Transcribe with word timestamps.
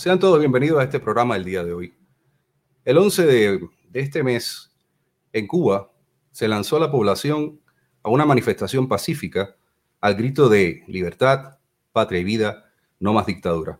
Sean 0.00 0.18
todos 0.18 0.38
bienvenidos 0.38 0.80
a 0.80 0.84
este 0.84 0.98
programa 0.98 1.34
del 1.34 1.44
día 1.44 1.62
de 1.62 1.74
hoy. 1.74 1.94
El 2.86 2.96
11 2.96 3.26
de, 3.26 3.68
este 3.92 4.22
mes, 4.22 4.72
en 5.30 5.46
Cuba, 5.46 5.92
se 6.30 6.48
lanzó 6.48 6.78
a 6.78 6.80
la 6.80 6.90
población 6.90 7.60
a 8.02 8.08
una 8.08 8.24
manifestación 8.24 8.88
pacífica 8.88 9.56
al 10.00 10.14
grito 10.14 10.48
de 10.48 10.84
libertad, 10.86 11.58
patria 11.92 12.20
y 12.20 12.24
vida, 12.24 12.72
no 12.98 13.12
más 13.12 13.26
dictadura. 13.26 13.78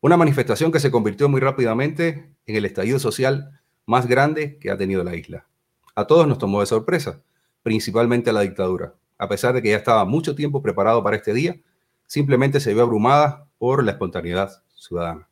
Una 0.00 0.16
manifestación 0.16 0.70
que 0.70 0.78
se 0.78 0.92
convirtió 0.92 1.28
muy 1.28 1.40
rápidamente 1.40 2.32
en 2.46 2.54
el 2.54 2.64
estallido 2.64 3.00
social 3.00 3.60
más 3.86 4.06
grande 4.06 4.56
que 4.60 4.70
ha 4.70 4.78
tenido 4.78 5.02
la 5.02 5.16
isla. 5.16 5.48
A 5.96 6.06
todos 6.06 6.28
nos 6.28 6.38
tomó 6.38 6.60
de 6.60 6.66
sorpresa, 6.66 7.24
principalmente 7.64 8.30
a 8.30 8.34
la 8.34 8.42
dictadura. 8.42 8.94
A 9.18 9.28
pesar 9.28 9.52
de 9.52 9.62
que 9.62 9.70
ya 9.70 9.78
estaba 9.78 10.04
mucho 10.04 10.36
tiempo 10.36 10.62
preparado 10.62 11.02
para 11.02 11.16
este 11.16 11.34
día, 11.34 11.60
simplemente 12.06 12.60
se 12.60 12.72
vio 12.72 12.84
abrumada 12.84 13.48
por 13.58 13.82
la 13.82 13.90
espontaneidad 13.90 14.62
ciudadana. 14.84 15.28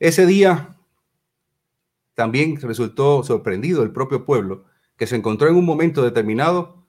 Ese 0.00 0.24
día 0.24 0.78
también 2.14 2.58
resultó 2.58 3.22
sorprendido 3.22 3.82
el 3.82 3.92
propio 3.92 4.24
pueblo, 4.24 4.64
que 4.96 5.06
se 5.06 5.14
encontró 5.14 5.48
en 5.48 5.56
un 5.56 5.66
momento 5.66 6.02
determinado 6.02 6.86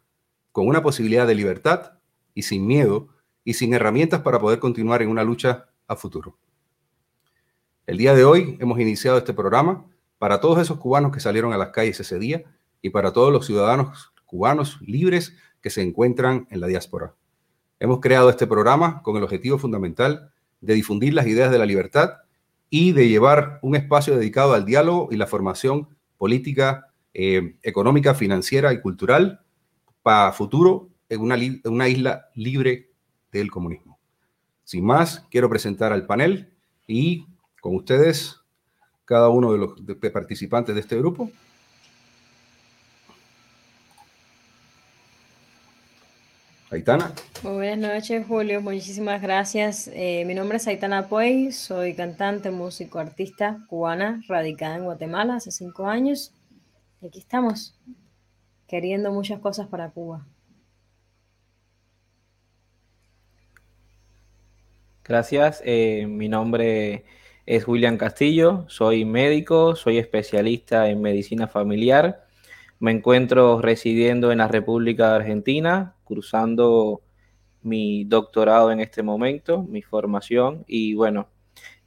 con 0.53 0.65
una 0.65 0.81
posibilidad 0.81 1.27
de 1.27 1.35
libertad 1.35 1.99
y 2.33 2.43
sin 2.43 2.65
miedo 2.65 3.09
y 3.43 3.55
sin 3.55 3.73
herramientas 3.73 4.21
para 4.21 4.39
poder 4.39 4.59
continuar 4.59 5.01
en 5.01 5.09
una 5.09 5.25
lucha 5.25 5.67
a 5.87 5.97
futuro. 5.97 6.37
El 7.85 7.97
día 7.97 8.15
de 8.15 8.23
hoy 8.23 8.57
hemos 8.61 8.79
iniciado 8.79 9.17
este 9.17 9.33
programa 9.33 9.85
para 10.17 10.39
todos 10.39 10.61
esos 10.61 10.77
cubanos 10.77 11.11
que 11.11 11.19
salieron 11.19 11.51
a 11.51 11.57
las 11.57 11.71
calles 11.71 11.99
ese 11.99 12.17
día 12.17 12.43
y 12.81 12.91
para 12.91 13.11
todos 13.11 13.33
los 13.33 13.45
ciudadanos 13.45 14.13
cubanos 14.25 14.79
libres 14.79 15.35
que 15.59 15.69
se 15.69 15.81
encuentran 15.81 16.47
en 16.49 16.61
la 16.61 16.67
diáspora. 16.67 17.13
Hemos 17.77 17.99
creado 17.99 18.29
este 18.29 18.47
programa 18.47 19.01
con 19.03 19.17
el 19.17 19.23
objetivo 19.23 19.57
fundamental 19.57 20.31
de 20.61 20.75
difundir 20.75 21.13
las 21.13 21.27
ideas 21.27 21.51
de 21.51 21.57
la 21.57 21.65
libertad 21.65 22.21
y 22.73 22.93
de 22.93 23.09
llevar 23.09 23.59
un 23.61 23.75
espacio 23.75 24.17
dedicado 24.17 24.53
al 24.53 24.65
diálogo 24.65 25.09
y 25.11 25.17
la 25.17 25.27
formación 25.27 25.89
política, 26.17 26.87
eh, 27.13 27.57
económica, 27.61 28.15
financiera 28.15 28.71
y 28.71 28.79
cultural 28.79 29.41
para 30.01 30.31
futuro 30.31 30.89
en 31.09 31.19
una, 31.19 31.35
una 31.65 31.89
isla 31.89 32.29
libre 32.33 32.89
del 33.31 33.51
comunismo. 33.51 33.99
Sin 34.63 34.85
más, 34.85 35.27
quiero 35.29 35.49
presentar 35.49 35.91
al 35.91 36.05
panel 36.05 36.53
y 36.87 37.27
con 37.59 37.75
ustedes 37.75 38.39
cada 39.03 39.27
uno 39.27 39.51
de 39.51 39.57
los 39.57 39.73
participantes 40.13 40.73
de 40.73 40.79
este 40.79 40.97
grupo. 40.97 41.29
Aitana. 46.71 47.11
Muy 47.43 47.55
buenas 47.55 47.77
noches, 47.77 48.25
Julio. 48.25 48.61
Muchísimas 48.61 49.21
gracias. 49.21 49.89
Eh, 49.93 50.23
mi 50.25 50.33
nombre 50.33 50.55
es 50.55 50.65
Aitana 50.67 51.09
Puey, 51.09 51.51
soy 51.51 51.93
cantante, 51.93 52.49
músico, 52.49 52.97
artista 52.97 53.59
cubana, 53.67 54.21
radicada 54.29 54.77
en 54.77 54.85
Guatemala 54.85 55.35
hace 55.35 55.51
cinco 55.51 55.87
años. 55.87 56.33
Y 57.01 57.07
aquí 57.07 57.19
estamos, 57.19 57.77
queriendo 58.69 59.11
muchas 59.11 59.41
cosas 59.41 59.67
para 59.67 59.89
Cuba. 59.89 60.25
Gracias. 65.03 65.61
Eh, 65.65 66.05
mi 66.07 66.29
nombre 66.29 67.03
es 67.45 67.67
William 67.67 67.97
Castillo, 67.97 68.63
soy 68.69 69.03
médico, 69.03 69.75
soy 69.75 69.97
especialista 69.97 70.87
en 70.87 71.01
medicina 71.01 71.49
familiar. 71.49 72.25
Me 72.79 72.91
encuentro 72.91 73.61
residiendo 73.61 74.31
en 74.31 74.37
la 74.37 74.47
República 74.47 75.09
de 75.09 75.15
Argentina 75.17 75.95
cursando 76.11 77.01
mi 77.61 78.03
doctorado 78.03 78.69
en 78.69 78.81
este 78.81 79.01
momento, 79.01 79.63
mi 79.63 79.81
formación 79.81 80.65
y 80.67 80.93
bueno, 80.93 81.29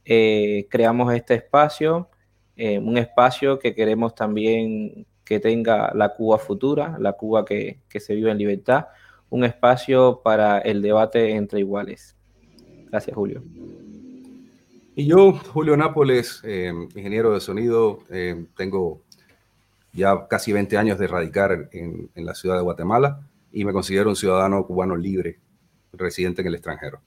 eh, 0.03 0.65
creamos 0.67 1.13
este 1.13 1.35
espacio, 1.35 2.09
eh, 2.55 2.79
un 2.79 2.97
espacio 2.97 3.59
que 3.59 3.75
queremos 3.75 4.15
también 4.15 5.05
que 5.23 5.39
tenga 5.39 5.91
la 5.93 6.09
Cuba 6.15 6.39
futura, 6.39 6.97
la 6.99 7.13
Cuba 7.13 7.45
que, 7.45 7.81
se 7.99 8.15
vive 8.15 8.31
en 8.31 8.39
libertad, 8.39 8.87
un 9.29 9.43
espacio 9.43 10.21
para 10.23 10.57
el 10.57 10.81
debate 10.81 11.35
entre 11.35 11.59
iguales. 11.59 12.15
Gracias, 12.89 13.15
Julio. 13.15 13.43
Y 14.95 15.05
yo, 15.05 15.33
Julio 15.33 15.77
Nápoles, 15.77 16.41
eh, 16.43 16.73
ingeniero 16.95 17.31
de 17.31 17.41
sonido, 17.41 17.99
tengo 18.57 19.01
ya 19.93 20.27
casi 20.27 20.51
20 20.51 20.77
años 20.79 20.97
de 20.97 21.05
radicar 21.05 21.69
en, 21.73 22.09
en 22.15 22.25
la 22.25 22.33
ciudad 22.33 22.55
de 22.55 22.63
Guatemala 22.63 23.19
y 23.55 23.63
me 23.63 23.71
considero 23.71 24.09
un 24.09 24.17
ciudadano 24.17 24.65
cubano 24.67 24.97
libre, 24.97 25.39
residente 25.93 26.41
en 26.41 26.47
el 26.47 26.55
extranjero. 26.55 27.01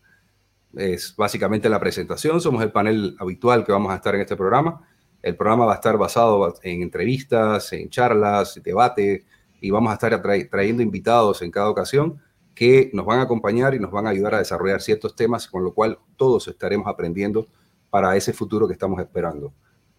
Es 0.74 1.14
básicamente 1.14 1.68
la 1.68 1.78
presentación, 1.78 2.40
somos 2.40 2.62
el 2.62 2.72
panel 2.72 3.16
habitual 3.20 3.66
que 3.66 3.72
vamos 3.72 3.92
a 3.92 3.96
estar 3.96 4.14
en 4.14 4.22
este 4.22 4.34
programa. 4.34 4.80
El 5.22 5.36
programa 5.36 5.66
va 5.66 5.72
a 5.72 5.74
estar 5.74 5.98
basado 5.98 6.54
en 6.62 6.82
entrevistas, 6.82 7.70
en 7.74 7.90
charlas, 7.90 8.58
debate, 8.64 9.26
y 9.60 9.70
vamos 9.70 9.90
a 9.90 9.94
estar 9.94 10.22
trayendo 10.50 10.82
invitados 10.82 11.42
en 11.42 11.50
cada 11.50 11.68
ocasión 11.68 12.18
que 12.54 12.90
nos 12.94 13.04
van 13.04 13.18
a 13.18 13.22
acompañar 13.24 13.74
y 13.74 13.78
nos 13.78 13.90
van 13.90 14.06
a 14.06 14.10
ayudar 14.10 14.36
a 14.36 14.38
desarrollar 14.38 14.80
ciertos 14.80 15.14
temas, 15.14 15.48
con 15.48 15.62
lo 15.62 15.74
cual 15.74 15.98
todos 16.16 16.48
estaremos 16.48 16.86
aprendiendo 16.86 17.46
para 17.90 18.16
ese 18.16 18.32
futuro 18.32 18.66
que 18.66 18.72
estamos 18.72 18.98
esperando. 19.00 19.52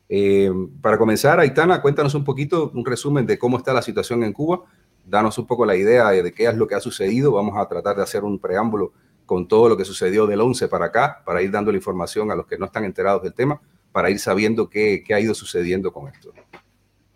Eh, 0.10 0.52
para 0.82 0.98
comenzar, 0.98 1.40
Aitana, 1.40 1.80
cuéntanos 1.80 2.16
un 2.16 2.24
poquito, 2.24 2.72
un 2.74 2.84
resumen 2.84 3.28
de 3.28 3.38
cómo 3.38 3.58
está 3.58 3.72
la 3.72 3.84
situación 3.84 4.24
en 4.24 4.34
Cuba 4.34 4.64
danos 5.10 5.38
un 5.38 5.48
poco 5.48 5.66
la 5.66 5.76
idea 5.76 6.10
de 6.10 6.32
qué 6.32 6.46
es 6.46 6.56
lo 6.56 6.68
que 6.68 6.76
ha 6.76 6.80
sucedido. 6.80 7.32
Vamos 7.32 7.58
a 7.58 7.68
tratar 7.68 7.96
de 7.96 8.04
hacer 8.04 8.24
un 8.24 8.40
preámbulo 8.40 8.94
con 9.26 9.48
todo 9.48 9.70
lo 9.70 9.78
que 9.78 9.86
sucedió 9.86 10.26
del 10.26 10.42
11 10.42 10.68
para 10.68 10.86
acá, 10.86 11.22
para 11.26 11.42
ir 11.42 11.52
dando 11.52 11.72
la 11.72 11.78
información 11.78 12.32
a 12.32 12.36
los 12.36 12.48
que 12.48 12.58
no 12.58 12.66
están 12.66 12.84
enterados 12.84 13.22
del 13.22 13.34
tema, 13.34 13.62
para 13.92 14.10
ir 14.10 14.20
sabiendo 14.20 14.70
qué, 14.70 15.04
qué 15.06 15.14
ha 15.14 15.20
ido 15.20 15.34
sucediendo 15.34 15.92
con 15.92 16.08
esto. 16.08 16.34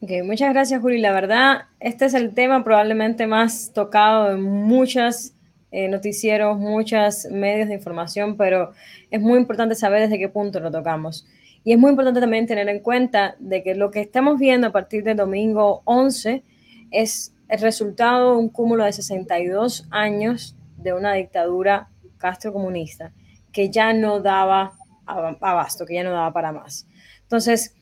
Okay, 0.01 0.21
muchas 0.21 0.51
gracias, 0.53 0.81
Juli. 0.81 0.99
La 0.99 1.13
verdad, 1.13 1.65
este 1.79 2.05
es 2.05 2.13
el 2.13 2.33
tema 2.33 2.63
probablemente 2.63 3.25
más 3.25 3.71
tocado 3.73 4.31
en 4.31 4.41
muchos 4.41 5.33
eh, 5.71 5.87
noticieros, 5.87 6.59
muchos 6.59 7.25
medios 7.31 7.67
de 7.67 7.73
información, 7.73 8.37
pero 8.37 8.73
es 9.09 9.19
muy 9.19 9.39
importante 9.39 9.73
saber 9.73 10.01
desde 10.01 10.19
qué 10.19 10.29
punto 10.29 10.59
lo 10.59 10.69
tocamos. 10.69 11.25
Y 11.63 11.73
es 11.73 11.79
muy 11.79 11.89
importante 11.89 12.19
también 12.19 12.45
tener 12.45 12.69
en 12.69 12.79
cuenta 12.79 13.35
de 13.39 13.63
que 13.63 13.73
lo 13.73 13.89
que 13.89 14.01
estamos 14.01 14.37
viendo 14.37 14.67
a 14.67 14.71
partir 14.71 15.03
del 15.03 15.17
domingo 15.17 15.81
11 15.85 16.43
es 16.91 17.32
el 17.53 17.59
resultado 17.59 18.35
un 18.35 18.49
cúmulo 18.49 18.83
de 18.83 18.91
62 18.93 19.85
años 19.91 20.55
de 20.75 20.91
una 20.91 21.13
dictadura 21.13 21.87
castrocomunista 22.17 23.13
que 23.51 23.69
ya 23.69 23.93
no 23.93 24.21
daba 24.21 24.73
abasto, 25.05 25.85
que 25.85 25.93
ya 25.93 26.03
no 26.03 26.09
daba 26.09 26.33
para 26.33 26.51
más. 26.51 26.87
Entonces, 27.21 27.75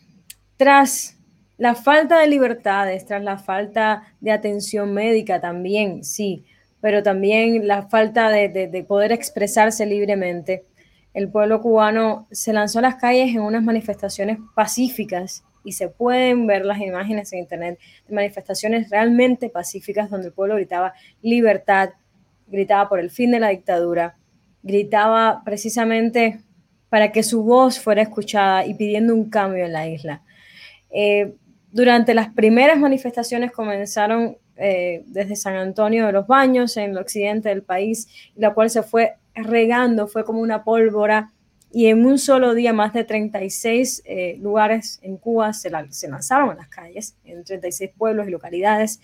tras 0.57 1.17
la 1.57 1.73
falta 1.75 2.19
de 2.19 2.27
libertades, 2.27 3.05
tras 3.05 3.23
la 3.23 3.37
falta 3.37 4.13
de 4.19 4.33
atención 4.33 4.93
médica 4.93 5.39
también, 5.39 6.03
sí, 6.03 6.43
pero 6.81 7.01
también 7.01 7.65
la 7.65 7.83
falta 7.83 8.27
de, 8.27 8.49
de 8.49 8.83
poder 8.83 9.13
expresarse 9.13 9.85
libremente, 9.85 10.65
el 11.13 11.29
pueblo 11.29 11.61
cubano 11.61 12.27
se 12.29 12.51
lanzó 12.51 12.79
a 12.79 12.81
las 12.81 12.95
calles 12.95 13.29
en 13.29 13.39
unas 13.39 13.63
manifestaciones 13.63 14.37
pacíficas 14.53 15.45
y 15.63 15.73
se 15.73 15.87
pueden 15.87 16.47
ver 16.47 16.65
las 16.65 16.79
imágenes 16.79 17.31
en 17.33 17.39
internet 17.39 17.79
de 18.07 18.15
manifestaciones 18.15 18.89
realmente 18.89 19.49
pacíficas 19.49 20.09
donde 20.09 20.27
el 20.27 20.33
pueblo 20.33 20.55
gritaba 20.55 20.93
libertad, 21.21 21.91
gritaba 22.47 22.89
por 22.89 22.99
el 22.99 23.11
fin 23.11 23.31
de 23.31 23.39
la 23.39 23.49
dictadura, 23.49 24.17
gritaba 24.63 25.41
precisamente 25.43 26.41
para 26.89 27.11
que 27.11 27.23
su 27.23 27.43
voz 27.43 27.79
fuera 27.79 28.01
escuchada 28.01 28.65
y 28.65 28.73
pidiendo 28.73 29.15
un 29.15 29.29
cambio 29.29 29.65
en 29.65 29.73
la 29.73 29.87
isla. 29.87 30.21
Eh, 30.89 31.35
durante 31.71 32.13
las 32.13 32.33
primeras 32.33 32.77
manifestaciones 32.77 33.51
comenzaron 33.51 34.37
eh, 34.57 35.03
desde 35.07 35.35
San 35.35 35.55
Antonio 35.55 36.05
de 36.05 36.11
los 36.11 36.27
Baños, 36.27 36.75
en 36.77 36.91
el 36.91 36.97
occidente 36.97 37.49
del 37.49 37.63
país, 37.63 38.07
la 38.35 38.53
cual 38.53 38.69
se 38.69 38.83
fue 38.83 39.13
regando, 39.33 40.07
fue 40.07 40.25
como 40.25 40.41
una 40.41 40.63
pólvora 40.63 41.31
y 41.73 41.87
en 41.87 42.05
un 42.05 42.17
solo 42.17 42.53
día 42.53 42.73
más 42.73 42.93
de 42.93 43.03
36 43.03 44.03
eh, 44.05 44.37
lugares 44.41 44.99
en 45.01 45.17
Cuba 45.17 45.53
se, 45.53 45.71
se, 45.89 46.09
lanzaron 46.09 46.49
a 46.49 46.55
las 46.55 46.67
calles, 46.67 47.15
en 47.23 47.43
36 47.43 47.91
pueblos 47.97 48.27
y 48.27 48.31
localidades, 48.31 48.99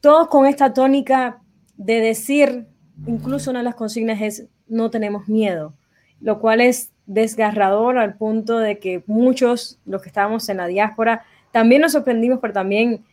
todos 0.00 0.28
con 0.28 0.46
esta 0.46 0.72
tónica 0.72 1.40
de 1.76 2.00
decir, 2.00 2.66
incluso 3.06 3.50
una 3.50 3.60
de 3.60 3.64
las 3.64 3.74
consignas 3.74 4.20
es 4.20 4.46
no 4.68 4.90
tenemos 4.90 5.28
miedo, 5.28 5.74
lo 6.20 6.40
cual 6.40 6.60
es 6.60 6.90
desgarrador 7.06 7.98
al 7.98 8.16
punto 8.16 8.58
de 8.58 8.78
que 8.78 9.02
muchos, 9.06 9.78
los 9.84 10.00
que 10.02 10.08
estábamos 10.08 10.48
en 10.48 10.56
la 10.56 10.66
diáspora, 10.66 11.24
también 11.50 11.82
nos 11.82 11.92
sorprendimos, 11.92 12.38
pero 12.40 12.54
también 12.54 13.04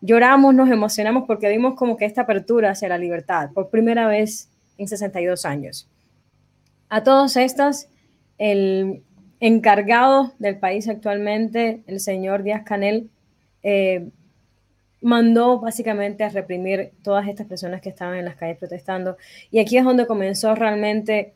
lloramos, 0.00 0.54
nos 0.54 0.68
emocionamos 0.68 1.24
porque 1.26 1.48
vimos 1.48 1.74
como 1.74 1.96
que 1.96 2.04
esta 2.04 2.22
apertura 2.22 2.70
hacia 2.70 2.88
la 2.88 2.98
libertad 2.98 3.50
por 3.52 3.70
primera 3.70 4.06
vez 4.06 4.50
en 4.76 4.88
62 4.88 5.46
años. 5.46 5.88
A 6.88 7.02
todos 7.02 7.36
estas, 7.36 7.88
el 8.38 9.02
encargado 9.40 10.32
del 10.38 10.58
país 10.58 10.88
actualmente, 10.88 11.82
el 11.86 12.00
señor 12.00 12.42
Díaz 12.42 12.62
Canel, 12.64 13.10
eh, 13.62 14.08
mandó 15.02 15.60
básicamente 15.60 16.24
a 16.24 16.30
reprimir 16.30 16.92
todas 17.02 17.28
estas 17.28 17.46
personas 17.46 17.80
que 17.80 17.90
estaban 17.90 18.18
en 18.18 18.24
las 18.24 18.36
calles 18.36 18.58
protestando. 18.58 19.16
Y 19.50 19.58
aquí 19.58 19.76
es 19.76 19.84
donde 19.84 20.06
comenzó 20.06 20.54
realmente 20.54 21.34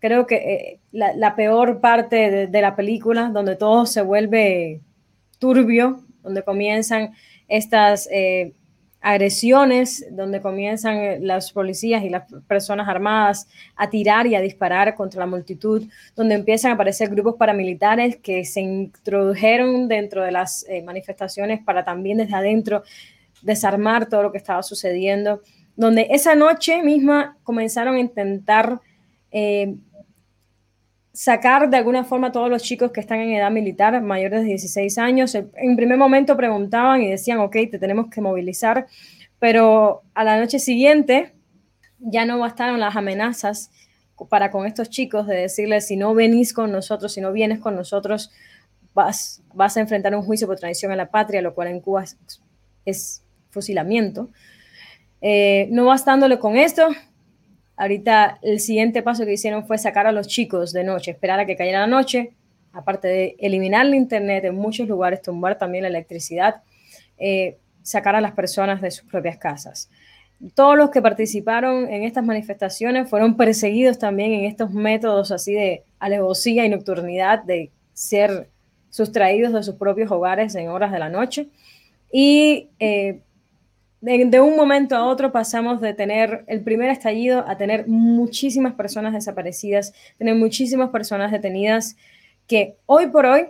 creo 0.00 0.26
que 0.26 0.36
eh, 0.36 0.80
la, 0.92 1.34
peor 1.36 1.80
parte 1.80 2.46
de, 2.46 2.60
la 2.60 2.76
película, 2.76 3.30
donde 3.32 3.56
todo 3.56 3.86
se 3.86 4.02
vuelve 4.02 4.80
turbio, 5.38 6.04
donde 6.22 6.42
comienzan 6.42 7.14
estas 7.48 8.08
eh, 8.12 8.52
agresiones, 9.00 10.06
donde 10.10 10.40
comienzan 10.40 10.96
eh, 10.96 11.18
las 11.20 11.52
policías 11.52 12.02
y 12.02 12.08
las 12.08 12.24
personas 12.46 12.88
armadas 12.88 13.48
a 13.76 13.88
tirar 13.90 14.26
y 14.26 14.34
a 14.34 14.40
disparar 14.40 14.94
contra 14.94 15.20
la 15.20 15.26
multitud, 15.26 15.86
donde 16.16 16.34
empiezan 16.34 16.72
a 16.72 16.74
aparecer 16.74 17.08
grupos 17.08 17.36
paramilitares 17.36 18.16
que 18.16 18.44
se 18.44 18.60
introdujeron 18.60 19.88
dentro 19.88 20.22
de 20.22 20.32
las 20.32 20.66
manifestaciones 20.84 21.62
para 21.62 21.84
también 21.84 22.18
desde 22.18 22.34
adentro 22.34 22.82
desarmar 23.42 24.08
todo 24.08 24.22
lo 24.22 24.32
que 24.32 24.38
estaba 24.38 24.62
sucediendo, 24.62 25.42
donde 25.76 26.08
esa 26.10 26.34
noche 26.34 26.82
misma 26.82 27.36
comenzaron 27.44 27.94
a 27.94 28.00
intentar 28.00 28.80
sacar 31.18 31.68
de 31.68 31.76
alguna 31.76 32.04
forma 32.04 32.28
a 32.28 32.32
todos 32.32 32.48
los 32.48 32.62
chicos 32.62 32.92
que 32.92 33.00
están 33.00 33.18
en 33.18 33.32
edad 33.32 33.50
militar, 33.50 34.00
mayores 34.00 34.42
de 34.42 34.50
16 34.50 34.98
años. 34.98 35.34
En 35.34 35.74
primer 35.74 35.98
momento 35.98 36.36
preguntaban 36.36 37.02
y 37.02 37.10
decían, 37.10 37.40
ok, 37.40 37.56
te 37.72 37.78
tenemos 37.80 38.08
que 38.08 38.20
movilizar, 38.20 38.86
pero 39.40 40.02
a 40.14 40.22
la 40.22 40.38
noche 40.38 40.60
siguiente 40.60 41.34
ya 41.98 42.24
no 42.24 42.38
bastaron 42.38 42.78
las 42.78 42.94
amenazas 42.94 43.72
para 44.28 44.52
con 44.52 44.64
estos 44.64 44.90
chicos 44.90 45.26
de 45.26 45.34
decirles, 45.34 45.88
si 45.88 45.96
no 45.96 46.14
venís 46.14 46.52
con 46.52 46.70
nosotros, 46.70 47.12
si 47.14 47.20
no 47.20 47.32
vienes 47.32 47.58
con 47.58 47.74
nosotros, 47.74 48.30
vas, 48.94 49.42
vas 49.52 49.76
a 49.76 49.80
enfrentar 49.80 50.14
un 50.14 50.22
juicio 50.22 50.46
por 50.46 50.60
traición 50.60 50.92
a 50.92 50.96
la 50.96 51.10
patria, 51.10 51.42
lo 51.42 51.52
cual 51.52 51.66
en 51.66 51.80
Cuba 51.80 52.04
es, 52.84 53.24
fusilamiento. 53.50 54.30
Eh, 55.20 55.66
no 55.72 55.86
bastándole 55.86 56.38
con 56.38 56.56
esto, 56.56 56.86
Ahorita 57.78 58.40
el 58.42 58.58
siguiente 58.58 59.02
paso 59.02 59.24
que 59.24 59.34
hicieron 59.34 59.64
fue 59.64 59.78
sacar 59.78 60.08
a 60.08 60.12
los 60.12 60.26
chicos 60.26 60.72
de 60.72 60.82
noche, 60.82 61.12
esperar 61.12 61.38
a 61.38 61.46
que 61.46 61.56
cayera 61.56 61.78
la 61.78 61.86
noche, 61.86 62.32
aparte 62.72 63.06
de 63.06 63.36
eliminar 63.38 63.86
el 63.86 63.94
internet 63.94 64.44
en 64.44 64.56
muchos 64.56 64.88
lugares, 64.88 65.22
tumbar 65.22 65.58
también 65.58 65.82
la 65.82 65.88
electricidad, 65.88 66.62
eh, 67.18 67.56
sacar 67.82 68.16
a 68.16 68.20
las 68.20 68.32
personas 68.32 68.82
de 68.82 68.90
sus 68.90 69.08
propias 69.08 69.38
casas. 69.38 69.88
Todos 70.54 70.76
los 70.76 70.90
que 70.90 71.00
participaron 71.00 71.88
en 71.88 72.02
estas 72.02 72.24
manifestaciones 72.24 73.08
fueron 73.08 73.36
perseguidos 73.36 73.96
también 73.96 74.32
en 74.32 74.44
estos 74.44 74.72
métodos 74.72 75.30
así 75.30 75.54
de 75.54 75.84
alevosía 76.00 76.66
y 76.66 76.68
nocturnidad, 76.68 77.44
de 77.44 77.70
ser 77.92 78.48
sustraídos 78.90 79.52
de 79.52 79.62
sus 79.62 79.76
propios 79.76 80.10
hogares 80.10 80.54
en 80.56 80.68
horas 80.68 80.90
de 80.90 80.98
la 80.98 81.10
noche. 81.10 81.48
Y 82.10 82.70
eh, 82.80 83.20
de, 84.00 84.40
un 84.40 84.56
momento 84.56 84.96
a 84.96 85.04
otro 85.04 85.32
pasamos 85.32 85.80
de 85.80 85.92
tener 85.92 86.44
el 86.46 86.62
primer 86.62 86.90
estallido 86.90 87.44
a 87.48 87.56
tener 87.56 87.88
muchísimas 87.88 88.74
personas 88.74 89.12
desaparecidas, 89.12 89.92
tener 90.18 90.34
muchísimas 90.34 90.90
personas 90.90 91.32
detenidas 91.32 91.96
que 92.46 92.76
hoy 92.86 93.08
por 93.08 93.26
hoy, 93.26 93.46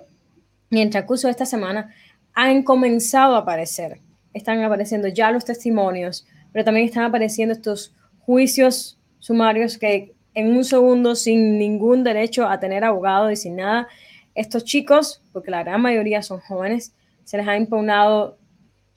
mientras 0.70 1.04
curso 1.04 1.28
de 1.28 1.32
esta 1.32 1.46
semana, 1.46 1.94
han 2.32 2.62
comenzado 2.62 3.34
a 3.34 3.40
aparecer. 3.40 4.00
Están 4.32 4.62
apareciendo 4.62 5.08
ya 5.08 5.30
los 5.30 5.44
testimonios, 5.44 6.26
pero 6.52 6.64
también 6.64 6.86
están 6.86 7.04
apareciendo 7.04 7.52
estos 7.52 7.94
juicios 8.20 8.98
sumarios 9.18 9.76
que 9.76 10.14
en 10.34 10.56
un 10.56 10.64
segundo, 10.64 11.14
sin 11.14 11.58
ningún 11.58 12.04
derecho 12.04 12.46
a 12.46 12.60
tener 12.60 12.84
abogado 12.84 13.30
y 13.30 13.36
sin 13.36 13.56
nada, 13.56 13.88
estos 14.34 14.64
chicos, 14.64 15.20
porque 15.32 15.50
la 15.50 15.64
gran 15.64 15.82
mayoría 15.82 16.22
son 16.22 16.38
jóvenes, 16.40 16.94
se 17.24 17.36
les 17.36 17.48
ha 17.48 17.56
impugnado 17.56 18.38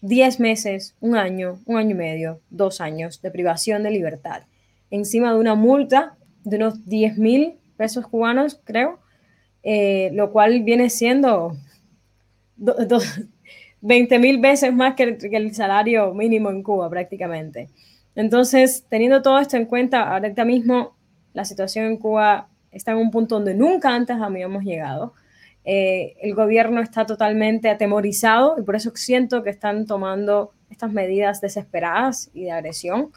10 0.02 0.40
meses, 0.40 0.96
un 1.00 1.16
año, 1.16 1.60
un 1.66 1.78
año 1.78 1.92
y 1.92 1.96
medio, 1.96 2.42
dos 2.50 2.82
años 2.82 3.22
de 3.22 3.32
privación 3.32 3.84
de 3.84 3.92
libertad, 3.92 4.44
encima 4.90 5.34
de 5.34 5.40
una 5.40 5.56
multa 5.56 6.18
de 6.44 6.58
unos 6.58 6.86
10 6.86 7.18
mil 7.18 7.56
pesos 7.78 8.08
cubanos, 8.08 8.60
creo, 8.64 9.00
eh, 9.64 10.10
lo 10.14 10.32
cual 10.32 10.64
viene 10.64 10.90
siendo 10.90 11.56
20 13.82 14.20
mil 14.20 14.40
veces 14.40 14.74
más 14.74 14.96
que 14.96 15.18
el, 15.20 15.54
salario 15.54 16.14
mínimo 16.14 16.50
en 16.50 16.64
Cuba 16.64 16.90
prácticamente. 16.90 17.70
Entonces, 18.16 18.86
teniendo 18.90 19.22
todo 19.22 19.40
esto 19.40 19.58
en 19.58 19.66
cuenta, 19.66 20.14
ahorita 20.14 20.46
mismo 20.46 20.96
la 21.34 21.46
situación 21.46 21.86
en 21.86 21.98
Cuba 21.98 22.50
está 22.72 22.92
en 22.92 22.98
un 22.98 23.12
punto 23.12 23.36
donde 23.36 23.54
nunca 23.54 23.94
antes 23.94 24.18
habíamos 24.18 24.64
llegado. 24.64 25.14
Eh, 25.64 26.16
el 26.22 26.34
gobierno 26.34 26.82
está 26.82 27.06
totalmente 27.06 27.70
atemorizado 27.70 28.56
y 28.58 28.64
por 28.64 28.76
eso 28.76 28.92
siento 28.96 29.44
que 29.44 29.52
están 29.52 29.86
tomando 29.86 30.52
estas 30.70 30.92
medidas 30.92 31.42
desesperadas 31.42 32.32
y 32.34 32.46
de 32.46 32.52
agresión, 32.52 33.12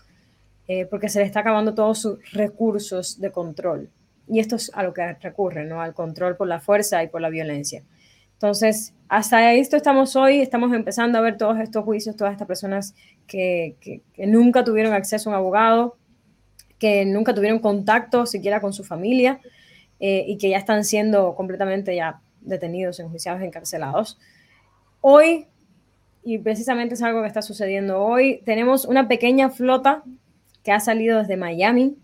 eh, 0.68 0.86
porque 0.86 1.08
se 1.08 1.20
le 1.20 1.24
está 1.24 1.40
acabando 1.40 1.74
todos 1.74 2.00
sus 2.00 2.32
recursos 2.32 3.20
de 3.20 3.30
control. 3.30 3.90
Y 4.28 4.40
esto 4.40 4.56
es 4.56 4.70
a 4.74 4.82
lo 4.82 4.92
que 4.92 5.14
recurre, 5.14 5.64
¿no? 5.64 5.80
Al 5.80 5.94
control 5.94 6.36
por 6.36 6.48
la 6.48 6.60
fuerza 6.60 7.02
y 7.02 7.08
por 7.08 7.20
la 7.20 7.28
violencia. 7.28 7.82
Entonces, 8.34 8.92
hasta 9.08 9.54
esto 9.54 9.76
estamos 9.76 10.16
hoy, 10.16 10.40
estamos 10.40 10.74
empezando 10.74 11.18
a 11.18 11.20
ver 11.20 11.38
todos 11.38 11.58
estos 11.60 11.84
juicios, 11.84 12.16
todas 12.16 12.32
estas 12.32 12.48
personas 12.48 12.94
que, 13.26 14.02
nunca 14.18 14.64
tuvieron 14.64 14.92
acceso 14.92 15.30
a 15.30 15.32
un 15.32 15.38
abogado, 15.38 15.96
que 16.78 17.04
nunca 17.04 17.34
tuvieron 17.34 17.58
contacto 17.58 18.26
siquiera 18.26 18.60
con 18.60 18.72
su 18.72 18.84
familia 18.84 19.40
eh, 20.00 20.24
y 20.26 20.36
que 20.36 20.50
ya 20.50 20.58
están 20.58 20.84
siendo 20.84 21.34
completamente 21.34 21.94
ya 21.94 22.20
detenidos, 22.44 23.00
enjuiciados, 23.00 23.42
encarcelados. 23.42 24.18
Hoy, 25.00 25.46
y 26.22 26.38
precisamente 26.38 26.94
es 26.94 27.02
algo 27.02 27.22
que 27.22 27.28
está 27.28 27.42
sucediendo 27.42 28.02
hoy, 28.02 28.40
tenemos 28.44 28.84
una 28.84 29.08
pequeña 29.08 29.50
flota 29.50 30.02
que 30.62 30.72
ha 30.72 30.80
salido 30.80 31.18
desde 31.18 31.36
Miami, 31.36 31.96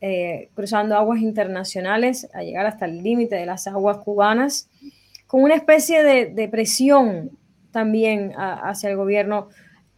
eh, 0.00 0.50
cruzando 0.54 0.96
aguas 0.96 1.20
internacionales 1.20 2.28
a 2.34 2.42
llegar 2.42 2.66
hasta 2.66 2.84
el 2.84 3.02
límite 3.02 3.36
de 3.36 3.46
las 3.46 3.66
aguas 3.66 3.98
cubanas, 3.98 4.68
con 5.26 5.42
una 5.42 5.54
especie 5.54 6.02
de, 6.02 6.48
presión 6.48 7.30
también 7.72 8.32
hacia 8.36 8.90
el 8.90 8.96
gobierno. 8.96 9.48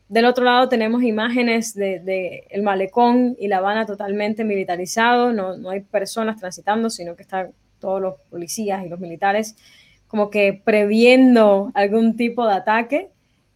Del 0.09 0.25
otro 0.25 0.45
lado 0.45 0.69
tenemos 0.69 1.03
imágenes 1.03 1.75
del 1.75 2.05
de, 2.05 2.47
el 2.51 2.63
malecón 2.63 3.37
y 3.39 3.49
La 3.49 3.59
Habana 3.59 3.85
totalmente 3.85 4.45
militarizado, 4.45 5.33
no, 5.33 5.59
no 5.59 5.71
hay 5.71 5.81
personas 5.81 6.39
transitando, 6.39 6.89
sino 6.89 7.17
que 7.17 7.23
están 7.23 7.51
todos 7.81 8.01
los 8.01 8.15
policías 8.31 8.85
y 8.87 8.89
los 8.89 9.01
militares 9.01 9.57
como 10.09 10.31
que 10.31 10.61
previendo 10.65 11.71
algún 11.75 12.17
tipo 12.17 12.47
de 12.47 12.55
ataque, 12.55 13.11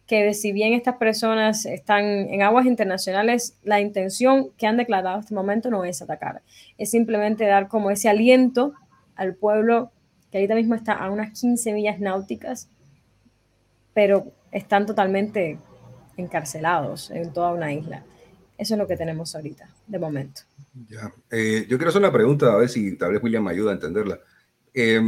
que 0.07 0.33
si 0.33 0.51
bien 0.51 0.73
estas 0.73 0.97
personas 0.97 1.65
están 1.65 2.03
en 2.03 2.41
aguas 2.41 2.65
internacionales, 2.65 3.57
la 3.63 3.79
intención 3.79 4.49
que 4.57 4.67
han 4.67 4.75
declarado 4.75 5.15
hasta 5.15 5.27
este 5.27 5.35
momento 5.35 5.69
no 5.69 5.85
es 5.85 6.01
atacar, 6.01 6.41
es 6.77 6.91
simplemente 6.91 7.45
dar 7.45 7.69
como 7.69 7.91
ese 7.91 8.09
aliento 8.09 8.73
al 9.15 9.35
pueblo 9.35 9.91
que 10.29 10.37
ahorita 10.37 10.55
mismo 10.55 10.75
está 10.75 10.93
a 10.93 11.09
unas 11.09 11.39
15 11.39 11.73
millas 11.73 11.99
náuticas, 11.99 12.67
pero 13.93 14.31
están 14.51 14.85
totalmente 14.85 15.57
encarcelados 16.17 17.11
en 17.11 17.31
toda 17.31 17.53
una 17.53 17.73
isla. 17.73 18.03
Eso 18.57 18.75
es 18.75 18.77
lo 18.77 18.87
que 18.87 18.97
tenemos 18.97 19.35
ahorita, 19.35 19.69
de 19.87 19.99
momento. 19.99 20.41
Ya. 20.89 21.11
Eh, 21.31 21.65
yo 21.67 21.77
quiero 21.77 21.89
hacer 21.89 22.01
una 22.01 22.11
pregunta, 22.11 22.53
a 22.53 22.57
ver 22.57 22.69
si 22.69 22.97
tal 22.97 23.13
vez 23.13 23.23
William 23.23 23.43
me 23.43 23.51
ayuda 23.51 23.71
a 23.71 23.75
entenderla. 23.75 24.19
Eh, 24.73 25.01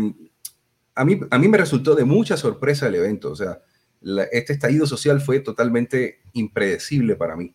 a 0.96 1.06
mí, 1.06 1.20
a 1.30 1.40
mí 1.40 1.48
me 1.48 1.58
resultó 1.58 1.96
de 1.96 2.06
mucha 2.06 2.38
sorpresa 2.38 2.88
el 2.88 2.96
evento. 2.96 3.32
O 3.32 3.36
sea, 3.36 3.62
este 4.32 4.54
estallido 4.54 4.86
social 4.86 5.22
fue 5.22 5.40
totalmente 5.40 6.22
impredecible 6.34 7.16
para 7.16 7.36
mí. 7.36 7.54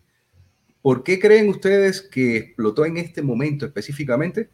¿Por 0.83 1.03
qué 1.03 1.19
creen 1.19 1.49
ustedes 1.49 2.01
que 2.03 2.37
explotó 2.37 2.85
en 2.85 2.97
este 2.97 3.23
momento 3.23 3.67
específicamente? 3.67 4.51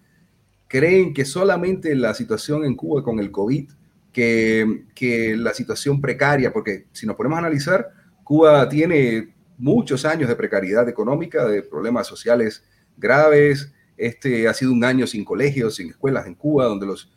¿Creen 0.69 1.14
que 1.14 1.25
solamente 1.25 1.95
la 1.95 2.14
situación 2.14 2.64
en 2.64 2.75
Cuba 2.75 3.05
con 3.05 3.21
el 3.21 3.31
COVID, 3.31 3.71
que, 4.12 4.85
que 4.95 5.37
la 5.37 5.53
situación 5.55 6.00
precaria, 6.00 6.53
porque 6.53 6.87
si 6.93 7.07
nos 7.07 7.17
ponemos 7.17 7.37
a 7.37 7.41
analizar, 7.41 7.91
Cuba 8.25 8.69
tiene 8.69 9.35
muchos 9.59 10.05
años 10.05 10.29
de 10.29 10.37
precariedad 10.37 10.88
económica, 10.88 11.47
de 11.47 11.62
problemas 11.62 12.07
sociales 12.07 12.64
graves. 12.97 13.73
Este 13.97 14.49
ha 14.49 14.55
sido 14.55 14.73
un 14.73 14.85
año 14.85 15.07
sin 15.07 15.25
colegios, 15.25 15.76
sin 15.76 15.91
escuelas 15.91 16.26
en 16.26 16.35
Cuba, 16.35 16.64
donde 16.64 16.87
los 16.87 17.13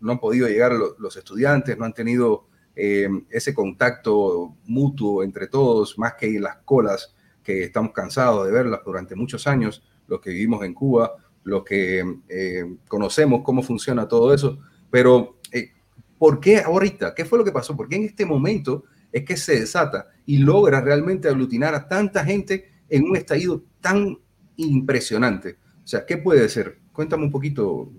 no 0.00 0.12
han 0.12 0.18
podido 0.18 0.48
llegar 0.48 0.72
los 0.98 1.16
estudiantes, 1.16 1.76
no 1.78 1.84
han 1.84 1.92
tenido 1.92 2.46
eh, 2.74 3.08
ese 3.30 3.52
contacto 3.52 4.56
mutuo 4.64 5.22
entre 5.22 5.46
todos, 5.46 5.98
más 5.98 6.14
que 6.14 6.40
las 6.40 6.56
colas 6.64 7.14
que 7.42 7.64
estamos 7.64 7.92
cansados 7.92 8.46
de 8.46 8.52
verlas 8.52 8.80
durante 8.84 9.14
muchos 9.14 9.46
años, 9.46 9.82
los 10.06 10.20
que 10.20 10.30
vivimos 10.30 10.64
en 10.64 10.74
Cuba, 10.74 11.12
los 11.44 11.64
que 11.64 12.04
eh, 12.28 12.76
conocemos 12.88 13.42
cómo 13.44 13.62
funciona 13.62 14.08
todo 14.08 14.32
eso. 14.32 14.58
Pero, 14.90 15.38
eh, 15.50 15.72
¿por 16.18 16.40
qué 16.40 16.58
ahorita? 16.58 17.14
¿Qué 17.14 17.24
fue 17.24 17.38
lo 17.38 17.44
que 17.44 17.52
pasó? 17.52 17.76
¿Por 17.76 17.88
qué 17.88 17.96
en 17.96 18.04
este 18.04 18.24
momento 18.24 18.84
es 19.10 19.24
que 19.24 19.36
se 19.36 19.60
desata 19.60 20.08
y 20.24 20.38
logra 20.38 20.80
realmente 20.80 21.28
aglutinar 21.28 21.74
a 21.74 21.88
tanta 21.88 22.24
gente 22.24 22.70
en 22.88 23.04
un 23.04 23.16
estallido 23.16 23.62
tan 23.80 24.18
impresionante? 24.56 25.58
O 25.84 25.86
sea, 25.86 26.06
¿qué 26.06 26.16
puede 26.16 26.48
ser? 26.48 26.78
Cuéntame 26.92 27.24
un 27.24 27.30
poquito, 27.30 27.90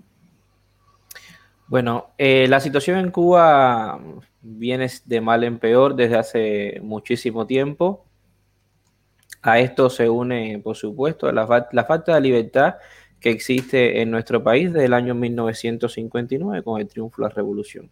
bueno, 1.66 2.10
eh, 2.18 2.46
la 2.48 2.60
situación 2.60 2.98
en 2.98 3.10
Cuba 3.10 4.00
viene 4.42 4.88
de 5.04 5.20
mal 5.20 5.44
en 5.44 5.58
peor 5.58 5.96
desde 5.96 6.16
hace 6.16 6.80
muchísimo 6.82 7.46
tiempo. 7.46 8.04
A 9.42 9.58
esto 9.58 9.90
se 9.90 10.08
une, 10.08 10.60
por 10.62 10.76
supuesto, 10.76 11.30
la, 11.32 11.46
falta 11.46 12.14
de 12.14 12.20
libertad 12.20 12.76
que 13.20 13.30
existe 13.30 14.00
en 14.00 14.10
nuestro 14.10 14.42
país 14.42 14.72
desde 14.72 14.86
el 14.86 14.94
año 14.94 15.14
1959 15.14 16.62
con 16.62 16.80
el 16.80 16.88
triunfo 16.88 17.22
de 17.22 17.28
la 17.28 17.34
revolución. 17.34 17.90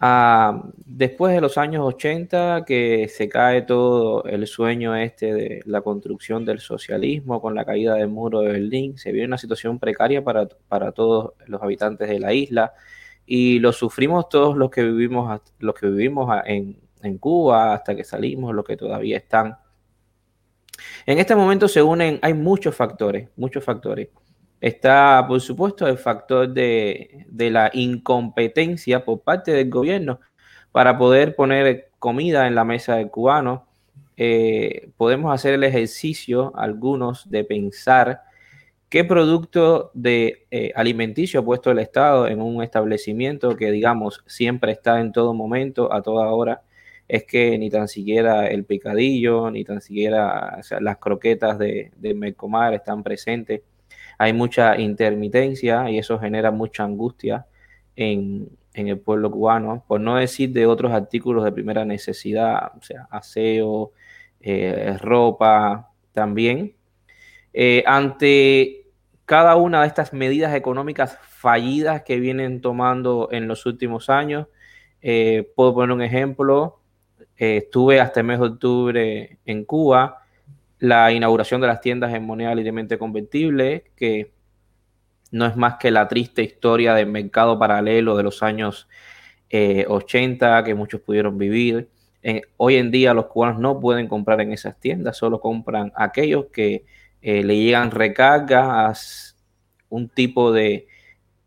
Ah, 0.00 0.62
después 0.86 1.34
de 1.34 1.40
los 1.40 1.58
años 1.58 1.84
80, 1.84 2.64
que 2.64 3.08
se 3.08 3.28
cae 3.28 3.62
todo 3.62 4.22
el 4.24 4.46
sueño 4.46 4.94
este 4.94 5.34
de 5.34 5.62
la 5.66 5.80
construcción 5.80 6.44
del 6.44 6.60
socialismo 6.60 7.40
con 7.40 7.56
la 7.56 7.64
caída 7.64 7.94
del 7.94 8.08
muro 8.08 8.40
de 8.40 8.52
Berlín, 8.52 8.96
se 8.96 9.10
vive 9.10 9.26
una 9.26 9.38
situación 9.38 9.80
precaria 9.80 10.22
para, 10.22 10.46
para 10.68 10.92
todos 10.92 11.32
los 11.46 11.60
habitantes 11.62 12.08
de 12.08 12.20
la 12.20 12.32
isla 12.32 12.74
y 13.26 13.58
lo 13.58 13.72
sufrimos 13.72 14.28
todos 14.28 14.56
los 14.56 14.70
que 14.70 14.84
vivimos, 14.84 15.40
los 15.58 15.74
que 15.74 15.88
vivimos 15.88 16.30
en, 16.46 16.80
en 17.02 17.18
Cuba 17.18 17.74
hasta 17.74 17.96
que 17.96 18.04
salimos, 18.04 18.54
los 18.54 18.64
que 18.64 18.76
todavía 18.76 19.16
están. 19.16 19.58
En 21.06 21.18
este 21.18 21.34
momento 21.34 21.66
se 21.66 21.82
unen, 21.82 22.20
hay 22.22 22.34
muchos 22.34 22.74
factores, 22.74 23.28
muchos 23.36 23.64
factores. 23.64 24.08
Está, 24.60 25.24
por 25.28 25.40
supuesto, 25.40 25.86
el 25.86 25.98
factor 25.98 26.48
de, 26.48 27.26
la 27.30 27.70
incompetencia 27.72 29.04
por 29.04 29.20
parte 29.20 29.52
del 29.52 29.70
gobierno 29.70 30.20
para 30.72 30.98
poder 30.98 31.36
poner 31.36 31.90
comida 31.98 32.46
en 32.46 32.54
la 32.54 32.64
mesa 32.64 32.96
del 32.96 33.10
cubano. 33.10 33.66
Eh, 34.16 34.90
podemos 34.96 35.32
hacer 35.32 35.54
el 35.54 35.64
ejercicio, 35.64 36.52
algunos, 36.56 37.30
de 37.30 37.44
pensar 37.44 38.22
qué 38.88 39.04
producto 39.04 39.90
de 39.94 40.46
eh, 40.50 40.72
alimenticio 40.74 41.40
ha 41.40 41.44
puesto 41.44 41.70
el 41.70 41.78
Estado 41.78 42.26
en 42.26 42.40
un 42.42 42.62
establecimiento 42.62 43.56
que, 43.56 43.70
digamos, 43.70 44.24
siempre 44.26 44.72
está 44.72 45.00
en 45.00 45.12
todo 45.12 45.34
momento, 45.34 45.92
a 45.92 46.02
toda 46.02 46.28
hora. 46.30 46.62
Es 47.06 47.24
que 47.24 47.56
ni 47.58 47.70
tan 47.70 47.88
siquiera 47.88 48.48
el 48.48 48.64
picadillo, 48.64 49.50
ni 49.50 49.64
tan 49.64 49.80
siquiera 49.80 50.60
las 50.80 50.98
croquetas 50.98 51.58
de, 51.58 51.92
de 51.96 52.14
Mercomar 52.14 52.74
están 52.74 53.02
presentes 53.02 53.62
hay 54.18 54.32
mucha 54.32 54.76
intermitencia 54.78 55.88
y 55.88 55.98
eso 55.98 56.18
genera 56.18 56.50
mucha 56.50 56.84
angustia 56.84 57.46
en, 57.96 58.50
el 58.74 58.98
pueblo 59.00 59.28
cubano, 59.30 59.84
por 59.88 60.00
no 60.00 60.16
decir 60.16 60.52
de 60.52 60.66
otros 60.66 60.92
artículos 60.92 61.44
de 61.44 61.50
primera 61.50 61.84
necesidad, 61.84 62.70
o 62.78 62.82
sea, 62.82 63.08
aseo, 63.10 63.92
eh, 64.40 64.96
ropa 65.00 65.90
también. 66.12 66.76
Eh, 67.52 67.82
ante 67.86 68.86
cada 69.24 69.56
una 69.56 69.80
de 69.80 69.88
estas 69.88 70.12
medidas 70.12 70.54
económicas 70.54 71.18
fallidas 71.22 72.02
que 72.02 72.20
vienen 72.20 72.60
tomando 72.60 73.28
en 73.32 73.48
los 73.48 73.66
últimos 73.66 74.10
años, 74.10 74.46
eh, 75.02 75.50
puedo 75.56 75.74
poner 75.74 75.92
un 75.92 76.02
ejemplo, 76.02 76.80
estuve 77.36 78.00
hasta 78.00 78.20
el 78.20 78.26
mes 78.26 78.38
de 78.38 78.46
octubre 78.46 79.38
en 79.44 79.64
Cuba, 79.64 80.17
la 80.78 81.12
inauguración 81.12 81.60
de 81.60 81.66
las 81.66 81.80
tiendas 81.80 82.14
en 82.14 82.24
moneda 82.24 82.54
libremente 82.54 82.98
convertible, 82.98 83.84
que 83.96 84.32
no 85.30 85.46
es 85.46 85.56
más 85.56 85.76
que 85.76 85.90
la 85.90 86.08
triste 86.08 86.42
historia 86.42 86.94
del 86.94 87.06
mercado 87.06 87.58
paralelo 87.58 88.16
de 88.16 88.22
los 88.22 88.42
años 88.42 88.88
80 89.50 90.60
eh, 90.60 90.64
que 90.64 90.74
muchos 90.74 91.00
pudieron 91.00 91.38
vivir. 91.38 91.88
hoy 92.56 92.76
en 92.76 92.90
día 92.90 93.14
los 93.14 93.26
cubanos 93.26 93.60
no 93.60 93.80
pueden 93.80 94.08
comprar 94.08 94.40
en 94.40 94.52
esas 94.52 94.78
tiendas, 94.78 95.16
solo 95.16 95.40
compran 95.40 95.92
aquellos 95.96 96.46
que 96.46 96.84
eh, 97.22 97.42
le 97.42 97.56
llegan 97.56 97.90
recargas, 97.90 99.36
un 99.88 100.08
tipo 100.08 100.52
de 100.52 100.86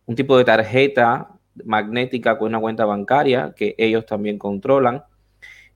un 0.06 0.16
tipo 0.16 0.38
de 0.38 0.44
tarjeta 0.44 1.30
magnética 1.64 2.38
con 2.38 2.50
una 2.50 2.60
cuenta 2.60 2.86
bancaria 2.86 3.54
que 3.56 3.76
ellos 3.78 4.06
también 4.06 4.38
controlan 4.38 5.04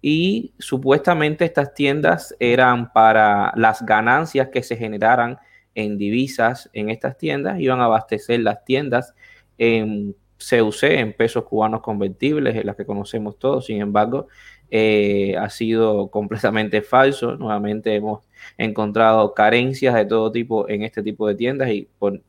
y 0.07 0.53
supuestamente 0.59 1.45
estas 1.45 1.73
tiendas 1.73 2.35
eran 2.39 2.93
para 2.93 3.51
las 3.55 3.83
ganancias 3.83 4.49
que 4.49 4.61
se 4.61 4.77
generaran 4.77 5.39
en 5.73 5.97
divisas 5.97 6.69
en 6.73 6.91
estas 6.91 7.17
tiendas, 7.17 7.59
iban 7.59 7.81
a 7.81 7.85
abastecer 7.85 8.41
las 8.41 8.63
tiendas 8.65 9.15
en 9.57 10.15
CUC, 10.37 10.83
en 10.83 11.13
pesos 11.13 11.45
cubanos 11.45 11.81
convertibles, 11.81 12.55
en 12.55 12.67
las 12.67 12.75
que 12.75 12.85
conocemos 12.85 13.39
todos, 13.39 13.65
sin 13.65 13.81
embargo, 13.81 14.27
eh, 14.69 15.35
ha 15.39 15.49
sido 15.49 16.11
completamente 16.11 16.83
falso. 16.83 17.35
Nuevamente 17.35 17.95
hemos 17.95 18.21
encontrado 18.59 19.33
carencias 19.33 19.95
de 19.95 20.05
todo 20.05 20.31
tipo 20.31 20.69
en 20.69 20.83
este 20.83 21.01
tipo 21.01 21.27
de 21.27 21.33
tiendas 21.33 21.71
y 21.71 21.89
por, 21.97 22.21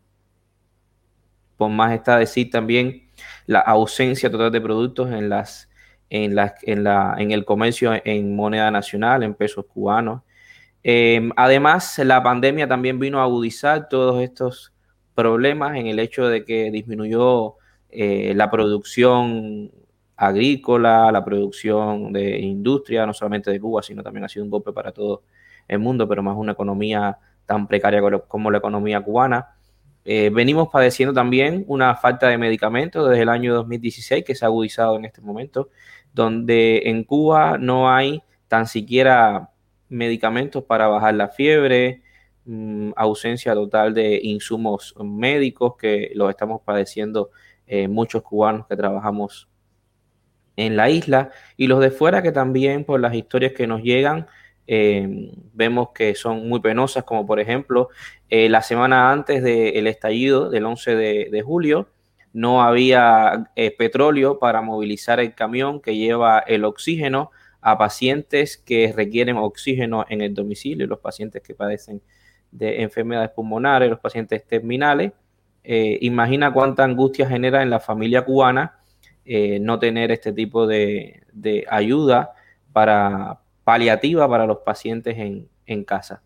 por 1.59 1.69
más 1.69 1.93
está 1.93 2.17
decir 2.17 2.49
también 2.49 3.11
la 3.45 3.61
ausencia 3.61 4.31
total 4.31 4.51
de 4.51 4.63
productos 4.63 5.11
en 5.11 5.29
las 5.29 5.69
en, 6.11 6.35
la, 6.35 6.55
en, 6.63 6.85
la, 6.85 7.17
en 7.19 7.31
el 7.31 7.45
comercio 7.45 7.93
en 8.05 8.35
moneda 8.37 8.71
nacional, 8.71 9.23
en 9.23 9.35
pesos 9.35 9.67
cubanos. 9.67 10.23
Em, 10.83 11.31
además, 11.37 11.99
la 11.99 12.23
pandemia 12.23 12.69
también 12.69 12.99
vino 12.99 13.21
a 13.21 13.25
agudizar 13.25 13.89
todos 13.89 14.23
estos 14.23 14.73
problemas 15.15 15.77
en 15.77 15.89
el 15.89 15.99
hecho 15.99 16.29
de 16.29 16.45
que 16.45 16.71
disminuyó 16.71 17.57
eh, 17.91 18.35
la 18.37 18.51
producción 18.51 19.73
agrícola, 20.17 21.11
la 21.13 21.25
producción 21.25 22.13
de 22.13 22.39
industria, 22.39 23.07
no 23.07 23.13
solamente 23.13 23.51
de 23.51 23.61
Cuba, 23.61 23.83
sino 23.83 24.03
también 24.03 24.25
ha 24.25 24.29
sido 24.29 24.45
un 24.45 24.51
golpe 24.51 24.73
para 24.73 24.93
todo 24.93 25.25
el 25.69 25.79
mundo, 25.79 26.09
pero 26.09 26.23
más 26.23 26.37
una 26.37 26.53
economía 26.53 27.19
tan 27.45 27.67
precaria 27.67 28.01
como 28.29 28.51
la 28.51 28.59
economía 28.59 29.01
cubana. 29.01 29.57
Eh, 30.05 30.31
venimos 30.33 30.69
padeciendo 30.69 31.13
también 31.13 31.65
una 31.67 31.97
falta 31.97 32.29
de 32.29 32.39
medicamentos 32.39 33.09
desde 33.09 33.23
el 33.23 33.29
año 33.29 33.55
2016 33.55 34.25
que 34.25 34.35
se 34.37 34.45
ha 34.45 34.49
agudizado 34.49 34.97
en 34.97 35.05
este 35.05 35.21
momento 35.21 35.71
donde 36.17 36.81
en 36.87 37.05
Cuba 37.05 37.59
no 37.59 37.91
hay 37.91 38.23
tan 38.49 38.67
siquiera 38.67 39.51
medicamentos 39.91 40.65
para 40.65 40.89
bajar 40.89 41.15
la 41.15 41.29
fiebre, 41.29 42.03
mm, 42.47 42.93
ausencia 42.97 43.53
total 43.53 43.93
de 43.93 44.19
insumos 44.23 44.95
médicos 44.99 45.75
que 45.77 46.13
los 46.15 46.31
estamos 46.31 46.63
padeciendo 46.65 47.31
eh, 47.67 47.87
muchos 47.87 48.23
cubanos 48.23 48.67
que 48.67 48.77
trabajamos 48.77 49.47
en 50.57 50.77
la 50.77 50.89
isla. 50.89 51.31
Y 51.59 51.67
los 51.67 51.81
de 51.81 51.91
fuera 51.91 52.23
que 52.23 52.33
también 52.33 52.85
por 52.85 52.99
las 52.99 53.15
historias 53.15 53.53
que 53.53 53.67
nos 53.67 53.83
llegan 53.83 54.27
eh, 54.67 55.33
vemos 55.53 55.91
que 55.91 56.15
son 56.15 56.49
muy 56.49 56.61
penosas 56.61 57.05
como 57.05 57.27
por 57.27 57.39
ejemplo 57.41 57.91
eh, 58.31 58.49
la 58.49 58.63
semana 58.63 59.13
antes 59.13 59.43
del 59.43 59.87
estallido 59.87 60.51
del 60.51 60.65
11 60.65 60.97
de 60.97 61.43
julio 61.43 61.89
no 62.37 62.63
había 62.63 63.51
eh, 63.57 63.75
petróleo 63.75 64.39
para 64.39 64.61
movilizar 64.61 65.21
el 65.21 65.35
camión 65.35 65.81
que 65.81 65.97
lleva 65.97 66.41
el 66.41 66.67
oxígeno 66.67 67.31
a 67.63 67.79
pacientes 67.79 68.59
que 68.59 68.93
requieren 68.95 69.39
oxígeno 69.39 70.05
en 70.11 70.21
el 70.21 70.35
domicilio, 70.35 70.87
los 70.87 70.99
pacientes 70.99 71.43
que 71.43 71.55
padecen 71.55 72.03
de 72.51 72.83
enfermedades 72.83 73.31
pulmonares, 73.31 73.89
los 73.89 74.01
pacientes 74.01 74.47
terminales. 74.47 75.13
Eh, 75.65 75.97
imagina 76.03 76.53
cuánta 76.53 76.85
angustia 76.85 77.27
genera 77.27 77.63
en 77.63 77.71
la 77.71 77.81
familia 77.81 78.23
cubana 78.23 78.81
eh, 79.25 79.59
no 79.59 79.79
tener 79.79 80.11
este 80.13 80.35
tipo 80.35 80.67
de, 80.67 81.23
ayuda 81.71 82.35
para 82.75 83.41
paliativa 83.65 84.29
para 84.29 84.45
los 84.45 84.59
pacientes 84.59 85.17
en, 85.17 85.49
en 85.65 85.85
casa. 85.85 86.23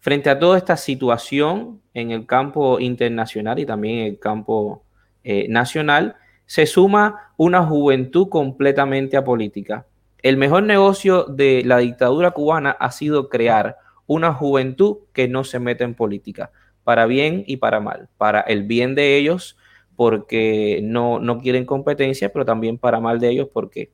Frente 0.00 0.30
a 0.30 0.38
toda 0.40 0.58
esta 0.58 0.76
situación 0.76 1.80
en 1.94 2.10
el 2.10 2.26
campo 2.26 2.80
internacional 2.80 3.60
y 3.60 3.66
también 3.66 4.00
en 4.00 4.06
el 4.06 4.18
campo 4.18 4.82
eh, 5.24 5.46
nacional, 5.48 6.16
se 6.46 6.66
suma 6.66 7.32
una 7.36 7.64
juventud 7.64 8.28
completamente 8.28 9.16
apolítica. 9.16 9.86
El 10.18 10.36
mejor 10.36 10.62
negocio 10.64 11.24
de 11.24 11.62
la 11.64 11.78
dictadura 11.78 12.32
cubana 12.32 12.70
ha 12.72 12.90
sido 12.90 13.28
crear 13.28 13.76
una 14.06 14.32
juventud 14.32 14.98
que 15.12 15.28
no 15.28 15.44
se 15.44 15.58
mete 15.58 15.84
en 15.84 15.94
política, 15.94 16.50
para 16.84 17.06
bien 17.06 17.44
y 17.46 17.56
para 17.56 17.80
mal, 17.80 18.08
para 18.18 18.40
el 18.40 18.64
bien 18.64 18.94
de 18.94 19.16
ellos 19.16 19.56
porque 19.96 20.80
no, 20.82 21.18
no 21.18 21.38
quieren 21.38 21.64
competencia, 21.64 22.32
pero 22.32 22.44
también 22.44 22.78
para 22.78 23.00
mal 23.00 23.20
de 23.20 23.30
ellos 23.30 23.48
porque 23.52 23.90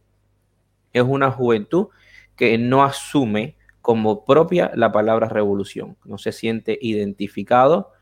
es 0.92 1.02
una 1.02 1.30
juventud 1.30 1.88
que 2.36 2.56
no 2.56 2.82
asume 2.82 3.56
como 3.80 4.24
propia 4.24 4.70
la 4.74 4.92
palabra 4.92 5.28
revolución, 5.28 5.96
no 6.04 6.18
se 6.18 6.32
siente 6.32 6.78
identificado 6.80 7.92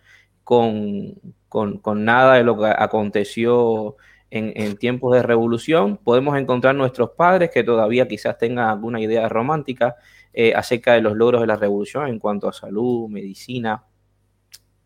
con, 0.47 1.17
con, 1.49 2.05
nada 2.05 2.35
de 2.35 2.45
lo 2.45 2.57
que 2.57 2.67
aconteció 2.67 3.97
en, 4.31 4.77
tiempos 4.77 5.13
de 5.17 5.25
revolución. 5.25 5.97
Podemos 5.97 6.39
encontrar 6.39 6.77
nuestros 6.77 7.11
padres 7.11 7.51
que 7.53 7.65
todavía 7.65 8.07
quizás 8.07 8.39
tengan 8.39 8.69
alguna 8.69 9.01
idea 9.01 9.29
romántica 9.29 9.97
eh, 10.33 10.55
acerca 10.55 10.93
de 10.93 11.01
los 11.01 11.17
logros 11.17 11.41
de 11.41 11.49
la 11.49 11.57
revolución 11.57 12.07
en 12.07 12.21
cuanto 12.21 12.49
a 12.49 12.53
salud, 12.53 13.09
medicina, 13.09 13.87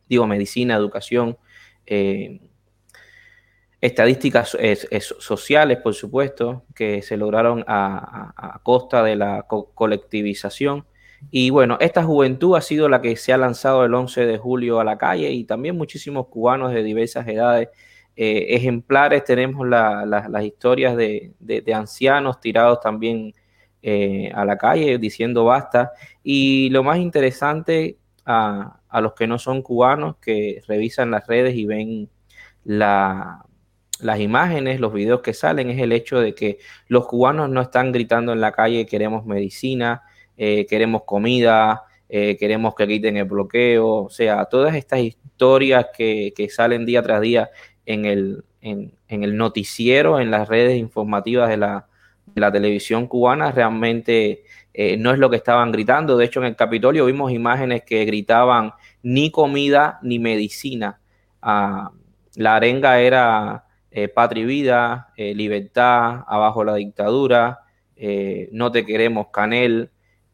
digo 0.08 0.26
medicina, 0.26 0.76
educación, 0.76 1.36
eh, 1.84 2.40
estadísticas 3.82 4.56
sociales, 5.18 5.76
por 5.76 5.92
supuesto, 5.92 6.64
que 6.74 7.02
se 7.02 7.18
lograron 7.18 7.64
a 7.66 8.60
costa 8.62 9.02
de 9.02 9.16
la 9.16 9.46
colectivización 9.46 10.86
y 11.30 11.50
bueno, 11.50 11.76
esta 11.80 12.02
juventud 12.02 12.56
ha 12.56 12.60
sido 12.60 12.88
la 12.88 13.02
que 13.02 13.16
se 13.16 13.32
ha 13.32 13.36
lanzado 13.36 13.84
el 13.84 13.94
11 13.94 14.26
de 14.26 14.38
julio 14.38 14.80
a 14.80 14.84
la 14.84 14.98
calle 14.98 15.30
y 15.30 15.44
también 15.44 15.76
muchísimos 15.76 16.26
cubanos 16.28 16.72
de 16.72 16.82
diversas 16.82 17.26
edades 17.28 17.68
eh, 18.16 18.46
ejemplares. 18.50 19.24
Tenemos 19.24 19.66
las 19.68 20.44
historias 20.44 20.96
de, 20.96 21.32
ancianos 21.74 22.40
tirados 22.40 22.80
también 22.80 23.32
eh, 23.82 24.30
a 24.34 24.44
la 24.44 24.56
calle 24.56 24.98
diciendo 24.98 25.44
basta. 25.44 25.92
Y 26.22 26.70
lo 26.70 26.82
más 26.82 26.98
interesante 26.98 27.98
a, 28.24 28.80
a 28.88 29.00
los 29.00 29.14
que 29.14 29.26
no 29.26 29.38
son 29.38 29.62
cubanos 29.62 30.16
que 30.16 30.62
revisan 30.66 31.10
las 31.10 31.26
redes 31.26 31.54
y 31.54 31.66
ven 31.66 32.10
la, 32.64 33.44
las 34.00 34.20
imágenes, 34.20 34.80
los 34.80 34.92
videos 34.92 35.20
que 35.20 35.34
salen, 35.34 35.70
es 35.70 35.80
el 35.80 35.92
hecho 35.92 36.20
de 36.20 36.34
que 36.34 36.58
los 36.88 37.06
cubanos 37.06 37.50
no 37.50 37.60
están 37.60 37.92
gritando 37.92 38.32
en 38.32 38.40
la 38.40 38.52
calle 38.52 38.86
queremos 38.86 39.24
medicina, 39.26 40.02
eh, 40.42 40.64
queremos 40.64 41.02
comida, 41.02 41.82
eh, 42.08 42.38
queremos 42.38 42.74
que 42.74 42.88
quiten 42.88 43.18
el 43.18 43.26
bloqueo, 43.26 44.04
o 44.04 44.08
sea, 44.08 44.46
todas 44.46 44.74
estas 44.74 45.00
historias 45.00 45.88
que, 45.94 46.48
salen 46.48 46.86
día 46.86 47.02
tras 47.02 47.20
día 47.20 47.50
en 47.84 48.06
el, 48.06 48.42
en, 48.62 48.90
el 49.10 49.36
noticiero, 49.36 50.18
en 50.18 50.30
las 50.30 50.48
redes 50.48 50.78
informativas 50.78 51.50
de 51.50 51.58
la, 51.58 51.86
televisión 52.52 53.06
cubana, 53.06 53.52
realmente 53.52 54.44
eh, 54.72 54.96
no 54.96 55.12
es 55.12 55.18
lo 55.18 55.28
que 55.28 55.36
estaban 55.36 55.72
gritando. 55.72 56.16
De 56.16 56.24
hecho, 56.24 56.40
en 56.40 56.46
el 56.46 56.56
Capitolio 56.56 57.04
vimos 57.04 57.32
imágenes 57.32 57.82
que 57.82 58.06
gritaban 58.06 58.72
ni 59.02 59.30
comida 59.30 59.98
ni 60.00 60.18
medicina. 60.18 61.00
Ah, 61.42 61.90
la 62.36 62.56
arenga 62.56 62.98
era 62.98 63.66
eh, 63.90 64.08
patria 64.08 64.42
y 64.42 64.46
vida, 64.46 65.12
libertad, 65.18 66.24
abajo 66.26 66.64
la 66.64 66.76
dictadura, 66.76 67.58
no 68.52 68.72
te 68.72 68.86
queremos 68.86 69.26
canel 69.30 69.90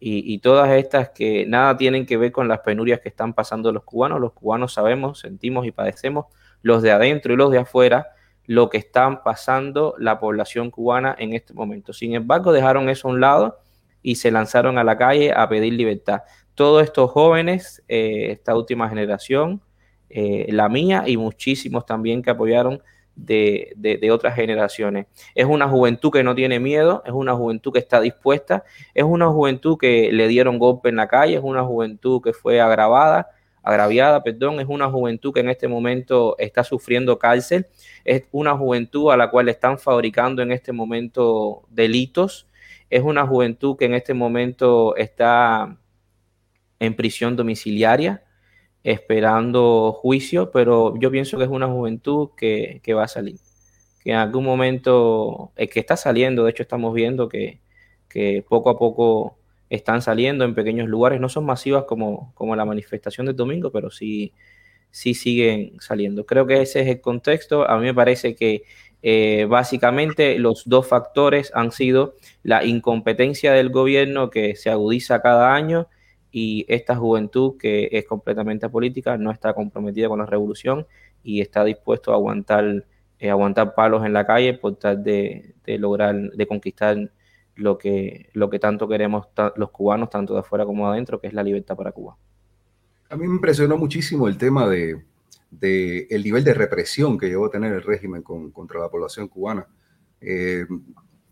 y, 0.08 0.38
todas 0.38 0.70
estas 0.70 1.08
que 1.10 1.46
nada 1.46 1.76
tienen 1.76 2.06
que 2.06 2.16
ver 2.16 2.30
con 2.30 2.46
las 2.46 2.60
penurias 2.60 3.00
que 3.00 3.08
están 3.08 3.34
pasando 3.34 3.72
los 3.72 3.82
cubanos. 3.82 4.20
Los 4.20 4.34
cubanos 4.34 4.72
sabemos, 4.74 5.18
sentimos 5.18 5.66
y 5.66 5.72
padecemos, 5.72 6.26
los 6.62 6.80
de 6.82 6.92
adentro 6.92 7.32
y 7.32 7.36
los 7.36 7.50
de 7.50 7.58
afuera, 7.58 8.06
lo 8.44 8.70
que 8.70 8.78
están 8.78 9.24
pasando 9.24 9.96
la 9.98 10.20
población 10.20 10.70
cubana 10.70 11.16
en 11.18 11.34
este 11.34 11.54
momento. 11.54 11.92
Sin 11.92 12.14
embargo, 12.14 12.52
dejaron 12.52 12.88
eso 12.88 13.08
a 13.08 13.10
un 13.10 13.20
lado 13.20 13.58
y 14.00 14.14
se 14.14 14.30
lanzaron 14.30 14.78
a 14.78 14.84
la 14.84 14.96
calle 14.96 15.32
a 15.32 15.48
pedir 15.48 15.72
libertad. 15.72 16.22
Todos 16.54 16.84
estos 16.84 17.10
jóvenes, 17.10 17.82
esta 17.88 18.54
última 18.54 18.88
generación, 18.88 19.60
la 20.08 20.68
mía 20.68 21.02
y 21.04 21.16
muchísimos 21.16 21.84
también 21.84 22.22
que 22.22 22.30
apoyaron 22.30 22.80
de, 23.16 24.08
otras 24.12 24.34
generaciones. 24.34 25.06
Es 25.34 25.46
una 25.46 25.68
juventud 25.68 26.10
que 26.12 26.22
no 26.22 26.34
tiene 26.34 26.60
miedo, 26.60 27.02
es 27.04 27.12
una 27.12 27.34
juventud 27.34 27.72
que 27.72 27.78
está 27.78 28.00
dispuesta, 28.00 28.64
es 28.94 29.04
una 29.04 29.28
juventud 29.28 29.76
que 29.78 30.10
le 30.12 30.28
dieron 30.28 30.58
golpe 30.58 30.90
en 30.90 30.96
la 30.96 31.08
calle, 31.08 31.36
es 31.36 31.42
una 31.42 31.64
juventud 31.64 32.22
que 32.22 32.32
fue 32.32 32.60
agravada, 32.60 33.30
agraviada, 33.62 34.22
perdón, 34.22 34.60
es 34.60 34.66
una 34.68 34.88
juventud 34.88 35.32
que 35.32 35.40
en 35.40 35.48
este 35.48 35.66
momento 35.66 36.36
está 36.38 36.62
sufriendo 36.62 37.18
cárcel, 37.18 37.66
es 38.04 38.24
una 38.30 38.56
juventud 38.56 39.10
a 39.10 39.16
la 39.16 39.30
cual 39.30 39.48
están 39.48 39.78
fabricando 39.78 40.42
en 40.42 40.52
este 40.52 40.72
momento 40.72 41.64
delitos, 41.70 42.46
es 42.90 43.02
una 43.02 43.26
juventud 43.26 43.76
que 43.76 43.86
en 43.86 43.94
este 43.94 44.14
momento 44.14 44.94
está 44.94 45.76
en 46.78 46.94
prisión 46.94 47.34
domiciliaria, 47.34 48.22
esperando 48.86 49.92
juicio, 49.92 50.52
pero 50.52 50.96
yo 51.00 51.10
pienso 51.10 51.36
que 51.36 51.42
es 51.42 51.50
una 51.50 51.66
juventud 51.66 52.30
que, 52.36 52.80
va 52.94 53.02
a 53.02 53.08
salir, 53.08 53.40
que 54.04 54.12
en 54.12 54.16
algún 54.16 54.44
momento, 54.44 55.50
es 55.56 55.68
que 55.70 55.80
está 55.80 55.96
saliendo, 55.96 56.44
de 56.44 56.52
hecho 56.52 56.62
estamos 56.62 56.94
viendo 56.94 57.28
que, 57.28 57.58
poco 58.48 58.70
a 58.70 58.78
poco 58.78 59.36
están 59.68 60.02
saliendo 60.02 60.44
en 60.44 60.54
pequeños 60.54 60.88
lugares, 60.88 61.20
no 61.20 61.28
son 61.28 61.44
masivas 61.44 61.84
como, 61.84 62.32
como 62.34 62.54
la 62.54 62.64
manifestación 62.64 63.26
del 63.26 63.34
domingo, 63.34 63.72
pero 63.72 63.90
sí, 63.90 64.32
sí 64.92 65.14
siguen 65.14 65.72
saliendo. 65.80 66.24
Creo 66.24 66.46
que 66.46 66.62
ese 66.62 66.82
es 66.82 66.86
el 66.86 67.00
contexto. 67.00 67.68
A 67.68 67.76
mí 67.78 67.86
me 67.86 67.92
parece 67.92 68.36
que 68.36 68.62
eh, 69.02 69.46
básicamente 69.48 70.38
los 70.38 70.62
dos 70.64 70.86
factores 70.86 71.50
han 71.54 71.72
sido 71.72 72.14
la 72.44 72.64
incompetencia 72.64 73.52
del 73.52 73.70
gobierno 73.70 74.30
que 74.30 74.54
se 74.54 74.70
agudiza 74.70 75.20
cada 75.20 75.54
año 75.54 75.88
y 76.38 76.66
esta 76.68 76.94
juventud 76.94 77.56
que 77.56 77.88
es 77.90 78.04
completamente 78.04 78.68
política 78.68 79.16
no 79.16 79.30
está 79.30 79.54
comprometida 79.54 80.06
con 80.06 80.18
la 80.18 80.26
revolución 80.26 80.86
y 81.22 81.40
está 81.40 81.64
dispuesto 81.64 82.12
a 82.12 82.16
aguantar, 82.16 82.84
eh, 83.18 83.30
aguantar 83.30 83.74
palos 83.74 84.04
en 84.04 84.12
la 84.12 84.26
calle 84.26 84.52
por 84.52 84.76
tal 84.76 85.02
de, 85.02 85.54
lograr, 85.66 86.14
de 86.14 86.46
conquistar 86.46 87.10
lo 87.54 87.78
que, 87.78 88.28
lo 88.34 88.50
que 88.50 88.58
tanto 88.58 88.86
queremos 88.86 89.28
los 89.56 89.70
cubanos, 89.70 90.10
tanto 90.10 90.34
de 90.34 90.40
afuera 90.40 90.66
como 90.66 90.84
de 90.84 90.92
adentro, 90.92 91.18
que 91.18 91.26
es 91.26 91.32
la 91.32 91.42
libertad 91.42 91.74
para 91.74 91.92
Cuba. 91.92 92.18
A 93.08 93.16
mí 93.16 93.26
me 93.26 93.36
impresionó 93.36 93.78
muchísimo 93.78 94.28
el 94.28 94.36
tema 94.36 94.68
de, 94.68 95.06
el 95.62 96.22
nivel 96.22 96.44
de 96.44 96.52
represión 96.52 97.16
que 97.16 97.28
llegó 97.28 97.46
a 97.46 97.50
tener 97.50 97.72
el 97.72 97.82
régimen 97.82 98.20
contra 98.20 98.78
la 98.78 98.90
población 98.90 99.28
cubana. 99.28 99.66
Eh, 100.20 100.66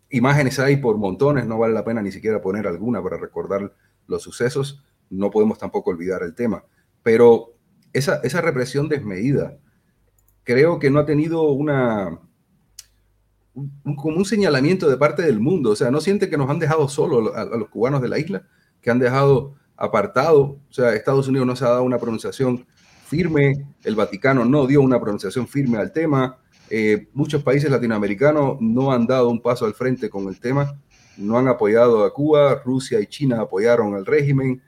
imágenes 0.09 0.59
hay 0.61 0.79
por 0.79 0.97
montones, 0.97 1.47
no 1.47 1.59
vale 1.59 1.75
la 1.75 1.85
pena 1.85 2.01
ni 2.01 2.11
siquiera 2.11 2.41
poner 2.41 2.67
alguna 2.67 3.03
para 3.03 3.19
recordar 3.19 3.71
los 4.07 4.23
sucesos, 4.23 4.83
no 5.11 5.31
podemos 5.31 5.59
tampoco 5.59 5.91
olvidar 5.91 6.23
el 6.23 6.35
tema. 6.35 6.65
Pero 7.03 7.55
esa, 7.93 8.17
esa 8.23 8.41
represión 8.41 8.89
desmedida 8.89 9.59
creo 10.45 10.79
que 10.79 10.91
no 10.91 11.01
ha 11.01 11.07
tenido 11.07 11.43
una, 11.51 12.21
un, 13.55 13.97
como 13.97 14.17
un 14.17 14.25
señalamiento 14.25 14.89
de 14.89 14.97
parte 14.97 15.23
del 15.23 15.41
mundo. 15.41 15.71
O 15.71 15.77
sea, 15.77 15.91
no 15.91 16.01
siente 16.01 16.29
que 16.29 16.37
nos 16.37 16.49
han 16.51 16.59
dejado 16.59 16.89
solos 16.89 17.35
a, 17.35 17.45
los 17.45 17.69
cubanos 17.69 18.03
de 18.03 18.09
la 18.09 18.19
isla, 18.19 18.47
que 18.81 18.91
han 18.91 18.99
dejado 18.99 19.55
apartado. 19.77 20.61
O 20.69 20.73
sea, 20.73 20.95
Estados 20.95 21.29
Unidos 21.29 21.47
no 21.47 21.57
se 21.57 21.65
ha 21.65 21.71
dado 21.71 21.83
una 21.83 21.99
pronunciación 21.99 22.67
firme, 23.07 23.67
el 23.83 23.95
Vaticano 23.95 24.45
no 24.45 24.67
dio 24.67 24.81
una 24.81 25.01
pronunciación 25.01 25.49
firme 25.49 25.79
al 25.79 25.93
tema. 25.93 26.39
Eh, 26.71 27.09
muchos 27.13 27.43
países 27.43 27.71
latinoamericanos 27.71 28.59
no 28.61 28.93
han 28.93 29.07
dado 29.07 29.29
un 29.29 29.41
paso 29.41 29.67
al 29.67 29.75
frente 29.75 30.09
con 30.09 30.29
el 30.29 30.41
tema, 30.41 30.79
no 31.17 31.39
han 31.39 31.47
apoyado 31.47 32.05
a 32.05 32.13
Cuba, 32.13 32.63
Rusia 32.65 33.01
y 33.01 33.07
China 33.07 33.41
apoyaron 33.41 33.95
al 33.95 34.07
régimen. 34.07 34.63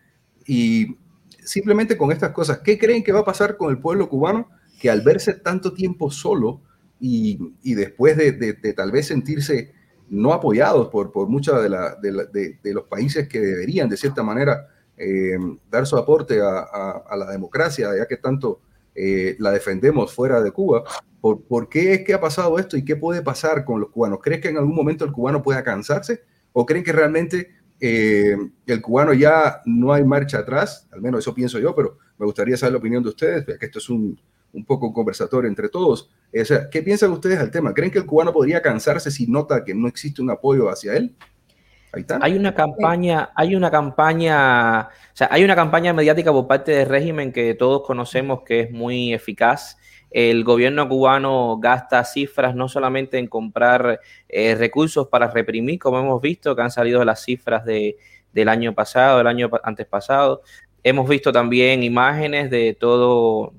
Y 0.47 0.97
simplemente 1.45 1.97
con 1.97 2.13
estas 2.13 2.31
cosas, 2.33 2.59
¿qué 2.59 2.79
creen 2.79 3.03
que 3.03 3.13
va 3.13 3.21
a 3.21 3.25
pasar 3.25 3.57
con 3.57 3.71
el 3.71 3.79
pueblo 3.79 4.09
cubano 4.09 4.49
que 4.81 4.91
al 4.91 5.01
verse 5.01 5.35
tanto 5.35 5.73
tiempo 5.73 6.11
solo 6.11 6.61
y, 7.01 7.39
después 7.75 8.17
de, 8.17 8.55
tal 8.75 8.91
vez 8.91 9.07
sentirse 9.07 9.73
no 10.09 10.33
apoyados 10.33 10.89
por, 10.89 11.13
por 11.13 11.29
muchos 11.29 11.63
de, 11.63 12.59
de, 12.63 12.75
los 12.75 12.85
países 12.85 13.29
que 13.29 13.41
deberían 13.41 13.89
de 13.89 13.97
cierta 13.97 14.23
manera 14.23 14.69
eh, 14.97 15.37
dar 15.71 15.87
su 15.87 15.97
aporte 15.97 16.41
a, 16.41 17.17
la 17.17 17.31
democracia, 17.31 17.91
ya 17.97 18.07
que 18.07 18.17
tanto 18.17 18.61
eh, 18.95 19.37
la 19.39 19.51
defendemos 19.51 20.15
fuera 20.15 20.41
de 20.41 20.53
Cuba, 20.53 20.85
¿por, 21.21 21.43
¿por 21.43 21.69
qué 21.69 21.95
es 21.95 22.05
que 22.05 22.15
ha 22.15 22.21
pasado 22.21 22.59
esto 22.59 22.77
y 22.77 22.85
qué 22.85 22.97
puede 22.97 23.23
pasar 23.23 23.65
con 23.65 23.81
los 23.81 23.91
cubanos? 23.91 24.21
¿Crees 24.23 24.41
que 24.41 24.49
en 24.49 24.57
algún 24.57 24.75
momento 24.75 25.05
el 25.05 25.13
cubano 25.13 25.43
pueda 25.43 25.63
cansarse? 25.63 26.23
¿O 26.53 26.65
creen 26.65 26.85
que 26.85 26.93
realmente 26.93 27.51
eh, 27.81 28.37
el 28.67 28.81
cubano 28.81 29.13
ya 29.13 29.61
no 29.65 29.93
hay 29.93 30.05
marcha 30.05 30.39
atrás, 30.39 30.89
al 30.93 31.01
menos 31.01 31.21
eso 31.21 31.35
pienso 31.35 31.59
yo, 31.59 31.75
pero 31.75 31.99
me 32.19 32.27
gustaría 32.27 32.57
saber 32.57 32.73
la 32.73 32.79
opinión 32.79 33.03
de 33.03 33.11
ustedes, 33.11 33.45
que 33.45 33.67
esto 33.67 33.79
es 33.79 33.89
un, 33.91 34.19
un 34.53 34.65
poco 34.65 34.93
conversatorio 34.93 35.49
entre 35.49 35.69
todos. 35.69 36.11
¿Qué 36.33 36.83
piensan 36.83 37.13
ustedes 37.13 37.39
al 37.39 37.51
tema? 37.51 37.73
¿Creen 37.75 37.91
que 37.91 37.99
el 37.99 38.07
cubano 38.07 38.33
podría 38.33 38.63
cansarse 38.63 39.11
si 39.11 39.27
nota 39.27 39.65
que 39.65 39.75
no 39.75 39.89
existe 39.89 40.23
un 40.23 40.31
apoyo 40.31 40.69
hacia 40.69 40.97
él? 40.97 41.15
Hay 42.21 42.37
una 42.37 42.55
campaña, 42.55 43.31
hay 43.35 43.55
una 43.55 43.71
campaña, 43.71 44.81
o 44.81 45.17
sea, 45.17 45.29
hay 45.31 45.45
una 45.45 45.55
campaña 45.55 45.95
mediática 45.95 46.31
por 46.31 46.47
parte 46.47 46.73
del 46.73 46.89
régimen 46.89 47.33
que 47.33 47.55
todos 47.55 47.87
conocemos 47.87 48.43
que 48.43 48.61
es 48.61 48.71
muy 48.71 49.15
eficaz 49.15 49.79
el 50.17 50.45
gobierno 50.45 50.89
cubano 50.89 51.59
gasta 51.61 52.03
cifras 52.03 52.55
no 52.55 52.71
solamente 52.71 53.19
en 53.19 53.27
comprar 53.27 54.01
eh, 54.31 54.55
recursos 54.55 55.09
para 55.09 55.31
reprimir, 55.31 55.79
como 55.79 55.99
hemos 55.99 56.23
visto, 56.23 56.57
que 56.57 56.63
han 56.63 56.71
salido 56.71 57.05
las 57.05 57.23
cifras 57.23 57.67
de, 57.67 57.99
del 58.33 58.49
año 58.49 58.75
pasado, 58.75 59.19
del 59.19 59.27
año 59.27 59.51
antes 59.63 59.87
pasado. 59.87 60.41
Hemos 60.83 61.07
visto 61.07 61.33
también 61.33 61.83
imágenes 61.83 62.51
de 62.51 62.75
todo 62.81 63.53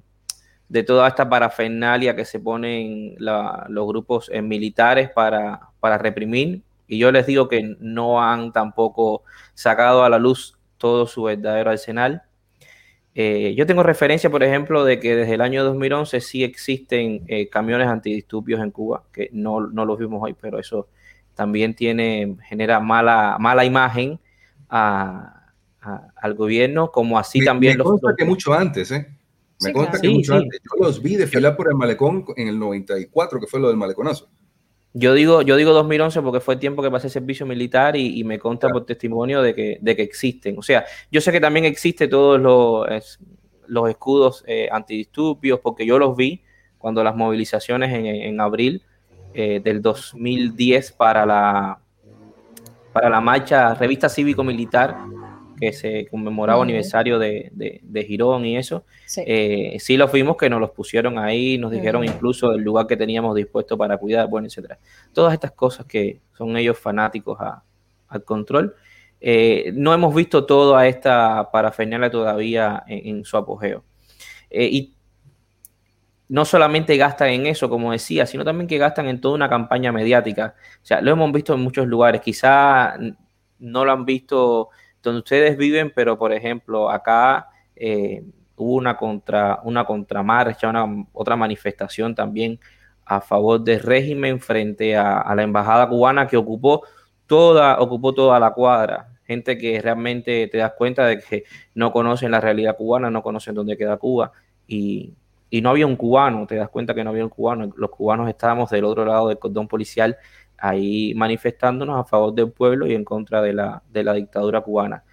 de 0.68 0.82
toda 0.82 1.08
esta 1.08 1.30
parafernalia 1.30 2.16
que 2.16 2.26
se 2.26 2.40
ponen 2.40 3.16
los 3.20 3.88
grupos 3.88 4.28
eh, 4.34 4.42
militares 4.42 5.12
para, 5.12 5.70
para 5.80 6.00
reprimir. 6.00 6.64
Y 6.88 6.98
yo 6.98 7.12
les 7.12 7.28
digo 7.28 7.48
que 7.48 7.76
no 7.80 8.20
han 8.20 8.52
tampoco 8.52 9.22
sacado 9.54 10.04
a 10.04 10.10
la 10.10 10.18
luz 10.18 10.58
todo 10.80 11.06
su 11.06 11.22
verdadero 11.24 11.70
arsenal. 11.70 12.24
Eh, 13.20 13.56
yo 13.58 13.66
tengo 13.66 13.82
referencia, 13.82 14.30
por 14.30 14.44
ejemplo, 14.44 14.86
de 14.86 15.00
que 15.00 15.16
desde 15.16 15.34
el 15.34 15.42
año 15.42 15.64
2011 15.64 16.22
sí 16.22 16.44
existen 16.44 17.24
eh, 17.28 17.50
camiones 17.50 17.88
antidisturbios 17.88 18.62
en 18.62 18.70
Cuba, 18.70 19.06
que 19.12 19.32
no, 19.34 19.60
los 19.60 19.98
vimos 19.98 20.22
hoy, 20.22 20.36
pero 20.40 20.60
eso 20.60 20.88
también 21.34 21.74
tiene, 21.74 22.38
genera 22.48 22.80
mala, 22.80 23.38
mala 23.40 23.66
imagen 23.66 24.20
al 24.70 26.34
gobierno, 26.36 26.92
como 26.92 27.18
así 27.18 27.44
también 27.44 27.80
me 27.80 27.84
Consta 27.84 28.14
que 28.16 28.24
mucho 28.24 28.54
antes, 28.54 28.92
¿eh? 28.92 29.08
Me 29.62 29.74
consta 29.74 30.00
que 30.00 30.10
mucho 30.10 30.36
antes. 30.36 30.60
Yo 30.64 30.86
los 30.86 31.02
vi 31.02 31.16
desfilar 31.16 31.58
por 31.58 31.70
el 31.70 31.76
malecón 31.76 32.24
en 32.36 32.50
el 32.50 32.60
94, 32.60 33.40
que 33.40 33.48
fue 33.48 33.60
lo 33.60 33.70
del 33.70 33.78
maleconazo. 33.78 34.30
Yo 34.94 35.14
digo, 35.14 35.42
yo 35.42 35.56
digo 35.56 35.74
2011 35.74 36.22
porque 36.22 36.40
fue 36.40 36.56
el 36.56 36.60
tiempo 36.60 36.82
que 36.82 36.90
pasé 36.90 37.10
servicio 37.10 37.46
militar 37.46 37.96
y, 37.96 38.24
me 38.24 38.40
consta 38.40 38.70
por 38.70 38.86
testimonio 38.86 39.42
de 39.42 39.54
que, 39.54 39.78
de 39.82 39.96
que 39.96 40.02
existen. 40.02 40.58
O 40.58 40.62
sea, 40.62 40.86
yo 41.12 41.22
sé 41.22 41.32
que 41.32 41.40
también 41.40 41.66
existe 41.66 42.08
todos 42.08 42.40
los, 42.40 43.20
los 43.68 43.90
escudos 43.90 44.44
eh, 44.48 44.70
antidisturbios 44.72 45.60
porque 45.60 45.86
yo 45.86 46.00
los 46.00 46.16
vi 46.16 46.42
cuando 46.78 47.04
las 47.04 47.16
movilizaciones 47.16 47.92
en, 47.94 48.40
abril 48.40 48.82
eh, 49.34 49.60
del 49.64 49.82
2010 49.82 50.94
para 50.94 51.26
la, 51.26 51.80
para 52.94 53.10
la 53.10 53.22
marcha 53.22 53.74
revista 53.76 54.10
cívico-militar 54.10 54.98
que 55.60 55.74
se 55.74 56.08
conmemoraba 56.08 56.64
aniversario 56.64 57.20
de, 57.20 57.52
de, 57.52 58.04
Girón 58.04 58.46
y 58.46 58.58
eso, 58.58 58.86
sí. 59.06 59.24
Eh, 59.26 59.78
sí 59.80 59.98
los 59.98 60.12
vimos 60.12 60.38
que 60.38 60.50
nos 60.50 60.62
los 60.62 60.72
pusieron 60.72 61.18
ahí, 61.18 61.58
nos 61.58 61.72
dijeron 61.72 62.04
incluso 62.04 62.52
el 62.54 62.62
lugar 62.62 62.88
que 62.88 62.96
teníamos 62.96 63.36
dispuesto 63.36 63.78
para 63.78 63.98
cuidar, 63.98 64.28
bueno, 64.28 64.48
etcétera. 64.48 64.78
Todas 65.14 65.34
estas 65.34 65.52
cosas 65.52 65.86
que 65.86 66.22
son 66.38 66.56
ellos 66.58 66.78
fanáticos 66.78 67.38
al 68.08 68.24
control. 68.24 68.76
Eh, 69.20 69.72
no 69.74 69.94
hemos 69.94 70.14
visto 70.14 70.46
toda 70.46 70.88
esta 70.88 71.50
parafernalia 71.52 72.12
todavía 72.12 72.84
en, 72.88 73.26
su 73.26 73.36
apogeo. 73.38 73.84
Eh, 74.50 74.70
y 74.72 74.94
no 76.30 76.46
solamente 76.46 76.98
gastan 76.98 77.30
en 77.30 77.48
eso, 77.48 77.70
como 77.70 77.92
decía, 77.92 78.26
sino 78.26 78.44
también 78.44 78.68
que 78.68 78.78
gastan 78.78 79.08
en 79.08 79.22
toda 79.22 79.36
una 79.36 79.50
campaña 79.50 79.92
mediática. 79.92 80.56
O 80.84 80.86
sea, 80.86 81.02
lo 81.02 81.12
hemos 81.12 81.32
visto 81.32 81.54
en 81.54 81.62
muchos 81.62 81.88
lugares. 81.88 82.22
Quizá 82.22 82.96
no 83.60 83.86
lo 83.86 83.92
han 83.92 84.06
visto 84.06 84.70
donde 85.08 85.20
ustedes 85.20 85.58
viven, 85.58 85.92
pero 85.96 86.18
por 86.18 86.32
ejemplo, 86.34 86.90
acá 86.90 87.48
eh, 87.76 88.24
hubo 88.56 88.76
una 88.76 88.98
contra 88.98 89.62
una 89.64 89.86
contramarcha, 89.86 90.70
una 90.70 91.06
otra 91.14 91.36
manifestación 91.36 92.14
también 92.14 92.60
a 93.06 93.22
favor 93.22 93.62
del 93.64 93.80
régimen 93.80 94.40
frente 94.40 94.98
a, 94.98 95.34
la 95.34 95.44
embajada 95.44 95.88
cubana 95.88 96.28
que 96.28 96.36
ocupó 96.36 96.84
toda, 97.26 97.80
ocupó 97.80 98.14
toda 98.14 98.40
la 98.40 98.52
cuadra. 98.52 99.10
Gente 99.26 99.58
que 99.58 99.82
realmente 99.82 100.48
te 100.48 100.58
das 100.58 100.74
cuenta 100.74 101.06
de 101.06 101.20
que 101.20 101.44
no 101.74 101.92
conocen 101.92 102.32
la 102.32 102.42
realidad 102.42 102.76
cubana, 102.76 103.10
no 103.10 103.24
conocen 103.24 103.56
dónde 103.56 103.78
queda 103.78 103.98
Cuba 103.98 104.32
y, 104.68 105.14
y 105.50 105.62
no 105.62 105.70
había 105.70 105.88
un 105.88 105.96
cubano, 105.96 106.46
te 106.48 106.56
das 106.56 106.70
cuenta 106.70 106.94
que 106.94 107.04
no 107.04 107.12
había 107.12 107.24
un 107.24 107.30
cubano, 107.30 107.72
los 107.78 107.90
cubanos 107.90 108.28
estábamos 108.28 108.70
del 108.70 108.84
otro 108.84 109.06
lado 109.06 109.30
del 109.30 109.40
cordón 109.40 109.68
policial 109.68 110.18
ahí 110.58 111.14
manifestándonos 111.16 112.00
a 112.00 112.06
favor 112.06 112.34
del 112.34 112.52
pueblo 112.52 112.88
y 112.88 112.94
en 112.94 113.04
contra 113.04 113.42
de 113.42 113.54
la, 113.54 113.84
de 113.92 114.04
la 114.04 114.14
dictadura 114.14 114.62
cubana. 114.62 115.04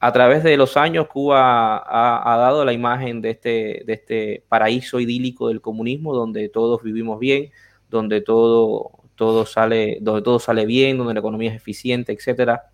A 0.00 0.12
través 0.12 0.44
de 0.44 0.56
los 0.58 0.76
años, 0.76 1.08
Cuba 1.08 1.78
ha, 1.78 2.36
dado 2.36 2.64
la 2.66 2.74
imagen 2.74 3.22
de 3.22 3.30
este, 3.30 3.82
de 3.86 3.92
este 3.94 4.44
paraíso 4.50 5.00
idílico 5.00 5.48
del 5.48 5.62
comunismo, 5.62 6.14
donde 6.14 6.50
todos 6.50 6.82
vivimos 6.82 7.18
bien, 7.18 7.50
donde 7.88 8.20
todo, 8.20 8.90
todo, 9.14 9.46
sale, 9.46 9.98
donde 10.02 10.20
todo 10.20 10.38
sale 10.38 10.66
bien, 10.66 10.98
donde 10.98 11.14
la 11.14 11.20
economía 11.20 11.50
es 11.50 11.56
eficiente, 11.56 12.12
etcétera. 12.12 12.70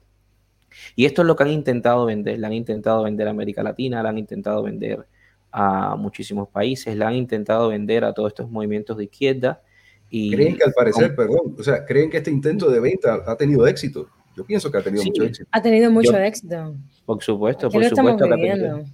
Y 0.96 1.04
esto 1.04 1.22
es 1.22 1.28
lo 1.28 1.36
que 1.36 1.44
han 1.44 1.50
intentado 1.50 2.04
vender. 2.06 2.38
Le 2.38 2.46
han 2.46 2.52
intentado 2.52 3.04
vender 3.04 3.28
a 3.28 3.30
América 3.30 3.62
Latina, 3.62 4.02
le 4.02 4.08
han 4.08 4.18
intentado 4.18 4.64
vender 4.64 5.06
a 5.52 5.96
muchísimos 5.96 6.48
países, 6.48 6.96
la 6.96 7.08
han 7.08 7.14
intentado 7.14 7.68
vender 7.68 8.04
a 8.04 8.12
todos 8.12 8.30
estos 8.32 8.50
movimientos 8.50 8.96
de 8.96 9.04
izquierda. 9.04 9.62
Y 10.10 10.32
creen 10.32 10.56
que 10.56 10.64
al 10.64 10.72
parecer, 10.72 11.14
perdón, 11.14 11.54
o 11.58 11.62
sea, 11.62 11.84
creen 11.84 12.10
que 12.10 12.16
este 12.18 12.30
intento 12.30 12.68
de 12.68 12.80
venta 12.80 13.22
ha 13.26 13.36
tenido 13.36 13.66
éxito. 13.66 14.08
Yo 14.36 14.44
pienso 14.44 14.70
que 14.70 14.78
ha 14.78 14.82
tenido 14.82 15.04
mucho 15.04 15.22
éxito. 15.22 15.48
Ha 15.52 15.62
tenido 15.62 15.90
mucho 15.90 16.16
éxito. 16.16 16.74
Por 17.06 17.22
supuesto, 17.22 17.70
por 17.70 17.84
supuesto 17.84 18.26
que 18.26 18.34
ha 18.34 18.36
tenido. 18.36 18.84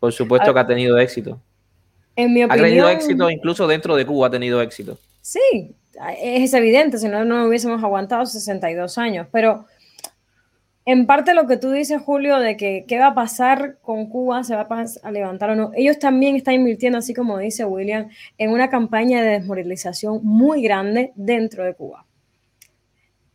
Por 0.00 0.12
supuesto 0.12 0.52
que 0.52 0.60
ha 0.60 0.66
tenido 0.66 0.98
éxito. 0.98 1.40
En 2.16 2.32
mi 2.32 2.44
opinión, 2.44 2.64
ha 2.64 2.68
tenido 2.68 2.88
éxito 2.88 3.30
incluso 3.30 3.66
dentro 3.66 3.96
de 3.96 4.04
Cuba 4.04 4.26
ha 4.26 4.30
tenido 4.30 4.60
éxito. 4.60 4.98
Sí, 5.20 5.74
es 6.20 6.52
evidente, 6.54 6.98
si 6.98 7.08
no, 7.08 7.24
no 7.24 7.46
hubiésemos 7.46 7.82
aguantado 7.82 8.26
62 8.26 8.98
años, 8.98 9.28
pero 9.30 9.66
en 10.84 11.06
parte 11.06 11.32
lo 11.34 11.46
que 11.46 11.56
tú 11.56 11.70
dices, 11.70 12.02
Julio, 12.02 12.38
de 12.38 12.56
que 12.56 12.84
qué 12.88 12.98
va 12.98 13.08
a 13.08 13.14
pasar 13.14 13.78
con 13.82 14.08
Cuba, 14.08 14.42
se 14.42 14.56
va 14.56 14.66
a, 15.02 15.10
levantar 15.10 15.50
o 15.50 15.56
no, 15.56 15.70
ellos 15.74 15.98
también 15.98 16.34
están 16.34 16.54
invirtiendo, 16.54 16.98
así 16.98 17.14
como 17.14 17.38
dice 17.38 17.64
William, 17.64 18.08
en 18.36 18.50
una 18.50 18.68
campaña 18.68 19.22
de 19.22 19.30
desmoralización 19.30 20.20
muy 20.24 20.62
grande 20.62 21.12
dentro 21.14 21.64
de 21.64 21.74
Cuba. 21.74 22.04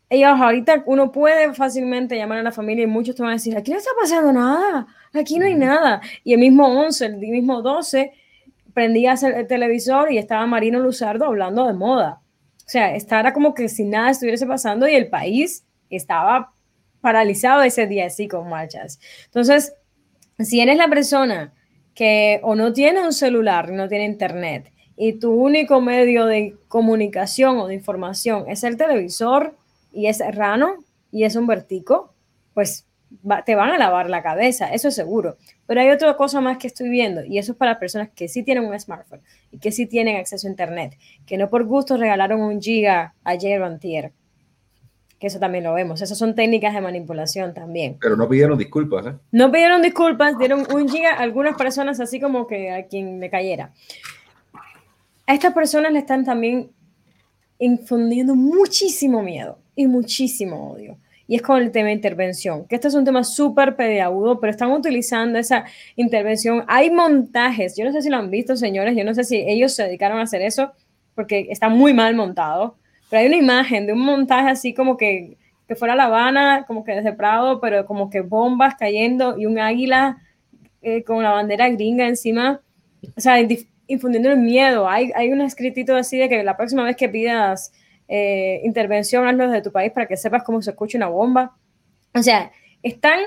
Ellos 0.10 0.30
ahorita 0.40 0.84
uno 0.86 1.12
puede 1.12 1.54
fácilmente 1.54 2.16
llamar 2.18 2.40
a 2.40 2.44
la 2.44 2.52
familia 2.52 2.84
y 2.84 2.88
muchos 2.88 3.16
te 3.16 3.24
van 3.24 3.32
a 3.32 3.36
decir, 3.36 3.58
aquí 3.58 3.72
no 3.72 3.78
está 3.78 3.92
pasando 4.00 4.32
nada, 4.34 4.88
aquí 5.14 5.40
no 5.40 5.46
hay 5.46 5.56
nada. 5.56 6.02
Y 6.24 6.34
el 6.34 6.40
mismo 6.40 6.68
11, 6.68 7.06
el 7.06 7.18
mismo 7.18 7.62
12, 7.62 8.12
prendías 8.74 9.24
el, 9.24 9.48
televisor 9.48 10.12
y 10.12 10.18
estaba 10.18 10.46
Marino 10.46 10.80
Luzardo 10.80 11.26
hablando 11.26 11.66
de 11.66 11.74
moda. 11.74 12.22
O 12.60 12.70
sea, 12.70 12.94
estaba 12.96 13.32
como 13.34 13.54
que 13.54 13.70
si 13.70 13.86
nada 13.86 14.10
estuviese 14.10 14.46
pasando 14.46 14.88
y 14.88 14.96
el 14.96 15.10
país 15.10 15.66
estaba 15.90 16.54
paralizado 17.08 17.62
ese 17.62 17.88
día 17.88 18.08
así 18.08 18.28
con 18.28 18.50
marchas. 18.50 19.00
Entonces, 19.28 19.74
si 20.40 20.60
eres 20.60 20.76
la 20.76 20.90
persona 20.90 21.54
que 21.96 22.42
o 22.44 22.54
no 22.54 22.74
tiene 22.74 23.02
un 23.02 23.14
celular, 23.14 23.72
no 23.72 23.88
tiene 23.88 24.04
internet, 24.04 24.74
y 24.98 25.14
tu 25.14 25.32
único 25.32 25.80
medio 25.80 26.26
de 26.26 26.58
comunicación 26.68 27.60
o 27.60 27.68
de 27.68 27.76
información 27.76 28.44
es 28.50 28.66
el 28.66 28.76
televisor 28.76 29.56
y 29.94 30.08
es 30.08 30.20
rano 30.36 30.84
y 31.10 31.24
es 31.24 31.38
un 31.38 31.48
vertico, 31.48 32.14
pues 32.54 32.86
te 33.46 33.56
van 33.56 33.70
a 33.70 33.78
lavar 33.78 34.10
la 34.10 34.22
cabeza, 34.22 34.74
eso 34.74 34.90
es 34.90 34.96
seguro. 34.96 35.38
Pero 35.66 35.80
hay 35.80 35.90
otra 35.92 36.18
cosa 36.18 36.42
más 36.42 36.58
que 36.58 36.68
estoy 36.68 36.90
viendo 36.90 37.24
y 37.24 37.38
eso 37.38 37.54
es 37.54 37.58
para 37.58 37.80
personas 37.80 38.10
que 38.14 38.28
sí 38.28 38.44
tienen 38.44 38.66
un 38.66 38.78
smartphone 38.78 39.22
y 39.50 39.60
que 39.60 39.72
sí 39.72 39.86
tienen 39.86 40.18
acceso 40.18 40.46
a 40.46 40.50
internet, 40.50 40.98
que 41.26 41.38
no 41.38 41.50
por 41.50 41.64
gusto 41.64 41.96
regalaron 41.96 42.42
un 42.42 42.62
giga 42.62 43.16
ayer 43.24 43.62
o 43.62 43.66
antier, 43.66 44.12
que 45.20 45.28
eso 45.28 45.40
también 45.40 45.64
lo 45.64 45.74
vemos. 45.74 46.02
Esas 46.02 46.18
son 46.18 46.36
técnicas 46.36 46.74
de 46.74 46.82
manipulación 46.82 47.54
también. 47.54 47.98
Pero 48.00 48.16
no 48.16 48.30
pidieron 48.30 48.58
disculpas, 48.58 49.08
¿eh? 49.08 49.14
No 49.32 49.52
pidieron 49.52 49.82
disculpas, 49.82 50.38
dieron 50.38 50.66
un 50.74 50.88
giga 50.88 51.14
a 51.14 51.22
algunas 51.22 51.56
personas 51.56 52.00
así 52.00 52.20
como 52.20 52.46
que 52.46 52.72
a 52.72 52.86
quien 52.86 53.20
le 53.20 53.30
cayera. 53.30 53.72
A 55.26 55.34
estas 55.34 55.54
personas 55.54 55.92
le 55.92 56.00
están 56.00 56.24
también 56.24 56.70
infundiendo 57.60 58.36
muchísimo 58.36 59.24
miedo 59.24 59.58
y 59.76 59.88
muchísimo 59.88 60.72
odio. 60.72 60.98
Y 61.30 61.36
es 61.36 61.42
con 61.42 61.62
el 61.62 61.72
tema 61.72 61.88
de 61.88 61.94
intervención, 61.94 62.66
que 62.68 62.76
este 62.76 62.88
es 62.88 62.94
un 62.94 63.04
tema 63.04 63.24
súper 63.24 63.76
pediagudo, 63.76 64.40
pero 64.40 64.52
están 64.52 64.72
utilizando 64.72 65.38
esa 65.38 65.66
intervención. 65.98 66.64
Hay 66.68 66.90
montajes, 66.90 67.76
yo 67.76 67.84
no 67.84 67.92
sé 67.92 68.02
si 68.02 68.10
lo 68.10 68.16
han 68.16 68.32
visto, 68.32 68.56
señores, 68.56 68.96
yo 68.96 69.04
no 69.04 69.14
sé 69.14 69.26
si 69.26 69.36
ellos 69.36 69.74
se 69.74 69.84
dedicaron 69.84 70.20
a 70.20 70.22
hacer 70.22 70.42
eso, 70.42 70.72
porque 71.16 71.48
está 71.50 71.68
muy 71.68 71.94
mal 71.94 72.16
montado 72.16 72.78
pero 73.10 73.22
hay 73.22 73.28
una 73.28 73.38
imagen 73.38 73.86
de 73.86 73.94
un 73.94 74.00
montaje 74.00 74.50
así 74.50 74.74
como 74.74 74.98
que, 74.98 75.38
que 75.68 75.76
fuera 75.76 75.96
La 75.96 76.06
Habana, 76.06 76.66
como 76.68 76.84
que 76.84 76.94
desde 76.94 77.14
Prado, 77.14 77.60
pero 77.60 77.86
como 77.86 78.10
que 78.10 78.22
bombas 78.22 78.76
cayendo 78.76 79.38
y 79.38 79.46
un 79.46 79.60
águila 79.60 80.18
eh, 80.82 81.04
con 81.04 81.24
la 81.24 81.32
bandera 81.32 81.70
gringa 81.70 82.08
encima, 82.08 82.62
o 83.16 83.22
sea, 83.22 83.38
infundiendo 83.88 84.30
el 84.30 84.38
miedo. 84.38 84.90
Hay, 84.90 85.12
hay 85.16 85.32
un 85.32 85.42
escritito 85.42 85.96
así 85.96 86.18
de 86.18 86.30
que 86.30 86.44
la 86.44 86.58
próxima 86.58 86.84
vez 86.84 86.96
que 86.96 87.10
pidas 87.10 87.72
eh, 88.08 88.62
intervención, 88.64 89.28
hazlo 89.28 89.50
de 89.50 89.62
tu 89.62 89.72
país 89.72 89.92
para 89.92 90.08
que 90.08 90.18
sepas 90.18 90.44
cómo 90.44 90.62
se 90.62 90.72
escucha 90.72 90.98
una 90.98 91.08
bomba. 91.08 91.56
O 92.14 92.22
sea, 92.22 92.52
están 92.84 93.20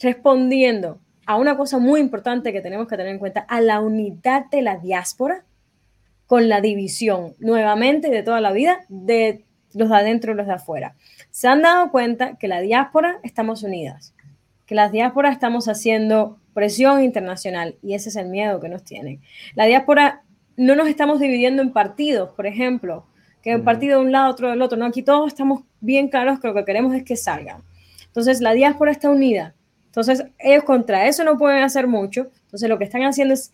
respondiendo 0.00 1.00
a 1.26 1.36
una 1.36 1.56
cosa 1.56 1.78
muy 1.78 2.00
importante 2.00 2.52
que 2.52 2.60
tenemos 2.60 2.88
que 2.88 2.96
tener 2.96 3.12
en 3.12 3.18
cuenta, 3.18 3.40
a 3.40 3.60
la 3.60 3.80
unidad 3.80 4.46
de 4.50 4.62
la 4.62 4.76
diáspora 4.76 5.44
con 6.32 6.48
la 6.48 6.62
división 6.62 7.34
nuevamente 7.40 8.08
de 8.08 8.22
toda 8.22 8.40
la 8.40 8.52
vida 8.52 8.86
de 8.88 9.44
los 9.74 9.90
de 9.90 9.96
adentro 9.96 10.32
y 10.32 10.34
los 10.34 10.46
de 10.46 10.54
afuera. 10.54 10.94
Se 11.30 11.46
han 11.46 11.60
dado 11.60 11.90
cuenta 11.90 12.38
que 12.38 12.48
la 12.48 12.62
diáspora 12.62 13.18
estamos 13.22 13.62
unidas, 13.62 14.14
que 14.64 14.74
las 14.74 14.92
diásporas 14.92 15.34
estamos 15.34 15.68
haciendo 15.68 16.38
presión 16.54 17.04
internacional 17.04 17.76
y 17.82 17.92
ese 17.92 18.08
es 18.08 18.16
el 18.16 18.28
miedo 18.28 18.60
que 18.60 18.70
nos 18.70 18.82
tienen. 18.82 19.20
La 19.56 19.66
diáspora 19.66 20.22
no 20.56 20.74
nos 20.74 20.88
estamos 20.88 21.20
dividiendo 21.20 21.60
en 21.60 21.70
partidos, 21.70 22.30
por 22.30 22.46
ejemplo, 22.46 23.04
que 23.42 23.54
un 23.54 23.64
partido 23.64 23.98
de 23.98 24.06
un 24.06 24.10
lado, 24.10 24.30
otro 24.30 24.48
del 24.48 24.62
otro. 24.62 24.78
No, 24.78 24.86
aquí 24.86 25.02
todos 25.02 25.28
estamos 25.28 25.64
bien 25.82 26.08
claros 26.08 26.40
que 26.40 26.48
lo 26.48 26.54
que 26.54 26.64
queremos 26.64 26.94
es 26.94 27.04
que 27.04 27.16
salgan. 27.16 27.62
Entonces, 28.06 28.40
la 28.40 28.54
diáspora 28.54 28.90
está 28.90 29.10
unida. 29.10 29.54
Entonces, 29.84 30.24
ellos 30.38 30.64
contra 30.64 31.08
eso 31.08 31.24
no 31.24 31.36
pueden 31.36 31.62
hacer 31.62 31.88
mucho. 31.88 32.30
Entonces, 32.46 32.70
lo 32.70 32.78
que 32.78 32.84
están 32.84 33.02
haciendo 33.02 33.34
es 33.34 33.52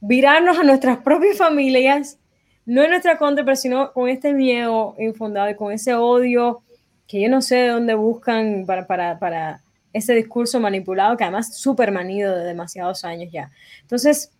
virarnos 0.00 0.60
a 0.60 0.62
nuestras 0.62 0.98
propias 1.02 1.36
familias 1.36 2.19
no 2.66 2.82
en 2.82 2.90
nuestra 2.90 3.18
contra, 3.18 3.44
pero 3.44 3.56
sino 3.56 3.92
con 3.92 4.08
este 4.08 4.32
miedo 4.32 4.94
infundado 4.98 5.50
y 5.50 5.56
con 5.56 5.72
ese 5.72 5.94
odio 5.94 6.62
que 7.06 7.20
yo 7.20 7.28
no 7.28 7.42
sé 7.42 7.56
de 7.56 7.68
dónde 7.68 7.94
buscan 7.94 8.64
para, 8.66 8.86
para, 8.86 9.18
para 9.18 9.62
ese 9.92 10.14
discurso 10.14 10.60
manipulado, 10.60 11.16
que 11.16 11.24
además 11.24 11.56
súper 11.56 11.90
manido 11.90 12.36
de 12.36 12.44
demasiados 12.44 13.04
años 13.04 13.32
ya. 13.32 13.50
Entonces, 13.82 14.30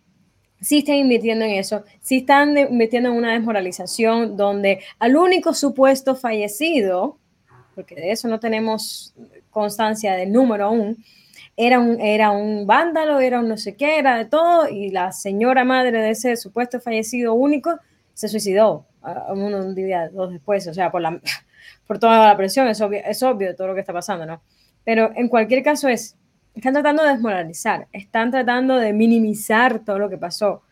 sí 0.61 0.79
están 0.79 0.95
invirtiendo 0.95 1.43
en 1.43 1.51
eso, 1.51 1.83
sí 2.01 2.17
están 2.17 2.57
invirtiendo 2.57 3.09
en 3.09 3.15
una 3.15 3.33
desmoralización 3.33 4.37
donde 4.37 4.79
al 4.99 5.17
único 5.17 5.53
supuesto 5.53 6.15
fallecido, 6.15 7.17
porque 7.75 7.95
de 7.95 8.11
eso 8.11 8.27
no 8.27 8.39
tenemos 8.39 9.13
constancia 9.49 10.13
del 10.13 10.31
número 10.31 10.65
aún, 10.65 11.03
era 11.57 11.79
un, 11.79 11.99
era 11.99 12.31
un 12.31 12.65
vándalo, 12.65 13.19
era 13.19 13.39
un 13.39 13.49
no 13.49 13.57
sé 13.57 13.75
qué, 13.75 13.99
era 13.99 14.17
de 14.17 14.25
todo, 14.25 14.69
y 14.69 14.89
la 14.91 15.11
señora 15.11 15.65
madre 15.65 15.99
de 15.99 16.11
ese 16.11 16.37
supuesto 16.37 16.79
fallecido 16.79 17.33
único 17.33 17.77
se 18.13 18.27
suicidó 18.27 18.85
un 19.33 19.75
día, 19.75 20.09
dos 20.09 20.31
después, 20.31 20.67
o 20.67 20.73
sea, 20.73 20.91
por, 20.91 21.01
la, 21.01 21.19
por 21.87 21.99
toda 21.99 22.27
la 22.27 22.37
presión, 22.37 22.67
es 22.67 22.81
obvio, 22.81 23.01
es 23.05 23.21
obvio 23.23 23.55
todo 23.55 23.67
lo 23.67 23.73
que 23.73 23.81
está 23.81 23.93
pasando, 23.93 24.25
¿no? 24.25 24.41
Pero 24.83 25.11
en 25.15 25.27
cualquier 25.27 25.63
caso 25.63 25.87
es, 25.87 26.17
están 26.55 26.73
tratando 26.73 27.03
de 27.03 27.09
desmoralizar, 27.09 27.87
están 27.91 28.31
tratando 28.31 28.77
de 28.77 28.93
minimizar 28.93 29.79
todo 29.79 29.99
lo 29.99 30.09
que 30.09 30.17
pasó, 30.17 30.63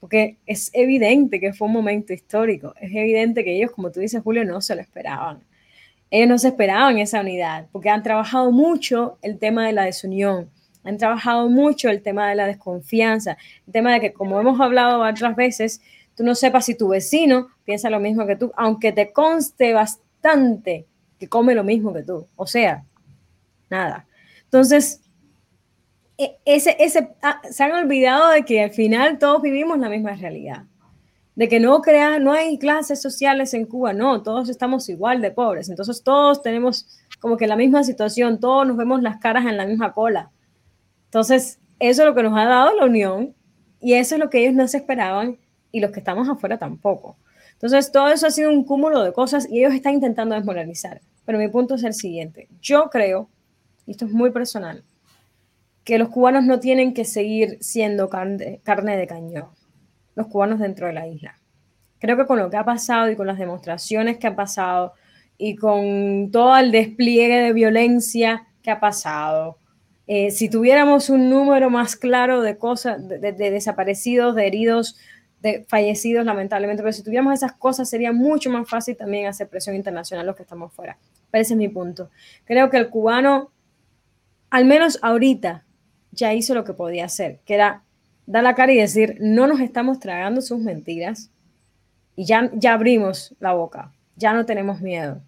porque 0.00 0.36
es 0.46 0.70
evidente 0.74 1.40
que 1.40 1.52
fue 1.52 1.66
un 1.66 1.74
momento 1.74 2.12
histórico, 2.12 2.74
es 2.80 2.90
evidente 2.94 3.44
que 3.44 3.56
ellos, 3.56 3.70
como 3.72 3.90
tú 3.90 4.00
dices, 4.00 4.22
Julio, 4.22 4.44
no 4.44 4.60
se 4.60 4.74
lo 4.74 4.80
esperaban. 4.80 5.42
Ellos 6.10 6.28
no 6.28 6.38
se 6.38 6.48
esperaban 6.48 6.98
esa 6.98 7.20
unidad, 7.20 7.66
porque 7.70 7.90
han 7.90 8.02
trabajado 8.02 8.50
mucho 8.50 9.18
el 9.20 9.38
tema 9.38 9.66
de 9.66 9.72
la 9.72 9.84
desunión, 9.84 10.48
han 10.84 10.96
trabajado 10.96 11.50
mucho 11.50 11.90
el 11.90 12.00
tema 12.00 12.30
de 12.30 12.34
la 12.34 12.46
desconfianza, 12.46 13.36
el 13.66 13.72
tema 13.72 13.92
de 13.92 14.00
que, 14.00 14.12
como 14.12 14.40
hemos 14.40 14.58
hablado 14.58 15.02
otras 15.02 15.36
veces, 15.36 15.82
tú 16.18 16.24
no 16.24 16.34
sepas 16.34 16.64
si 16.64 16.74
tu 16.74 16.88
vecino 16.88 17.46
piensa 17.64 17.88
lo 17.90 18.00
mismo 18.00 18.26
que 18.26 18.34
tú, 18.34 18.50
aunque 18.56 18.90
te 18.90 19.12
conste 19.12 19.72
bastante 19.72 20.84
que 21.16 21.28
come 21.28 21.54
lo 21.54 21.62
mismo 21.62 21.94
que 21.94 22.02
tú. 22.02 22.26
O 22.34 22.44
sea, 22.44 22.84
nada. 23.70 24.04
Entonces, 24.42 25.00
e, 26.18 26.38
ese, 26.44 26.76
ese, 26.80 27.10
ah, 27.22 27.40
se 27.48 27.62
han 27.62 27.70
olvidado 27.70 28.30
de 28.30 28.44
que 28.44 28.64
al 28.64 28.72
final 28.72 29.20
todos 29.20 29.40
vivimos 29.40 29.78
la 29.78 29.88
misma 29.88 30.16
realidad. 30.16 30.64
De 31.36 31.48
que 31.48 31.60
no 31.60 31.80
crea, 31.82 32.18
no 32.18 32.32
hay 32.32 32.58
clases 32.58 33.00
sociales 33.00 33.54
en 33.54 33.64
Cuba, 33.64 33.92
no, 33.92 34.20
todos 34.20 34.48
estamos 34.48 34.88
igual 34.88 35.22
de 35.22 35.30
pobres. 35.30 35.68
Entonces 35.68 36.02
todos 36.02 36.42
tenemos 36.42 36.98
como 37.20 37.36
que 37.36 37.46
la 37.46 37.54
misma 37.54 37.84
situación, 37.84 38.40
todos 38.40 38.66
nos 38.66 38.76
vemos 38.76 39.02
las 39.02 39.18
caras 39.18 39.46
en 39.46 39.56
la 39.56 39.66
misma 39.66 39.92
cola. 39.92 40.32
Entonces, 41.04 41.60
eso 41.78 42.02
es 42.02 42.08
lo 42.08 42.14
que 42.16 42.24
nos 42.24 42.36
ha 42.36 42.44
dado 42.44 42.74
la 42.74 42.86
unión 42.86 43.36
y 43.80 43.94
eso 43.94 44.16
es 44.16 44.20
lo 44.20 44.30
que 44.30 44.40
ellos 44.40 44.54
no 44.54 44.66
se 44.66 44.78
esperaban 44.78 45.38
y 45.72 45.80
los 45.80 45.90
que 45.90 46.00
estamos 46.00 46.28
afuera 46.28 46.58
tampoco. 46.58 47.16
Entonces, 47.52 47.90
todo 47.90 48.08
eso 48.08 48.26
ha 48.26 48.30
sido 48.30 48.50
un 48.50 48.64
cúmulo 48.64 49.02
de 49.02 49.12
cosas 49.12 49.48
y 49.50 49.58
ellos 49.58 49.74
están 49.74 49.94
intentando 49.94 50.34
desmoralizar. 50.34 51.00
Pero 51.24 51.38
mi 51.38 51.48
punto 51.48 51.74
es 51.74 51.84
el 51.84 51.94
siguiente. 51.94 52.48
Yo 52.60 52.88
creo, 52.90 53.28
y 53.86 53.92
esto 53.92 54.06
es 54.06 54.12
muy 54.12 54.30
personal, 54.30 54.84
que 55.84 55.98
los 55.98 56.08
cubanos 56.08 56.44
no 56.44 56.60
tienen 56.60 56.94
que 56.94 57.04
seguir 57.04 57.58
siendo 57.60 58.08
carne, 58.08 58.60
carne 58.62 58.96
de 58.96 59.06
cañón, 59.06 59.48
los 60.14 60.26
cubanos 60.26 60.60
dentro 60.60 60.86
de 60.86 60.92
la 60.92 61.06
isla. 61.06 61.38
Creo 61.98 62.16
que 62.16 62.26
con 62.26 62.38
lo 62.38 62.50
que 62.50 62.56
ha 62.56 62.64
pasado 62.64 63.10
y 63.10 63.16
con 63.16 63.26
las 63.26 63.38
demostraciones 63.38 64.18
que 64.18 64.26
ha 64.26 64.36
pasado 64.36 64.92
y 65.36 65.56
con 65.56 66.30
todo 66.30 66.56
el 66.56 66.70
despliegue 66.72 67.38
de 67.38 67.52
violencia 67.52 68.46
que 68.62 68.70
ha 68.70 68.80
pasado, 68.80 69.58
eh, 70.06 70.30
si 70.30 70.48
tuviéramos 70.48 71.10
un 71.10 71.28
número 71.28 71.68
más 71.68 71.94
claro 71.94 72.40
de 72.40 72.56
cosas, 72.56 73.06
de, 73.08 73.32
desaparecidos, 73.32 74.34
de 74.34 74.46
heridos, 74.46 74.96
de 75.40 75.64
fallecidos, 75.68 76.24
lamentablemente, 76.24 76.82
pero 76.82 76.92
si 76.92 77.02
tuviéramos 77.02 77.34
esas 77.34 77.52
cosas 77.52 77.88
sería 77.88 78.12
mucho 78.12 78.50
más 78.50 78.68
fácil 78.68 78.96
también 78.96 79.26
hacer 79.26 79.48
presión 79.48 79.76
internacional 79.76 80.26
los 80.26 80.36
que 80.36 80.42
estamos 80.42 80.72
fuera. 80.72 80.98
Pero 81.30 81.42
ese 81.42 81.54
es 81.54 81.58
mi 81.58 81.68
punto. 81.68 82.10
Creo 82.44 82.70
que 82.70 82.76
el 82.76 82.88
cubano, 82.88 83.50
al 84.50 84.64
menos 84.64 84.98
ahorita, 85.02 85.64
ya 86.10 86.34
hizo 86.34 86.54
lo 86.54 86.64
que 86.64 86.72
podía 86.72 87.04
hacer, 87.04 87.40
que 87.44 87.54
era 87.54 87.84
dar 88.26 88.42
la 88.42 88.54
cara 88.54 88.72
y 88.72 88.76
decir, 88.76 89.16
no 89.20 89.46
nos 89.46 89.60
estamos 89.60 90.00
tragando 90.00 90.40
sus 90.40 90.58
mentiras 90.58 91.30
y 92.16 92.24
ya, 92.24 92.50
ya 92.54 92.72
abrimos 92.72 93.34
la 93.38 93.52
boca, 93.52 93.92
ya 94.16 94.32
no 94.32 94.44
tenemos 94.44 94.80
miedo. 94.80 95.22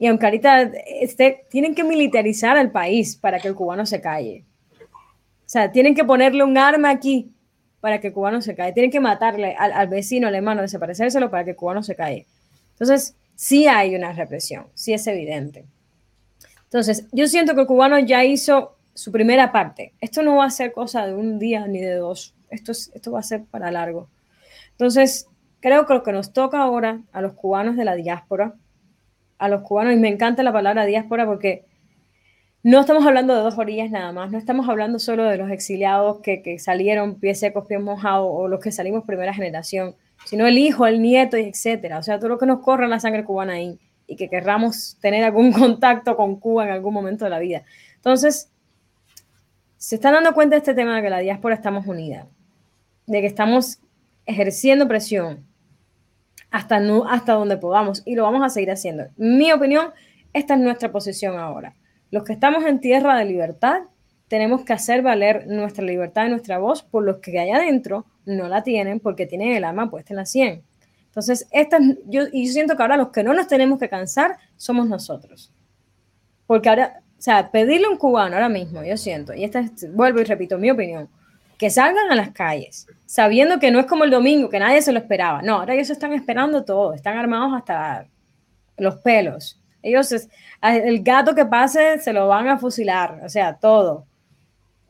Y 0.00 0.06
aunque 0.06 0.26
ahorita 0.26 0.62
este, 1.00 1.46
tienen 1.48 1.74
que 1.74 1.84
militarizar 1.84 2.56
al 2.56 2.70
país 2.70 3.16
para 3.16 3.38
que 3.38 3.48
el 3.48 3.54
cubano 3.54 3.86
se 3.86 4.00
calle. 4.00 4.44
O 4.80 5.50
sea, 5.50 5.72
tienen 5.72 5.94
que 5.94 6.04
ponerle 6.04 6.44
un 6.44 6.58
arma 6.58 6.90
aquí 6.90 7.32
para 7.80 8.00
que 8.00 8.12
cubano 8.12 8.40
se 8.40 8.54
calle. 8.54 8.72
Tienen 8.72 8.90
que 8.90 9.00
matarle 9.00 9.54
al, 9.56 9.88
vecino, 9.88 10.28
al 10.28 10.34
hermano, 10.34 10.62
desaparecérselo 10.62 11.30
para 11.30 11.44
que 11.44 11.54
cubano 11.54 11.82
se 11.82 11.94
calle. 11.94 12.26
Entonces, 12.72 13.14
sí 13.34 13.66
hay 13.66 13.94
una 13.94 14.12
represión, 14.12 14.66
sí 14.74 14.92
es 14.92 15.06
evidente. 15.06 15.64
Entonces, 16.64 17.06
yo 17.12 17.26
siento 17.28 17.54
que 17.54 17.62
el 17.62 17.66
cubano 17.66 17.98
ya 17.98 18.24
hizo 18.24 18.76
su 18.94 19.12
primera 19.12 19.52
parte. 19.52 19.92
Esto 20.00 20.22
no 20.22 20.36
va 20.36 20.46
a 20.46 20.50
ser 20.50 20.72
cosa 20.72 21.06
de 21.06 21.14
un 21.14 21.38
día 21.38 21.66
ni 21.66 21.80
de 21.80 21.94
dos. 21.94 22.34
Esto, 22.50 22.72
es, 22.72 22.90
esto 22.94 23.12
va 23.12 23.20
a 23.20 23.22
ser 23.22 23.44
para 23.44 23.70
largo. 23.70 24.08
Entonces, 24.72 25.26
creo 25.60 25.86
que 25.86 25.94
lo 25.94 26.02
que 26.02 26.12
nos 26.12 26.32
toca 26.32 26.60
ahora 26.60 27.00
a 27.12 27.20
los 27.20 27.32
cubanos 27.34 27.76
de 27.76 27.84
la 27.84 27.94
diáspora 27.94 28.54
a 29.38 29.48
los 29.48 29.62
cubanos, 29.62 29.94
y 29.94 29.96
me 29.96 30.08
encanta 30.08 30.42
la 30.42 30.52
palabra 30.52 30.84
diáspora 30.84 31.24
porque 31.24 31.64
no 32.62 32.80
estamos 32.80 33.06
hablando 33.06 33.34
de 33.34 33.40
dos 33.42 33.56
orillas 33.56 33.90
nada 33.90 34.12
más, 34.12 34.30
no 34.30 34.38
estamos 34.38 34.68
hablando 34.68 34.98
solo 34.98 35.24
de 35.24 35.36
los 35.38 35.50
exiliados 35.50 36.20
que, 36.20 36.42
que 36.42 36.58
salieron 36.58 37.14
pies 37.16 37.40
secos, 37.40 37.66
pies 37.66 37.80
mojados, 37.80 38.28
o 38.30 38.48
los 38.48 38.60
que 38.60 38.72
salimos 38.72 39.04
primera 39.04 39.32
generación, 39.32 39.94
sino 40.24 40.46
el 40.46 40.58
hijo, 40.58 40.86
el 40.86 41.00
nieto, 41.00 41.36
etcétera. 41.36 41.98
O 41.98 42.02
sea, 42.02 42.18
todo 42.18 42.28
lo 42.28 42.38
que 42.38 42.46
nos 42.46 42.60
corre 42.60 42.84
en 42.84 42.90
la 42.90 43.00
sangre 43.00 43.24
cubana 43.24 43.60
y 43.60 43.78
que 44.16 44.28
querramos 44.28 44.96
tener 45.00 45.24
algún 45.24 45.52
contacto 45.52 46.16
con 46.16 46.36
Cuba 46.36 46.64
en 46.64 46.70
algún 46.70 46.94
momento 46.94 47.24
de 47.24 47.30
la 47.30 47.38
vida. 47.38 47.62
Entonces, 47.96 48.50
se 49.76 49.94
están 49.94 50.14
dando 50.14 50.34
cuenta 50.34 50.56
de 50.56 50.58
este 50.58 50.74
tema 50.74 50.96
de 50.96 51.02
que 51.02 51.10
la 51.10 51.18
diáspora 51.20 51.54
estamos 51.54 51.86
unida, 51.86 52.26
de 53.06 53.20
que 53.20 53.26
estamos 53.26 53.78
ejerciendo 54.26 54.88
presión, 54.88 55.46
hasta, 56.50 56.80
no, 56.80 57.08
hasta 57.08 57.34
donde 57.34 57.56
podamos 57.56 58.02
y 58.04 58.14
lo 58.14 58.24
vamos 58.24 58.42
a 58.42 58.48
seguir 58.48 58.70
haciendo. 58.70 59.06
Mi 59.16 59.52
opinión, 59.52 59.92
esta 60.32 60.54
es 60.54 60.60
nuestra 60.60 60.90
posición 60.90 61.38
ahora. 61.38 61.74
Los 62.10 62.24
que 62.24 62.32
estamos 62.32 62.64
en 62.64 62.80
tierra 62.80 63.16
de 63.18 63.24
libertad, 63.24 63.82
tenemos 64.28 64.64
que 64.64 64.72
hacer 64.72 65.02
valer 65.02 65.46
nuestra 65.46 65.84
libertad 65.84 66.26
y 66.26 66.30
nuestra 66.30 66.58
voz 66.58 66.82
por 66.82 67.04
los 67.04 67.18
que 67.18 67.38
allá 67.38 67.56
adentro 67.56 68.06
no 68.26 68.48
la 68.48 68.62
tienen 68.62 69.00
porque 69.00 69.26
tienen 69.26 69.52
el 69.52 69.64
arma 69.64 69.90
puesta 69.90 70.12
en 70.12 70.16
la 70.16 70.26
100. 70.26 70.62
Entonces, 71.06 71.48
esta, 71.50 71.78
yo, 72.06 72.24
yo 72.32 72.52
siento 72.52 72.76
que 72.76 72.82
ahora 72.82 72.96
los 72.96 73.08
que 73.08 73.22
no 73.22 73.32
nos 73.32 73.48
tenemos 73.48 73.78
que 73.78 73.88
cansar 73.88 74.36
somos 74.56 74.86
nosotros. 74.86 75.52
Porque 76.46 76.68
ahora, 76.68 77.02
o 77.18 77.20
sea, 77.20 77.50
pedirle 77.50 77.86
a 77.86 77.90
un 77.90 77.96
cubano 77.96 78.36
ahora 78.36 78.48
mismo, 78.48 78.82
yo 78.82 78.96
siento, 78.96 79.34
y 79.34 79.44
esta 79.44 79.64
vuelvo 79.92 80.20
y 80.20 80.24
repito 80.24 80.58
mi 80.58 80.70
opinión, 80.70 81.08
que 81.58 81.70
salgan 81.70 82.10
a 82.10 82.14
las 82.14 82.30
calles, 82.30 82.86
sabiendo 83.04 83.58
que 83.58 83.70
no 83.70 83.80
es 83.80 83.86
como 83.86 84.04
el 84.04 84.10
domingo, 84.10 84.48
que 84.48 84.60
nadie 84.60 84.80
se 84.80 84.92
lo 84.92 84.98
esperaba. 85.00 85.42
No, 85.42 85.56
ahora 85.56 85.74
ellos 85.74 85.90
están 85.90 86.12
esperando 86.12 86.64
todo, 86.64 86.94
están 86.94 87.18
armados 87.18 87.52
hasta 87.56 88.06
los 88.76 88.96
pelos. 88.98 89.60
Ellos, 89.82 90.28
el 90.62 91.02
gato 91.02 91.34
que 91.34 91.46
pase, 91.46 91.98
se 91.98 92.12
lo 92.12 92.28
van 92.28 92.48
a 92.48 92.58
fusilar, 92.58 93.20
o 93.24 93.28
sea, 93.28 93.58
todo. 93.58 94.06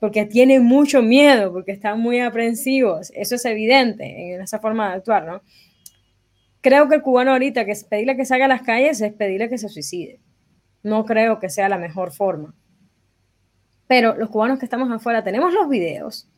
Porque 0.00 0.24
tienen 0.24 0.64
mucho 0.64 1.02
miedo, 1.02 1.52
porque 1.52 1.72
están 1.72 2.00
muy 2.00 2.20
aprensivos. 2.20 3.10
Eso 3.14 3.34
es 3.34 3.44
evidente 3.44 4.34
en 4.34 4.40
esa 4.40 4.60
forma 4.60 4.90
de 4.90 4.96
actuar, 4.96 5.26
¿no? 5.26 5.42
Creo 6.60 6.88
que 6.88 6.96
el 6.96 7.02
cubano 7.02 7.32
ahorita, 7.32 7.64
que 7.64 7.72
es 7.72 7.84
pedirle 7.84 8.16
que 8.16 8.24
salga 8.24 8.46
a 8.46 8.48
las 8.48 8.62
calles, 8.62 9.00
es 9.00 9.12
pedirle 9.12 9.48
que 9.48 9.58
se 9.58 9.68
suicide. 9.68 10.20
No 10.82 11.04
creo 11.04 11.40
que 11.40 11.50
sea 11.50 11.68
la 11.68 11.78
mejor 11.78 12.12
forma. 12.12 12.54
Pero 13.86 14.14
los 14.16 14.28
cubanos 14.28 14.58
que 14.58 14.66
estamos 14.66 14.90
afuera 14.90 15.24
tenemos 15.24 15.52
los 15.52 15.68
videos, 15.68 16.28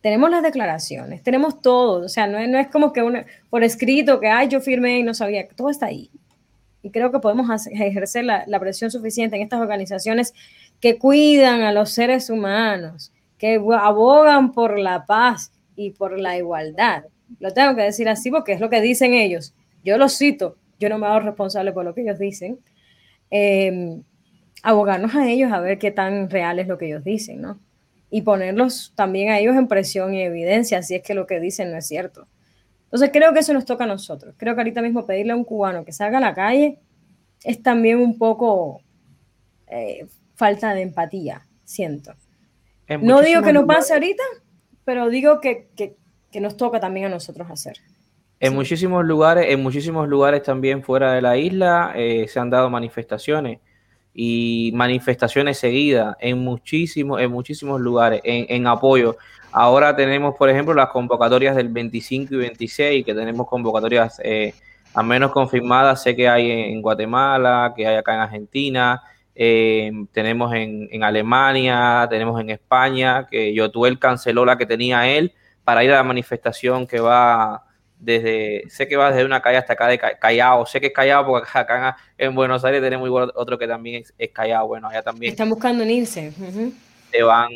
tenemos 0.00 0.30
las 0.30 0.42
declaraciones, 0.42 1.22
tenemos 1.22 1.60
todo, 1.60 2.04
o 2.04 2.08
sea, 2.08 2.26
no, 2.26 2.38
es 2.38 2.68
como 2.68 2.92
que 2.92 3.26
por 3.50 3.62
escrito 3.62 4.18
que, 4.18 4.28
ay, 4.28 4.48
yo 4.48 4.60
firmé 4.60 5.00
y 5.00 5.02
no 5.02 5.14
sabía, 5.14 5.46
todo 5.48 5.68
está 5.68 5.86
ahí. 5.86 6.10
Y 6.86 6.90
creo 6.90 7.10
que 7.10 7.18
podemos 7.18 7.66
ejercer 7.66 8.24
la, 8.24 8.60
presión 8.60 8.92
suficiente 8.92 9.34
en 9.34 9.42
estas 9.42 9.60
organizaciones 9.60 10.32
que 10.78 10.98
cuidan 10.98 11.62
a 11.62 11.72
los 11.72 11.90
seres 11.90 12.30
humanos, 12.30 13.12
que 13.38 13.60
abogan 13.80 14.52
por 14.52 14.78
la 14.78 15.04
paz 15.04 15.50
y 15.74 15.90
por 15.90 16.16
la 16.16 16.36
igualdad. 16.36 17.06
Lo 17.40 17.50
tengo 17.50 17.74
que 17.74 17.82
decir 17.82 18.08
así 18.08 18.30
porque 18.30 18.52
es 18.52 18.60
lo 18.60 18.70
que 18.70 18.80
dicen 18.80 19.14
ellos. 19.14 19.52
Yo 19.84 19.98
lo 19.98 20.08
cito, 20.08 20.58
yo 20.78 20.88
no 20.88 20.98
me 20.98 21.08
hago 21.08 21.18
responsable 21.18 21.72
por 21.72 21.84
lo 21.84 21.92
que 21.92 22.02
ellos 22.02 22.20
dicen. 22.20 22.60
Eh, 23.32 24.00
abogarnos 24.62 25.16
a 25.16 25.28
ellos 25.28 25.50
a 25.50 25.58
ver 25.58 25.80
qué 25.80 25.90
tan 25.90 26.30
real 26.30 26.60
es 26.60 26.68
lo 26.68 26.78
que 26.78 26.86
ellos 26.86 27.02
dicen, 27.02 27.40
¿no? 27.40 27.58
y 28.10 28.22
ponerlos 28.22 28.92
también 28.94 29.30
a 29.30 29.40
ellos 29.40 29.56
en 29.56 29.66
presión 29.66 30.14
y 30.14 30.22
evidencia 30.22 30.80
si 30.84 30.94
es 30.94 31.02
que 31.02 31.14
lo 31.14 31.26
que 31.26 31.40
dicen 31.40 31.72
no 31.72 31.78
es 31.78 31.88
cierto. 31.88 32.28
Entonces 32.86 33.10
creo 33.12 33.32
que 33.32 33.40
eso 33.40 33.52
nos 33.52 33.64
toca 33.64 33.84
a 33.84 33.86
nosotros. 33.86 34.34
Creo 34.36 34.54
que 34.54 34.60
ahorita 34.60 34.82
mismo 34.82 35.06
pedirle 35.06 35.32
a 35.32 35.36
un 35.36 35.44
cubano 35.44 35.84
que 35.84 35.92
salga 35.92 36.18
a 36.18 36.20
la 36.20 36.34
calle 36.34 36.78
es 37.44 37.62
también 37.62 37.98
un 37.98 38.16
poco 38.18 38.80
eh, 39.66 40.06
falta 40.34 40.74
de 40.74 40.82
empatía, 40.82 41.46
siento. 41.64 42.14
No 43.00 43.20
digo 43.20 43.42
que 43.42 43.52
no 43.52 43.66
pase 43.66 43.94
ahorita, 43.94 44.22
pero 44.84 45.08
digo 45.08 45.40
que, 45.40 45.68
que, 45.76 45.96
nos 46.40 46.58
toca 46.58 46.78
también 46.78 47.06
a 47.06 47.08
nosotros 47.08 47.50
hacer. 47.50 47.78
En 48.40 48.54
muchísimos 48.54 49.04
lugares, 49.06 49.46
en 49.48 49.62
muchísimos 49.62 50.06
lugares 50.06 50.42
también 50.42 50.82
fuera 50.82 51.12
de 51.14 51.22
la 51.22 51.38
isla 51.38 51.94
eh, 51.96 52.26
se 52.28 52.38
han 52.38 52.50
dado 52.50 52.68
manifestaciones 52.68 53.60
y 54.12 54.70
manifestaciones 54.74 55.58
seguidas 55.58 56.16
en 56.20 56.38
muchísimos, 56.38 57.20
en 57.20 57.30
muchísimos 57.30 57.80
lugares 57.80 58.20
en, 58.24 58.66
apoyo. 58.66 59.16
Ahora 59.58 59.96
tenemos, 59.96 60.34
por 60.36 60.50
ejemplo, 60.50 60.74
las 60.74 60.90
convocatorias 60.90 61.56
del 61.56 61.70
25 61.70 62.34
y 62.34 62.36
26, 62.36 63.06
que 63.06 63.14
tenemos 63.14 63.46
convocatorias 63.46 64.20
eh, 64.22 64.52
al 64.92 65.06
menos 65.06 65.32
confirmadas. 65.32 66.02
Sé 66.02 66.14
que 66.14 66.28
hay 66.28 66.50
en 66.50 66.82
Guatemala, 66.82 67.72
que 67.74 67.86
hay 67.86 67.96
acá 67.96 68.12
en 68.16 68.20
Argentina, 68.20 69.02
eh, 69.34 69.90
tenemos 70.12 70.52
en, 70.52 70.90
en, 70.92 71.02
Alemania, 71.02 72.06
tenemos 72.10 72.38
en 72.38 72.50
España, 72.50 73.26
que 73.30 73.54
Yotuel 73.54 73.98
canceló 73.98 74.44
la 74.44 74.58
que 74.58 74.66
tenía 74.66 75.08
él 75.08 75.32
para 75.64 75.82
ir 75.82 75.90
a 75.90 75.96
la 75.96 76.02
manifestación 76.02 76.86
que 76.86 77.00
va 77.00 77.64
desde, 77.98 78.64
sé 78.68 78.86
que 78.86 78.96
va 78.98 79.10
desde 79.10 79.24
una 79.24 79.40
calle 79.40 79.56
hasta 79.56 79.72
acá 79.72 79.88
de 79.88 79.98
Callao, 79.98 80.66
sé 80.66 80.82
que 80.82 80.88
es 80.88 80.92
Callao 80.92 81.24
porque 81.24 81.48
acá 81.54 81.96
en 82.18 82.34
Buenos 82.34 82.62
Aires 82.62 82.82
tenemos 82.82 83.06
igual 83.06 83.32
otro 83.34 83.56
que 83.56 83.66
también 83.66 84.04
es, 84.18 84.30
Callao, 84.32 84.66
bueno, 84.66 84.88
allá 84.88 85.02
también. 85.02 85.30
Están 85.30 85.48
buscando 85.48 85.82
unirse. 85.82 86.30
se, 87.10 87.22
van, 87.22 87.48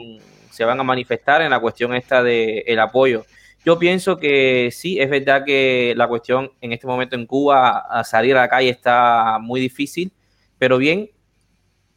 se 0.50 0.64
van 0.64 0.78
a 0.80 0.82
manifestar 0.82 1.42
en 1.42 1.50
la 1.50 1.60
cuestión 1.60 1.94
esta 1.94 2.22
de 2.22 2.64
el 2.66 2.78
apoyo. 2.80 3.24
Yo 3.64 3.78
pienso 3.78 4.18
que 4.18 4.70
sí, 4.72 4.98
es 4.98 5.10
verdad 5.10 5.44
que 5.44 5.94
la 5.96 6.08
cuestión 6.08 6.52
en 6.60 6.72
este 6.72 6.86
momento 6.86 7.14
en 7.16 7.26
Cuba, 7.26 7.78
a 7.78 8.04
salir 8.04 8.36
a 8.36 8.40
la 8.40 8.48
calle 8.48 8.70
está 8.70 9.38
muy 9.40 9.60
difícil, 9.60 10.12
pero 10.58 10.78
bien, 10.78 11.10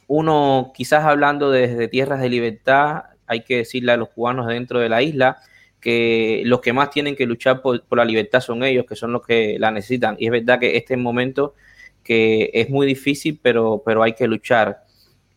uno 0.06 0.72
quizás 0.74 1.04
hablando 1.04 1.50
desde 1.50 1.88
tierras 1.88 2.20
de 2.20 2.28
libertad, 2.28 3.04
hay 3.26 3.42
que 3.42 3.58
decirle 3.58 3.92
a 3.92 3.96
los 3.96 4.10
cubanos 4.10 4.46
dentro 4.46 4.78
de 4.80 4.88
la 4.88 5.02
isla 5.02 5.38
que 5.80 6.42
los 6.46 6.60
que 6.60 6.72
más 6.72 6.90
tienen 6.90 7.16
que 7.16 7.26
luchar 7.26 7.60
por, 7.60 7.84
la 7.90 8.04
libertad 8.04 8.40
son 8.40 8.64
ellos, 8.64 8.86
que 8.86 8.96
son 8.96 9.12
los 9.12 9.22
que 9.26 9.58
la 9.58 9.70
necesitan. 9.70 10.16
Y 10.18 10.26
es 10.26 10.32
verdad 10.32 10.58
que 10.58 10.76
este 10.76 10.96
momento 10.96 11.54
que 12.02 12.50
es 12.54 12.70
muy 12.70 12.86
difícil, 12.86 13.38
pero, 13.42 13.82
pero 13.84 14.02
hay 14.02 14.14
que 14.14 14.26
luchar. 14.26 14.84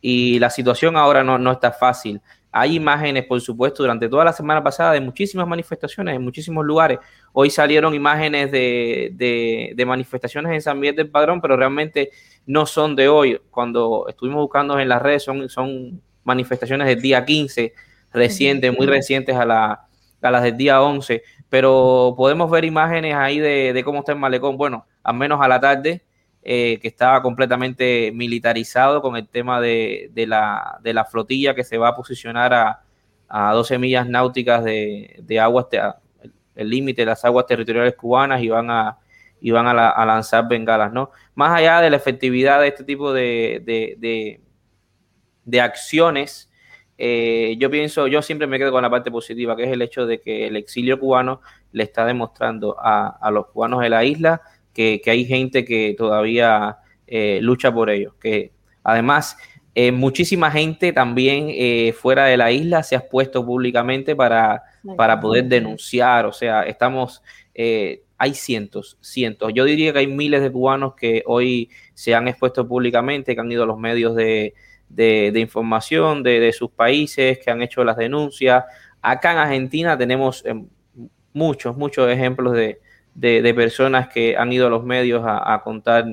Y 0.00 0.38
la 0.38 0.50
situación 0.50 0.96
ahora 0.96 1.22
no, 1.22 1.38
no 1.38 1.52
está 1.52 1.72
fácil. 1.72 2.20
Hay 2.50 2.76
imágenes, 2.76 3.24
por 3.26 3.40
supuesto, 3.40 3.82
durante 3.82 4.08
toda 4.08 4.24
la 4.24 4.32
semana 4.32 4.62
pasada 4.62 4.92
de 4.92 5.00
muchísimas 5.00 5.46
manifestaciones 5.46 6.16
en 6.16 6.22
muchísimos 6.22 6.64
lugares. 6.64 6.98
Hoy 7.32 7.50
salieron 7.50 7.94
imágenes 7.94 8.50
de, 8.50 9.74
de, 9.74 9.84
manifestaciones 9.84 10.52
en 10.52 10.62
San 10.62 10.80
Miguel 10.80 10.96
del 10.96 11.10
Padrón, 11.10 11.40
pero 11.40 11.56
realmente 11.56 12.10
no 12.46 12.64
son 12.64 12.96
de 12.96 13.08
hoy. 13.08 13.38
Cuando 13.50 14.06
estuvimos 14.08 14.40
buscando 14.40 14.78
en 14.80 14.88
las 14.88 15.02
redes, 15.02 15.24
son, 15.24 15.48
son 15.50 16.00
manifestaciones 16.24 16.86
del 16.86 17.02
día 17.02 17.24
15, 17.24 17.74
recientes, 18.12 18.76
muy 18.76 18.86
recientes 18.86 19.36
a, 19.36 19.44
la, 19.44 19.86
a 20.22 20.30
las 20.30 20.42
del 20.42 20.56
día 20.56 20.80
11. 20.80 21.22
Pero 21.50 22.14
podemos 22.16 22.50
ver 22.50 22.64
imágenes 22.64 23.14
ahí 23.14 23.38
de, 23.38 23.74
de 23.74 23.84
cómo 23.84 23.98
está 23.98 24.12
el 24.12 24.18
malecón. 24.18 24.56
Bueno, 24.56 24.86
al 25.02 25.16
menos 25.16 25.38
a 25.42 25.48
la 25.48 25.60
tarde, 25.60 26.02
eh, 26.42 26.78
que 26.80 26.88
estaba 26.88 27.20
completamente 27.20 28.12
militarizado 28.14 29.02
con 29.02 29.16
el 29.16 29.28
tema 29.28 29.60
de, 29.60 30.10
la, 30.14 30.78
de, 30.82 30.94
la, 30.94 31.04
flotilla 31.04 31.54
que 31.54 31.64
se 31.64 31.78
va 31.78 31.88
a 31.88 31.96
posicionar 31.96 32.54
a, 32.54 32.82
a 33.28 33.52
12 33.52 33.78
millas 33.78 34.08
náuticas 34.08 34.64
de, 34.64 35.16
de 35.20 35.40
aguas, 35.40 35.66
el 36.54 36.70
límite 36.70 37.02
de 37.02 37.06
las 37.06 37.24
aguas 37.24 37.46
territoriales 37.46 37.94
cubanas 37.96 38.40
y 38.42 38.48
van 38.48 38.70
a, 38.70 38.98
y 39.40 39.50
van 39.50 39.66
a, 39.66 40.06
lanzar 40.06 40.48
bengalas, 40.48 40.92
¿no? 40.92 41.10
Más 41.34 41.52
allá 41.52 41.80
de 41.80 41.90
la 41.90 41.96
efectividad 41.96 42.60
de 42.60 42.68
este 42.68 42.84
tipo 42.84 43.12
de, 43.12 44.40
de, 45.44 45.60
acciones, 45.60 46.50
eh, 46.96 47.56
yo 47.58 47.70
pienso, 47.70 48.06
yo 48.06 48.22
siempre 48.22 48.46
me 48.46 48.58
quedo 48.58 48.72
con 48.72 48.82
la 48.82 48.90
parte 48.90 49.10
positiva, 49.10 49.56
que 49.56 49.64
es 49.64 49.72
el 49.72 49.82
hecho 49.82 50.06
de 50.06 50.20
que 50.20 50.46
el 50.46 50.56
exilio 50.56 50.98
cubano 50.98 51.40
le 51.72 51.82
está 51.82 52.04
demostrando 52.04 52.76
a 52.78 53.30
los 53.32 53.48
cubanos 53.48 53.80
de 53.80 53.88
la 53.90 54.04
isla 54.04 54.40
que, 54.78 55.10
hay 55.10 55.24
gente 55.24 55.64
que 55.64 55.96
todavía 55.98 56.78
eh, 57.06 57.40
lucha 57.42 57.74
por 57.74 57.90
ello. 57.90 58.14
Que 58.20 58.52
además, 58.84 59.36
eh, 59.74 59.90
muchísima 59.90 60.52
gente 60.52 60.92
también 60.92 61.48
eh, 61.50 61.92
fuera 61.98 62.26
de 62.26 62.36
la 62.36 62.52
isla 62.52 62.84
se 62.84 62.94
ha 62.94 63.00
expuesto 63.00 63.44
públicamente 63.44 64.14
para, 64.14 64.62
para 64.96 65.18
poder 65.20 65.46
denunciar. 65.46 66.26
O 66.26 66.32
sea, 66.32 66.62
estamos, 66.62 67.22
hay 67.56 68.34
cientos, 68.34 68.98
cientos. 69.00 69.52
Yo 69.52 69.64
diría 69.64 69.92
que 69.92 69.98
hay 70.00 70.06
miles 70.06 70.42
de 70.42 70.52
cubanos 70.52 70.94
que 70.94 71.24
hoy 71.26 71.70
se 71.94 72.14
han 72.14 72.28
expuesto 72.28 72.68
públicamente, 72.68 73.34
que 73.34 73.40
han 73.40 73.50
ido 73.50 73.64
a 73.64 73.66
los 73.66 73.78
medios 73.78 74.14
de, 74.14 74.54
información 75.34 76.22
de, 76.22 76.52
sus 76.52 76.70
países, 76.70 77.40
que 77.40 77.50
han 77.50 77.62
hecho 77.62 77.82
las 77.82 77.96
denuncias. 77.96 78.64
Acá 79.02 79.32
en 79.32 79.38
Argentina 79.38 79.98
tenemos 79.98 80.44
muchos, 81.32 81.76
muchos 81.76 82.08
ejemplos 82.08 82.52
de, 82.54 82.78
de, 83.18 83.54
personas 83.54 84.08
que 84.08 84.36
han 84.36 84.52
ido 84.52 84.68
a 84.68 84.70
los 84.70 84.84
medios 84.84 85.22
a, 85.26 85.60
contar 85.64 86.06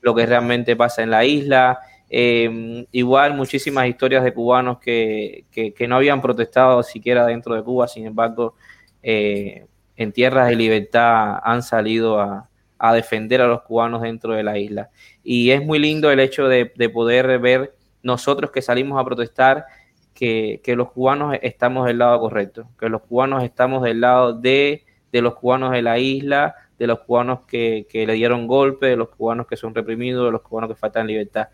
lo 0.00 0.14
que 0.14 0.26
realmente 0.26 0.76
pasa 0.76 1.02
en 1.02 1.10
la 1.10 1.24
isla. 1.24 1.80
Em, 2.08 2.86
igual 2.92 3.34
muchísimas 3.34 3.88
historias 3.88 4.22
de 4.22 4.34
cubanos 4.34 4.78
que, 4.78 5.44
no 5.88 5.96
habían 5.96 6.20
protestado 6.20 6.82
siquiera 6.82 7.26
dentro 7.26 7.54
de 7.54 7.62
Cuba, 7.62 7.88
sin 7.88 8.06
embargo, 8.06 8.54
eh, 9.02 9.66
en 9.96 10.12
tierras 10.12 10.48
de 10.48 10.56
libertad 10.56 11.38
han 11.42 11.62
salido 11.62 12.20
a, 12.20 12.48
defender 12.94 13.40
a 13.40 13.46
los 13.46 13.62
cubanos 13.62 14.02
dentro 14.02 14.34
de 14.34 14.42
la 14.42 14.58
isla. 14.58 14.90
Y 15.22 15.50
es 15.50 15.64
muy 15.64 15.78
lindo 15.78 16.10
el 16.10 16.18
hecho 16.18 16.48
de, 16.48 16.66
poder 16.92 17.38
ver 17.38 17.74
nosotros 18.02 18.50
que 18.50 18.60
salimos 18.60 19.00
a 19.00 19.04
protestar 19.04 19.66
que, 20.14 20.60
que, 20.64 20.74
los 20.76 20.90
cubanos 20.90 21.36
estamos 21.42 21.86
del 21.86 21.98
lado 21.98 22.18
correcto, 22.20 22.68
que 22.78 22.88
los 22.88 23.02
cubanos 23.02 23.44
estamos 23.44 23.82
del 23.82 24.00
lado 24.00 24.32
de 24.32 24.84
de 25.12 25.20
los 25.22 25.34
cubanos 25.34 25.70
de 25.70 25.82
la 25.82 25.98
isla, 25.98 26.56
de 26.78 26.86
los 26.86 27.00
cubanos 27.00 27.40
que, 27.46 27.86
le 27.92 28.12
dieron 28.14 28.46
golpe, 28.46 28.86
de 28.86 28.96
los 28.96 29.10
cubanos 29.10 29.46
que 29.46 29.56
son 29.56 29.74
reprimidos, 29.74 30.24
de 30.24 30.32
los 30.32 30.40
cubanos 30.40 30.70
que 30.70 30.74
faltan 30.74 31.06
libertad. 31.06 31.48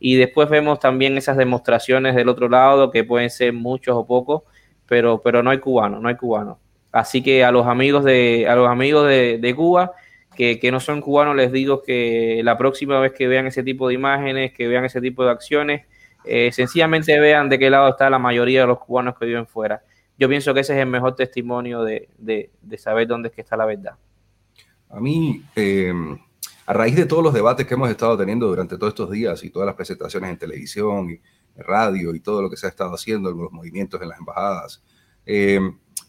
Y 0.00 0.16
después 0.16 0.48
vemos 0.48 0.80
también 0.80 1.16
esas 1.16 1.36
demostraciones 1.36 2.16
del 2.16 2.28
otro 2.28 2.48
lado, 2.48 2.90
que 2.90 3.04
pueden 3.04 3.30
ser 3.30 3.52
muchos 3.52 3.94
o 3.94 4.06
pocos, 4.06 4.42
pero, 4.86 5.20
pero 5.22 5.42
no 5.42 5.50
hay 5.50 5.58
cubanos, 5.58 6.00
no 6.00 6.08
hay 6.08 6.16
cubanos. 6.16 6.56
Así 6.90 7.22
que 7.22 7.44
a 7.44 7.52
los 7.52 7.66
amigos 7.66 8.04
de, 8.04 8.46
a 8.48 8.56
los 8.56 8.68
amigos 8.68 9.06
de, 9.06 9.54
Cuba, 9.56 9.92
que, 10.34 10.58
no 10.72 10.80
son 10.80 11.00
cubanos, 11.00 11.36
les 11.36 11.52
digo 11.52 11.82
que 11.82 12.40
la 12.42 12.58
próxima 12.58 12.98
vez 12.98 13.12
que 13.12 13.28
vean 13.28 13.46
ese 13.46 13.62
tipo 13.62 13.88
de 13.88 13.94
imágenes, 13.94 14.52
que 14.52 14.66
vean 14.68 14.84
ese 14.84 15.00
tipo 15.00 15.24
de 15.24 15.30
acciones, 15.30 15.86
eh, 16.24 16.50
sencillamente 16.52 17.18
vean 17.20 17.48
de 17.48 17.58
qué 17.58 17.70
lado 17.70 17.90
está 17.90 18.10
la 18.10 18.18
mayoría 18.18 18.62
de 18.62 18.66
los 18.66 18.78
cubanos 18.78 19.18
que 19.18 19.26
viven 19.26 19.46
fuera 19.46 19.82
yo 20.22 20.28
pienso 20.28 20.54
que 20.54 20.60
ese 20.60 20.74
es 20.74 20.78
el 20.78 20.86
mejor 20.86 21.16
testimonio 21.16 21.82
de, 21.82 22.08
saber 22.78 23.08
dónde 23.08 23.30
es 23.30 23.34
que 23.34 23.40
está 23.40 23.56
la 23.56 23.66
verdad. 23.66 23.96
A 24.88 25.00
mí, 25.00 25.42
eh, 25.56 25.92
a 26.64 26.72
raíz 26.72 26.94
de 26.94 27.06
todos 27.06 27.24
los 27.24 27.34
debates 27.34 27.66
que 27.66 27.74
hemos 27.74 27.90
estado 27.90 28.16
teniendo 28.16 28.46
durante 28.46 28.78
todos 28.78 28.92
estos 28.92 29.10
días 29.10 29.42
y 29.42 29.50
todas 29.50 29.66
las 29.66 29.74
presentaciones 29.74 30.30
en 30.30 30.38
televisión 30.38 31.10
y 31.10 31.20
radio 31.60 32.14
y 32.14 32.20
todo 32.20 32.40
lo 32.40 32.48
que 32.48 32.56
se 32.56 32.66
ha 32.66 32.68
estado 32.68 32.94
haciendo, 32.94 33.32
los 33.32 33.50
movimientos 33.50 34.00
en 34.00 34.10
las 34.10 34.18
embajadas, 34.20 34.84
eh, 35.26 35.58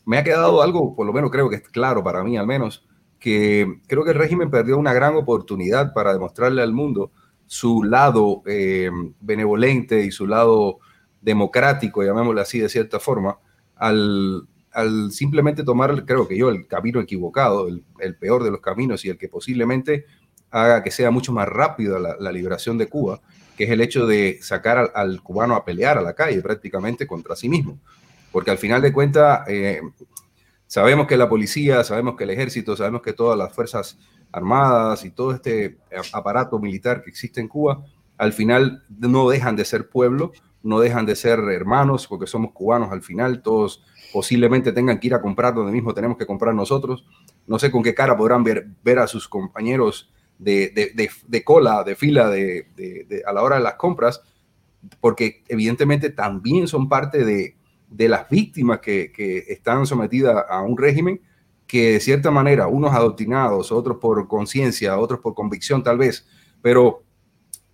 me 0.06 0.20
ha 0.20 0.24
quedado 0.24 0.62
algo, 0.62 0.96
por 0.96 1.08
lo 1.08 1.14
menos 1.14 1.32
creo 1.32 1.50
que 1.50 1.56
es 1.56 1.68
claro 1.70 2.04
para 2.04 2.24
mí 2.24 2.38
al 2.38 2.46
menos, 2.46 2.86
que 3.20 3.80
creo 3.88 4.04
que 4.04 4.12
el 4.12 4.18
régimen 4.18 4.52
perdió 4.52 4.78
una 4.78 4.94
gran 4.94 5.16
oportunidad 5.16 5.92
para 5.92 6.14
demostrarle 6.14 6.62
al 6.62 6.72
mundo 6.72 7.12
su 7.48 7.84
lado 7.84 8.44
eh, 8.46 8.92
benevolente 9.22 10.06
y 10.06 10.12
su 10.12 10.28
lado 10.28 10.78
democrático, 11.20 12.04
llamémoslo 12.04 12.42
así 12.42 12.60
de 12.60 12.70
cierta 12.70 13.00
forma, 13.00 13.40
al, 13.84 15.12
simplemente 15.12 15.64
tomar, 15.64 16.06
creo 16.06 16.28
que 16.28 16.38
yo, 16.38 16.50
el 16.50 16.68
camino 16.68 17.00
equivocado, 17.00 17.68
el, 17.68 18.16
peor 18.16 18.44
de 18.44 18.52
los 18.52 18.62
caminos 18.62 19.04
y 19.06 19.10
el 19.10 19.18
que 19.18 19.30
posiblemente 19.30 20.06
haga 20.50 20.84
que 20.84 20.92
sea 20.92 21.12
mucho 21.12 21.32
más 21.34 21.48
rápido 21.48 22.00
la, 22.00 22.32
liberación 22.32 22.78
de 22.78 22.88
Cuba, 22.88 23.22
que 23.58 23.66
es 23.66 23.70
el 23.70 23.82
hecho 23.82 24.08
de 24.08 24.40
sacar 24.42 24.92
al, 24.96 25.22
cubano 25.22 25.56
a 25.56 25.66
pelear 25.66 25.98
a 25.98 26.02
la 26.02 26.14
calle 26.14 26.42
prácticamente 26.42 27.06
contra 27.06 27.36
sí 27.36 27.50
mismo. 27.50 27.78
Porque 28.32 28.52
al 28.52 28.58
final 28.58 28.82
de 28.82 28.94
cuentas, 28.94 29.48
eh, 29.48 29.82
sabemos 30.66 31.08
que 31.08 31.18
la 31.18 31.30
policía, 31.30 31.84
sabemos 31.84 32.16
que 32.16 32.24
el 32.24 32.32
ejército, 32.32 32.76
sabemos 32.76 33.02
que 33.02 33.14
todas 33.14 33.38
las 33.38 33.54
fuerzas 33.54 33.98
armadas 34.32 35.06
y 35.06 35.12
todo 35.12 35.34
este 35.34 35.78
aparato 36.14 36.58
militar 36.58 37.04
que 37.04 37.12
existe 37.12 37.42
en 37.42 37.48
Cuba, 37.48 37.84
al 38.18 38.34
final 38.34 38.84
no 38.90 39.30
dejan 39.30 39.56
de 39.56 39.66
ser 39.66 39.90
pueblo, 39.90 40.32
no 40.64 40.80
dejan 40.80 41.06
de 41.06 41.16
ser 41.16 41.40
hermanos, 41.40 42.08
porque 42.08 42.26
somos 42.26 42.52
cubanos 42.54 42.92
al 42.92 43.02
final, 43.02 43.42
todos 43.42 43.84
posiblemente 44.14 44.72
tengan 44.72 45.00
que 45.00 45.08
ir 45.08 45.14
a 45.14 45.22
comprar 45.22 45.54
donde 45.54 45.72
mismo 45.72 45.94
tenemos 45.94 46.18
que 46.18 46.26
comprar 46.26 46.56
nosotros. 46.56 47.06
No 47.46 47.60
sé 47.60 47.70
con 47.70 47.84
qué 47.84 47.94
cara 47.94 48.18
podrán 48.18 48.44
ver, 48.44 48.68
ver 48.84 49.00
a 49.00 49.08
sus 49.08 49.28
compañeros 49.28 50.12
de, 50.40 51.44
cola, 51.44 51.84
de 51.84 51.96
fila 51.96 52.30
de, 52.30 53.24
a 53.26 53.34
la 53.34 53.44
hora 53.44 53.58
de 53.58 53.64
las 53.64 53.76
compras, 53.76 54.22
porque 55.02 55.44
evidentemente 55.48 56.10
también 56.10 56.68
son 56.68 56.88
parte 56.88 57.26
de, 57.26 57.58
las 58.08 58.30
víctimas 58.30 58.80
que, 58.80 59.12
que, 59.12 59.40
están 59.50 59.86
sometidas 59.86 60.46
a 60.50 60.62
un 60.62 60.78
régimen 60.78 61.22
que 61.68 61.94
de 61.94 62.00
cierta 62.00 62.32
manera, 62.32 62.68
unos 62.68 62.94
adoctrinados, 62.94 63.72
otros 63.72 63.98
por 63.98 64.28
conciencia, 64.28 64.98
otros 64.98 65.20
por 65.20 65.34
convicción 65.34 65.84
tal 65.84 65.98
vez, 65.98 66.28
pero 66.62 67.04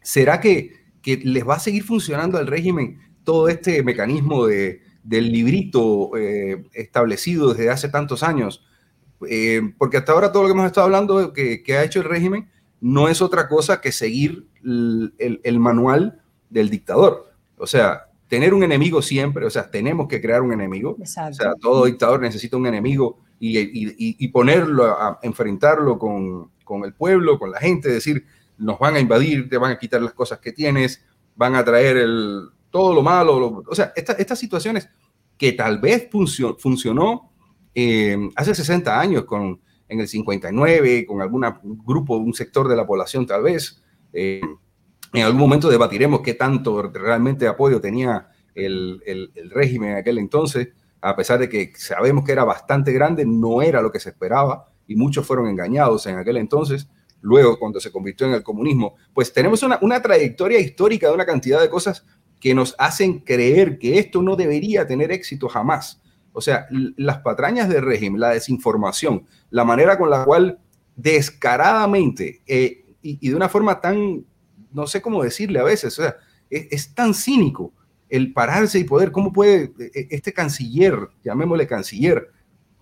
¿será 0.02 0.40
que 0.40 0.79
que 1.02 1.18
les 1.18 1.48
va 1.48 1.56
a 1.56 1.60
seguir 1.60 1.84
funcionando 1.84 2.38
al 2.38 2.48
régimen 2.48 3.00
todo 3.24 3.48
este 3.50 3.84
mecanismo 3.84 4.48
de, 4.48 4.82
del 5.04 5.32
librito 5.32 6.16
eh, 6.18 6.64
establecido 6.74 7.54
desde 7.54 7.70
hace 7.70 7.90
tantos 7.90 8.24
años. 8.24 8.66
Eh, 9.28 9.74
porque 9.78 9.98
hasta 9.98 10.14
ahora 10.14 10.32
todo 10.32 10.44
lo 10.44 10.50
que 10.50 10.54
hemos 10.54 10.66
estado 10.66 10.86
hablando 10.86 11.34
que, 11.34 11.62
que 11.62 11.78
ha 11.78 11.84
hecho 11.84 12.00
el 12.00 12.06
régimen 12.06 12.50
no 12.82 13.10
es 13.10 13.22
otra 13.22 13.48
cosa 13.48 13.82
que 13.82 13.92
seguir 13.92 14.48
el, 14.64 15.42
el, 15.44 15.60
manual 15.60 16.22
del 16.50 16.70
dictador. 16.70 17.34
O 17.58 17.68
sea, 17.68 18.08
tener 18.28 18.54
un 18.54 18.64
enemigo 18.64 19.02
siempre, 19.02 19.46
o 19.46 19.50
sea, 19.50 19.70
tenemos 19.70 20.08
que 20.08 20.22
crear 20.22 20.42
un 20.42 20.54
enemigo. 20.54 20.98
O 21.00 21.06
sea, 21.06 21.32
todo 21.60 21.86
dictador 21.86 22.22
necesita 22.22 22.56
un 22.56 22.68
enemigo 22.68 23.20
y, 23.40 23.60
y, 23.60 23.96
y 23.98 24.28
ponerlo, 24.30 24.86
a, 24.86 25.20
enfrentarlo 25.24 26.00
con, 26.00 26.52
con, 26.64 26.86
el 26.86 26.94
pueblo, 26.94 27.38
con 27.38 27.52
la 27.52 27.60
gente, 27.60 27.90
decir, 27.90 28.26
nos 28.60 28.78
van 28.78 28.96
a 28.96 29.00
invadir, 29.00 29.50
te 29.50 29.58
van 29.58 29.72
a 29.72 29.80
quitar 29.80 30.02
las 30.02 30.14
cosas 30.14 30.40
que 30.40 30.52
tienes, 30.52 31.04
van 31.36 31.56
a 31.56 31.64
traer 31.64 31.98
el, 31.98 32.50
todo 32.70 32.94
lo 32.94 33.02
malo. 33.02 33.64
o 33.68 33.76
sea, 33.76 33.94
estas 33.96 34.38
situaciones 34.38 34.90
que 35.38 35.54
tal 35.54 35.80
vez 35.80 36.10
funcionó 36.58 37.32
eh, 37.74 38.30
hace 38.36 38.54
60 38.54 39.00
años, 39.00 39.24
con, 39.24 39.62
en 39.88 40.00
el 40.02 40.08
59, 40.08 41.06
con 41.06 41.22
algún 41.22 41.46
grupo, 41.86 42.18
un 42.18 42.34
sector 42.34 42.68
de 42.68 42.76
la 42.76 42.86
población 42.86 43.26
tal 43.26 43.44
vez. 43.44 43.82
Eh, 44.12 44.42
en 45.14 45.24
algún 45.24 45.40
momento 45.40 45.70
debatiremos 45.70 46.22
qué 46.22 46.34
tanto 46.34 46.82
realmente 46.84 47.48
apoyo 47.48 47.80
tenía 47.80 48.30
el, 48.54 49.02
el, 49.06 49.32
el, 49.34 49.50
régimen 49.50 49.92
en 49.92 49.98
aquel 49.98 50.18
entonces, 50.18 50.70
a 51.02 51.16
pesar 51.16 51.40
de 51.40 51.48
que 51.48 51.72
sabemos 51.76 52.26
que 52.26 52.34
era 52.34 52.44
bastante 52.44 52.92
grande, 52.92 53.26
no 53.26 53.62
era 53.62 53.82
lo 53.82 53.92
que 53.92 54.00
se 54.00 54.10
esperaba 54.10 54.66
y 54.86 54.96
muchos 54.96 55.26
fueron 55.26 55.48
engañados 55.48 56.06
en 56.06 56.18
aquel 56.18 56.38
entonces 56.38 56.90
luego 57.22 57.60
cuando 57.60 57.80
se 57.80 57.92
convirtió 57.92 58.28
en 58.28 58.34
el 58.34 58.44
comunismo, 58.44 58.96
pues 59.14 59.34
tenemos 59.34 59.64
una, 59.64 60.02
trayectoria 60.02 60.60
histórica 60.60 61.08
de 61.08 61.14
una 61.14 61.26
cantidad 61.26 61.62
de 61.62 61.70
cosas 61.70 62.06
que 62.40 62.54
nos 62.54 62.76
hacen 62.78 63.20
creer 63.20 63.78
que 63.78 64.00
esto 64.00 64.22
no 64.22 64.36
debería 64.36 64.88
tener 64.88 65.12
éxito 65.12 65.50
jamás. 65.50 66.02
O 66.32 66.42
sea, 66.42 66.68
las 66.70 67.20
patrañas 67.20 67.68
del 67.68 67.84
régimen, 67.84 68.22
la 68.22 68.30
desinformación, 68.30 69.26
la 69.50 69.66
manera 69.66 69.98
con 69.98 70.10
la 70.10 70.24
cual 70.24 70.60
descaradamente 70.96 72.42
eh, 72.46 72.86
y, 73.02 73.30
de 73.30 73.36
una 73.36 73.50
forma 73.50 73.82
tan, 73.82 74.26
no 74.72 74.88
sé 74.88 75.02
cómo 75.02 75.24
decirle 75.24 75.60
a 75.60 75.64
veces, 75.64 75.98
o 76.00 76.02
sea, 76.04 76.16
es, 76.50 76.94
tan 76.94 77.14
cínico 77.14 77.74
el 78.10 78.34
pararse 78.34 78.80
y 78.80 78.84
poder, 78.84 79.12
¿cómo 79.12 79.32
puede 79.32 79.72
e, 79.80 79.92
e, 79.94 80.08
este 80.12 80.34
canciller, 80.34 81.10
llamémosle 81.24 81.68
canciller, 81.68 82.30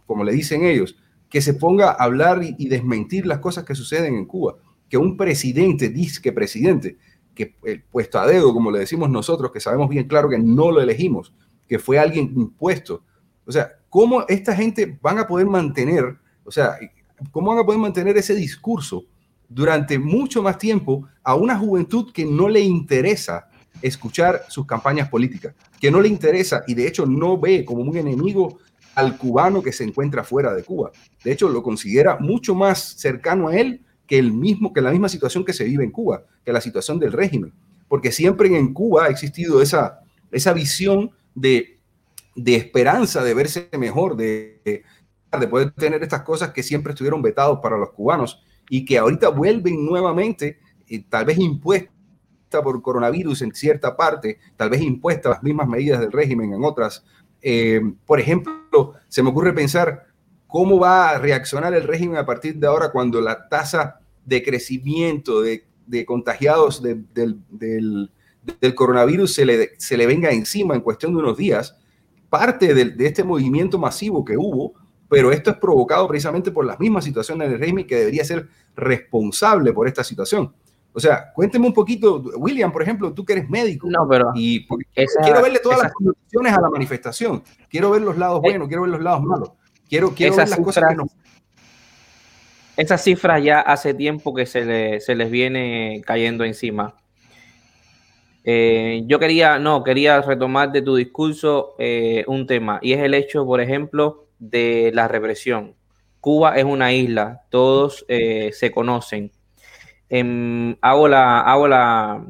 como 0.05 0.23
le 0.23 0.31
dicen 0.31 0.63
ellos, 0.63 0.95
que 1.29 1.41
se 1.41 1.53
ponga 1.53 1.89
a 1.89 2.03
hablar 2.03 2.41
y, 2.43 2.67
desmentir 2.67 3.25
las 3.25 3.39
cosas 3.39 3.63
que 3.63 3.75
suceden 3.75 4.15
en 4.15 4.25
Cuba? 4.25 4.55
Que 4.89 4.97
un 4.97 5.17
presidente, 5.17 5.93
que 6.21 6.31
presidente, 6.31 6.97
que 7.35 7.55
el 7.63 7.83
puesto 7.83 8.19
a 8.19 8.27
dedo, 8.27 8.53
como 8.53 8.71
le 8.71 8.79
decimos 8.79 9.09
nosotros, 9.09 9.51
que 9.51 9.59
sabemos 9.59 9.89
bien 9.89 10.07
claro 10.07 10.29
que 10.29 10.39
no 10.39 10.71
lo 10.71 10.81
elegimos, 10.81 11.33
que 11.67 11.79
fue 11.79 11.99
alguien 11.99 12.33
impuesto. 12.35 13.03
O 13.45 13.51
sea, 13.51 13.69
¿cómo 13.89 14.25
esta 14.27 14.55
gente 14.55 14.97
van 15.01 15.19
a 15.19 15.27
poder 15.27 15.47
mantener, 15.47 16.17
o 16.43 16.51
sea, 16.51 16.77
cómo 17.31 17.49
van 17.49 17.59
a 17.59 17.65
poder 17.65 17.79
mantener 17.79 18.17
ese 18.17 18.35
discurso 18.35 19.05
durante 19.49 19.97
mucho 19.99 20.41
más 20.41 20.57
tiempo 20.57 21.07
a 21.23 21.35
una 21.35 21.57
juventud 21.57 22.11
que 22.11 22.25
no 22.25 22.49
le 22.49 22.61
interesa 22.61 23.47
escuchar 23.81 24.43
sus 24.49 24.65
campañas 24.65 25.09
políticas, 25.09 25.53
que 25.79 25.91
no 25.91 26.01
le 26.01 26.07
interesa 26.07 26.63
y 26.67 26.73
de 26.73 26.87
hecho 26.87 27.05
no 27.05 27.39
ve 27.39 27.63
como 27.63 27.81
un 27.81 27.95
enemigo 27.95 28.59
al 28.97 29.17
cubano 29.17 29.61
que 29.61 29.71
se 29.71 29.83
encuentra 29.83 30.23
fuera 30.23 30.53
de 30.53 30.63
Cuba. 30.63 30.91
De 31.23 31.31
hecho, 31.31 31.49
lo 31.49 31.61
considera 31.61 32.17
mucho 32.19 32.55
más 32.55 32.79
cercano 32.97 33.47
a 33.47 33.55
él 33.55 33.85
que 34.07 34.17
el 34.17 34.31
mismo 34.31 34.73
que 34.73 34.81
la 34.81 34.91
misma 34.91 35.07
situación 35.07 35.45
que 35.45 35.53
se 35.53 35.65
vive 35.65 35.83
en 35.83 35.91
Cuba, 35.91 36.23
que 36.43 36.51
la 36.51 36.61
situación 36.61 36.97
del 36.97 37.11
régimen, 37.11 37.53
porque 37.87 38.11
siempre 38.11 38.47
en 38.57 38.73
Cuba 38.73 39.05
ha 39.05 39.09
existido 39.09 39.61
esa 39.61 40.01
esa 40.31 40.53
visión 40.53 41.11
de, 41.35 41.79
de 42.35 42.55
esperanza 42.55 43.23
de 43.23 43.33
verse 43.33 43.69
mejor, 43.77 44.15
de, 44.15 44.61
de 44.65 45.47
poder 45.47 45.71
tener 45.71 46.03
estas 46.03 46.23
cosas 46.23 46.51
que 46.51 46.63
siempre 46.63 46.91
estuvieron 46.91 47.21
vetados 47.21 47.59
para 47.61 47.77
los 47.77 47.91
cubanos 47.91 48.41
y 48.69 48.85
que 48.85 48.97
ahorita 48.97 49.29
vuelven 49.29 49.85
nuevamente, 49.85 50.59
eh, 50.87 51.03
tal 51.07 51.25
vez 51.25 51.37
impuesta 51.37 51.91
por 52.63 52.81
coronavirus 52.81 53.41
en 53.41 53.53
cierta 53.53 53.95
parte, 53.95 54.39
tal 54.55 54.69
vez 54.69 54.81
impuesta 54.81 55.29
las 55.29 55.43
mismas 55.43 55.67
medidas 55.67 55.99
del 55.99 56.11
régimen 56.11 56.53
en 56.53 56.63
otras. 56.63 57.05
Eh, 57.41 57.81
por 58.05 58.19
ejemplo, 58.19 58.93
se 59.07 59.23
me 59.23 59.29
ocurre 59.29 59.53
pensar 59.53 60.07
cómo 60.47 60.79
va 60.79 61.11
a 61.11 61.17
reaccionar 61.19 61.73
el 61.73 61.83
régimen 61.83 62.17
a 62.17 62.25
partir 62.25 62.55
de 62.55 62.67
ahora 62.67 62.91
cuando 62.91 63.21
la 63.21 63.47
tasa 63.49 63.99
de 64.25 64.43
crecimiento 64.43 65.41
de, 65.41 65.65
contagiados 66.05 66.81
del, 66.81 67.05
del, 67.49 68.75
coronavirus 68.75 69.33
se 69.33 69.45
le, 69.45 69.71
se 69.77 69.97
le 69.97 70.05
venga 70.05 70.31
encima 70.31 70.75
en 70.75 70.81
cuestión 70.81 71.13
de 71.13 71.19
unos 71.19 71.37
días. 71.37 71.77
Parte 72.29 72.73
de, 72.73 72.85
de 72.85 73.05
este 73.05 73.23
movimiento 73.23 73.77
masivo 73.77 74.25
que 74.25 74.37
hubo 74.37 74.73
pero 75.09 75.31
esto 75.31 75.51
es 75.51 75.57
provocado 75.57 76.07
precisamente 76.07 76.51
por 76.51 76.65
las 76.65 76.79
mismas 76.79 77.03
situaciones 77.03 77.49
del 77.49 77.59
régimen 77.59 77.87
que 77.87 77.95
debería 77.95 78.25
ser 78.25 78.47
responsable 78.75 79.73
por 79.73 79.87
esta 79.87 80.03
situación. 80.03 80.53
O 80.97 80.99
sea, 80.99 81.31
cuénteme 81.31 81.67
un 81.67 81.75
poquito, 81.75 82.23
William, 82.37 82.71
por 82.71 82.81
ejemplo, 82.81 83.13
tú 83.13 83.23
que 83.23 83.33
eres 83.33 83.47
médico. 83.47 83.87
No, 83.87 84.07
pero. 84.09 84.31
Y 84.33 84.65
quiero 84.65 85.43
verle 85.43 85.59
todas 85.59 85.83
las 85.83 85.93
condiciones 85.93 86.53
a 86.53 86.59
la 86.59 86.71
manifestación. 86.71 87.43
Quiero 87.69 87.91
ver 87.91 88.01
los 88.01 88.17
lados 88.17 88.39
eh, 88.39 88.49
buenos, 88.49 88.67
quiero 88.67 88.81
ver 88.81 88.91
los 88.93 89.03
lados 89.03 89.21
malos. 89.21 89.51
Quiero, 89.87 90.09
quiero 90.15 90.35
ver 90.35 90.49
las 90.49 90.59
cosas 90.59 90.85
que 90.89 90.95
no. 90.95 91.07
Esas 92.75 93.03
cifras 93.03 93.43
ya 93.43 93.59
hace 93.59 93.93
tiempo 93.93 94.33
que 94.33 94.47
se, 94.47 94.99
se 94.99 95.13
les 95.13 95.29
viene 95.29 96.01
cayendo 96.03 96.43
encima. 96.43 96.95
Eh, 98.43 99.03
yo 99.05 99.19
quería, 99.19 99.59
no, 99.59 99.83
quería 99.83 100.19
retomar 100.23 100.71
de 100.71 100.81
tu 100.81 100.95
discurso 100.95 101.75
eh, 101.77 102.23
un 102.25 102.47
tema, 102.47 102.79
y 102.81 102.93
es 102.93 103.01
el 103.01 103.13
hecho, 103.13 103.45
por 103.45 103.61
ejemplo, 103.61 104.25
de 104.39 104.89
la 104.95 105.07
represión. 105.07 105.75
Cuba 106.21 106.55
es 106.57 106.63
una 106.63 106.91
isla, 106.91 107.43
todos 107.51 108.03
eh, 108.07 108.49
se 108.51 108.71
conocen. 108.71 109.31
Em, 110.09 110.77
hago, 110.81 111.07
la, 111.07 111.41
hago 111.41 111.67
la, 111.67 112.25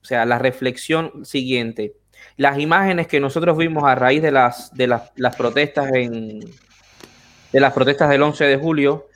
o 0.00 0.04
sea, 0.04 0.24
la 0.24 0.38
reflexión 0.38 1.24
siguiente. 1.24 1.94
Las 2.36 2.58
imágenes 2.58 3.06
que 3.06 3.20
nosotros 3.20 3.56
vimos 3.56 3.84
a 3.84 3.94
raíz 3.94 4.22
de 4.22 4.30
las, 4.30 4.72
de 4.74 4.86
las, 4.86 5.36
protestas 5.36 5.92
en, 5.92 6.40
de 6.40 7.60
las 7.60 7.72
protestas 7.72 8.08
del 8.08 8.22
11 8.22 8.44
de 8.44 8.56
julio 8.56 9.06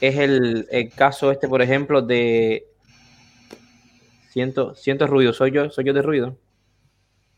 es 0.00 0.16
el, 0.16 0.66
caso 0.94 1.30
este, 1.30 1.48
por 1.48 1.62
ejemplo, 1.62 2.02
de 2.02 2.66
siento, 4.30 4.74
siento 4.74 5.06
ruido, 5.06 5.32
soy 5.32 5.52
yo, 5.52 5.70
soy 5.70 5.84
yo 5.84 5.92
de 5.92 6.02
ruido. 6.02 6.36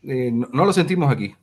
Eh, 0.03 0.31
no, 0.31 0.65
lo 0.65 0.73
sentimos 0.73 1.11
aquí. 1.11 1.35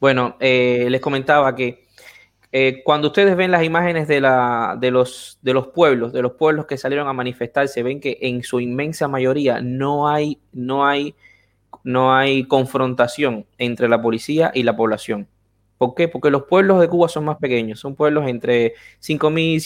Bueno, 0.00 0.36
eh, 0.40 0.86
les 0.90 1.00
comentaba 1.00 1.54
que 1.54 1.83
eh, 2.56 2.82
cuando 2.84 3.08
ustedes 3.08 3.34
ven 3.34 3.50
las 3.50 3.64
imágenes 3.64 4.06
de, 4.06 4.20
la, 4.20 4.76
de, 4.78 4.92
los, 4.92 5.40
de 5.42 5.52
los 5.52 5.66
pueblos, 5.66 6.12
de 6.12 6.22
los 6.22 6.34
pueblos 6.34 6.66
que 6.66 6.78
salieron 6.78 7.08
a 7.08 7.12
manifestarse, 7.12 7.82
ven 7.82 7.98
que 7.98 8.16
en 8.20 8.44
su 8.44 8.60
inmensa 8.60 9.08
mayoría 9.08 9.60
no 9.60 10.08
hay, 10.08 10.38
no 10.52 10.86
hay, 10.86 11.16
no 11.82 12.14
hay 12.14 12.44
confrontación 12.44 13.44
entre 13.58 13.88
la 13.88 14.00
policía 14.00 14.52
y 14.54 14.62
la 14.62 14.76
población. 14.76 15.26
¿Por 15.78 15.96
qué? 15.96 16.06
Porque 16.06 16.30
los 16.30 16.44
pueblos 16.44 16.80
de 16.80 16.86
Cuba 16.86 17.08
son 17.08 17.24
más 17.24 17.38
pequeños, 17.38 17.80
son 17.80 17.96
pueblos 17.96 18.28
entre 18.28 18.74
5.000, 19.02 19.56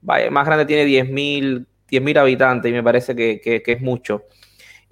7.000, 0.00 0.30
más 0.30 0.46
grande 0.46 0.64
tiene 0.64 0.86
10.000 0.86 1.66
10 1.90 2.16
habitantes 2.16 2.70
y 2.70 2.72
me 2.72 2.82
parece 2.82 3.14
que, 3.14 3.38
que 3.42 3.70
es 3.70 3.82
mucho 3.82 4.22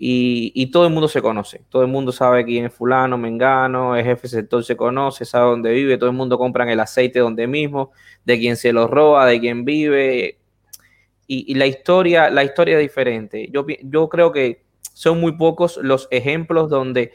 y, 0.03 0.67
todo 0.71 0.87
el 0.87 0.93
mundo 0.95 1.09
se 1.09 1.21
conoce, 1.21 1.63
todo 1.69 1.83
el 1.83 1.89
mundo 1.89 2.11
sabe 2.11 2.47
quién 2.47 2.65
es 2.65 2.73
fulano, 2.73 3.19
mengano, 3.19 3.95
el 3.95 4.03
jefe 4.03 4.29
sector 4.29 4.65
se 4.65 4.75
conoce, 4.75 5.27
sabe 5.27 5.51
dónde 5.51 5.73
vive, 5.73 5.99
todo 5.99 6.09
el 6.09 6.17
mundo 6.17 6.39
compra 6.39 6.71
el 6.73 6.81
aceite 6.81 7.19
donde 7.19 7.47
mismo, 7.47 7.93
de 8.25 8.39
quién 8.39 8.57
se 8.57 8.73
lo 8.73 8.87
roba, 8.87 9.27
de 9.27 9.39
quién 9.41 9.67
vive, 9.67 10.39
y, 11.27 11.55
la 11.55 11.67
historia, 11.67 12.31
la 12.31 12.43
historia 12.43 12.77
es 12.77 12.81
diferente. 12.81 13.51
Yo, 13.53 13.67
yo 13.83 14.09
creo 14.09 14.33
que 14.33 14.65
son 14.95 15.21
muy 15.21 15.33
pocos 15.33 15.79
los 15.83 16.09
ejemplos 16.11 16.71
donde 16.71 17.13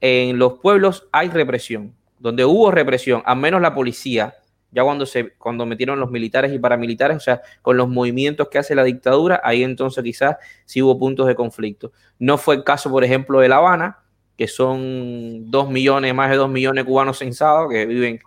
en 0.00 0.38
los 0.38 0.60
pueblos 0.60 1.08
hay 1.10 1.30
represión, 1.30 1.92
donde 2.20 2.44
hubo 2.44 2.70
represión, 2.70 3.20
al 3.26 3.38
menos 3.38 3.60
la 3.60 3.74
policía 3.74 4.36
ya 4.70 4.84
cuando 4.84 5.06
se 5.06 5.30
cuando 5.38 5.64
metieron 5.64 5.98
los 5.98 6.10
militares 6.10 6.52
y 6.52 6.58
paramilitares, 6.58 7.16
o 7.16 7.20
sea, 7.20 7.40
con 7.62 7.76
los 7.76 7.88
movimientos 7.88 8.48
que 8.48 8.58
hace 8.58 8.74
la 8.74 8.84
dictadura, 8.84 9.40
ahí 9.42 9.62
entonces 9.62 10.02
quizás 10.04 10.36
sí 10.64 10.82
hubo 10.82 10.98
puntos 10.98 11.26
de 11.26 11.34
conflicto. 11.34 11.92
No 12.18 12.38
fue 12.38 12.56
el 12.56 12.64
caso, 12.64 12.90
por 12.90 13.04
ejemplo, 13.04 13.40
de 13.40 13.48
La 13.48 13.56
Habana, 13.56 13.98
que 14.36 14.46
son 14.46 15.50
dos 15.50 15.70
millones, 15.70 16.14
más 16.14 16.30
de 16.30 16.36
dos 16.36 16.50
millones 16.50 16.84
de 16.84 16.88
cubanos 16.88 17.18
censados, 17.18 17.70
que 17.70 17.86
viven 17.86 18.20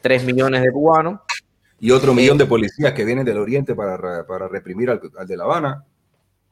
tres 0.00 0.24
millones 0.24 0.62
de 0.62 0.72
cubanos. 0.72 1.20
Y 1.78 1.90
otro 1.90 2.14
millón 2.14 2.38
de 2.38 2.46
policías 2.46 2.92
que 2.92 3.04
vienen 3.04 3.24
del 3.24 3.38
oriente 3.38 3.74
para, 3.74 4.26
para 4.26 4.48
reprimir 4.48 4.90
al, 4.90 5.00
al 5.18 5.26
de 5.26 5.36
La 5.36 5.44
Habana 5.44 5.84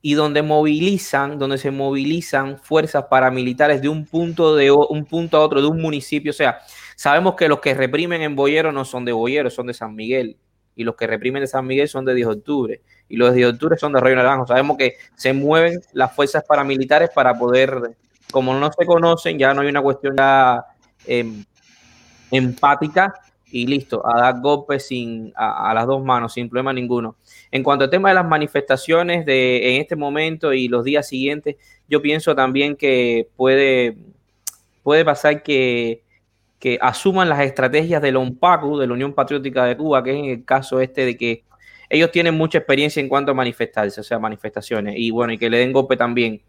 y 0.07 0.12
donde 0.12 0.43
movilizan, 0.43 1.39
donde 1.39 1.57
se 1.57 1.70
movilizan 1.70 2.59
fuerzas 2.59 3.07
paramilitares 3.09 3.80
de 3.80 3.89
un 3.89 4.05
punto 4.05 4.55
de 4.55 4.70
un 4.70 5.07
punto 5.07 5.39
a 5.39 5.41
otro 5.41 5.62
de 5.62 5.66
un 5.66 5.80
municipio, 5.80 6.28
o 6.28 6.35
sea, 6.35 6.59
Sabemos 6.97 7.34
que 7.34 7.49
los 7.49 7.61
que 7.61 7.74
reprimen 7.74 8.22
en 8.22 8.36
Boyero 8.36 8.72
no 8.72 8.84
son 8.84 9.05
de 9.05 9.12
Boyero, 9.12 9.51
son 9.51 9.66
de 9.66 9.74
San 9.74 9.95
Miguel. 9.95 10.36
Y 10.76 10.84
los 10.84 10.97
que 10.97 11.07
reprimen 11.07 11.40
de 11.40 11.47
San 11.47 11.66
Miguel 11.66 11.88
son 11.88 12.05
de 12.05 12.14
10 12.14 12.26
de 12.26 12.32
octubre. 12.34 12.82
Y 13.09 13.16
los 13.16 13.30
de 13.30 13.36
10 13.36 13.47
de 13.47 13.53
octubre 13.55 13.76
son 13.78 13.92
de 13.92 14.01
Río 14.01 14.16
Naranjo. 14.16 14.47
Sabemos 14.47 14.76
que 14.76 14.97
se 15.14 15.32
mueven 15.32 15.80
las 15.92 16.14
fuerzas 16.14 16.45
paramilitares 16.45 17.11
para 17.14 17.38
poder, 17.38 17.97
como 18.30 18.55
no 18.55 18.70
se 18.72 18.86
conocen, 18.86 19.38
ya 19.38 19.55
no 19.55 19.61
hay 19.61 19.68
una 19.68 19.82
cuestión 19.82 20.16
em, 21.07 21.45
empática 22.30 23.14
y 23.55 23.66
listo, 23.68 24.05
a 24.05 24.20
dar 24.20 24.40
golpes 24.40 24.88
sin, 24.88 25.32
a, 25.36 25.72
las 25.74 25.86
dos 25.86 26.03
manos, 26.03 26.32
sin 26.32 26.49
problema 26.49 26.72
ninguno. 26.72 27.16
En 27.53 27.62
cuanto 27.62 27.84
al 27.84 27.90
tema 27.90 28.09
de 28.09 28.16
las 28.16 28.26
manifestaciones 28.26 29.24
de 29.24 29.76
en 29.76 29.80
este 29.80 29.95
momento 29.95 30.53
y 30.53 30.66
los 30.66 30.82
días 30.82 31.07
siguientes, 31.07 31.55
yo 31.88 32.03
pienso 32.03 32.34
también 32.34 32.74
que 32.74 33.28
puede, 33.36 33.97
puede 34.82 35.05
pasar 35.05 35.45
que 35.45 36.03
que 36.65 36.79
asuman 36.81 37.29
las 37.29 37.41
estrategias 37.41 38.01
del 38.01 38.17
ONPACU, 38.17 38.79
de 38.79 38.87
la 38.87 38.95
Unión 38.95 39.12
Patriótica 39.12 39.67
de 39.67 39.77
Cuba, 39.77 40.03
que 40.03 40.12
es 40.12 40.17
en 40.17 40.25
el 40.25 40.45
caso 40.47 40.81
este 40.81 41.05
de 41.05 41.15
que 41.15 41.45
ellos 41.91 42.11
tienen 42.11 42.35
mucha 42.35 42.57
experiencia 42.57 43.01
en 43.01 43.09
cuanto 43.11 43.33
a 43.33 43.35
manifestarse, 43.35 44.01
o 44.01 44.03
sea, 44.03 44.19
manifestaciones, 44.19 44.95
y 44.97 45.11
bueno, 45.11 45.35
y 45.35 45.37
que 45.37 45.51
le 45.51 45.59
den 45.59 45.75
golpe 45.75 45.95
también. 45.99 46.41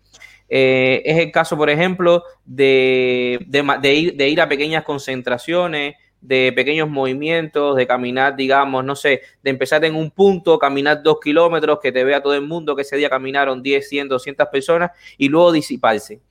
Eh, 0.48 1.02
es 1.04 1.18
el 1.18 1.34
caso, 1.34 1.58
por 1.58 1.70
ejemplo, 1.70 2.24
de, 2.46 3.46
de, 3.46 3.94
ir, 3.94 4.16
de 4.16 4.30
ir 4.30 4.40
a 4.40 4.48
pequeñas 4.48 4.86
concentraciones, 4.86 5.96
de 6.22 6.54
pequeños 6.54 6.90
movimientos, 6.90 7.76
de 7.76 7.86
caminar, 7.86 8.38
digamos, 8.38 8.86
no 8.86 8.96
sé, 8.96 9.20
de 9.44 9.50
empezar 9.50 9.84
en 9.84 9.96
un 9.96 10.12
punto, 10.12 10.58
caminar 10.58 11.04
dos 11.04 11.18
kilómetros, 11.22 11.80
que 11.82 11.92
te 11.92 12.06
vea 12.06 12.24
todo 12.24 12.36
el 12.36 12.48
mundo 12.48 12.74
que 12.74 12.84
ese 12.84 12.96
día 12.96 13.10
caminaron 13.10 13.62
10, 13.62 13.90
100, 13.90 14.08
200 14.08 14.48
personas 14.48 14.92
y 15.18 15.28
luego 15.28 15.52
disiparse. 15.52 16.22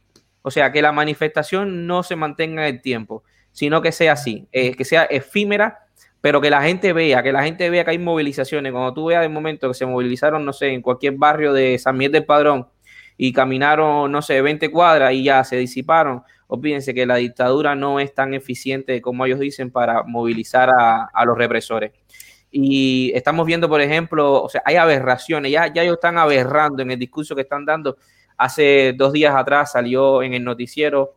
O 0.41 0.51
sea, 0.51 0.72
que 0.72 0.80
la 0.80 0.91
manifestación 0.91 1.87
no 1.87 2.03
se 2.03 2.16
mantenga 2.16 2.66
en 2.66 2.76
el 2.76 2.80
tiempo, 2.80 3.24
sino 3.55 3.80
que 3.80 3.92
sea 3.92 4.12
así, 4.12 4.46
eh, 4.52 4.74
que 4.74 4.84
sea 4.84 5.05
efímera, 5.05 5.86
pero 6.20 6.40
que 6.40 6.50
la 6.50 6.61
gente 6.62 6.92
vea, 6.92 7.22
que 7.22 7.32
la 7.32 7.44
gente 7.44 7.70
vea 7.70 7.84
que 7.84 7.92
hay 7.92 7.98
movilizaciones. 7.98 8.72
Cuando 8.72 8.92
tú 8.92 9.07
veas 9.07 9.24
el 9.24 9.30
momento 9.30 9.68
que 9.68 9.74
se 9.74 9.86
movilizaron, 9.86 10.44
no 10.44 10.52
sé, 10.52 10.68
en 10.68 10.82
cualquier 10.82 11.14
barrio 11.16 11.52
de 11.52 11.78
San 11.78 11.96
Miguel 11.96 12.12
del 12.12 12.24
Padrón, 12.26 12.68
y 13.16 13.32
caminaron, 13.32 14.11
no 14.11 14.22
sé, 14.22 14.42
20 14.42 14.70
cuadras 14.72 15.12
y 15.12 15.22
ya 15.22 15.44
se 15.44 15.57
disiparon. 15.57 16.22
Olvídense 16.48 16.92
que 16.94 17.07
la 17.07 17.16
dictadura 17.16 17.76
no 17.76 18.00
es 18.00 18.12
tan 18.12 18.34
eficiente 18.34 19.00
como 19.00 19.24
ellos 19.24 19.38
dicen 19.38 19.70
para 19.70 20.02
movilizar 20.02 20.70
a, 20.70 21.05
a 21.05 21.24
los 21.24 21.38
represores. 21.38 21.92
Y 22.50 23.12
estamos 23.14 23.46
viendo, 23.46 23.68
por 23.68 23.80
ejemplo, 23.80 24.42
o 24.42 24.48
sea, 24.48 24.62
hay 24.64 24.76
aberraciones, 24.76 25.52
ya, 25.52 25.72
ya 25.72 25.82
ellos 25.82 25.94
están 25.94 26.18
aberrando 26.18 26.82
en 26.82 26.90
el 26.90 26.98
discurso 26.98 27.36
que 27.36 27.42
están 27.42 27.64
dando. 27.64 27.96
Hace 28.36 28.94
dos 28.96 29.12
días 29.12 29.34
atrás 29.34 29.72
salió 29.72 30.22
en 30.22 30.34
el 30.34 30.42
noticiero 30.42 31.14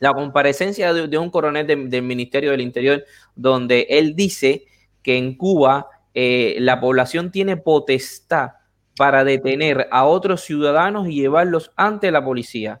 la 0.00 0.12
comparecencia 0.14 0.92
de, 0.92 1.18
un 1.18 1.30
coronel 1.30 1.66
del 1.66 2.02
Ministerio 2.02 2.50
del 2.50 2.62
Interior, 2.62 3.04
donde 3.36 3.86
él 3.90 4.16
dice 4.16 4.64
que 5.02 5.16
en 5.16 5.36
Cuba 5.36 5.88
eh, 6.14 6.56
la 6.58 6.80
población 6.80 7.30
tiene 7.30 7.56
potestad 7.56 8.52
para 8.96 9.24
detener 9.24 9.88
a 9.90 10.06
otros 10.06 10.40
ciudadanos 10.40 11.08
y 11.08 11.14
llevarlos 11.14 11.70
ante 11.76 12.10
la 12.10 12.24
policía. 12.24 12.80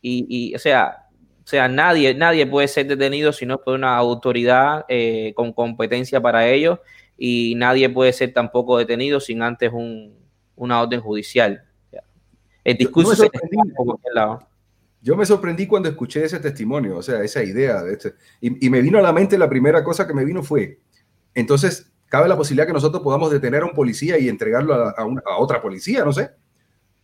Y, 0.00 0.54
o 0.54 0.58
sea, 0.58 1.06
o 1.44 1.46
sea, 1.46 1.68
nadie, 1.68 2.14
nadie 2.14 2.46
puede 2.46 2.68
ser 2.68 2.86
detenido 2.86 3.32
si 3.32 3.44
no 3.44 3.54
es 3.54 3.60
por 3.60 3.74
una 3.74 3.96
autoridad 3.96 4.84
eh, 4.88 5.32
con 5.34 5.52
competencia 5.52 6.20
para 6.20 6.48
ello 6.48 6.82
y 7.16 7.54
nadie 7.56 7.90
puede 7.90 8.12
ser 8.12 8.32
tampoco 8.32 8.78
detenido 8.78 9.20
sin 9.20 9.42
antes 9.42 9.70
una 10.56 10.82
orden 10.82 11.00
judicial. 11.00 11.64
El 12.64 12.76
discurso 12.76 13.14
yo, 13.14 13.22
me 13.22 13.72
yo 15.00 15.16
me 15.16 15.26
sorprendí 15.26 15.66
cuando 15.66 15.88
escuché 15.88 16.24
ese 16.24 16.40
testimonio, 16.40 16.96
o 16.96 17.02
sea, 17.02 17.22
esa 17.22 17.42
idea. 17.42 17.82
De 17.82 17.92
este, 17.92 18.14
y, 18.40 18.70
me 18.70 18.80
vino 18.80 18.98
a 18.98 19.02
la 19.02 19.12
mente, 19.12 19.38
la 19.38 19.48
primera 19.48 19.84
cosa 19.84 20.06
que 20.06 20.14
me 20.14 20.24
vino 20.24 20.42
fue, 20.42 20.80
entonces, 21.34 21.92
cabe 22.06 22.28
la 22.28 22.36
posibilidad 22.36 22.66
que 22.66 22.72
nosotros 22.72 23.02
podamos 23.02 23.30
detener 23.30 23.62
a 23.62 23.66
un 23.66 23.74
policía 23.74 24.18
y 24.18 24.28
entregarlo 24.28 24.74
a, 24.74 24.94
otra 25.38 25.60
policía, 25.62 26.04
no 26.04 26.12
sé. 26.12 26.30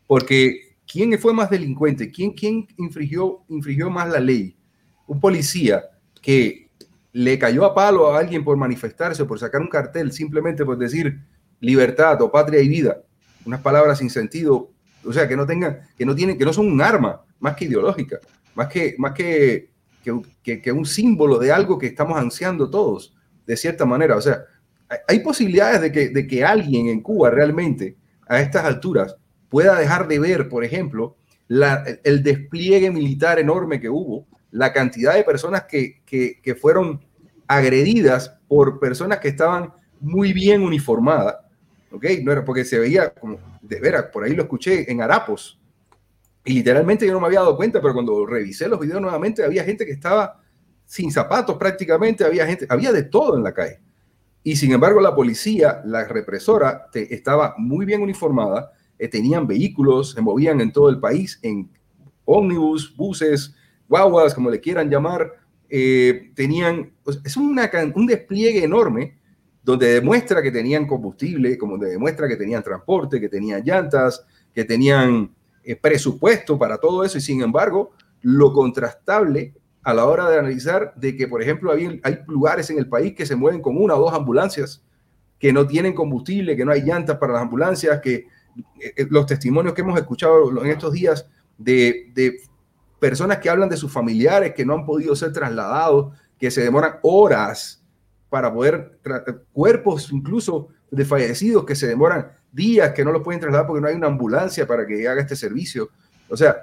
Porque 0.07 0.74
¿Quién 0.86 1.18
fue 1.18 1.32
más 1.32 1.51
delincuente? 1.51 2.11
¿Quién, 2.11 2.32
quién 2.32 2.66
infringió, 2.76 3.42
infringió 3.49 3.90
más 3.90 4.09
la 4.09 4.20
ley? 4.20 4.57
Un 5.07 5.20
policía 5.20 5.84
que 6.20 6.70
le 7.12 7.38
cayó 7.38 7.64
a 7.64 7.74
palo 7.74 8.12
a 8.12 8.18
alguien 8.18 8.45
por 8.45 8.57
manifestarse, 8.57 9.24
por 9.24 9.38
sacar 9.38 9.61
un 9.61 9.68
cartel, 9.68 10.12
simplemente 10.12 10.64
por 10.64 10.76
decir 10.76 11.20
libertad 11.61 12.20
o 12.22 12.30
patria 12.30 12.61
y 12.61 12.68
vida, 12.68 13.03
unas 13.47 13.61
palabras 13.61 13.99
sin 13.99 14.11
sentido, 14.11 14.70
o 15.07 15.12
sea, 15.12 15.28
que 15.28 15.36
no 15.36 15.46
tengan, 15.46 15.80
que 15.96 16.05
no 16.05 16.14
tienen, 16.14 16.38
que 16.38 16.44
no 16.44 16.52
son 16.52 16.70
un 16.70 16.80
arma 16.80 17.22
más 17.40 17.57
que 17.57 17.66
ideológica, 17.66 18.18
más 18.55 18.68
que, 18.68 18.94
más 18.98 19.12
que, 19.12 19.70
que, 20.42 20.72
un 20.72 20.86
símbolo 20.86 21.38
de 21.38 21.52
algo 21.52 21.78
que 21.78 21.86
estamos 21.86 22.18
ansiando 22.18 22.70
todos, 22.70 23.14
de 23.46 23.57
cierta 23.57 23.84
manera. 23.84 24.16
O 24.16 24.20
sea, 24.20 24.44
hay 25.09 25.20
posibilidades 25.20 25.80
de 25.80 25.92
que, 25.92 26.09
de 26.09 26.26
que 26.26 26.44
alguien 26.44 26.88
en 26.88 27.00
Cuba 27.00 27.30
realmente, 27.30 27.96
a 28.26 28.40
estas 28.40 28.64
alturas, 28.64 29.16
pueda 29.48 29.78
dejar 29.78 30.09
de 30.09 30.18
ver, 30.18 30.48
por 30.48 30.64
ejemplo, 30.64 31.16
el 31.48 32.22
despliegue 32.22 32.90
militar 32.90 33.38
enorme 33.38 33.80
que 33.80 33.88
hubo, 33.88 34.26
la 34.50 34.72
cantidad 34.72 35.14
de 35.14 35.24
personas 35.24 35.64
que, 35.64 36.02
que, 36.07 36.55
fueron 36.55 37.05
agredidas 37.46 38.36
por 38.48 38.78
personas 38.78 39.18
que 39.18 39.28
estaban 39.28 39.72
muy 40.00 40.32
bien 40.32 40.62
uniformadas, 40.62 41.36
¿ok? 41.95 42.05
No 42.22 42.32
era 42.32 42.45
porque 42.45 42.64
se 42.64 42.78
veía 42.78 43.12
de 43.62 43.80
veras, 43.80 44.07
por 44.12 44.24
ahí 44.24 44.34
lo 44.34 44.42
escuché 44.42 44.90
en 44.90 45.01
harapos, 45.01 45.59
y 46.45 46.53
literalmente 46.53 47.07
yo 47.07 47.12
no 47.14 47.20
me 47.20 47.26
había 47.26 47.40
dado 47.40 47.57
cuenta, 47.57 47.80
pero 47.80 47.95
cuando 47.95 48.26
revisé 48.26 48.68
los 48.68 48.78
videos 48.78 49.01
nuevamente, 49.01 49.42
había 49.42 49.64
gente 49.64 49.86
que 49.86 49.92
estaba 49.92 50.42
sin 50.84 51.11
zapatos 51.11 51.57
prácticamente, 51.57 52.22
había 52.22 52.47
gente, 52.47 52.66
había 52.68 52.92
de 52.92 53.05
todo 53.05 53.36
en 53.38 53.42
la 53.42 53.55
calle. 53.55 53.80
Y 54.42 54.57
sin 54.57 54.72
embargo, 54.72 55.01
la 55.01 55.14
policía, 55.14 55.80
la 55.86 56.05
represora, 56.05 56.88
estaba 56.92 57.55
muy 57.57 57.86
bien 57.86 58.03
uniformada, 58.03 58.72
eh, 58.99 59.09
tenían 59.09 59.47
vehículos, 59.47 60.12
se 60.12 60.20
movían 60.20 60.61
en 60.61 60.70
todo 60.70 60.90
el 60.90 61.01
país, 61.01 61.38
en 61.40 61.70
ómnibus, 62.26 62.95
buses, 62.95 63.55
guaguas, 63.88 64.34
como 64.34 64.51
le 64.51 64.61
quieran 64.61 64.90
llamar, 64.90 65.32
eh, 65.70 66.30
tenían, 66.34 66.92
es 67.24 67.36
un 67.38 68.07
despliegue 68.07 68.62
enorme 68.62 69.18
donde 69.64 69.94
demuestra 69.94 70.42
que 70.42 70.52
tenían 70.52 70.86
combustible, 70.86 71.56
como 71.56 71.78
demuestra 71.78 72.28
que 72.28 72.36
tenían 72.36 72.62
transporte, 72.62 73.18
que 73.18 73.30
tenían 73.30 73.64
llantas, 73.64 74.24
que 74.52 74.64
tenían 74.64 75.34
eh, 75.64 75.74
presupuesto 75.74 76.58
para 76.58 76.76
todo 76.76 77.02
eso, 77.02 77.16
y 77.16 77.22
sin 77.22 77.40
embargo, 77.40 77.92
lo 78.20 78.52
contrastable 78.52 79.54
a 79.82 79.94
la 79.94 80.04
hora 80.04 80.28
de 80.28 80.38
analizar 80.38 80.92
de 80.96 81.16
que, 81.16 81.26
por 81.26 81.42
ejemplo, 81.42 81.72
hay, 81.72 82.00
lugares 82.26 82.68
en 82.68 82.78
el 82.78 82.88
país 82.88 83.14
que 83.14 83.24
se 83.24 83.36
mueven 83.36 83.62
con 83.62 83.76
una 83.76 83.94
o 83.94 84.00
dos 84.00 84.12
ambulancias, 84.12 84.84
que 85.38 85.52
no 85.52 85.66
tienen 85.66 85.94
combustible, 85.94 86.56
que 86.56 86.64
no 86.64 86.72
hay 86.72 86.82
llantas 86.82 87.16
para 87.16 87.32
las 87.32 87.42
ambulancias, 87.42 88.00
que 88.00 88.14
eh, 88.14 88.92
eh, 88.96 89.06
los 89.08 89.24
testimonios 89.24 89.74
que 89.74 89.80
hemos 89.80 89.98
escuchado 89.98 90.62
en 90.62 90.70
estos 90.70 90.92
días 90.92 91.26
de, 91.56 92.10
de 92.14 92.36
personas 92.98 93.38
que 93.38 93.48
hablan 93.48 93.68
de 93.68 93.76
sus 93.76 93.90
familiares 93.90 94.54
que 94.54 94.64
no 94.64 94.74
han 94.74 94.84
podido 94.84 95.16
ser 95.16 95.32
trasladados, 95.32 96.14
que 96.38 96.50
se 96.50 96.62
demoran 96.62 96.96
horas 97.02 97.84
para 98.35 98.53
poder, 98.53 98.99
cuerpos 99.53 100.11
incluso 100.11 100.66
de 100.91 101.05
fallecidos 101.05 101.64
que 101.64 101.76
se 101.76 101.87
demoran 101.87 102.32
días, 102.51 102.91
que 102.91 103.05
no 103.05 103.12
los 103.12 103.22
pueden 103.22 103.41
trasladar 103.41 103.64
porque 103.64 103.80
no 103.80 103.87
hay 103.87 103.95
una 103.95 104.09
ambulancia 104.09 104.66
para 104.66 104.85
que 104.85 105.07
haga 105.07 105.20
este 105.20 105.37
servicio. 105.37 105.91
O 106.28 106.37
sea, 106.37 106.57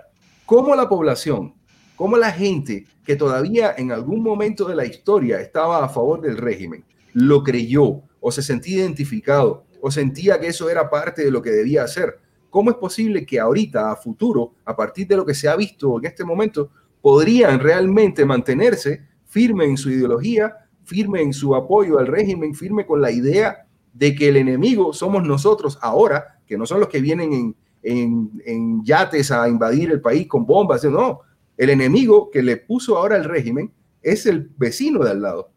¿cómo 0.45 0.76
la 0.76 0.89
población, 0.89 1.53
cómo 1.95 2.17
la 2.17 2.30
gente 2.30 2.88
que 3.05 3.15
todavía 3.15 3.74
en 3.78 3.93
algún 3.93 4.22
momento 4.22 4.67
de 4.67 4.76
la 4.76 4.86
historia 4.86 5.39
estaba 5.39 5.86
a 5.86 5.88
favor 5.88 6.19
del 6.19 6.36
régimen, 6.36 6.84
lo 7.13 7.41
creyó 7.41 8.01
o 8.19 8.32
se 8.34 8.41
sentía 8.41 8.80
identificado 8.80 9.63
o 9.80 9.89
sentía 9.89 10.41
que 10.41 10.47
eso 10.47 10.69
era 10.69 10.89
parte 10.89 11.24
de 11.24 11.32
lo 11.32 11.41
que 11.41 11.51
debía 11.51 11.86
hacer. 11.86 12.19
¿Cómo 12.49 12.72
es 12.72 12.76
posible 12.76 13.26
que 13.26 13.39
ahorita, 13.39 13.93
a 13.93 13.95
futuro, 13.95 14.55
a 14.65 14.76
partir 14.76 15.07
de 15.07 15.15
lo 15.15 15.26
que 15.26 15.36
se 15.36 15.47
ha 15.47 15.55
visto 15.55 15.99
en 15.99 16.05
este 16.05 16.26
momento, 16.26 16.69
podrían 17.01 17.61
realmente 17.61 18.26
mantenerse 18.26 19.05
firme 19.26 19.63
en 19.63 19.78
su 19.78 19.89
ideología, 19.89 20.57
firme 20.91 21.21
en 21.21 21.31
su 21.31 21.55
apoyo 21.55 21.99
al 21.99 22.07
régimen, 22.07 22.53
firme 22.53 22.85
con 22.85 22.99
la 22.99 23.11
idea 23.11 23.65
de 23.93 24.13
que 24.13 24.27
el 24.27 24.35
enemigo 24.35 24.91
somos 24.91 25.23
nosotros 25.23 25.79
ahora, 25.81 26.41
que 26.45 26.57
no 26.57 26.65
son 26.65 26.81
los 26.81 26.89
que 26.89 26.99
vienen 26.99 27.55
en, 27.81 28.31
en, 28.45 28.83
yates 28.83 29.31
a 29.31 29.47
invadir 29.47 29.89
el 29.89 30.01
país 30.01 30.27
con 30.27 30.45
bombas, 30.45 30.83
no, 30.83 31.21
el 31.55 31.69
enemigo 31.69 32.29
que 32.29 32.43
le 32.43 32.57
puso 32.57 32.97
ahora 32.97 33.15
el 33.15 33.23
régimen 33.23 33.71
es 34.01 34.25
el 34.25 34.51
vecino 34.57 35.01
de 35.05 35.11
al 35.11 35.21
lado, 35.21 35.51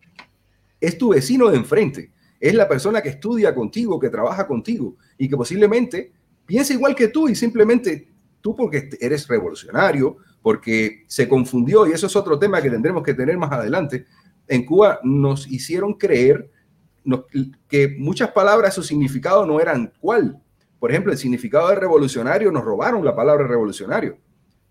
es 0.80 0.96
tu 0.96 1.08
vecino 1.08 1.50
de 1.50 1.56
enfrente. 1.56 2.12
Es 2.38 2.54
la 2.54 2.68
persona 2.68 3.02
que 3.02 3.08
estudia 3.08 3.52
contigo, 3.54 3.98
que 3.98 4.10
trabaja 4.10 4.46
contigo 4.46 4.96
y 5.18 5.28
que 5.28 5.36
posiblemente 5.36 6.12
piensa 6.46 6.74
igual 6.74 6.94
que 6.94 7.08
tú 7.08 7.28
y 7.28 7.34
simplemente 7.34 8.06
tú 8.40 8.54
porque 8.54 8.88
eres 9.00 9.26
revolucionario, 9.26 10.18
porque 10.42 11.04
se 11.08 11.26
confundió, 11.26 11.88
y 11.88 11.92
eso 11.92 12.06
es 12.06 12.14
otro 12.14 12.38
tema 12.38 12.62
que 12.62 12.70
tendremos 12.70 13.02
que 13.02 13.14
tener 13.14 13.36
más 13.36 13.50
adelante, 13.50 14.04
en 14.48 14.64
Cuba 14.64 15.00
nos 15.02 15.46
hicieron 15.50 15.94
creer 15.94 16.50
que 17.68 17.96
muchas 17.98 18.30
palabras, 18.30 18.74
su 18.74 18.82
significado 18.82 19.46
no 19.46 19.60
eran 19.60 19.92
cuál. 20.00 20.40
Por 20.78 20.90
ejemplo, 20.90 21.12
el 21.12 21.18
significado 21.18 21.68
de 21.68 21.76
revolucionario, 21.76 22.50
nos 22.52 22.64
robaron 22.64 23.04
la 23.04 23.14
palabra 23.14 23.46
revolucionario. 23.46 24.18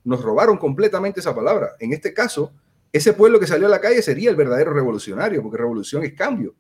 Nos 0.03 0.21
robaron 0.21 0.57
completamente 0.57 1.19
esa 1.19 1.33
palabra. 1.33 1.71
En 1.79 1.93
este 1.93 2.13
caso, 2.13 2.51
ese 2.91 3.13
pueblo 3.13 3.39
que 3.39 3.47
salió 3.47 3.67
a 3.67 3.71
la 3.71 3.81
calle 3.81 4.01
sería 4.01 4.29
el 4.29 4.35
verdadero 4.35 4.73
revolucionario, 4.73 5.41
porque 5.41 5.57
revolución 5.57 6.03
es 6.03 6.13
cambio. 6.13 6.53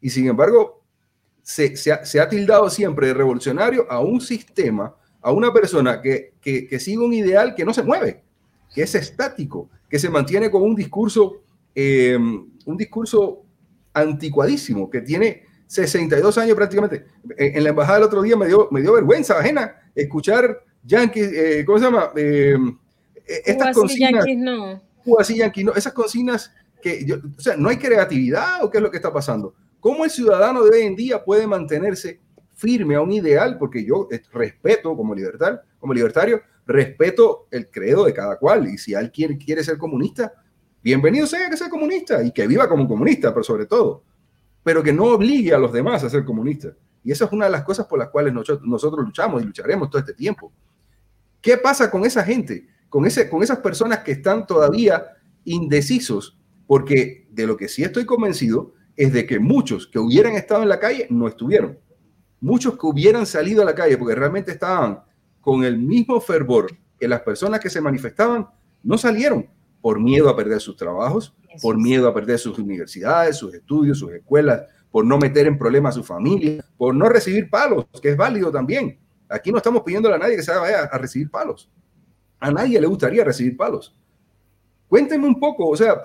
Y 0.00 0.10
sin 0.10 0.28
embargo, 0.28 0.82
se, 1.42 2.20
ha, 2.20 2.28
tildado 2.28 2.68
siempre 2.68 3.06
de 3.06 3.14
revolucionario 3.14 3.90
a 3.90 4.00
un 4.00 4.20
sistema, 4.20 4.94
a 5.22 5.32
una 5.32 5.50
persona 5.50 6.02
que, 6.02 6.34
sigue 6.78 6.98
un 6.98 7.14
ideal 7.14 7.54
que 7.54 7.64
no 7.64 7.72
se 7.72 7.82
mueve, 7.82 8.22
que 8.74 8.82
es 8.82 8.94
estático, 8.94 9.70
que 9.88 9.98
se 9.98 10.10
mantiene 10.10 10.50
con 10.50 10.62
un 10.62 10.74
discurso, 10.74 11.40
em, 11.74 12.50
un 12.68 12.76
discurso 12.76 13.44
anticuadísimo, 13.94 14.90
que 14.90 15.00
tiene 15.00 15.42
62 15.66 16.36
años 16.38 16.54
prácticamente. 16.54 17.06
En, 17.36 17.64
la 17.64 17.70
embajada 17.70 17.98
el 17.98 18.04
otro 18.04 18.22
día 18.22 18.36
me 18.36 18.46
dio, 18.46 18.68
me 18.70 18.82
dio 18.82 18.92
vergüenza 18.92 19.38
ajena 19.38 19.74
escuchar 19.94 20.64
yankees, 20.84 21.32
eh, 21.32 21.64
¿cómo 21.64 21.78
se 21.78 21.84
llama? 21.86 22.10
Em, 22.14 22.78
e, 23.26 23.42
estas 23.46 23.74
consignas. 23.74 24.24
no. 24.36 24.82
no. 25.04 25.74
Esas 25.74 25.92
consignas 25.94 26.52
que, 26.82 27.06
o 27.36 27.40
sea, 27.40 27.56
no 27.56 27.70
hay 27.70 27.78
creatividad 27.78 28.62
o 28.62 28.70
qué 28.70 28.76
es 28.76 28.82
lo 28.82 28.90
que 28.90 28.98
está 28.98 29.12
pasando. 29.12 29.54
¿Cómo 29.80 30.04
el 30.04 30.10
ciudadano 30.10 30.62
de 30.64 30.76
hoy 30.76 30.82
en 30.82 30.94
día 30.94 31.24
puede 31.24 31.46
mantenerse 31.46 32.20
firme 32.54 32.96
a 32.96 33.00
un 33.00 33.12
ideal? 33.12 33.56
Porque 33.58 33.82
yo 33.82 34.08
eh, 34.10 34.20
respeto 34.32 34.94
como 34.94 35.14
libertario, 35.14 35.60
como 35.78 35.94
libertario, 35.94 36.42
respeto 36.66 37.48
el 37.50 37.70
credo 37.70 38.04
de 38.04 38.12
cada 38.12 38.36
cual. 38.38 38.68
Y 38.68 38.76
si 38.76 38.94
alguien 38.94 39.38
quiere 39.38 39.64
ser 39.64 39.78
comunista, 39.78 40.34
bienvenido 40.82 41.26
sea 41.26 41.50
que 41.50 41.56
sea 41.56 41.68
comunista 41.68 42.22
y 42.22 42.30
que 42.30 42.46
viva 42.46 42.68
como 42.68 42.86
comunista, 42.86 43.32
pero 43.32 43.42
sobre 43.42 43.66
todo, 43.66 44.04
pero 44.62 44.82
que 44.82 44.92
no 44.92 45.04
obligue 45.04 45.52
a 45.52 45.58
los 45.58 45.72
demás 45.72 46.04
a 46.04 46.10
ser 46.10 46.24
comunistas. 46.24 46.74
Y 47.04 47.12
esa 47.12 47.24
es 47.24 47.32
una 47.32 47.46
de 47.46 47.52
las 47.52 47.64
cosas 47.64 47.86
por 47.86 47.98
las 47.98 48.08
cuales 48.08 48.32
nosotros, 48.32 49.04
luchamos 49.04 49.42
y 49.42 49.46
lucharemos 49.46 49.88
todo 49.88 50.00
este 50.00 50.14
tiempo. 50.14 50.52
¿Qué 51.40 51.56
pasa 51.56 51.90
con 51.90 52.04
esa 52.04 52.22
gente? 52.24 52.66
Con, 52.88 53.06
ese, 53.06 53.28
con 53.28 53.42
esas 53.42 53.58
personas 53.58 54.00
que 54.00 54.12
están 54.12 54.46
todavía 54.46 55.06
indecisos, 55.44 56.38
porque 56.66 57.26
de 57.30 57.46
lo 57.46 57.56
que 57.56 57.68
sí 57.68 57.82
estoy 57.82 58.04
convencido 58.04 58.74
es 58.96 59.12
de 59.12 59.26
que 59.26 59.38
muchos 59.38 59.86
que 59.86 59.98
hubieran 59.98 60.34
estado 60.34 60.62
en 60.62 60.68
la 60.68 60.80
calle 60.80 61.06
no 61.10 61.28
estuvieron. 61.28 61.78
Muchos 62.40 62.78
que 62.78 62.86
hubieran 62.86 63.26
salido 63.26 63.62
a 63.62 63.64
la 63.64 63.74
calle 63.74 63.96
porque 63.96 64.14
realmente 64.14 64.52
estaban 64.52 65.02
con 65.40 65.64
el 65.64 65.78
mismo 65.78 66.20
fervor 66.20 66.66
que 66.98 67.08
las 67.08 67.20
personas 67.20 67.60
que 67.60 67.70
se 67.70 67.80
manifestaban 67.80 68.48
no 68.82 68.98
salieron 68.98 69.48
por 69.80 70.00
miedo 70.00 70.28
a 70.28 70.36
perder 70.36 70.60
sus 70.60 70.76
trabajos, 70.76 71.34
por 71.62 71.78
miedo 71.78 72.08
a 72.08 72.14
perder 72.14 72.38
sus 72.38 72.58
universidades, 72.58 73.36
sus 73.36 73.54
estudios, 73.54 73.98
sus 73.98 74.12
escuelas, 74.12 74.62
por 74.90 75.04
no 75.04 75.18
meter 75.18 75.46
en 75.46 75.58
problemas 75.58 75.94
a 75.94 75.98
su 75.98 76.04
familia, 76.04 76.64
por 76.76 76.94
no 76.94 77.08
recibir 77.08 77.50
palos, 77.50 77.86
que 78.02 78.10
es 78.10 78.16
válido 78.16 78.50
también. 78.50 78.98
Aquí 79.28 79.50
no 79.50 79.58
estamos 79.58 79.82
pidiendo 79.82 80.12
a 80.12 80.18
nadie 80.18 80.36
que 80.36 80.42
se 80.42 80.54
vaya 80.54 80.84
a 80.84 80.98
recibir 80.98 81.30
palos. 81.30 81.70
A 82.40 82.50
nadie 82.50 82.80
le 82.80 82.86
gustaría 82.86 83.24
recibir 83.24 83.56
palos. 83.56 83.94
Cuéntenme 84.88 85.26
un 85.26 85.38
poco, 85.38 85.68
o 85.68 85.76
sea, 85.76 86.00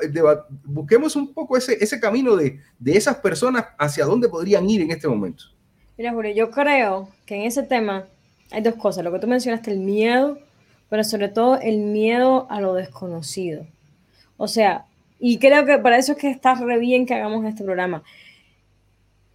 busquemos 0.65 1.15
un 1.15 1.33
poco 1.33 1.55
ese, 1.55 1.81
ese 1.81 2.01
camino 2.01 2.35
de, 2.35 2.59
de 2.77 2.97
esas 2.97 3.15
personas 3.15 3.67
hacia 3.77 4.05
dónde 4.05 4.27
podrían 4.27 4.69
ir 4.69 4.81
en 4.81 4.91
este 4.91 5.07
momento. 5.07 5.45
Mira, 5.97 6.11
Julio, 6.11 6.33
yo 6.33 6.51
creo 6.51 7.07
que 7.25 7.35
en 7.35 7.43
ese 7.43 7.63
tema 7.63 8.05
hay 8.51 8.61
dos 8.61 8.75
cosas. 8.75 9.05
Lo 9.05 9.11
que 9.13 9.19
tú 9.19 9.27
mencionaste, 9.27 9.71
el 9.71 9.79
miedo, 9.79 10.37
pero 10.93 11.03
sobre 11.03 11.27
todo 11.27 11.59
el 11.59 11.79
miedo 11.79 12.45
a 12.51 12.61
lo 12.61 12.75
desconocido. 12.75 13.65
O 14.37 14.47
sea, 14.47 14.85
y 15.19 15.39
creo 15.39 15.65
que 15.65 15.79
para 15.79 15.97
eso 15.97 16.11
es 16.11 16.19
que 16.19 16.29
está 16.29 16.53
re 16.53 16.77
bien 16.77 17.07
que 17.07 17.15
hagamos 17.15 17.43
este 17.45 17.63
programa. 17.63 18.03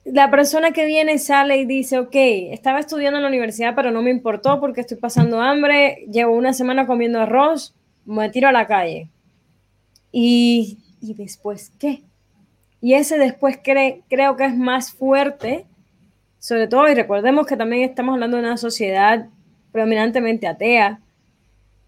La 0.05 0.31
persona 0.31 0.71
que 0.71 0.87
viene 0.87 1.19
sale 1.19 1.57
y 1.57 1.65
dice, 1.65 1.99
ok, 1.99 2.15
estaba 2.15 2.79
estudiando 2.79 3.17
en 3.19 3.25
la 3.25 3.29
universidad, 3.29 3.75
pero 3.75 3.91
no 3.91 4.03
me 4.03 4.11
importó 4.11 4.61
porque 4.61 4.83
estoy 4.83 4.99
pasando 4.99 5.41
hambre, 5.41 6.07
llevo 6.09 6.37
una 6.37 6.53
semana 6.53 6.87
comiendo 6.87 7.21
arroz, 7.21 7.75
me 8.05 8.31
tiro 8.31 8.47
a 8.47 8.53
la 8.53 8.69
calle. 8.69 9.09
Y, 10.13 10.79
y 11.01 11.15
después, 11.15 11.73
¿qué? 11.81 12.05
Y 12.81 12.95
ese 12.95 13.19
después 13.19 13.59
creo 13.61 14.37
que 14.37 14.45
es 14.45 14.57
más 14.57 14.93
fuerte, 14.93 15.67
sobre 16.39 16.69
todo, 16.69 16.89
y 16.89 16.95
recordemos 16.95 17.49
que 17.49 17.57
también 17.57 17.83
estamos 17.83 18.13
hablando 18.13 18.37
de 18.37 18.45
una 18.45 18.57
sociedad 18.59 19.27
predominantemente 19.73 20.47
atea, 20.47 21.01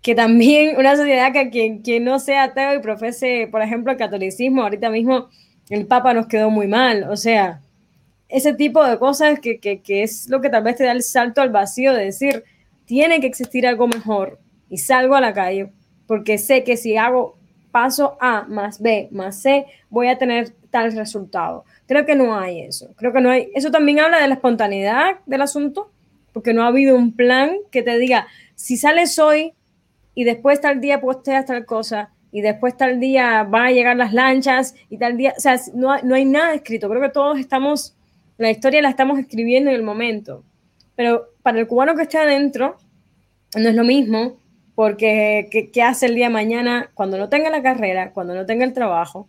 que 0.03 0.15
también 0.15 0.77
una 0.79 0.97
sociedad 0.97 1.33
que 1.33 1.51
quien, 1.51 1.83
quien 1.83 2.05
no 2.05 2.19
sea 2.19 2.45
ateo 2.45 2.75
y 2.75 2.81
profese, 2.81 3.49
por 3.51 3.63
ejemplo, 3.63 3.93
el 3.93 3.99
catolicismo, 3.99 4.63
ahorita 4.63 4.91
mismo 4.91 5.29
el 5.69 5.87
Papa 5.87 6.15
nos 6.15 6.27
quedó 6.27 6.51
muy 6.51 6.67
mal, 6.67 7.05
o 7.11 7.17
sea, 7.17 7.61
ese 8.29 8.55
tipo 8.55 8.85
de 8.85 8.99
cosas 8.99 9.41
que, 9.41 9.59
que, 9.59 9.81
que 9.81 10.03
es 10.03 10.29
lo 10.29 10.41
que 10.41 10.49
tal 10.49 10.63
vez 10.63 10.77
te 10.77 10.85
da 10.85 10.93
el 10.93 11.03
salto 11.03 11.43
al 11.43 11.51
vacío 11.51 11.93
de 11.93 12.05
decir, 12.05 12.45
tiene 12.87 13.21
que 13.21 13.27
existir 13.27 13.67
algo 13.67 13.89
mejor 13.89 14.39
y 14.69 14.79
salgo 14.79 15.15
a 15.17 15.21
la 15.21 15.33
calle 15.33 15.71
porque 16.07 16.39
sé 16.39 16.65
que 16.65 16.77
si 16.77 16.97
hago 16.97 17.37
paso 17.71 18.17
A 18.21 18.43
más 18.49 18.81
B 18.81 19.09
más 19.13 19.43
C, 19.43 19.67
voy 19.91 20.09
a 20.09 20.19
tener 20.19 20.51
tal 20.71 20.93
resultado. 20.93 21.65
Creo 21.87 22.05
que 22.05 22.15
no 22.15 22.37
hay 22.37 22.63
eso. 22.63 22.93
Creo 22.97 23.13
que 23.13 23.21
no 23.21 23.31
hay. 23.31 23.51
Eso 23.55 23.71
también 23.71 24.01
habla 24.01 24.21
de 24.21 24.29
la 24.29 24.35
espontaneidad 24.35 25.21
del 25.27 25.43
asunto, 25.43 25.91
porque 26.33 26.53
no 26.53 26.65
ha 26.65 26.69
habido 26.69 26.97
un 26.97 27.15
plan 27.15 27.53
que 27.71 27.83
te 27.83 27.99
diga, 27.99 28.27
si 28.55 28.77
sales 28.77 29.19
hoy 29.19 29.53
y 30.21 30.25
después 30.25 30.61
tal 30.61 30.83
día 30.83 31.01
posteas 31.01 31.47
tal 31.47 31.64
cosa 31.64 32.11
y 32.31 32.43
después 32.43 32.77
tal 32.77 33.01
día 33.01 33.43
van 33.45 33.68
a 33.68 33.71
llegar 33.71 33.97
las 33.97 34.12
lanchas 34.12 34.75
y 34.91 34.99
tal 34.99 35.16
día, 35.16 35.33
o 35.35 35.41
sea, 35.41 35.59
no, 35.73 35.97
no 36.03 36.14
hay 36.14 36.27
nada 36.27 36.53
escrito. 36.53 36.91
Creo 36.91 37.01
que 37.01 37.09
todos 37.09 37.39
estamos, 37.39 37.97
la 38.37 38.51
historia 38.51 38.83
la 38.83 38.91
estamos 38.91 39.18
escribiendo 39.18 39.71
en 39.71 39.77
el 39.77 39.83
momento. 39.83 40.45
Pero 40.95 41.29
para 41.43 41.59
el 41.59 41.66
cubano 41.66 41.95
que 41.95 42.03
esté 42.03 42.18
adentro, 42.18 42.77
no 43.57 43.66
es 43.71 43.75
lo 43.75 43.83
mismo 43.83 44.37
porque 44.75 45.49
¿qué, 45.73 45.83
hace 45.83 46.05
el 46.05 46.16
día 46.16 46.27
de 46.27 46.35
mañana 46.35 46.91
cuando 46.93 47.16
no 47.16 47.31
tenga 47.31 47.49
la 47.49 47.62
carrera, 47.62 48.12
cuando 48.12 48.35
no 48.35 48.45
tenga 48.45 48.66
el 48.66 48.75
trabajo, 48.75 49.27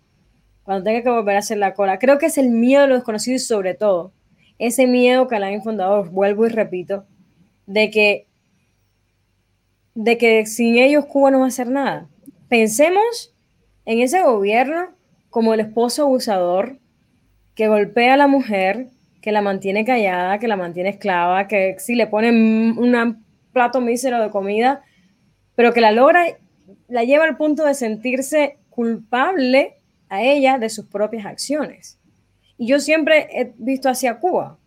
cuando 0.63 0.83
tenga 0.83 1.03
que 1.03 1.09
volver 1.09 1.37
a 1.37 1.39
hacer 1.39 1.57
la 1.57 1.73
cola? 1.73 1.99
Creo 1.99 2.17
que 2.17 2.25
es 2.25 2.37
el 2.37 2.49
miedo 2.49 2.81
de 2.81 2.89
lo 2.89 2.95
desconocido 2.95 3.37
y 3.37 3.39
sobre 3.39 3.75
todo 3.75 4.11
ese 4.59 4.87
miedo 4.87 5.29
que 5.29 5.39
la 5.39 5.57
Fundador, 5.61 6.09
vuelvo 6.09 6.47
y 6.47 6.49
repito, 6.49 7.05
de 7.65 7.89
que, 7.89 8.27
de 9.95 10.17
que 10.17 10.45
sin 10.45 10.77
ellos 10.77 11.05
Cuba 11.05 11.31
no 11.31 11.39
va 11.39 11.45
a 11.45 11.49
hacer 11.49 11.67
nada. 11.67 12.07
Pensemos 12.49 13.33
en 13.85 13.99
ese 13.99 14.21
gobierno 14.21 14.89
como 15.29 15.53
el 15.53 15.59
esposo 15.59 16.03
abusador 16.03 16.77
que 17.55 17.67
golpea 17.67 18.13
a 18.13 18.17
la 18.17 18.27
mujer, 18.27 18.89
que 19.21 19.31
la 19.31 19.41
mantiene 19.41 19.85
callada, 19.85 20.39
que 20.39 20.47
la 20.47 20.55
mantiene 20.55 20.89
esclava, 20.89 21.47
que 21.47 21.75
si 21.79 21.95
le 21.95 22.07
ponen 22.07 22.77
un 22.77 23.25
plato 23.53 23.81
mísero 23.81 24.21
de 24.21 24.29
comida, 24.29 24.81
pero 25.55 25.73
que 25.73 25.81
la 25.81 25.91
logra, 25.91 26.25
la 26.87 27.03
lleva 27.03 27.25
al 27.25 27.37
punto 27.37 27.65
de 27.65 27.73
sentirse 27.73 28.57
culpable 28.69 29.75
a 30.09 30.23
ella 30.23 30.57
de 30.57 30.69
sus 30.69 30.85
propias 30.85 31.25
acciones. 31.25 31.99
Y 32.57 32.67
yo 32.67 32.79
siempre 32.79 33.27
he 33.31 33.53
visto 33.57 33.89
hacia 33.89 34.19
Cuba. 34.19 34.57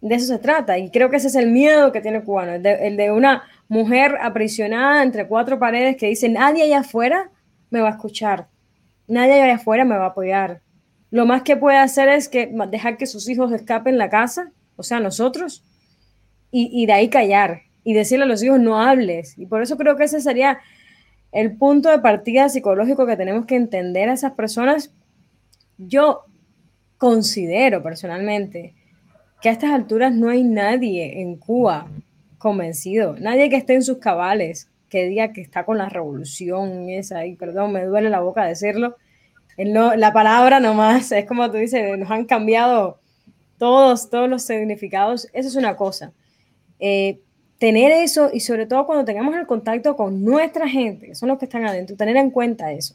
De 0.00 0.14
eso 0.16 0.26
se 0.26 0.38
trata. 0.38 0.78
Y 0.78 0.90
creo 0.90 1.10
que 1.10 1.16
ese 1.16 1.28
es 1.28 1.34
el 1.34 1.50
miedo 1.50 1.92
que 1.92 2.00
tiene 2.00 2.18
el 2.18 2.66
el 2.66 2.96
de, 2.96 3.12
una 3.12 3.44
mujer 3.68 4.18
aprisionada 4.20 5.02
entre 5.02 5.26
cuatro 5.26 5.58
paredes 5.58 5.96
que 5.96 6.08
dice, 6.08 6.28
nadie 6.28 6.64
allá 6.64 6.80
afuera 6.80 7.30
me 7.70 7.80
va 7.80 7.88
a 7.88 7.92
escuchar, 7.92 8.48
nadie 9.06 9.40
allá 9.40 9.56
afuera 9.56 9.84
me 9.84 9.96
va 9.96 10.04
a 10.04 10.08
apoyar. 10.08 10.60
Lo 11.10 11.26
más 11.26 11.42
que 11.42 11.56
puede 11.56 11.78
hacer 11.78 12.08
es 12.08 12.28
que 12.28 12.52
dejar 12.70 12.96
que 12.96 13.06
sus 13.06 13.28
hijos 13.28 13.52
escapen 13.52 13.98
la 13.98 14.10
casa, 14.10 14.52
o 14.76 14.82
sea, 14.82 15.00
nosotros, 15.00 15.64
y, 16.50 16.70
y 16.72 16.86
de 16.86 16.92
ahí 16.92 17.08
callar 17.08 17.62
y 17.84 17.92
decirle 17.92 18.24
a 18.24 18.28
los 18.28 18.42
hijos 18.42 18.58
no 18.58 18.80
hables. 18.80 19.38
Y 19.38 19.46
por 19.46 19.62
eso 19.62 19.76
creo 19.76 19.96
que 19.96 20.04
ese 20.04 20.20
sería 20.20 20.58
el 21.30 21.56
punto 21.56 21.90
de 21.90 21.98
partida 21.98 22.48
psicológico 22.48 23.06
que 23.06 23.16
tenemos 23.16 23.46
que 23.46 23.56
entender 23.56 24.08
a 24.08 24.14
esas 24.14 24.32
personas. 24.32 24.92
Yo 25.76 26.24
considero 26.96 27.82
personalmente 27.82 28.74
que 29.40 29.50
a 29.50 29.52
estas 29.52 29.72
alturas 29.72 30.14
no 30.14 30.30
hay 30.30 30.42
nadie 30.42 31.20
en 31.20 31.36
Cuba 31.36 31.88
convencido, 32.44 33.16
nadie 33.18 33.48
que 33.48 33.56
esté 33.56 33.72
en 33.72 33.82
sus 33.82 33.96
cabales, 33.96 34.68
que 34.90 35.06
diga 35.06 35.32
que 35.32 35.40
está 35.40 35.64
con 35.64 35.78
la 35.78 35.88
revolución 35.88 36.90
esa, 36.90 37.24
y 37.24 37.36
perdón, 37.36 37.72
me 37.72 37.86
duele 37.86 38.10
la 38.10 38.20
boca 38.20 38.44
decirlo, 38.44 38.96
no, 39.56 39.96
la 39.96 40.12
palabra 40.12 40.60
nomás, 40.60 41.10
es 41.10 41.24
como 41.24 41.50
tú 41.50 41.56
dices, 41.56 41.96
nos 41.96 42.10
han 42.10 42.26
cambiado 42.26 42.98
todos, 43.56 44.10
todos 44.10 44.28
los 44.28 44.42
significados, 44.42 45.26
eso 45.32 45.48
es 45.48 45.56
una 45.56 45.74
cosa. 45.74 46.12
Eh, 46.80 47.18
tener 47.56 47.90
eso 47.92 48.28
y 48.30 48.40
sobre 48.40 48.66
todo 48.66 48.84
cuando 48.84 49.06
tengamos 49.06 49.34
el 49.36 49.46
contacto 49.46 49.96
con 49.96 50.22
nuestra 50.22 50.68
gente, 50.68 51.06
que 51.06 51.14
son 51.14 51.30
los 51.30 51.38
que 51.38 51.46
están 51.46 51.64
adentro, 51.64 51.96
tener 51.96 52.18
en 52.18 52.30
cuenta 52.30 52.72
eso, 52.72 52.94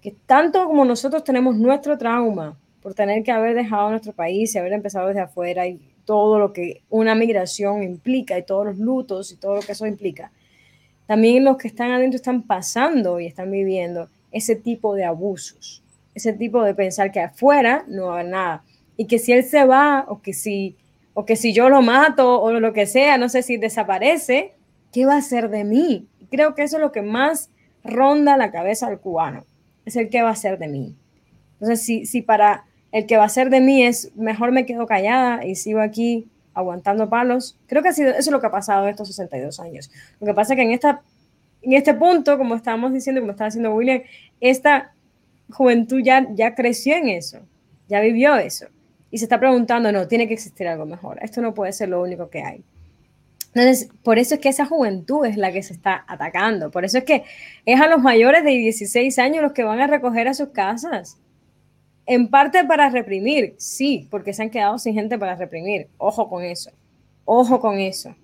que 0.00 0.12
tanto 0.24 0.64
como 0.68 0.84
nosotros 0.84 1.24
tenemos 1.24 1.56
nuestro 1.56 1.98
trauma 1.98 2.56
por 2.80 2.94
tener 2.94 3.24
que 3.24 3.32
haber 3.32 3.56
dejado 3.56 3.90
nuestro 3.90 4.12
país 4.12 4.54
y 4.54 4.58
haber 4.58 4.72
empezado 4.72 5.08
desde 5.08 5.22
afuera 5.22 5.66
todo 6.04 6.38
lo 6.38 6.52
que 6.52 6.82
una 6.90 7.14
migración 7.14 7.82
implica 7.82 8.38
y 8.38 8.44
todos 8.44 8.66
los 8.66 8.78
lutos 8.78 9.32
y 9.32 9.36
todo 9.36 9.56
lo 9.56 9.60
que 9.60 9.72
eso 9.72 9.86
implica, 9.86 10.30
también 11.06 11.44
los 11.44 11.56
que 11.56 11.68
están 11.68 11.90
adentro 11.90 12.16
están 12.16 12.42
pasando 12.42 13.20
y 13.20 13.26
están 13.26 13.50
viviendo 13.50 14.08
ese 14.32 14.56
tipo 14.56 14.94
de 14.94 15.04
abusos, 15.04 15.82
ese 16.14 16.32
tipo 16.32 16.62
de 16.62 16.74
pensar 16.74 17.12
que 17.12 17.20
afuera 17.20 17.84
no 17.88 18.06
va 18.06 18.10
a 18.10 18.20
haber 18.20 18.32
nada 18.32 18.64
y 18.96 19.06
que 19.06 19.18
si 19.18 19.32
él 19.32 19.44
se 19.44 19.64
va 19.64 20.04
o 20.08 20.20
que 20.20 20.32
si 20.32 20.76
o 21.14 21.24
que 21.24 21.36
si 21.36 21.52
yo 21.52 21.68
lo 21.68 21.80
mato 21.80 22.40
o 22.42 22.52
lo 22.52 22.72
que 22.72 22.86
sea, 22.86 23.18
no 23.18 23.28
sé 23.28 23.42
si 23.42 23.56
desaparece, 23.56 24.52
¿qué 24.92 25.06
va 25.06 25.16
a 25.16 25.22
ser 25.22 25.48
de 25.48 25.62
mí? 25.62 26.08
Creo 26.30 26.56
que 26.56 26.64
eso 26.64 26.76
es 26.76 26.80
lo 26.80 26.90
que 26.90 27.02
más 27.02 27.50
ronda 27.84 28.36
la 28.36 28.50
cabeza 28.50 28.88
del 28.88 28.98
cubano, 28.98 29.44
es 29.86 29.94
el 29.94 30.08
qué 30.08 30.22
va 30.22 30.30
a 30.30 30.36
ser 30.36 30.58
de 30.58 30.66
mí. 30.66 30.96
Entonces, 31.54 31.86
si, 31.86 32.04
si 32.04 32.20
para 32.20 32.64
el 32.94 33.06
que 33.06 33.16
va 33.16 33.24
a 33.24 33.28
ser 33.28 33.50
de 33.50 33.60
mí 33.60 33.82
es 33.82 34.12
mejor 34.14 34.52
me 34.52 34.66
quedo 34.66 34.86
callada 34.86 35.44
y 35.44 35.56
sigo 35.56 35.80
aquí 35.80 36.28
aguantando 36.54 37.10
palos, 37.10 37.58
creo 37.66 37.82
que 37.82 37.88
ha 37.88 37.92
sido, 37.92 38.10
eso 38.10 38.20
es 38.20 38.30
lo 38.30 38.40
que 38.40 38.46
ha 38.46 38.52
pasado 38.52 38.86
estos 38.86 39.08
62 39.08 39.58
años. 39.58 39.90
Lo 40.20 40.28
que 40.28 40.32
pasa 40.32 40.52
es 40.52 40.58
que 40.58 40.62
en, 40.62 40.70
esta, 40.70 41.02
en 41.62 41.72
este 41.72 41.92
punto, 41.94 42.38
como 42.38 42.54
estábamos 42.54 42.92
diciendo, 42.92 43.20
como 43.20 43.32
estaba 43.32 43.48
diciendo 43.48 43.74
William, 43.74 44.00
esta 44.40 44.94
juventud 45.50 46.02
ya, 46.04 46.28
ya 46.34 46.54
creció 46.54 46.94
en 46.94 47.08
eso, 47.08 47.40
ya 47.88 48.00
vivió 48.00 48.36
eso 48.36 48.66
y 49.10 49.18
se 49.18 49.24
está 49.24 49.40
preguntando, 49.40 49.90
no, 49.90 50.06
tiene 50.06 50.28
que 50.28 50.34
existir 50.34 50.68
algo 50.68 50.86
mejor, 50.86 51.18
esto 51.20 51.40
no 51.40 51.52
puede 51.52 51.72
ser 51.72 51.88
lo 51.88 52.00
único 52.00 52.30
que 52.30 52.44
hay. 52.44 52.62
Entonces, 53.54 53.88
por 54.04 54.20
eso 54.20 54.36
es 54.36 54.40
que 54.40 54.50
esa 54.50 54.66
juventud 54.66 55.26
es 55.26 55.36
la 55.36 55.50
que 55.50 55.64
se 55.64 55.72
está 55.72 56.04
atacando, 56.06 56.70
por 56.70 56.84
eso 56.84 56.98
es 56.98 57.04
que 57.04 57.24
es 57.66 57.80
a 57.80 57.88
los 57.88 58.00
mayores 58.00 58.44
de 58.44 58.50
16 58.50 59.18
años 59.18 59.42
los 59.42 59.52
que 59.52 59.64
van 59.64 59.80
a 59.80 59.88
recoger 59.88 60.28
a 60.28 60.34
sus 60.34 60.50
casas. 60.50 61.18
En 62.06 62.28
parte 62.28 62.64
para 62.64 62.90
reprimir, 62.90 63.54
sí, 63.56 64.06
porque 64.10 64.34
se 64.34 64.42
han 64.42 64.50
quedado 64.50 64.78
sin 64.78 64.94
gente 64.94 65.18
para 65.18 65.36
reprimir. 65.36 65.88
Ojo 65.96 66.28
con 66.28 66.44
eso, 66.44 66.70
ojo 67.24 67.60
con 67.60 67.78
eso. 67.78 68.14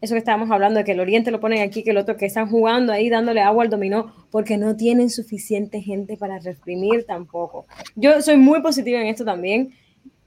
Eso 0.00 0.14
que 0.14 0.18
estábamos 0.18 0.50
hablando 0.50 0.78
de 0.78 0.84
que 0.84 0.92
el 0.92 1.00
Oriente 1.00 1.30
lo 1.30 1.40
ponen 1.40 1.62
aquí, 1.62 1.82
que 1.82 1.90
el 1.90 1.96
otro 1.96 2.16
que 2.16 2.26
están 2.26 2.48
jugando 2.48 2.92
ahí 2.92 3.08
dándole 3.08 3.40
agua 3.40 3.64
al 3.64 3.70
dominó, 3.70 4.12
porque 4.30 4.56
no 4.56 4.76
tienen 4.76 5.10
suficiente 5.10 5.80
gente 5.80 6.16
para 6.16 6.38
reprimir 6.38 7.04
tampoco. 7.04 7.66
Yo 7.96 8.20
soy 8.22 8.36
muy 8.36 8.62
positiva 8.62 9.00
en 9.00 9.08
esto 9.08 9.24
también 9.24 9.70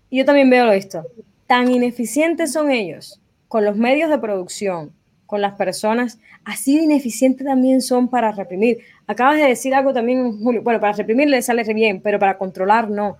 y 0.10 0.18
yo 0.18 0.26
también 0.26 0.50
veo 0.50 0.72
esto, 0.72 1.06
tan 1.48 1.72
ineficientes 1.72 2.52
son 2.52 2.70
ellos 2.70 3.22
con 3.48 3.66
los 3.66 3.78
medios 3.78 4.10
de 4.10 4.20
producción, 4.20 4.92
con 5.32 5.40
las 5.40 5.54
personas, 5.54 6.20
así 6.44 6.76
de 6.76 6.84
ineficientes 6.84 7.48
también 7.48 7.82
son 7.82 8.10
para 8.10 8.34
reprimir. 8.34 8.80
Acabas 9.08 9.38
de 9.38 9.46
decir 9.46 9.74
algo 9.74 9.94
también, 9.94 10.44
Julio, 10.44 10.62
bueno, 10.62 10.82
para 10.82 10.92
reprimir 10.92 11.30
le 11.30 11.42
sale 11.42 11.64
bien, 11.74 12.02
pero 12.02 12.20
para 12.20 12.38
controlar 12.38 12.90
no. 12.90 13.18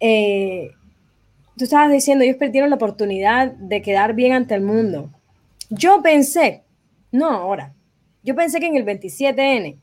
Eh, 0.00 0.72
tú 1.56 1.62
estabas 1.62 1.92
diciendo, 1.92 2.24
ellos 2.24 2.36
perdieron 2.36 2.68
la 2.68 2.74
oportunidad 2.74 3.52
de 3.52 3.80
quedar 3.80 4.14
bien 4.14 4.32
ante 4.32 4.56
el 4.56 4.62
mundo. 4.62 5.08
Yo 5.70 6.02
pensé 6.02 6.64
No 7.12 7.30
ahora. 7.30 7.72
Yo 8.24 8.34
pensé 8.34 8.58
que 8.58 8.66
en 8.66 8.76
el 8.76 8.84
27N 8.84 9.76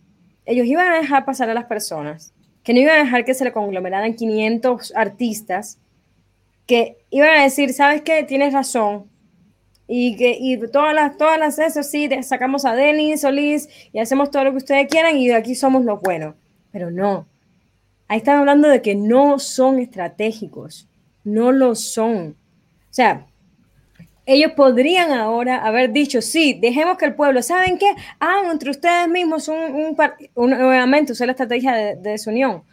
ellos 0.46 0.68
iban 0.68 0.90
a 0.90 0.98
dejar 0.98 1.24
pasar 1.24 1.50
a 1.50 1.54
las 1.54 1.66
personas, 1.66 2.34
que 2.62 2.74
no 2.74 2.82
iban 2.82 3.00
a 3.00 3.04
dejar 3.06 3.24
que 3.24 3.34
se 3.34 3.46
le 3.46 3.54
conglomeraran 3.54 4.16
500 4.16 4.94
artistas, 4.98 5.80
que 6.66 6.98
iban 7.10 7.40
a 7.40 7.44
decir, 7.44 7.72
¿sabes 7.72 8.02
qué? 8.02 8.24
Tienes 8.24 8.52
razón. 8.52 9.06
Y 9.88 10.18
que 10.18 10.38
y 10.40 10.58
todas 10.68 10.94
las, 10.94 11.18
todas 11.18 11.40
las, 11.40 11.60
eso 11.60 11.82
sí, 11.82 12.10
sacamos 12.24 12.66
a 12.66 12.76
Denis 12.76 13.22
Solís 13.22 13.70
y 13.94 14.00
hacemos 14.00 14.32
todo 14.32 14.44
lo 14.44 14.52
que 14.52 14.58
ustedes 14.58 14.88
quieran 14.88 15.18
y 15.18 15.30
de 15.30 15.36
aquí 15.36 15.56
somos 15.56 15.86
los 15.86 16.02
buenos. 16.02 16.36
Pero 16.72 16.92
no. 16.92 17.26
Ahí 18.08 18.18
están 18.20 18.38
hablando 18.38 18.68
de 18.68 18.82
que 18.82 18.96
no 18.96 19.40
son 19.40 19.80
estratégicos. 19.80 20.88
No 21.24 21.52
lo 21.52 21.76
son. 21.76 22.36
O 22.90 22.94
sea, 22.94 23.26
ellos 24.28 24.52
podrían 24.52 25.12
ahora 25.12 25.66
haber 25.66 25.92
dicho, 25.94 26.22
sí, 26.22 26.58
dejemos 26.62 26.98
que 26.98 27.06
el 27.06 27.16
pueblo, 27.16 27.42
¿saben 27.42 27.78
qué? 27.78 27.90
Hagan 28.20 28.52
entre 28.52 28.72
ustedes 28.72 29.08
mismos 29.08 29.48
un, 29.48 29.96
un, 30.36 30.50
nuevamente 30.50 31.14
usar 31.14 31.28
la 31.28 31.32
estrategia 31.32 31.74
de, 31.74 31.96
desunión. 31.96 32.64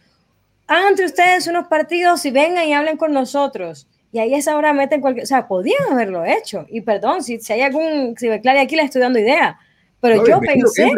Hagan 0.67 0.89
entre 0.89 1.07
ustedes 1.07 1.47
unos 1.47 1.69
partidos 1.69 2.25
y 2.27 2.33
vengan 2.33 2.67
y 2.67 2.75
hablen 2.75 2.97
con 2.97 3.13
nosotros. 3.13 3.87
Y 4.15 4.21
ahí 4.21 4.33
esa 4.33 4.57
hora 4.57 4.73
meten 4.73 5.01
cualquier, 5.01 5.25
o 5.25 5.27
sea, 5.27 5.49
podían 5.49 5.83
haberlo 5.91 6.25
hecho. 6.25 6.67
Y 6.69 6.83
perdón, 6.83 7.25
si, 7.25 7.41
si 7.41 7.53
hay 7.53 7.63
algún, 7.63 8.15
si 8.17 8.29
me 8.29 8.35
aclare 8.35 8.61
aquí, 8.61 8.77
les 8.77 8.85
estoy 8.85 9.01
dando 9.01 9.19
idea. 9.19 9.59
Pero 10.01 10.25
yo 10.25 10.39
pensé, 10.39 10.89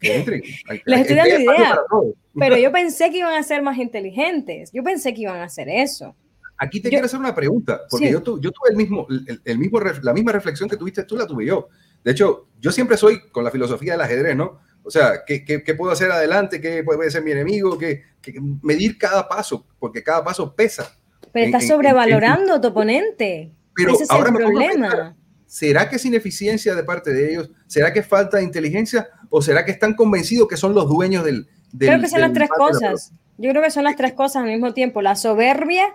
les 0.84 1.00
estoy 1.00 1.14
dando 1.14 1.38
idea, 1.38 1.78
pero 2.36 2.56
yo 2.56 2.72
pensé 2.72 3.12
que 3.12 3.18
iban 3.18 3.34
a 3.34 3.44
ser 3.44 3.62
más 3.62 3.78
inteligentes. 3.78 4.72
Yo 4.72 4.82
pensé 4.82 5.14
que 5.14 5.20
iban 5.20 5.36
a 5.36 5.44
hacer 5.44 5.68
eso. 5.68 6.16
Aquí 6.56 6.80
te 6.80 6.88
quiero 6.88 7.06
hacer 7.06 7.20
una 7.20 7.32
pregunta, 7.32 7.82
porque 7.88 8.10
yo, 8.10 8.20
yo, 8.40 8.50
tuve 8.50 8.70
el 8.70 8.76
mismo, 8.76 9.06
el, 9.44 9.58
mismo, 9.60 9.78
la 9.78 10.12
misma 10.12 10.32
reflexión 10.32 10.68
que 10.68 10.76
tuviste 10.76 11.04
tú, 11.04 11.16
la 11.16 11.28
tuve 11.28 11.46
yo. 11.46 11.68
De 12.02 12.10
hecho, 12.10 12.48
yo 12.58 12.72
siempre 12.72 12.96
soy 12.96 13.30
con 13.30 13.44
la 13.44 13.52
filosofía 13.52 13.92
del 13.92 14.00
ajedrez, 14.00 14.34
¿no? 14.34 14.58
O 14.82 14.90
sea, 14.90 15.22
¿qué, 15.24 15.44
qué, 15.44 15.62
qué 15.62 15.74
puedo 15.76 15.92
hacer 15.92 16.10
adelante? 16.10 16.60
¿Qué 16.60 16.82
puede 16.82 17.08
ser 17.08 17.22
mi 17.22 17.30
enemigo? 17.30 17.78
¿Qué, 17.78 18.02
medir 18.62 18.98
cada 18.98 19.28
paso, 19.28 19.64
porque 19.78 20.02
cada 20.02 20.24
paso 20.24 20.56
pesa. 20.56 20.98
Pero 21.32 21.46
estás 21.46 21.66
sobrevalorando 21.66 22.54
a 22.54 22.60
tu 22.60 22.68
oponente. 22.68 23.52
Pero 23.74 23.92
Ese 23.92 24.04
es 24.04 24.10
ahora 24.10 24.30
el 24.30 24.36
problema. 24.36 25.16
¿Será 25.46 25.88
que 25.88 25.96
es 25.96 26.04
ineficiencia 26.04 26.74
de 26.74 26.84
parte 26.84 27.12
de 27.12 27.30
ellos? 27.30 27.50
¿Será 27.66 27.92
que 27.92 28.02
falta 28.02 28.36
de 28.36 28.44
inteligencia? 28.44 29.08
¿O 29.30 29.40
será 29.40 29.64
que 29.64 29.70
están 29.70 29.94
convencidos 29.94 30.46
que 30.46 30.56
son 30.56 30.74
los 30.74 30.88
dueños 30.88 31.24
del... 31.24 31.46
del 31.72 31.88
creo 31.88 32.00
que 32.00 32.08
son 32.08 32.20
las 32.20 32.32
tres 32.32 32.50
cosas. 32.50 33.12
Yo 33.38 33.50
creo 33.50 33.62
que 33.62 33.70
son 33.70 33.84
las 33.84 33.96
tres 33.96 34.12
cosas 34.12 34.42
al 34.42 34.50
mismo 34.50 34.74
tiempo. 34.74 35.00
La 35.00 35.16
soberbia 35.16 35.86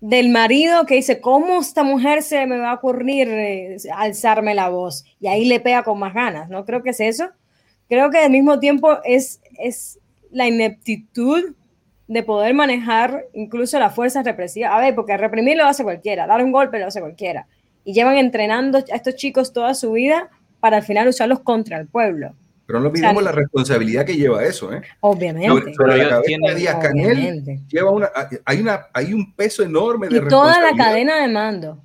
del 0.00 0.30
marido 0.30 0.86
que 0.86 0.96
dice, 0.96 1.20
¿cómo 1.20 1.60
esta 1.60 1.84
mujer 1.84 2.22
se 2.22 2.46
me 2.46 2.58
va 2.58 2.72
a 2.72 2.74
ocurrir 2.74 3.28
eh, 3.28 3.76
alzarme 3.94 4.54
la 4.54 4.70
voz? 4.70 5.04
Y 5.20 5.28
ahí 5.28 5.44
le 5.44 5.60
pega 5.60 5.84
con 5.84 5.98
más 5.98 6.14
ganas, 6.14 6.48
¿no? 6.48 6.64
Creo 6.64 6.82
que 6.82 6.90
es 6.90 7.00
eso. 7.00 7.28
Creo 7.88 8.10
que 8.10 8.18
al 8.18 8.30
mismo 8.30 8.58
tiempo 8.58 8.98
es, 9.04 9.40
es 9.58 10.00
la 10.30 10.48
ineptitud 10.48 11.54
de 12.10 12.24
poder 12.24 12.54
manejar 12.54 13.26
incluso 13.32 13.78
las 13.78 13.94
fuerzas 13.94 14.24
represivas. 14.24 14.72
A 14.72 14.80
ver, 14.80 14.96
porque 14.96 15.16
reprimir 15.16 15.56
lo 15.56 15.64
hace 15.64 15.84
cualquiera, 15.84 16.26
dar 16.26 16.42
un 16.42 16.50
golpe 16.50 16.80
lo 16.80 16.86
hace 16.86 16.98
cualquiera. 16.98 17.46
Y 17.84 17.92
llevan 17.94 18.16
entrenando 18.16 18.78
a 18.78 18.96
estos 18.96 19.14
chicos 19.14 19.52
toda 19.52 19.74
su 19.74 19.92
vida 19.92 20.28
para 20.58 20.78
al 20.78 20.82
final 20.82 21.06
usarlos 21.06 21.38
contra 21.38 21.78
el 21.78 21.86
pueblo. 21.86 22.34
Pero 22.66 22.80
no 22.80 22.88
olvidemos 22.88 23.22
la 23.22 23.30
responsabilidad 23.30 24.04
que 24.04 24.16
lleva 24.16 24.44
eso, 24.44 24.72
¿eh? 24.72 24.82
Obviamente. 24.98 25.72
Pero, 25.78 25.96
la 25.96 26.08
cabeza 26.08 26.48
de 26.48 26.54
Díaz 26.56 26.76
Canel 26.82 27.60
lleva 27.68 27.90
una, 27.92 28.10
hay, 28.44 28.60
una, 28.60 28.86
hay 28.92 29.14
un 29.14 29.32
peso 29.32 29.62
enorme 29.62 30.08
de 30.08 30.16
y 30.16 30.28
toda 30.28 30.60
la 30.60 30.76
cadena 30.76 31.22
de 31.22 31.28
mando. 31.28 31.80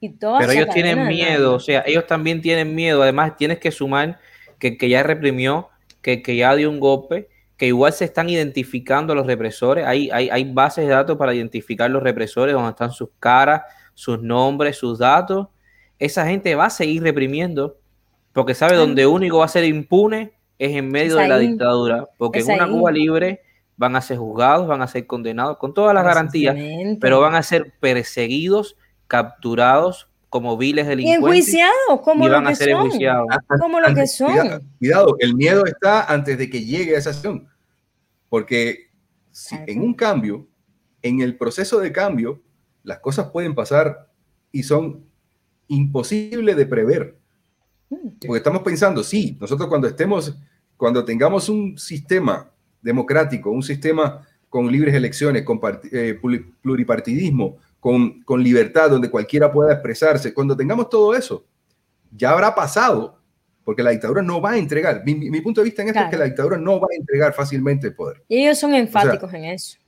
Y 0.00 0.08
toda 0.08 0.38
pero 0.38 0.52
ellos 0.52 0.68
tienen 0.72 1.06
miedo, 1.06 1.54
o 1.54 1.60
sea, 1.60 1.84
ellos 1.86 2.06
también 2.06 2.40
tienen 2.40 2.74
miedo. 2.74 3.02
Además, 3.02 3.36
tienes 3.36 3.58
que 3.58 3.70
sumar 3.70 4.18
que, 4.58 4.78
que 4.78 4.88
ya 4.88 5.02
reprimió, 5.02 5.68
que, 6.00 6.22
que 6.22 6.34
ya 6.34 6.54
dio 6.56 6.70
un 6.70 6.80
golpe, 6.80 7.28
que 7.56 7.66
igual 7.66 7.92
se 7.92 8.04
están 8.04 8.28
identificando 8.28 9.14
los 9.14 9.26
represores. 9.26 9.86
Hay, 9.86 10.10
hay, 10.10 10.28
hay 10.28 10.44
bases 10.52 10.86
de 10.86 10.92
datos 10.92 11.16
para 11.16 11.34
identificar 11.34 11.90
los 11.90 12.02
represores, 12.02 12.54
donde 12.54 12.70
están 12.70 12.92
sus 12.92 13.08
caras, 13.18 13.62
sus 13.94 14.22
nombres, 14.22 14.76
sus 14.76 14.98
datos. 14.98 15.48
Esa 15.98 16.26
gente 16.26 16.54
va 16.54 16.66
a 16.66 16.70
seguir 16.70 17.02
reprimiendo 17.02 17.78
porque 18.32 18.54
sabe 18.54 18.76
donde 18.76 19.06
único 19.06 19.38
va 19.38 19.46
a 19.46 19.48
ser 19.48 19.64
impune 19.64 20.34
es 20.58 20.74
en 20.74 20.88
medio 20.90 21.16
de 21.16 21.28
la 21.28 21.38
dictadura, 21.38 22.06
porque 22.18 22.40
en 22.40 22.50
una 22.50 22.68
Cuba 22.68 22.90
libre 22.90 23.40
van 23.76 23.96
a 23.96 24.00
ser 24.00 24.18
juzgados, 24.18 24.66
van 24.66 24.82
a 24.82 24.86
ser 24.86 25.06
condenados 25.06 25.56
con 25.58 25.74
todas 25.74 25.94
las 25.94 26.04
garantías, 26.04 26.56
pero 27.00 27.20
van 27.20 27.34
a 27.34 27.42
ser 27.42 27.72
perseguidos, 27.80 28.76
capturados 29.06 30.08
como 30.36 30.58
viles 30.58 30.86
delincuentes. 30.86 31.48
Y 31.48 31.60
enjuiciados, 31.60 32.00
como 32.04 32.28
lo 32.28 32.42
que 32.42 32.54
son. 32.54 32.90
Como 33.58 33.80
lo 33.80 33.94
que 33.94 34.06
son. 34.06 34.70
Cuidado, 34.78 35.16
el 35.18 35.34
miedo 35.34 35.64
está 35.64 36.04
antes 36.12 36.36
de 36.36 36.50
que 36.50 36.62
llegue 36.62 36.94
a 36.94 36.98
esa 36.98 37.10
acción. 37.10 37.48
Porque 38.28 38.90
en 39.66 39.80
un 39.80 39.94
cambio, 39.94 40.46
en 41.00 41.22
el 41.22 41.38
proceso 41.38 41.80
de 41.80 41.90
cambio, 41.90 42.42
las 42.82 42.98
cosas 42.98 43.30
pueden 43.30 43.54
pasar 43.54 44.10
y 44.52 44.62
son 44.62 45.06
imposibles 45.68 46.54
de 46.54 46.66
prever. 46.66 47.16
Porque 47.88 48.36
estamos 48.36 48.60
pensando, 48.60 49.02
sí, 49.02 49.38
nosotros 49.40 49.70
cuando 49.70 49.88
estemos, 49.88 50.36
cuando 50.76 51.02
tengamos 51.02 51.48
un 51.48 51.78
sistema 51.78 52.50
democrático, 52.82 53.50
un 53.50 53.62
sistema 53.62 54.20
con 54.50 54.70
libres 54.70 54.94
elecciones, 54.94 55.44
con 55.44 55.58
eh, 55.90 56.20
pluripartidismo, 56.60 57.56
con, 57.80 58.22
con, 58.22 58.42
libertad, 58.42 58.90
donde 58.90 59.10
cualquiera 59.10 59.52
pueda 59.52 59.72
expresarse, 59.72 60.34
cuando 60.34 60.56
tengamos 60.56 60.88
todo 60.88 61.14
eso, 61.14 61.44
ya 62.10 62.30
habrá 62.30 62.54
pasado, 62.54 63.20
porque 63.64 63.82
la 63.82 63.90
dictadura 63.90 64.22
no 64.22 64.40
va 64.40 64.52
a 64.52 64.58
entregar. 64.58 65.02
Mi, 65.04 65.40
punto 65.40 65.60
de 65.60 65.66
vista 65.66 65.82
en 65.82 65.88
esto 65.88 66.00
es 66.00 66.10
que 66.10 66.16
la 66.16 66.24
dictadura 66.24 66.56
no 66.56 66.80
va 66.80 66.86
a 66.90 66.96
entregar 66.96 67.32
fácilmente 67.32 67.88
el 67.88 67.94
poder. 67.94 68.22
Y 68.28 68.42
ellos 68.42 68.58
son 68.58 68.74
enfáticos 68.74 69.32
en 69.34 69.44
eso. 69.44 69.78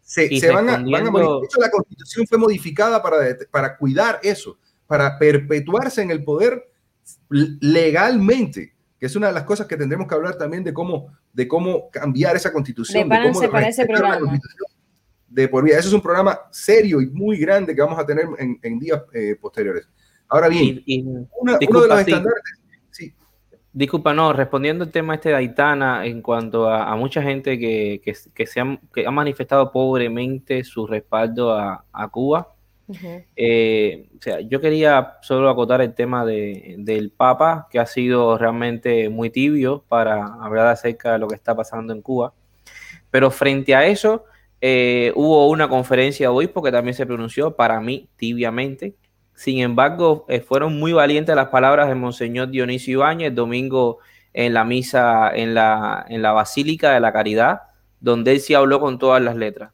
Se, 0.00 0.28
van, 0.52 0.68
a, 0.68 0.72
van, 0.78 1.06
a, 1.06 1.10
De 1.10 1.44
hecho, 1.44 1.60
la 1.60 1.70
constitución 1.70 2.26
fue 2.26 2.36
modificada 2.36 3.02
para, 3.02 3.18
para 3.50 3.76
cuidar 3.76 4.18
eso, 4.22 4.58
para 4.86 5.18
perpetuarse 5.18 6.02
en 6.02 6.10
el 6.10 6.22
poder 6.22 6.68
legalmente, 7.30 8.74
que 8.98 9.06
es 9.06 9.16
una 9.16 9.28
de 9.28 9.32
las 9.32 9.44
cosas 9.44 9.66
que 9.66 9.76
tendremos 9.76 10.06
que 10.06 10.14
hablar 10.14 10.36
también 10.36 10.64
de 10.64 10.74
cómo, 10.74 11.16
de 11.32 11.48
cómo 11.48 11.90
cambiar 11.90 12.36
esa 12.36 12.52
constitución. 12.52 13.08
De 13.08 13.32
cómo 13.32 13.50
para 13.50 13.68
ese 13.68 13.86
programa. 13.86 14.38
De 15.32 15.48
por 15.48 15.64
vida. 15.64 15.78
Eso 15.78 15.88
es 15.88 15.94
un 15.94 16.02
programa 16.02 16.38
serio 16.50 17.00
y 17.00 17.06
muy 17.06 17.38
grande 17.38 17.74
que 17.74 17.80
vamos 17.80 17.98
a 17.98 18.04
tener 18.04 18.26
en, 18.38 18.78
días 18.78 19.02
eh, 19.12 19.36
posteriores. 19.40 19.88
Ahora 20.28 20.48
bien, 20.48 20.82
uno 21.40 21.58
de 21.58 21.66
los 21.66 22.00
estandartes. 22.00 22.58
Disculpa, 23.74 24.12
no, 24.12 24.34
respondiendo 24.34 24.84
al 24.84 24.90
tema 24.90 25.14
este 25.14 25.30
de 25.30 25.36
Aitana, 25.36 26.04
en 26.04 26.20
cuanto 26.20 26.68
a, 26.68 26.94
mucha 26.94 27.22
gente 27.22 27.58
que, 27.58 28.02
que, 28.34 28.46
se 28.46 28.60
ha, 28.60 29.10
manifestado 29.10 29.72
pobremente 29.72 30.62
su 30.62 30.86
respaldo 30.86 31.54
a, 31.54 31.82
a 31.90 32.08
Cuba, 32.08 32.54
eh, 33.36 34.08
o 34.18 34.22
sea, 34.22 34.40
yo 34.40 34.60
quería 34.60 35.18
solo 35.22 35.48
acotar 35.48 35.80
el 35.80 35.94
tema 35.94 36.24
de, 36.24 36.76
del 36.78 37.10
Papa, 37.10 37.68
que 37.70 37.78
ha 37.78 37.86
sido 37.86 38.36
realmente 38.38 39.08
muy 39.08 39.30
tibio 39.30 39.84
para 39.88 40.24
hablar 40.40 40.66
acerca 40.68 41.12
de 41.12 41.18
lo 41.18 41.28
que 41.28 41.34
está 41.34 41.54
pasando 41.54 41.92
en 41.92 42.02
Cuba. 42.02 42.34
Pero 43.10 43.30
frente 43.30 43.74
a 43.74 43.86
eso, 43.86 44.24
eh, 44.64 45.12
hubo 45.16 45.48
una 45.48 45.68
conferencia 45.68 46.30
hoy 46.30 46.46
porque 46.46 46.70
también 46.70 46.94
se 46.94 47.04
pronunció, 47.04 47.56
para 47.56 47.80
mí, 47.80 48.08
tibiamente. 48.16 48.94
Sin 49.34 49.58
embargo, 49.58 50.24
eh, 50.28 50.40
fueron 50.40 50.78
muy 50.78 50.92
valientes 50.92 51.34
las 51.34 51.48
palabras 51.48 51.88
de 51.88 51.96
Monseñor 51.96 52.48
Dionisio 52.48 52.92
Ibáñez 53.00 53.34
domingo 53.34 53.98
en 54.32 54.54
la 54.54 54.64
misa 54.64 55.32
en 55.34 55.54
la, 55.54 56.06
en 56.08 56.22
la 56.22 56.30
Basílica 56.30 56.92
de 56.92 57.00
la 57.00 57.12
Caridad, 57.12 57.62
donde 57.98 58.30
él 58.30 58.40
sí 58.40 58.54
habló 58.54 58.78
con 58.78 59.00
todas 59.00 59.20
las 59.20 59.34
letras. 59.34 59.72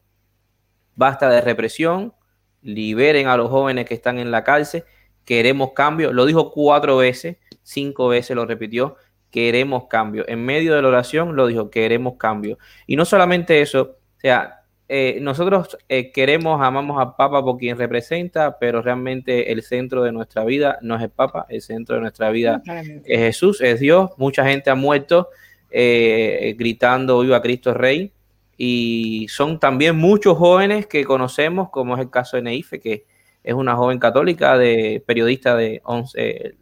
Basta 0.97 1.29
de 1.29 1.43
represión, 1.43 2.15
liberen 2.63 3.27
a 3.27 3.37
los 3.37 3.51
jóvenes 3.51 3.85
que 3.85 3.95
están 3.95 4.19
en 4.19 4.31
la 4.31 4.43
cárcel, 4.43 4.85
queremos 5.27 5.73
cambio, 5.75 6.15
lo 6.15 6.25
dijo 6.25 6.51
cuatro 6.51 6.97
veces, 6.97 7.37
cinco 7.63 8.09
veces 8.09 8.35
lo 8.35 8.47
repitió, 8.47 8.97
queremos 9.31 9.87
cambio. 9.89 10.25
En 10.29 10.47
medio 10.47 10.75
de 10.75 10.81
la 10.81 10.89
oración 10.89 11.37
lo 11.37 11.47
dijo, 11.47 11.69
queremos 11.69 12.15
cambio. 12.17 12.59
Y 12.87 12.97
no 12.97 13.05
solamente 13.05 13.61
eso, 13.61 13.99
o 14.17 14.21
sea, 14.21 14.58
eh, 14.91 15.19
nosotros 15.21 15.77
eh, 15.91 16.13
queremos, 16.13 16.63
amamos 16.63 16.99
al 16.99 17.15
Papa 17.15 17.43
por 17.43 17.59
quien 17.59 17.77
representa, 17.77 18.59
pero 18.59 18.81
realmente 18.81 19.53
el 19.53 19.63
centro 19.63 20.03
de 20.03 20.13
nuestra 20.13 20.45
vida 20.45 20.79
no 20.81 20.97
es 20.97 21.03
el 21.03 21.11
Papa, 21.11 21.45
el 21.51 21.61
centro 21.61 21.97
de 21.97 22.01
nuestra 22.01 22.31
vida 22.31 22.63
es 23.05 23.21
Jesús, 23.21 23.61
es 23.61 23.81
Dios. 23.81 24.13
Mucha 24.17 24.47
gente 24.47 24.71
ha 24.71 24.75
muerto 24.75 25.29
eh, 25.71 26.55
gritando 26.59 27.21
Viva 27.21 27.43
Cristo 27.43 27.75
Rey 27.75 28.13
y 28.57 29.27
son 29.29 29.61
también 29.61 29.95
muchos 29.95 30.39
jóvenes 30.39 30.87
que 30.87 31.05
conocemos, 31.05 31.69
como 31.69 31.95
es 31.95 32.01
el 32.01 32.11
caso 32.11 32.39
de 32.39 32.45
Neife, 32.45 32.81
que 32.81 33.05
es 33.45 33.53
una 33.53 33.77
joven 33.77 33.99
católica, 33.99 34.57
de 34.57 35.03
periodista 35.07 35.55
de 35.55 35.83
11, 35.85 36.55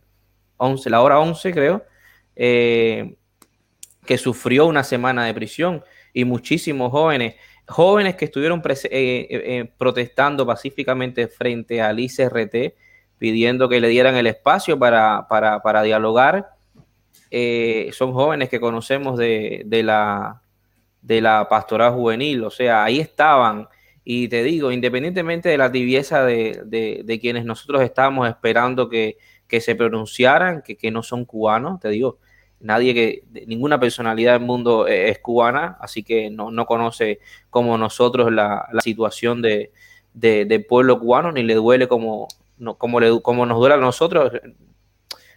11 0.57 0.91
la 0.91 1.01
hora 1.01 1.21
11 1.21 1.53
creo, 1.53 1.85
que 2.35 4.19
sufrió 4.19 4.67
una 4.67 4.83
semana 4.83 5.27
de 5.27 5.35
prisión 5.35 5.85
y 6.13 6.25
muchísimos 6.25 6.91
jóvenes, 6.91 7.35
jóvenes 7.69 8.17
que 8.17 8.27
estuvieron 8.27 8.63
eh, 8.65 8.87
eh, 8.91 9.71
protestando 9.77 10.47
pacíficamente 10.47 11.29
frente 11.29 11.81
al 11.83 11.99
ICRT, 12.01 12.75
pidiendo 13.19 13.69
que 13.69 13.81
le 13.81 13.89
dieran 13.89 14.17
el 14.17 14.27
espacio 14.27 14.79
para, 14.79 15.27
para, 15.29 15.61
para 15.61 15.83
dialogar 15.83 16.57
eh, 17.31 17.91
son 17.93 18.13
jóvenes 18.13 18.49
que 18.49 18.61
conocemos 18.61 19.19
de, 19.19 19.65
la, 19.85 20.43
de 21.03 21.21
la 21.21 21.49
pastoral 21.49 21.93
juvenil, 21.93 22.45
o 22.45 22.51
sea, 22.51 22.85
ahí 22.85 23.01
estaban. 23.01 23.69
Y 24.05 24.29
te 24.29 24.45
digo, 24.45 24.71
independientemente 24.71 25.49
de 25.49 25.59
la 25.59 25.71
tibieza 25.71 26.25
de, 26.25 27.19
quienes 27.21 27.45
nosotros 27.45 27.83
estábamos 27.83 28.29
esperando 28.29 28.89
que, 28.89 29.17
se 29.61 29.75
pronunciaran, 29.75 30.63
que, 30.63 30.77
que, 30.77 30.91
no 30.91 31.03
son 31.03 31.25
cubanos, 31.25 31.81
te 31.81 31.89
digo, 31.89 32.19
nadie 32.61 32.95
que, 32.95 33.25
ninguna 33.47 33.79
personalidad 33.79 34.35
del 34.35 34.47
mundo 34.47 34.87
e, 34.87 35.11
es, 35.11 35.19
cubana, 35.19 35.77
así 35.81 36.03
que 36.03 36.31
no, 36.31 36.51
no 36.51 36.67
conoce 36.67 37.21
como 37.51 37.77
nosotros 37.79 38.33
la, 38.33 38.69
la 38.73 38.81
situación 38.81 39.43
de, 39.43 39.73
del 40.13 40.65
pueblo 40.65 40.99
cubano, 40.99 41.33
ni 41.33 41.43
le 41.43 41.55
duele 41.55 41.89
como, 41.89 42.29
no, 42.59 42.77
como, 42.77 43.01
le, 43.01 43.21
como 43.21 43.47
nos 43.47 43.59
duele 43.59 43.75
a 43.75 43.79
nosotros. 43.79 44.33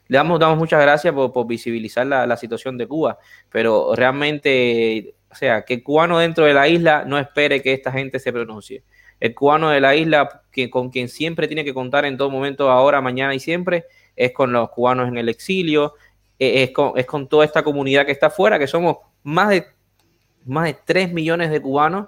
Le 0.07 0.17
damos, 0.17 0.39
damos 0.39 0.57
muchas 0.57 0.81
gracias 0.81 1.13
por, 1.13 1.31
por 1.31 1.45
visibilizar 1.45 2.07
la, 2.07 2.25
la, 2.25 2.37
situación 2.37 2.77
de 2.77 2.87
Cuba, 2.87 3.19
pero 3.51 3.93
realmente, 3.95 5.13
o 5.29 5.35
sea, 5.35 5.63
que 5.63 5.75
el 5.75 5.83
cubano 5.83 6.17
dentro 6.17 6.45
de 6.45 6.53
la 6.53 6.67
isla 6.67 7.03
no 7.05 7.19
espere 7.19 7.61
que 7.61 7.73
esta 7.73 7.91
gente 7.91 8.19
se 8.19 8.31
pronuncie. 8.31 8.83
El 9.19 9.35
cubano 9.35 9.69
de 9.69 9.81
la 9.81 9.95
isla, 9.95 10.43
que, 10.51 10.69
con 10.69 10.89
quien 10.89 11.09
siempre 11.09 11.47
tiene 11.47 11.65
que 11.65 11.73
contar 11.73 12.05
en 12.05 12.17
todo 12.17 12.31
momento, 12.31 12.71
ahora, 12.71 13.01
mañana 13.01 13.35
y 13.35 13.39
siempre, 13.39 13.85
es 14.15 14.31
con 14.31 14.51
los 14.51 14.69
cubanos 14.69 15.09
en 15.09 15.17
el 15.17 15.29
exilio, 15.29 15.93
es 16.39 16.71
con, 16.71 16.93
es 16.95 17.05
con 17.05 17.27
toda 17.27 17.45
esta 17.45 17.63
comunidad 17.63 18.05
que 18.05 18.11
está 18.11 18.27
afuera, 18.27 18.57
que 18.57 18.67
somos 18.67 18.97
más 19.23 19.49
de, 19.49 19.65
más 20.45 20.65
de 20.65 20.77
3 20.85 21.13
millones 21.13 21.51
de 21.51 21.61
cubanos 21.61 22.07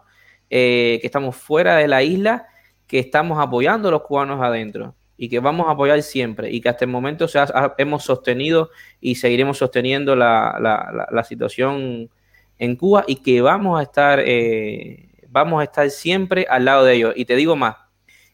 eh, 0.49 0.97
que 1.01 1.07
estamos 1.07 1.35
fuera 1.35 1.75
de 1.75 1.87
la 1.87 2.03
isla, 2.03 2.47
que 2.87 2.99
estamos 2.99 3.39
apoyando 3.39 3.89
a 3.89 3.91
los 3.91 4.01
cubanos 4.01 4.41
adentro 4.41 4.95
y 5.17 5.29
que 5.29 5.39
vamos 5.39 5.67
a 5.67 5.71
apoyar 5.71 6.01
siempre 6.01 6.49
y 6.49 6.61
que 6.61 6.69
hasta 6.69 6.85
el 6.85 6.91
momento 6.91 7.27
se 7.27 7.39
hemos 7.77 8.03
sostenido 8.03 8.71
y 8.99 9.15
seguiremos 9.15 9.59
sosteniendo 9.59 10.15
la, 10.15 10.57
la, 10.59 11.07
la, 11.11 11.23
situación 11.23 12.09
en 12.57 12.75
Cuba 12.75 13.03
y 13.07 13.17
que 13.17 13.41
vamos 13.41 13.79
a 13.79 13.83
estar 13.83 14.19
eh, 14.25 15.11
vamos 15.31 15.61
a 15.61 15.63
estar 15.63 15.89
siempre 15.89 16.45
al 16.49 16.65
lado 16.65 16.83
de 16.83 16.95
ellos. 16.95 17.13
Y 17.15 17.25
te 17.25 17.35
digo 17.35 17.55
más, 17.55 17.77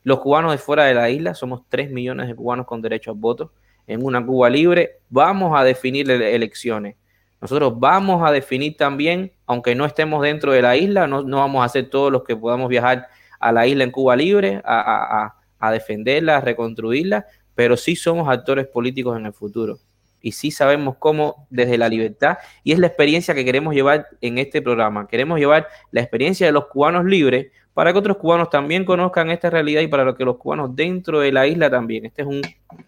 los 0.03 0.19
cubanos 0.19 0.51
de 0.51 0.57
fuera 0.57 0.85
de 0.85 0.93
la 0.93 1.09
isla, 1.09 1.33
somos 1.33 1.61
3 1.69 1.91
millones 1.91 2.27
de 2.27 2.35
cubanos 2.35 2.65
con 2.65 2.81
derecho 2.81 3.11
al 3.11 3.17
voto, 3.17 3.53
en 3.87 4.05
una 4.05 4.23
Cuba 4.23 4.49
libre, 4.49 4.99
vamos 5.09 5.57
a 5.57 5.63
definir 5.63 6.11
elecciones. 6.11 6.95
Nosotros 7.41 7.79
vamos 7.79 8.27
a 8.27 8.31
definir 8.31 8.75
también, 8.75 9.31
aunque 9.45 9.75
no 9.75 9.85
estemos 9.85 10.21
dentro 10.21 10.51
de 10.51 10.61
la 10.61 10.75
isla, 10.75 11.07
no, 11.07 11.23
vamos 11.23 11.61
a 11.61 11.65
hacer 11.65 11.89
todos 11.89 12.11
los 12.11 12.23
que 12.23 12.35
podamos 12.35 12.67
viajar 12.67 13.07
a 13.39 13.51
la 13.51 13.65
isla 13.67 13.83
en 13.83 13.91
Cuba 13.91 14.15
libre, 14.15 14.61
a, 14.65 15.33
defenderla, 15.71 16.37
a 16.37 16.41
reconstruirla, 16.41 17.25
pero 17.55 17.77
sí 17.77 17.95
somos 17.95 18.27
actores 18.27 18.67
políticos 18.67 19.17
en 19.17 19.27
el 19.27 19.33
futuro. 19.33 19.79
Y 20.19 20.31
sí 20.31 20.49
sabemos 20.49 20.95
cómo 20.97 21.47
desde 21.49 21.77
la 21.77 21.87
libertad, 21.87 22.39
y 22.63 22.71
es 22.71 22.79
la 22.79 22.87
experiencia 22.87 23.35
que 23.35 23.45
queremos 23.45 23.73
llevar 23.75 24.07
en 24.19 24.39
este 24.39 24.61
programa. 24.61 25.07
Queremos 25.07 25.39
llevar 25.39 25.67
la 25.91 26.01
experiencia 26.01 26.47
de 26.47 26.51
los 26.51 26.65
cubanos 26.65 27.05
libres 27.05 27.51
para 27.75 27.93
que 27.93 27.99
otros 27.99 28.17
cubanos 28.17 28.49
también 28.49 28.83
conozcan 28.83 29.29
esta 29.29 29.51
realidad 29.51 29.81
y 29.81 29.87
para 29.87 30.15
que 30.15 30.25
los 30.25 30.37
cubanos 30.37 30.75
dentro 30.75 31.19
de 31.19 31.31
la 31.31 31.45
isla 31.45 31.69
también. 31.69 32.05
Este 32.07 32.23
es 32.23 32.27
un 32.27 32.41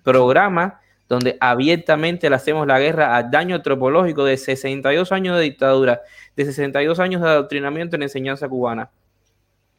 programa 0.04 0.82
donde 1.10 1.38
abiertamente 1.42 2.30
le 2.30 2.36
hacemos 2.36 2.68
la 2.68 2.80
guerra 2.80 3.18
al 3.18 3.32
daño 3.32 3.56
antropológico 3.56 4.24
de 4.24 4.38
62 4.38 5.12
años 5.12 5.36
de 5.36 5.44
dictadura, 5.44 6.04
de 6.36 6.46
62 6.46 7.00
años 7.00 7.22
de 7.24 7.28
adoctrinamiento 7.28 7.96
en 7.96 8.04
enseñanza 8.04 8.48
cubana. 8.48 8.92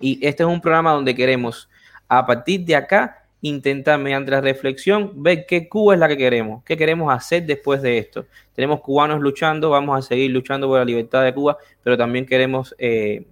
Y 0.01 0.19
este 0.27 0.43
es 0.43 0.49
un 0.49 0.61
programa 0.61 0.93
donde 0.93 1.15
queremos, 1.15 1.71
a 2.09 2.27
partir 2.27 2.65
de 2.65 2.75
acá, 2.75 3.21
intentar 3.43 3.99
mediante 3.99 4.33
la 4.33 4.41
reflexión 4.41 5.23
ver 5.23 5.47
qué 5.47 5.69
Cuba 5.69 5.95
es 5.95 6.01
la 6.01 6.09
que 6.09 6.17
queremos, 6.17 6.65
qué 6.65 6.77
queremos 6.77 7.15
hacer 7.15 7.47
después 7.47 7.81
de 7.81 7.99
esto. 7.99 8.27
Tenemos 8.53 8.81
cubanos 8.81 9.21
luchando, 9.21 9.71
vamos 9.71 9.99
a 9.99 10.03
seguir 10.07 10.33
luchando 10.33 10.67
por 10.67 10.79
la 10.79 10.85
libertad 10.85 11.23
de 11.23 11.33
Cuba, 11.33 11.57
pero 11.83 11.97
también 11.97 12.27
queremos 12.27 12.75
eh, 12.77 13.25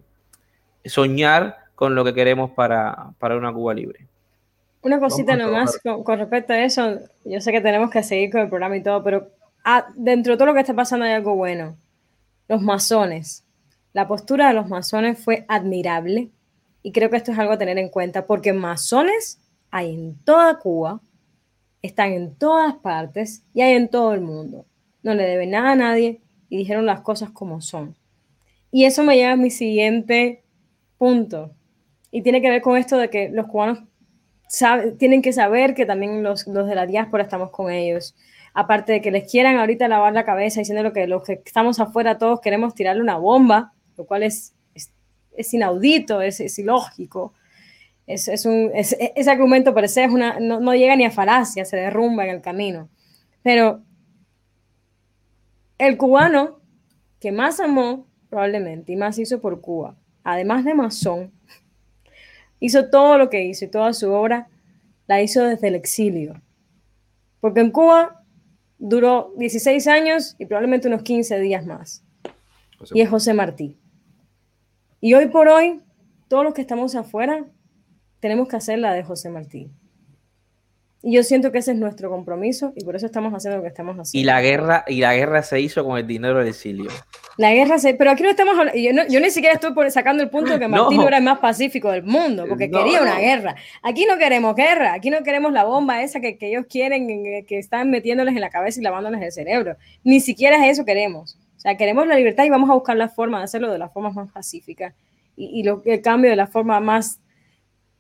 soñar 0.85 1.57
con 1.75 1.95
lo 1.95 2.05
que 2.05 2.15
queremos 2.15 2.53
para, 2.53 3.11
para 3.19 3.37
una 3.37 3.53
Cuba 3.53 3.75
libre. 3.75 4.07
Una 4.83 5.01
cosita 5.01 5.37
nomás 5.37 5.79
con, 5.79 6.19
respecto 6.19 6.53
a 6.53 6.63
eso, 6.63 7.01
yo 7.25 7.41
sé 7.41 7.53
que 7.53 7.61
tenemos 7.61 7.91
que 7.91 8.03
seguir 8.03 8.31
con 8.31 8.43
el 8.43 8.49
programa 8.49 8.77
y 8.77 8.83
todo, 8.83 9.03
pero 9.03 9.31
ah, 9.65 9.89
dentro 9.97 10.33
de 10.33 10.37
todo 10.37 10.47
lo 10.47 10.55
que 10.55 10.61
está 10.61 10.75
pasando 10.75 11.05
hay 11.05 11.13
algo 11.13 11.35
bueno. 11.35 11.77
Los 12.47 12.63
masones. 12.63 13.45
La 13.93 14.07
postura 14.07 14.49
de 14.49 14.55
los 14.55 14.69
masones 14.69 15.19
fue 15.19 15.45
admirable 15.49 16.31
y 16.83 16.93
creo 16.93 17.11
que 17.11 17.17
esto 17.17 17.33
es 17.33 17.39
algo 17.39 17.53
a 17.53 17.59
tener 17.59 17.79
en 17.79 17.89
cuenta 17.89 18.27
porque 18.27 18.53
masones 18.53 19.41
hay 19.71 19.95
en 19.95 20.17
toda 20.25 20.59
Cuba, 20.59 21.01
están 21.83 22.13
en 22.13 22.35
todas 22.35 22.75
partes 22.77 23.45
y 23.53 23.63
hay 23.63 23.75
en 23.75 23.89
todo 23.89 24.15
el 24.15 24.21
mundo. 24.21 24.65
No 25.03 25.15
le 25.15 25.25
deben 25.25 25.51
nada 25.51 25.73
a 25.73 25.77
nadie 25.77 26.21
y 26.49 26.57
dijeron 26.57 26.87
las 26.87 27.01
cosas 27.01 27.31
como 27.31 27.61
son. 27.61 27.97
Y 28.71 28.85
eso 28.85 29.03
me 29.03 29.17
lleva 29.17 29.33
a 29.33 29.37
mi 29.37 29.51
siguiente 29.51 30.45
punto. 30.99 31.53
Y 32.11 32.23
tiene 32.23 32.41
que 32.41 32.51
ver 32.51 32.63
con 32.63 32.77
esto 32.77 32.97
de 32.97 33.11
que 33.11 33.29
los 33.29 33.47
cubanos 33.47 33.81
tienen 34.99 35.23
que 35.23 35.33
saber 35.33 35.75
que 35.75 35.87
también 35.87 36.23
los, 36.23 36.45
de 36.47 36.75
la 36.75 36.87
diáspora 36.87 37.25
estamos 37.25 37.51
con 37.51 37.71
ellos. 37.71 38.15
Aparte 38.55 38.93
de 38.93 39.01
que 39.01 39.11
les 39.11 39.31
quieran 39.31 39.59
ahorita 39.59 39.89
lavar 39.89 40.13
la 40.13 40.25
cabeza 40.25 40.61
diciendo 40.61 40.93
que 40.93 41.07
los 41.07 41.23
que 41.23 41.43
estamos 41.45 41.79
afuera 41.81 42.19
todos 42.19 42.41
queremos 42.41 42.75
tirarle 42.75 43.03
una 43.03 43.19
bomba, 43.19 43.73
lo 43.97 44.07
cual 44.07 44.23
es, 44.23 44.55
es, 45.37 45.55
inaudito, 45.55 46.23
es, 46.23 46.59
ilógico. 46.59 47.35
Es, 48.07 48.47
un, 48.47 48.71
ese 48.75 49.31
argumento 49.31 49.75
per 49.75 49.87
se 49.89 50.05
es 50.05 50.11
una, 50.11 50.41
no, 50.41 50.61
no 50.61 50.75
llega 50.75 50.97
ni 50.97 51.05
a 51.05 51.11
falacia, 51.11 51.67
se 51.67 51.77
derrumba 51.77 52.25
en 52.25 52.31
el 52.31 52.41
camino. 52.41 52.89
Pero 53.43 53.83
el 55.77 55.97
cubano 55.97 56.61
que 57.21 57.33
más 57.33 57.61
amó 57.61 58.07
probablemente 58.31 58.93
y 58.93 58.97
más 58.97 59.19
hizo 59.19 59.41
por 59.41 59.61
Cuba, 59.61 59.97
además 60.25 60.65
de 60.65 60.75
masón, 60.75 61.33
hizo 62.61 62.89
todo 62.91 63.19
lo 63.19 63.31
que 63.31 63.45
hizo 63.45 63.65
y 63.65 63.69
toda 63.69 63.93
su 63.93 64.11
obra 64.11 64.49
la 65.07 65.23
hizo 65.23 65.43
desde 65.45 65.69
el 65.69 65.75
exilio. 65.75 66.41
Porque 67.41 67.61
en 67.61 67.71
Cuba 67.71 68.25
duró 68.79 69.33
16 69.37 69.87
años 69.87 70.37
y 70.39 70.47
probablemente 70.47 70.89
unos 70.89 71.03
15 71.03 71.39
días 71.41 71.67
más. 71.67 72.05
y 72.93 73.01
es 73.01 73.09
José 73.09 73.35
Martí. 73.35 73.77
Y 75.01 75.15
hoy 75.15 75.27
por 75.27 75.49
hoy, 75.49 75.81
todos 76.29 76.45
los 76.45 76.55
que 76.55 76.61
estamos 76.61 76.95
afuera, 76.95 77.45
tenemos 78.21 78.49
que 78.49 78.57
hacer 78.57 78.79
la 78.79 78.93
de 78.93 79.03
José 79.03 79.31
Martí. 79.31 79.71
Y 81.01 81.15
yo 81.15 81.23
siento 81.23 81.53
que 81.53 81.59
ese 81.59 81.73
es 81.73 81.79
nuestro 81.79 82.11
compromiso 82.11 82.73
y 82.75 82.85
por 82.85 82.97
eso 82.97 83.07
estamos 83.07 83.33
haciendo 83.33 83.59
lo 83.59 83.63
que 83.63 83.69
estamos 83.69 83.97
haciendo. 83.97 84.21
Y 84.21 84.25
la 84.25 84.41
guerra, 84.41 84.85
y 84.89 85.01
la 85.01 85.15
guerra 85.15 85.45
se 85.45 85.61
hizo 85.61 85.85
con 85.85 85.97
el 85.97 86.09
dinero 86.09 86.41
del 86.41 86.49
exilio. 86.49 86.91
La 87.37 87.53
guerra 87.53 87.79
se, 87.79 87.95
pero 87.95 88.11
aquí 88.11 88.25
no 88.25 88.31
estamos 88.31 88.59
hablando, 88.59 88.77
yo, 88.77 88.91
yo 89.09 89.21
ni 89.21 89.31
siquiera 89.31 89.55
estoy 89.55 89.73
sacando 89.93 90.25
el 90.25 90.29
punto 90.29 90.53
de 90.53 90.59
que 90.59 90.67
Martín 90.69 91.01
era 91.03 91.19
el 91.19 91.23
más 91.23 91.39
pacífico 91.39 91.93
del 91.93 92.03
mundo, 92.03 92.47
porque 92.49 92.69
quería 92.69 93.01
una 93.01 93.21
guerra. 93.21 93.55
Aquí 93.85 94.07
no 94.07 94.19
queremos 94.19 94.57
guerra, 94.57 94.93
aquí 94.93 95.09
no 95.11 95.23
queremos 95.23 95.53
la 95.53 95.63
bomba 95.63 96.03
esa 96.03 96.21
que, 96.21 96.37
que 96.37 96.49
ellos 96.49 96.67
quieren, 96.69 97.07
que 97.47 97.59
están 97.59 97.91
metiéndoles 97.91 98.35
en 98.35 98.41
la 98.41 98.51
cabeza 98.51 98.81
y 98.81 98.83
lavándoles 98.83 99.23
el 99.23 99.31
cerebro. 99.31 99.77
Ni 100.03 100.19
siquiera 100.19 100.67
eso 100.67 100.85
queremos. 100.85 101.39
O 101.59 101.61
sea, 101.61 101.77
queremos 101.77 102.09
la 102.09 102.17
libertad 102.17 102.43
y 102.43 102.51
vamos 102.51 102.71
a 102.71 102.75
buscar 102.75 102.97
la 102.97 103.09
forma 103.09 103.39
de 103.39 103.45
hacerlo 103.45 103.71
de 103.71 103.79
la 103.79 103.89
forma 103.89 104.11
más 104.11 104.33
pacífica. 104.33 104.97
Y, 105.37 105.61
y 105.61 105.63
lo, 105.63 105.81
el 105.85 106.03
cambio 106.03 106.31
de 106.31 106.37
la 106.37 106.49
forma 106.49 106.81
más 106.81 107.21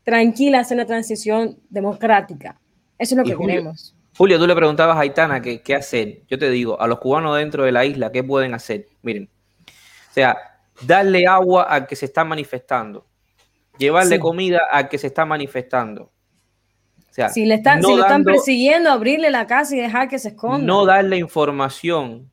tranquila, 0.02 0.58
hacer 0.58 0.78
la 0.78 0.86
transición 0.86 1.58
democrática 1.70 2.58
eso 2.98 3.14
es 3.14 3.18
lo 3.18 3.24
que 3.24 3.36
queremos. 3.36 3.94
Julio, 4.16 4.38
tú 4.38 4.48
le 4.48 4.56
preguntabas 4.56 4.96
a 4.96 5.00
Aitana 5.00 5.40
qué, 5.40 5.74
hacer. 5.76 6.22
Yo 6.28 6.38
te 6.38 6.50
digo, 6.50 6.80
a 6.80 6.88
los 6.88 6.98
cubanos 6.98 7.36
dentro 7.36 7.62
de 7.62 7.70
la 7.70 7.84
isla, 7.84 8.10
¿qué 8.10 8.24
pueden 8.24 8.52
hacer? 8.52 8.86
Miren, 9.02 9.30
o 9.30 10.12
sea, 10.12 10.36
darle 10.82 11.24
agua 11.26 11.62
al 11.62 11.86
que 11.86 11.94
se 11.94 12.06
está 12.06 12.24
manifestando, 12.24 13.06
llevarle 13.78 14.18
comida 14.18 14.62
al 14.72 14.88
que 14.88 14.98
se 14.98 15.06
está 15.06 15.24
manifestando. 15.24 16.10
O 17.10 17.12
sea, 17.12 17.28
si, 17.28 17.46
le 17.46 17.54
están, 17.54 17.80
si 17.80 17.94
lo 17.94 18.02
están 18.02 18.24
persiguiendo, 18.24 18.90
abrirle 18.90 19.30
la 19.30 19.46
casa 19.46 19.76
y 19.76 19.80
dejar 19.80 20.08
que 20.08 20.18
se 20.18 20.30
esconda. 20.30 20.66
No 20.66 20.84
darle 20.84 21.16
información 21.16 22.28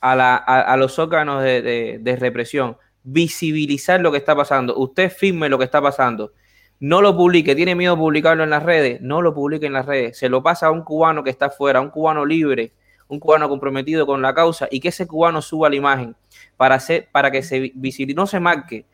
a, 0.00 0.14
la, 0.14 0.36
a, 0.36 0.76
los 0.76 0.98
órganos 0.98 1.42
de, 1.42 1.62
de, 1.62 1.98
de, 2.00 2.16
represión, 2.16 2.76
visibilizar 3.02 4.00
lo 4.00 4.12
que 4.12 4.18
está 4.18 4.36
pasando. 4.36 4.76
Usted 4.76 5.10
firme 5.10 5.48
lo 5.48 5.58
que 5.58 5.64
está 5.64 5.80
pasando 5.80 6.32
no 6.80 7.02
lo 7.02 7.16
publique, 7.16 7.54
tiene 7.54 7.74
miedo 7.74 7.94
de 7.94 8.00
publicarlo 8.00 8.44
en 8.44 8.50
las 8.50 8.62
redes, 8.62 9.00
no 9.00 9.20
lo 9.20 9.34
publique 9.34 9.66
en 9.66 9.72
las 9.72 9.86
redes, 9.86 10.18
se 10.18 10.28
lo 10.28 10.42
pasa 10.42 10.66
a 10.66 10.70
un 10.70 10.82
cubano 10.82 11.24
que 11.24 11.30
está 11.30 11.46
afuera, 11.46 11.80
un 11.80 11.90
cubano 11.90 12.24
libre, 12.24 12.72
un 13.08 13.18
cubano 13.18 13.48
comprometido 13.48 14.06
con 14.06 14.22
la 14.22 14.34
causa 14.34 14.68
y 14.70 14.80
que 14.80 14.88
ese 14.88 15.06
cubano 15.06 15.42
suba 15.42 15.68
la 15.68 15.76
imagen 15.76 16.14
para, 16.56 16.76
hacer, 16.76 17.08
para 17.10 17.30
que 17.30 17.42
se 17.42 17.72
visibilice, 17.74 18.16
no 18.16 18.26
se 18.26 18.38
marque, 18.38 18.84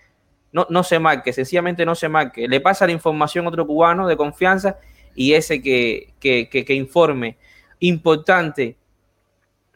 no, 0.52 0.66
no 0.70 0.82
se 0.82 0.98
marque, 0.98 1.32
sencillamente 1.32 1.84
no 1.84 1.94
se 1.94 2.08
marque, 2.08 2.48
le 2.48 2.60
pasa 2.60 2.86
la 2.86 2.92
información 2.92 3.44
a 3.44 3.48
otro 3.48 3.66
cubano 3.66 4.06
de 4.06 4.16
confianza 4.16 4.78
y 5.14 5.34
ese 5.34 5.60
que, 5.60 6.14
que, 6.20 6.48
que, 6.48 6.64
que 6.64 6.74
informe. 6.74 7.36
Importante, 7.80 8.76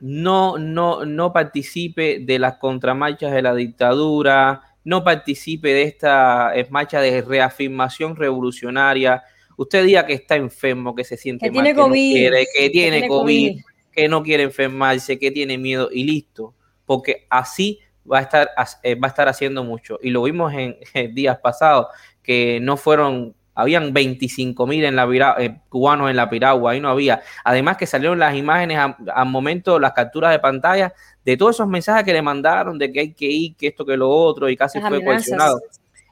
no, 0.00 0.56
no, 0.56 1.04
no 1.04 1.32
participe 1.32 2.20
de 2.20 2.38
las 2.38 2.54
contramarchas 2.54 3.32
de 3.32 3.42
la 3.42 3.54
dictadura, 3.54 4.62
no 4.84 5.04
participe 5.04 5.68
de 5.68 5.82
esta 5.82 6.52
marcha 6.70 7.00
de 7.00 7.22
reafirmación 7.22 8.16
revolucionaria. 8.16 9.22
Usted 9.56 9.84
diga 9.84 10.06
que 10.06 10.14
está 10.14 10.36
enfermo, 10.36 10.94
que 10.94 11.04
se 11.04 11.16
siente 11.16 11.46
que 11.46 11.52
mal, 11.52 11.64
tiene 11.64 11.74
que, 11.74 11.80
COVID, 11.80 12.30
que, 12.56 12.70
tiene, 12.70 13.08
COVID, 13.08 13.60
que 13.92 14.08
no 14.08 14.22
quiere 14.22 14.44
enfermarse, 14.44 15.18
que 15.18 15.30
tiene 15.30 15.58
miedo 15.58 15.90
y 15.92 16.04
listo, 16.04 16.54
porque 16.86 17.26
así 17.28 17.80
va 18.10 18.18
a 18.18 18.22
estar, 18.22 18.50
eh, 18.82 18.94
va 18.94 19.08
a 19.08 19.10
estar 19.10 19.28
haciendo 19.28 19.64
mucho. 19.64 19.98
Y 20.02 20.10
lo 20.10 20.22
vimos 20.22 20.52
en, 20.54 20.76
días 21.14 21.38
pasados, 21.38 21.86
que 22.22 22.60
no 22.60 22.76
fueron 22.76 23.34
habían 23.58 23.92
25 23.92 24.68
mil 24.68 24.84
en 24.84 24.94
la 24.94 25.34
eh, 25.38 25.56
cubanos 25.68 26.08
en 26.08 26.14
la 26.14 26.30
piragua, 26.30 26.70
ahí 26.70 26.80
no 26.80 26.90
había. 26.90 27.22
Además 27.42 27.76
que 27.76 27.86
salieron 27.86 28.16
las 28.16 28.36
imágenes 28.36 28.78
al 28.78 29.28
momento, 29.28 29.80
las 29.80 29.94
capturas 29.94 30.30
de 30.30 30.38
pantalla 30.38 30.94
de 31.24 31.36
todos 31.36 31.56
esos 31.56 31.66
mensajes 31.66 32.04
que 32.04 32.12
le 32.12 32.22
mandaron 32.22 32.78
de 32.78 32.92
que 32.92 33.00
hay 33.00 33.12
que 33.12 33.26
ir, 33.26 33.56
que 33.56 33.66
esto, 33.66 33.84
que 33.84 33.96
lo 33.96 34.08
otro, 34.08 34.48
y 34.48 34.56
casi 34.56 34.80
fue 34.80 35.02
coaccionado 35.02 35.58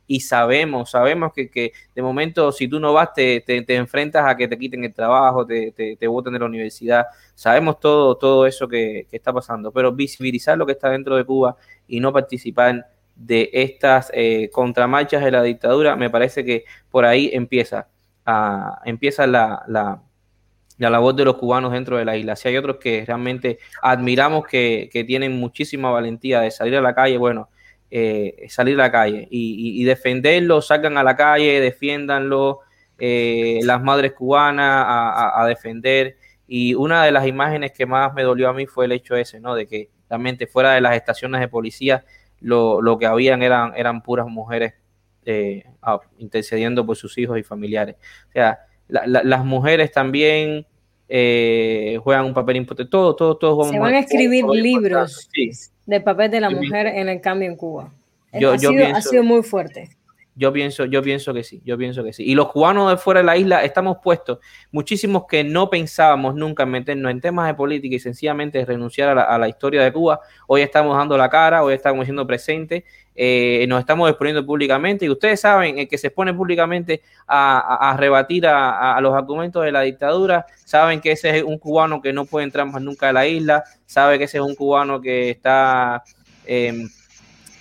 y 0.09 0.21
sabemos, 0.21 0.91
sabemos 0.91 1.33
que, 1.33 1.49
que, 1.49 1.73
de 1.95 2.03
momento 2.03 2.53
si 2.53 2.69
tú 2.69 2.79
no 2.79 2.93
vas 2.93 3.13
te, 3.13 3.41
te, 3.41 3.77
enfrentas 3.77 4.25
a 4.27 4.37
que 4.37 4.49
te 4.49 4.59
quiten 4.59 4.85
el 4.85 4.95
trabajo, 4.95 5.47
te, 5.47 5.73
te, 5.73 5.97
te 5.97 6.07
voten 6.07 6.33
de 6.33 6.39
la 6.39 6.47
universidad, 6.47 7.07
sabemos 7.35 7.79
todo, 7.81 8.17
todo 8.17 8.47
eso 8.47 8.69
que, 8.69 9.07
está 9.11 9.33
pasando, 9.33 9.73
pero 9.73 9.93
visibilizar 9.93 10.59
lo 10.59 10.67
que 10.67 10.73
está 10.73 10.91
dentro 10.91 11.17
de 11.17 11.25
Cuba 11.25 11.57
y 11.89 12.01
no 12.01 12.13
participar 12.13 12.89
de 13.17 13.51
estas 13.53 14.11
eh, 14.15 14.51
contramarchas 14.53 15.25
de 15.25 15.31
la 15.31 15.43
dictadura, 15.43 15.97
me 15.97 16.11
parece 16.11 16.45
que 16.45 16.65
por 16.91 17.05
ahí 17.05 17.31
empieza, 17.33 17.89
a, 18.25 18.81
empieza 18.85 19.27
la, 19.27 19.63
la, 19.67 20.03
la 20.79 20.91
labor 20.91 21.15
de 21.15 21.25
los 21.25 21.37
cubanos 21.37 21.73
dentro 21.73 21.97
de 21.97 22.05
la 22.05 22.17
isla. 22.17 22.37
Si 22.37 22.49
hay 22.49 22.57
otros 22.57 22.77
que 22.77 23.05
realmente 23.07 23.59
admiramos 23.83 24.47
que, 24.47 24.89
que 24.93 25.05
tienen 25.05 25.33
muchísima 25.39 25.91
valentía 25.91 26.41
de 26.41 26.51
salir 26.51 26.77
a 26.77 26.81
la 26.81 26.95
calle, 26.95 27.17
bueno, 27.17 27.49
eh, 27.91 28.47
salir 28.49 28.75
a 28.75 28.85
la 28.85 28.93
calle 28.93 29.29
y, 29.31 29.85
defenderlo, 29.85 30.61
salgan 30.61 30.99
a 30.99 31.05
la 31.05 31.17
calle, 31.17 31.61
defiéndanlo, 31.61 32.61
eh, 32.99 33.61
las 33.63 33.83
madres 33.83 34.13
cubanas 34.13 34.85
a, 34.87 35.47
defender. 35.47 36.17
Y 36.49 36.75
una 36.75 37.05
de 37.05 37.13
las 37.13 37.27
imágenes 37.27 37.73
que 37.73 37.87
más 37.87 38.13
me 38.15 38.23
dolió 38.23 38.49
a 38.49 38.53
mí 38.53 38.67
fue 38.67 38.87
el 38.87 38.93
hecho 38.93 39.17
ese, 39.17 39.41
¿no? 39.41 39.55
De 39.55 39.67
que 39.67 39.91
realmente 40.09 40.47
fuera 40.47 40.73
de 40.73 40.81
las 40.81 40.97
estaciones 40.97 41.41
de 41.41 41.49
policía 41.49 42.05
lo, 42.41 42.81
lo 42.81 42.99
que 42.99 43.07
habían 43.07 43.43
eran, 43.43 43.73
eran 43.77 44.03
puras 44.03 44.27
mujeres 44.27 44.75
eh, 45.25 45.65
intercediendo 46.19 46.85
por 46.85 46.97
sus 46.97 47.17
hijos 47.19 47.39
y 47.39 47.43
familiares. 47.43 47.97
O 48.29 48.33
sea, 48.33 48.61
las 48.89 49.45
mujeres 49.45 49.91
también 49.91 50.67
juegan 51.09 52.25
un 52.25 52.35
papel 52.35 52.57
importante. 52.57 52.91
Todos, 52.91 53.17
todos, 53.17 53.39
todos. 53.39 53.71
Se 53.71 53.79
van 53.79 53.95
a 53.95 54.01
escribir 54.01 54.45
libros. 54.45 55.29
Sí 55.33 55.51
del 55.87 56.03
papel 56.03 56.31
de 56.31 56.41
la 56.41 56.51
mujer 56.51 56.87
en 56.89 57.09
el 57.09 57.21
cambio 57.21 57.49
en 57.49 57.57
Cuba. 57.57 57.93
Yo, 58.33 58.53
ha, 58.53 58.59
sido, 58.59 58.85
ha 58.85 59.01
sido 59.01 59.23
muy 59.23 59.43
fuerte. 59.43 59.89
Yo 60.39 60.53
pienso, 60.53 60.85
yo 60.85 61.01
pienso 61.03 61.33
que 61.33 61.43
sí, 61.43 61.63
yo 61.65 61.79
pienso 61.79 62.05
que 62.05 62.13
sí. 62.13 62.23
Y 62.23 62.35
los 62.35 62.53
cubanos 62.53 62.91
de 62.91 62.99
fuera 62.99 63.21
de 63.21 63.27
la 63.27 63.39
isla 63.39 63.65
estamos 63.65 63.97
puestos, 64.03 64.39
muchísimos 64.71 65.25
que 65.27 65.43
no 65.43 65.71
pensábamos 65.71 66.35
nunca 66.35 66.65
en 66.65 66.73
meternos 66.73 67.11
en 67.11 67.23
temas 67.23 67.47
de 67.47 67.55
política 67.55 67.97
y 67.97 67.99
sencillamente 67.99 68.63
renunciar 68.67 69.19
a 69.19 69.39
la, 69.39 69.49
historia 69.49 69.83
de 69.83 69.91
Cuba. 69.91 70.21
Hoy 70.47 70.61
estamos 70.61 70.95
dando 70.95 71.17
la 71.17 71.31
cara, 71.31 71.63
hoy 71.63 71.73
estamos 71.73 72.05
siendo 72.05 72.27
presentes, 72.27 72.85
eh, 73.15 73.65
nos 73.67 73.81
estamos 73.81 74.11
exponiendo 74.11 74.45
públicamente 74.45 75.07
y 75.07 75.09
ustedes 75.09 75.41
saben, 75.41 75.79
el 75.79 75.89
que 75.89 75.97
se 75.97 76.09
expone 76.09 76.35
públicamente 76.35 77.01
a, 77.27 77.97
rebatir 77.99 78.47
a, 78.47 79.01
los 79.01 79.15
argumentos 79.15 79.65
de 79.65 79.73
la 79.73 79.81
dictadura, 79.81 80.45
saben 80.67 81.01
que 81.01 81.13
ese 81.13 81.39
es 81.39 81.45
un 81.45 81.57
cubano 81.59 82.03
que 82.03 82.13
no 82.13 82.27
puede 82.27 82.45
entrar 82.45 82.67
más 82.67 82.83
nunca 82.83 83.09
a 83.09 83.13
la 83.15 83.27
isla, 83.27 83.65
sabe 83.87 84.19
que 84.19 84.25
ese 84.25 84.37
es 84.37 84.45
un 84.45 84.55
cubano 84.55 85.01
que 85.01 85.31
está... 85.31 86.05
Eh, 86.45 86.87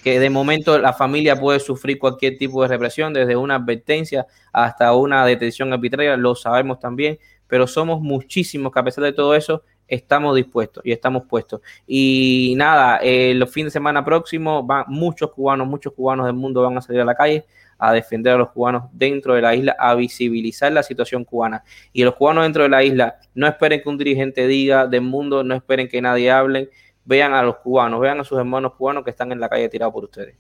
que 0.05 0.19
de 0.19 0.29
momento 0.29 0.77
la 0.77 0.93
familia 0.93 1.35
puede 1.35 1.59
sufrir 1.59 1.97
cualquier 1.97 2.37
tipo 2.37 2.61
de 2.61 2.67
represión, 2.67 3.11
desde 3.11 3.35
una 3.35 3.55
advertencia 3.55 4.27
hasta 4.53 4.93
una 4.93 5.25
detención 5.25 5.73
arbitraria, 5.73 6.15
lo 6.15 6.35
sabemos 6.35 6.79
también, 6.79 7.17
pero 7.47 7.65
somos 7.65 7.99
muchísimos 8.01 8.71
que 8.71 8.79
a 8.79 8.83
pesar 8.83 9.03
de 9.03 9.13
todo 9.13 9.33
eso 9.33 9.63
estamos 9.87 10.35
dispuestos 10.35 10.85
y 10.85 10.91
estamos 10.91 11.23
puestos. 11.23 11.61
Y 11.87 12.53
nada, 12.55 12.99
eh, 13.01 13.33
los 13.33 13.49
fines 13.51 13.73
de 13.73 13.79
semana 13.79 14.05
próximos 14.05 14.63
van 14.67 14.85
muchos 14.89 15.31
cubanos, 15.31 15.67
muchos 15.67 15.91
cubanos 15.91 16.27
del 16.27 16.35
mundo 16.35 16.61
van 16.61 16.77
a 16.77 16.81
salir 16.81 17.01
a 17.01 17.05
la 17.05 17.15
calle 17.15 17.43
a 17.77 17.91
defender 17.91 18.33
a 18.33 18.37
los 18.37 18.51
cubanos 18.51 18.83
dentro 18.93 19.33
de 19.33 19.41
la 19.41 19.55
isla, 19.55 19.75
a 19.79 19.95
visibilizar 19.95 20.71
la 20.71 20.83
situación 20.83 21.25
cubana. 21.25 21.63
Y 21.91 22.03
los 22.03 22.15
cubanos 22.15 22.43
dentro 22.43 22.63
de 22.63 22.69
la 22.69 22.83
isla, 22.83 23.17
no 23.33 23.47
esperen 23.47 23.81
que 23.81 23.89
un 23.89 23.97
dirigente 23.97 24.47
diga 24.47 24.87
del 24.87 25.01
mundo, 25.01 25.43
no 25.43 25.55
esperen 25.55 25.87
que 25.87 26.01
nadie 26.01 26.31
hable, 26.31 26.69
vean 27.05 27.33
a 27.33 27.43
los 27.43 27.57
cubanos, 27.57 28.01
vean 28.01 28.19
a 28.19 28.23
sus 28.23 28.37
hermanos 28.37 28.73
cubanos 28.73 29.03
que 29.03 29.11
están 29.11 29.31
en 29.31 29.39
la 29.39 29.47
calle 29.47 29.69
tirados 29.69 29.93
por 29.93 30.03
ustedes. 30.03 30.35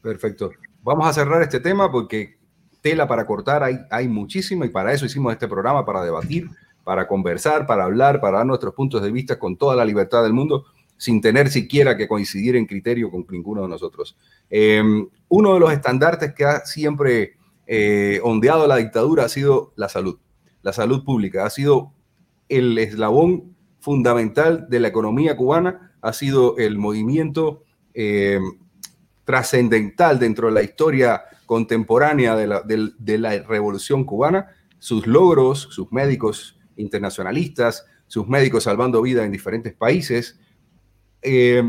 Perfecto. 0.00 0.50
Vamos 0.82 1.06
a 1.06 1.12
cerrar 1.12 1.42
este 1.42 1.60
tema 1.60 1.92
porque 1.92 2.36
tela 2.80 3.06
para 3.06 3.26
cortar 3.26 3.62
hay, 3.62 3.78
hay 3.90 4.08
muchísimo 4.08 4.64
y 4.64 4.70
para 4.70 4.92
eso 4.92 5.06
hicimos 5.06 5.32
este 5.32 5.46
programa, 5.46 5.86
para 5.86 6.02
debatir, 6.02 6.48
para 6.82 7.06
conversar, 7.06 7.66
para 7.66 7.84
hablar, 7.84 8.20
para 8.20 8.38
dar 8.38 8.46
nuestros 8.46 8.74
puntos 8.74 9.02
de 9.02 9.12
vista 9.12 9.38
con 9.38 9.56
toda 9.56 9.76
la 9.76 9.84
libertad 9.84 10.22
del 10.24 10.32
mundo, 10.32 10.64
sin 10.96 11.20
tener 11.20 11.48
siquiera 11.48 11.96
que 11.96 12.08
coincidir 12.08 12.56
en 12.56 12.66
criterio 12.66 13.10
con 13.10 13.26
ninguno 13.30 13.62
de 13.62 13.68
nosotros. 13.68 14.16
Em, 14.50 15.08
uno 15.28 15.54
de 15.54 15.60
los 15.60 15.72
estandartes 15.72 16.32
que 16.34 16.44
ha 16.44 16.64
siempre 16.64 17.34
eh, 17.66 18.20
ondeado 18.22 18.66
la 18.66 18.76
dictadura 18.76 19.24
ha 19.24 19.28
sido 19.28 19.72
la 19.76 19.88
salud, 19.88 20.18
la 20.62 20.72
salud 20.72 21.04
pública, 21.04 21.44
ha 21.44 21.50
sido 21.50 21.92
el 22.48 22.76
eslabón 22.78 23.51
fundamental 23.82 24.66
de 24.70 24.78
la 24.78 24.88
economía 24.88 25.36
cubana 25.36 25.92
ha 26.00 26.12
sido 26.12 26.56
el 26.56 26.78
movimiento 26.78 27.64
eh, 27.94 28.38
trascendental 29.24 30.20
dentro 30.20 30.46
de 30.46 30.54
la 30.54 30.62
historia 30.62 31.22
contemporánea 31.46 32.36
de 32.36 33.18
la, 33.18 33.38
revolución 33.40 34.04
cubana, 34.04 34.46
sus 34.78 35.06
logros, 35.06 35.68
sus 35.70 35.90
médicos 35.92 36.58
internacionalistas, 36.76 37.84
sus 38.06 38.28
médicos 38.28 38.64
salvando 38.64 39.02
vida 39.02 39.24
en 39.24 39.32
diferentes 39.32 39.74
países. 39.74 40.38
Eh, 41.20 41.62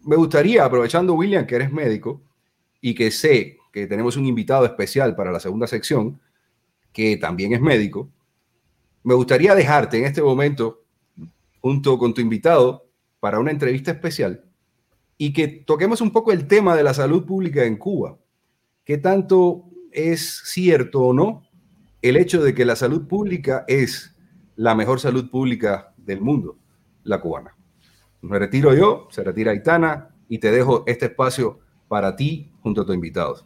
me 0.00 0.16
gustaría, 0.16 0.64
aprovechando 0.64 1.14
William, 1.14 1.46
que 1.46 1.56
eres 1.56 1.70
médico 1.70 2.22
y 2.80 2.94
que 2.94 3.10
sé 3.10 3.58
que 3.72 3.86
tenemos 3.86 4.16
un 4.16 4.24
invitado 4.24 4.64
especial 4.64 5.14
para 5.14 5.30
la 5.30 5.40
segunda 5.40 5.66
sección, 5.66 6.18
que 6.92 7.18
también 7.18 7.52
es 7.52 7.60
médico, 7.60 8.08
me 9.02 9.14
gustaría 9.14 9.54
dejarte 9.54 9.98
en 9.98 10.04
este 10.06 10.22
momento 10.22 10.83
junto 11.64 11.96
con 11.96 12.12
tu 12.12 12.20
invitado 12.20 12.90
para 13.20 13.38
una 13.38 13.50
entrevista 13.50 13.90
especial 13.90 14.44
y 15.16 15.32
que 15.32 15.48
toquemos 15.48 16.02
un 16.02 16.10
poco 16.10 16.30
el 16.30 16.46
tema 16.46 16.76
de 16.76 16.82
la 16.82 16.92
salud 16.92 17.24
pública 17.24 17.64
en 17.64 17.78
Cuba. 17.78 18.18
¿Qué 18.84 18.98
tanto 18.98 19.64
es 19.90 20.42
cierto 20.44 21.00
o 21.00 21.14
no 21.14 21.48
el 22.02 22.18
hecho 22.18 22.42
de 22.42 22.54
que 22.54 22.66
la 22.66 22.76
salud 22.76 23.08
pública 23.08 23.64
es 23.66 24.14
la 24.56 24.74
mejor 24.74 25.00
salud 25.00 25.30
pública 25.30 25.94
del 25.96 26.20
mundo, 26.20 26.58
la 27.02 27.18
cubana? 27.22 27.56
Me 28.20 28.38
retiro 28.38 28.74
yo, 28.74 29.08
se 29.10 29.24
retira 29.24 29.52
Aitana 29.52 30.10
y 30.28 30.40
te 30.40 30.50
dejo 30.50 30.84
este 30.86 31.06
espacio 31.06 31.60
para 31.88 32.14
ti 32.14 32.52
junto 32.60 32.82
a 32.82 32.84
tu 32.84 32.92
invitado. 32.92 33.42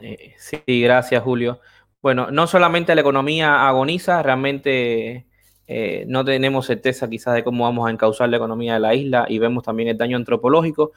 Eh, 0.00 0.34
sí, 0.38 0.62
gracias 0.66 1.20
Julio. 1.20 1.58
Bueno, 2.00 2.30
no 2.30 2.46
solamente 2.46 2.94
la 2.94 3.00
economía 3.00 3.66
agoniza, 3.66 4.22
realmente 4.22 5.26
eh, 5.72 6.04
no 6.08 6.24
tenemos 6.24 6.66
certeza 6.66 7.08
quizás 7.08 7.32
de 7.32 7.44
cómo 7.44 7.62
vamos 7.62 7.86
a 7.86 7.92
encauzar 7.92 8.28
la 8.28 8.38
economía 8.38 8.74
de 8.74 8.80
la 8.80 8.92
isla 8.92 9.26
y 9.28 9.38
vemos 9.38 9.62
también 9.62 9.88
el 9.88 9.96
daño 9.96 10.16
antropológico, 10.16 10.90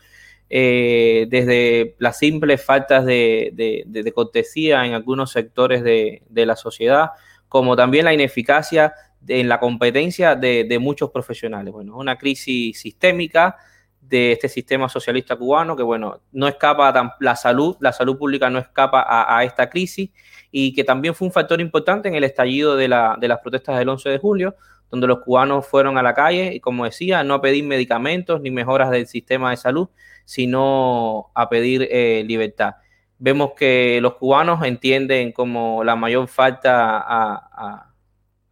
eh, 0.49 1.27
desde 1.29 1.95
las 1.99 2.17
simples 2.17 2.65
faltas 2.65 3.05
de, 3.05 4.11
cortesía 4.15 4.83
en 4.83 4.95
algunos 4.95 5.31
sectores 5.31 5.83
de, 5.83 6.23
la 6.33 6.55
sociedad, 6.55 7.11
como 7.47 7.75
también 7.75 8.05
la 8.05 8.15
ineficacia 8.15 8.95
en 9.27 9.47
la 9.47 9.59
competencia 9.59 10.35
de, 10.35 10.77
muchos 10.81 11.11
profesionales. 11.11 11.71
Bueno, 11.71 11.95
una 11.95 12.17
crisis 12.17 12.79
sistémica 12.79 13.57
de 14.07 14.33
este 14.33 14.49
sistema 14.49 14.89
socialista 14.89 15.35
cubano 15.35 15.75
que, 15.75 15.83
bueno, 15.83 16.21
no 16.31 16.47
escapa 16.47 17.15
la 17.19 17.35
salud, 17.35 17.77
la 17.79 17.93
salud 17.93 18.17
pública 18.17 18.49
no 18.49 18.59
escapa 18.59 19.05
a 19.07 19.43
esta 19.43 19.69
crisis 19.69 20.09
y 20.55 20.71
que 20.73 20.83
también 20.83 21.15
fue 21.15 21.27
un 21.27 21.31
factor 21.31 21.59
importante 21.59 22.07
en 22.07 22.13
el 22.13 22.23
estallido 22.23 22.75
de, 22.75 22.87
la, 22.87 23.17
de 23.19 23.27
las 23.27 23.39
protestas 23.39 23.79
del 23.79 23.89
11 23.89 24.07
de 24.09 24.19
julio, 24.19 24.55
donde 24.91 25.07
los 25.07 25.21
cubanos 25.21 25.65
fueron 25.65 25.97
a 25.97 26.03
la 26.03 26.13
calle 26.13 26.53
y, 26.53 26.59
como 26.59 26.85
decía, 26.85 27.23
no 27.23 27.33
a 27.33 27.41
pedir 27.41 27.63
medicamentos 27.63 28.39
ni 28.39 28.51
mejoras 28.51 28.91
del 28.91 29.07
sistema 29.07 29.49
de 29.49 29.57
salud, 29.57 29.89
sino 30.25 31.31
a 31.33 31.49
pedir 31.49 31.87
eh, 31.89 32.23
libertad. 32.27 32.75
Vemos 33.17 33.53
que 33.57 33.99
los 33.99 34.13
cubanos 34.13 34.63
entienden 34.63 35.31
como 35.31 35.83
la 35.83 35.95
mayor 35.95 36.27
falta 36.27 36.99
a, 36.99 37.89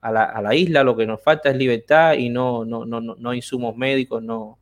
la, 0.01 0.23
a, 0.23 0.41
la, 0.41 0.55
isla, 0.55 0.83
lo 0.83 0.97
que 0.97 1.05
nos 1.05 1.21
falta 1.21 1.51
es 1.51 1.55
libertad 1.55 2.13
y 2.13 2.29
no, 2.29 2.65
no, 2.65 2.83
no, 2.83 2.99
no 2.99 3.33
insumos 3.35 3.75
médicos, 3.77 4.23
no, 4.23 4.57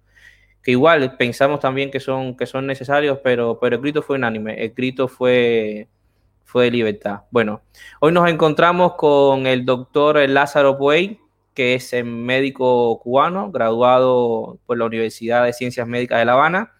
que 0.61 0.71
igual 0.71 1.15
pensamos 1.17 1.59
también 1.59 1.91
que 1.91 1.99
son, 1.99 2.35
que 2.35 2.45
son 2.45 2.67
necesarios, 2.67 3.19
pero, 3.23 3.59
pero 3.59 3.75
el 3.77 3.81
grito 3.81 4.01
fue 4.01 4.17
unánime, 4.17 4.63
el 4.63 4.71
grito 4.73 5.07
fue 5.07 5.87
fue 6.49 6.71
libertad. 6.71 7.21
Bueno, 7.29 7.61
hoy 7.99 8.11
nos 8.11 8.27
encontramos 8.27 8.95
con 8.95 9.45
el 9.45 9.65
doctor 9.65 10.17
Lázaro 10.27 10.79
Puey, 10.79 11.19
que 11.53 11.75
es 11.75 11.93
médico 12.03 12.99
cubano, 13.01 13.51
graduado 13.51 14.57
por 14.65 14.79
la 14.79 14.85
Universidad 14.85 15.45
de 15.45 15.53
Ciencias 15.53 15.87
Médicas 15.87 16.17
de 16.17 16.25
La 16.25 16.33
Habana. 16.33 16.73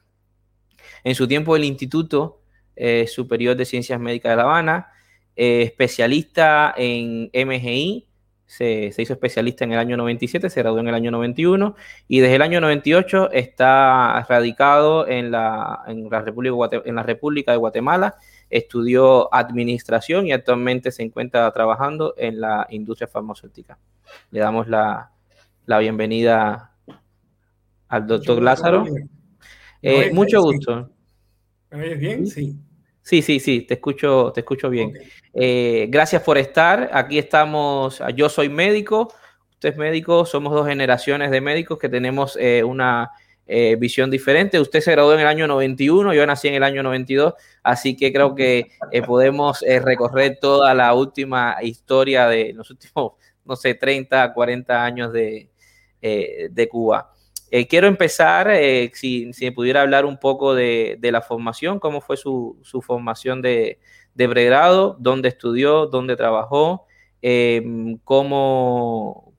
En 1.03 1.13
su 1.13 1.27
tiempo 1.27 1.55
el 1.55 1.65
Instituto 1.65 2.41
eh, 2.75 3.05
Superior 3.05 3.55
de 3.55 3.65
Ciencias 3.65 3.99
Médicas 3.99 4.31
de 4.31 4.37
La 4.37 4.41
Habana, 4.41 4.87
eh, 5.35 5.61
especialista 5.61 6.73
en 6.75 7.29
MGI, 7.31 8.08
se, 8.49 8.91
hizo 8.97 9.13
especialista 9.13 9.63
en 9.63 9.73
el 9.73 9.77
año 9.77 9.95
97, 9.95 10.49
se 10.49 10.59
graduó 10.61 10.79
en 10.79 10.87
el 10.87 10.95
año 10.95 11.11
91 11.11 11.75
y 12.07 12.19
desde 12.19 12.35
el 12.35 12.41
año 12.41 12.59
98 12.59 13.29
está 13.31 14.25
radicado 14.27 15.07
en 15.07 15.29
la, 15.29 15.83
en 15.85 16.09
la, 16.09 16.21
República, 16.21 16.81
en 16.83 16.95
la 16.95 17.03
República 17.03 17.51
de 17.51 17.59
Guatemala, 17.59 18.15
estudió 18.49 19.31
administración 19.31 20.25
y 20.25 20.31
actualmente 20.31 20.91
se 20.91 21.03
encuentra 21.03 21.51
trabajando 21.51 22.15
en 22.17 22.41
la 22.41 22.65
industria 22.71 23.07
farmacéutica. 23.07 23.77
Le 24.31 24.39
damos 24.39 24.67
la, 24.67 25.11
bienvenida 25.67 26.71
al 27.87 28.07
doctor 28.07 28.41
Lázaro. 28.41 28.83
Eh, 29.83 30.11
mucho 30.11 30.41
gusto. 30.41 30.89
¿Me 31.69 31.83
oyes 31.83 31.99
bien? 31.99 32.25
Sí. 32.25 32.57
Sí, 33.09 33.23
sí, 33.23 33.39
sí, 33.39 33.61
te 33.61 33.73
escucho, 33.73 34.31
te 34.35 34.41
escucho 34.41 34.69
bien. 34.69 34.93
Eh, 35.33 35.87
gracias 35.89 36.21
por 36.21 36.37
estar. 36.37 36.91
Aquí 36.93 37.17
estamos. 37.17 38.03
Yo 38.15 38.29
soy 38.29 38.49
médico, 38.49 39.11
usted 39.49 39.69
es 39.69 39.77
médico, 39.77 40.27
somos 40.27 40.53
dos 40.53 40.67
generaciones 40.67 41.31
de 41.31 41.41
médicos 41.41 41.79
que 41.79 41.89
tenemos 41.89 42.37
eh, 42.39 42.63
una 42.63 43.09
eh, 43.47 43.75
visión 43.79 44.11
diferente. 44.11 44.59
Usted 44.59 44.79
se 44.81 44.91
graduó 44.91 45.15
en 45.15 45.21
el 45.21 45.25
año 45.25 45.47
91, 45.47 46.13
yo 46.13 46.23
nací 46.27 46.49
en 46.49 46.53
el 46.53 46.61
año 46.61 46.83
92, 46.83 47.33
así 47.63 47.97
que 47.97 48.13
creo 48.13 48.35
que 48.35 48.73
podemos 49.07 49.61
recorrer 49.61 50.37
toda 50.39 50.75
la 50.75 50.93
última 50.93 51.57
historia 51.63 52.27
de 52.27 52.53
los 52.53 52.69
últimos, 52.69 53.13
no 53.43 53.55
sé, 53.55 53.73
30, 53.73 54.35
40 54.35 54.85
años 54.85 55.11
de, 55.11 55.49
de 55.99 56.69
Cuba. 56.69 57.11
Eh, 57.51 57.67
quiero 57.67 57.87
empezar, 57.87 58.49
eh, 58.51 58.91
si, 58.93 59.33
si, 59.33 59.45
me 59.45 59.51
pudiera 59.51 59.81
hablar 59.81 60.05
un 60.05 60.19
poco 60.19 60.53
de, 60.53 60.99
la 61.01 61.21
formación, 61.21 61.79
cómo 61.79 61.99
fue 61.99 62.15
su, 62.15 62.59
formación 62.83 63.41
de, 63.41 63.79
de, 64.13 64.29
pregrado, 64.29 64.95
dónde 64.99 65.29
estudió, 65.29 65.87
dónde 65.87 66.15
trabajó, 66.15 66.85
em, 67.21 67.97
cómo, 68.03 69.33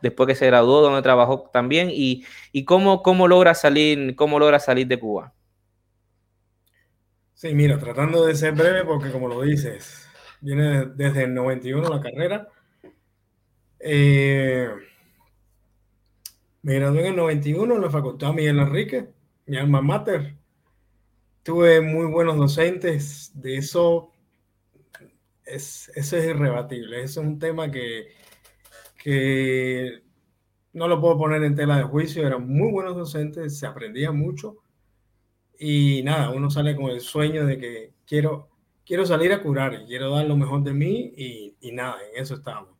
después 0.00 0.26
que 0.26 0.34
se 0.34 0.46
graduó, 0.46 0.80
dónde 0.80 1.02
trabajó 1.02 1.50
también 1.52 1.90
y, 1.92 2.24
cómo, 2.64 3.02
cómo, 3.02 3.28
logra 3.28 3.54
salir, 3.54 4.16
cómo 4.16 4.38
logra 4.38 4.58
salir 4.58 4.86
de 4.86 4.98
Cuba. 4.98 5.34
Sí, 7.34 7.54
mira, 7.54 7.78
tratando 7.78 8.24
de 8.24 8.34
ser 8.34 8.54
breve, 8.54 8.84
porque 8.84 9.10
como 9.10 9.28
lo 9.28 9.42
dices, 9.42 10.08
viene 10.40 10.86
desde 10.86 11.24
el 11.24 11.34
91 11.34 11.88
la 11.88 12.00
carrera. 12.00 12.48
Eh, 13.78 14.68
me 16.62 16.74
gradué 16.74 17.00
en 17.00 17.06
el 17.06 17.16
91 17.16 17.74
en 17.74 17.82
la 17.82 17.90
Facultad 17.90 18.32
Miguel 18.32 18.60
Enrique, 18.60 19.10
mi 19.46 19.56
alma 19.56 19.82
mater. 19.82 20.36
Tuve 21.42 21.80
muy 21.80 22.06
buenos 22.06 22.36
docentes, 22.36 23.32
de 23.34 23.56
eso 23.56 24.12
es, 25.44 25.90
eso 25.94 26.16
es 26.16 26.24
irrebatible. 26.24 27.02
Eso 27.02 27.20
es 27.20 27.26
un 27.26 27.38
tema 27.38 27.70
que, 27.70 28.12
que 28.96 30.02
no 30.72 30.86
lo 30.86 31.00
puedo 31.00 31.18
poner 31.18 31.42
en 31.42 31.56
tela 31.56 31.78
de 31.78 31.84
juicio. 31.84 32.26
Eran 32.26 32.48
muy 32.48 32.70
buenos 32.70 32.96
docentes, 32.96 33.58
se 33.58 33.66
aprendía 33.66 34.12
mucho. 34.12 34.58
Y 35.58 36.02
nada, 36.04 36.30
uno 36.30 36.48
sale 36.50 36.76
con 36.76 36.90
el 36.90 37.00
sueño 37.00 37.44
de 37.44 37.58
que 37.58 37.92
quiero, 38.06 38.50
quiero 38.84 39.04
salir 39.06 39.32
a 39.32 39.42
curar 39.42 39.84
quiero 39.86 40.10
dar 40.10 40.26
lo 40.26 40.36
mejor 40.36 40.62
de 40.62 40.72
mí 40.72 41.12
y, 41.16 41.56
y 41.60 41.72
nada, 41.72 41.96
en 42.14 42.22
eso 42.22 42.34
estamos. 42.34 42.70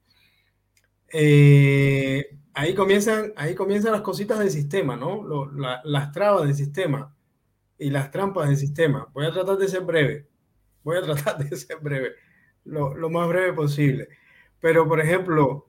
Eh, 1.13 2.39
ahí 2.55 2.75
comienzan, 2.75 3.33
ahí 3.37 3.55
comienzan 3.55 3.93
las 3.93 4.03
cositas 4.03 4.39
del 4.39 4.51
sistema, 4.51 4.97
¿no? 4.97 5.25
las 5.85 6.13
trabas 6.13 6.45
del 6.47 6.55
sistema 6.55 7.15
y 7.79 7.91
las 7.91 8.11
trampas 8.11 8.49
del 8.49 8.57
sistema. 8.57 9.09
Voy 9.13 9.27
a 9.27 9.33
tratar 9.33 9.57
de 9.57 9.69
ser 9.69 9.83
breve. 9.83 10.29
Voy 10.83 10.97
a 10.97 11.03
tratar 11.03 11.39
de 11.39 11.57
ser 11.57 11.79
breve, 11.81 12.13
lo, 12.65 13.11
más 13.11 13.29
breve 13.29 13.53
posible. 13.53 14.09
Pero, 14.61 14.87
por 14.87 15.01
ejemplo, 15.01 15.69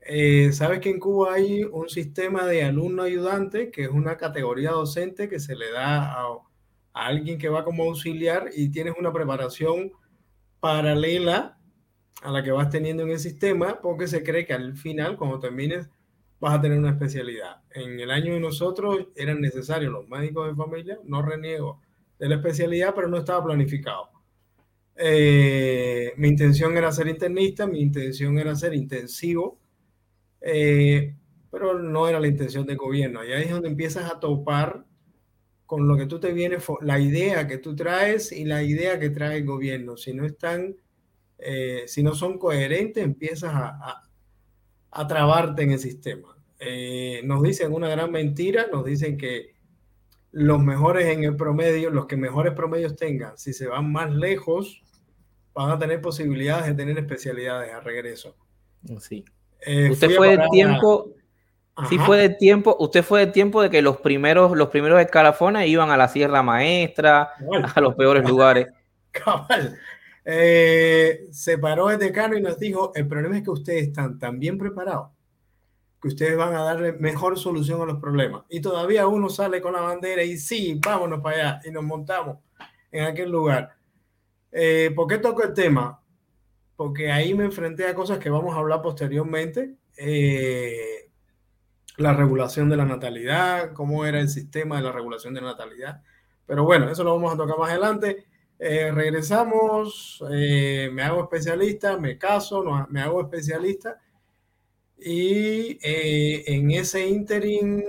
eh, 0.00 0.52
sabes 0.52 0.80
que 0.80 0.90
en 0.90 0.98
Cuba 0.98 1.34
hay 1.34 1.64
un 1.64 1.88
sistema 1.88 2.46
de 2.46 2.64
alumno 2.64 3.02
ayudante, 3.02 3.70
que 3.70 3.84
es 3.84 3.90
una 3.90 4.16
categoría 4.16 4.72
docente 4.72 5.28
que 5.28 5.38
se 5.38 5.54
le 5.54 5.70
da 5.70 6.12
a, 6.12 6.24
a 6.94 7.06
alguien 7.06 7.38
que 7.38 7.48
va 7.48 7.64
como 7.64 7.84
auxiliar 7.84 8.50
y 8.54 8.70
tienes 8.70 8.94
una 8.98 9.12
preparación 9.12 9.92
paralela 10.60 11.58
a 12.22 12.30
la 12.30 12.42
que 12.42 12.52
vas 12.52 12.70
teniendo 12.70 13.02
en 13.02 13.10
el 13.10 13.18
sistema, 13.18 13.80
porque 13.80 14.06
se 14.06 14.22
cree 14.22 14.46
que 14.46 14.54
al 14.54 14.76
final, 14.76 15.16
cuando 15.16 15.40
termines, 15.40 15.88
vas 16.42 16.58
a 16.58 16.60
tener 16.60 16.76
una 16.76 16.90
especialidad. 16.90 17.62
En 17.70 18.00
el 18.00 18.10
año 18.10 18.34
de 18.34 18.40
nosotros 18.40 19.06
eran 19.14 19.40
necesarios 19.40 19.92
los 19.92 20.08
médicos 20.08 20.48
de 20.48 20.56
familia, 20.56 20.98
no 21.04 21.22
reniego 21.22 21.80
de 22.18 22.28
la 22.28 22.34
especialidad, 22.34 22.92
pero 22.96 23.06
no 23.06 23.18
estaba 23.18 23.44
planificado. 23.44 24.10
Eh, 24.96 26.12
mi 26.16 26.26
intención 26.26 26.76
era 26.76 26.90
ser 26.90 27.06
internista, 27.06 27.64
mi 27.68 27.80
intención 27.80 28.40
era 28.40 28.56
ser 28.56 28.74
intensivo, 28.74 29.60
eh, 30.40 31.14
pero 31.48 31.78
no 31.78 32.08
era 32.08 32.18
la 32.18 32.26
intención 32.26 32.66
del 32.66 32.76
gobierno. 32.76 33.24
Y 33.24 33.30
ahí 33.32 33.44
es 33.44 33.50
donde 33.52 33.68
empiezas 33.68 34.10
a 34.10 34.18
topar 34.18 34.84
con 35.64 35.86
lo 35.86 35.96
que 35.96 36.06
tú 36.06 36.18
te 36.18 36.32
vienes, 36.32 36.64
la 36.80 36.98
idea 36.98 37.46
que 37.46 37.58
tú 37.58 37.76
traes 37.76 38.32
y 38.32 38.44
la 38.44 38.64
idea 38.64 38.98
que 38.98 39.10
trae 39.10 39.36
el 39.38 39.46
gobierno. 39.46 39.96
Si 39.96 40.12
no 40.12 40.26
están, 40.26 40.74
eh, 41.38 41.84
si 41.86 42.02
no 42.02 42.16
son 42.16 42.36
coherentes, 42.36 43.04
empiezas 43.04 43.54
a, 43.54 43.68
a 43.68 44.11
trabarte 45.06 45.62
en 45.62 45.72
el 45.72 45.78
sistema. 45.78 46.36
Eh, 46.58 47.22
nos 47.24 47.42
dicen 47.42 47.72
una 47.72 47.88
gran 47.88 48.12
mentira, 48.12 48.66
nos 48.72 48.84
dicen 48.84 49.18
que 49.18 49.54
los 50.30 50.62
mejores 50.62 51.06
en 51.06 51.24
el 51.24 51.36
promedio, 51.36 51.90
los 51.90 52.06
que 52.06 52.16
mejores 52.16 52.54
promedios 52.54 52.96
tengan, 52.96 53.36
si 53.36 53.52
se 53.52 53.66
van 53.66 53.90
más 53.90 54.12
lejos, 54.12 54.82
van 55.54 55.70
a 55.70 55.78
tener 55.78 56.00
posibilidades 56.00 56.66
de 56.66 56.74
tener 56.74 56.98
especialidades 56.98 57.72
a 57.72 57.80
regreso. 57.80 58.36
Sí. 59.00 59.24
Eh, 59.60 59.90
usted 59.90 60.16
fue 60.16 60.36
de 60.36 60.46
tiempo, 60.50 61.10
sí 61.88 61.98
fue 61.98 62.18
de 62.18 62.28
tiempo, 62.30 62.76
usted 62.78 63.02
fue 63.02 63.26
de 63.26 63.32
tiempo 63.32 63.62
de 63.62 63.70
que 63.70 63.82
los 63.82 63.98
primeros, 63.98 64.56
los 64.56 64.68
primeros 64.68 65.00
escalafones 65.00 65.68
iban 65.68 65.90
a 65.90 65.96
la 65.96 66.08
Sierra 66.08 66.42
Maestra, 66.42 67.32
a 67.74 67.80
los 67.80 67.94
peores 67.94 68.28
lugares. 68.28 68.68
Cabal. 69.12 69.78
Eh, 70.24 71.26
se 71.32 71.58
paró 71.58 71.90
el 71.90 71.98
decano 71.98 72.36
y 72.36 72.42
nos 72.42 72.58
dijo, 72.58 72.92
el 72.94 73.08
problema 73.08 73.36
es 73.36 73.42
que 73.42 73.50
ustedes 73.50 73.88
están 73.88 74.18
tan 74.18 74.38
bien 74.38 74.58
preparados 74.58 75.10
que 76.02 76.08
ustedes 76.08 76.36
van 76.36 76.52
a 76.56 76.62
darle 76.64 76.94
mejor 76.94 77.38
solución 77.38 77.80
a 77.80 77.86
los 77.86 78.00
problemas. 78.00 78.42
Y 78.48 78.60
todavía 78.60 79.06
uno 79.06 79.28
sale 79.28 79.60
con 79.62 79.72
la 79.72 79.82
bandera 79.82 80.24
y 80.24 80.36
sí, 80.36 80.80
vámonos 80.84 81.20
para 81.20 81.36
allá 81.36 81.60
y 81.64 81.70
nos 81.70 81.84
montamos 81.84 82.38
en 82.90 83.04
aquel 83.04 83.30
lugar. 83.30 83.76
Eh, 84.50 84.90
¿Por 84.96 85.06
qué 85.06 85.18
toco 85.18 85.44
el 85.44 85.54
tema? 85.54 86.02
Porque 86.74 87.12
ahí 87.12 87.34
me 87.34 87.44
enfrenté 87.44 87.86
a 87.86 87.94
cosas 87.94 88.18
que 88.18 88.30
vamos 88.30 88.52
a 88.52 88.58
hablar 88.58 88.82
posteriormente. 88.82 89.76
Eh, 89.96 91.08
la 91.98 92.14
regulación 92.14 92.68
de 92.68 92.78
la 92.78 92.84
natalidad, 92.84 93.72
cómo 93.72 94.04
era 94.04 94.18
el 94.18 94.28
sistema 94.28 94.78
de 94.78 94.82
la 94.82 94.90
regulación 94.90 95.34
de 95.34 95.40
la 95.40 95.52
natalidad. 95.52 96.02
Pero 96.46 96.64
bueno, 96.64 96.90
eso 96.90 97.04
lo 97.04 97.14
vamos 97.14 97.32
a 97.32 97.36
tocar 97.36 97.56
más 97.56 97.70
adelante. 97.70 98.26
Eh, 98.64 98.92
regresamos, 98.92 100.22
eh, 100.30 100.88
me 100.92 101.02
hago 101.02 101.24
especialista, 101.24 101.98
me 101.98 102.16
caso, 102.16 102.62
me 102.90 103.00
hago 103.00 103.20
especialista 103.22 103.98
y 104.96 105.80
eh, 105.82 106.44
en 106.46 106.70
ese 106.70 107.04
interim 107.08 107.82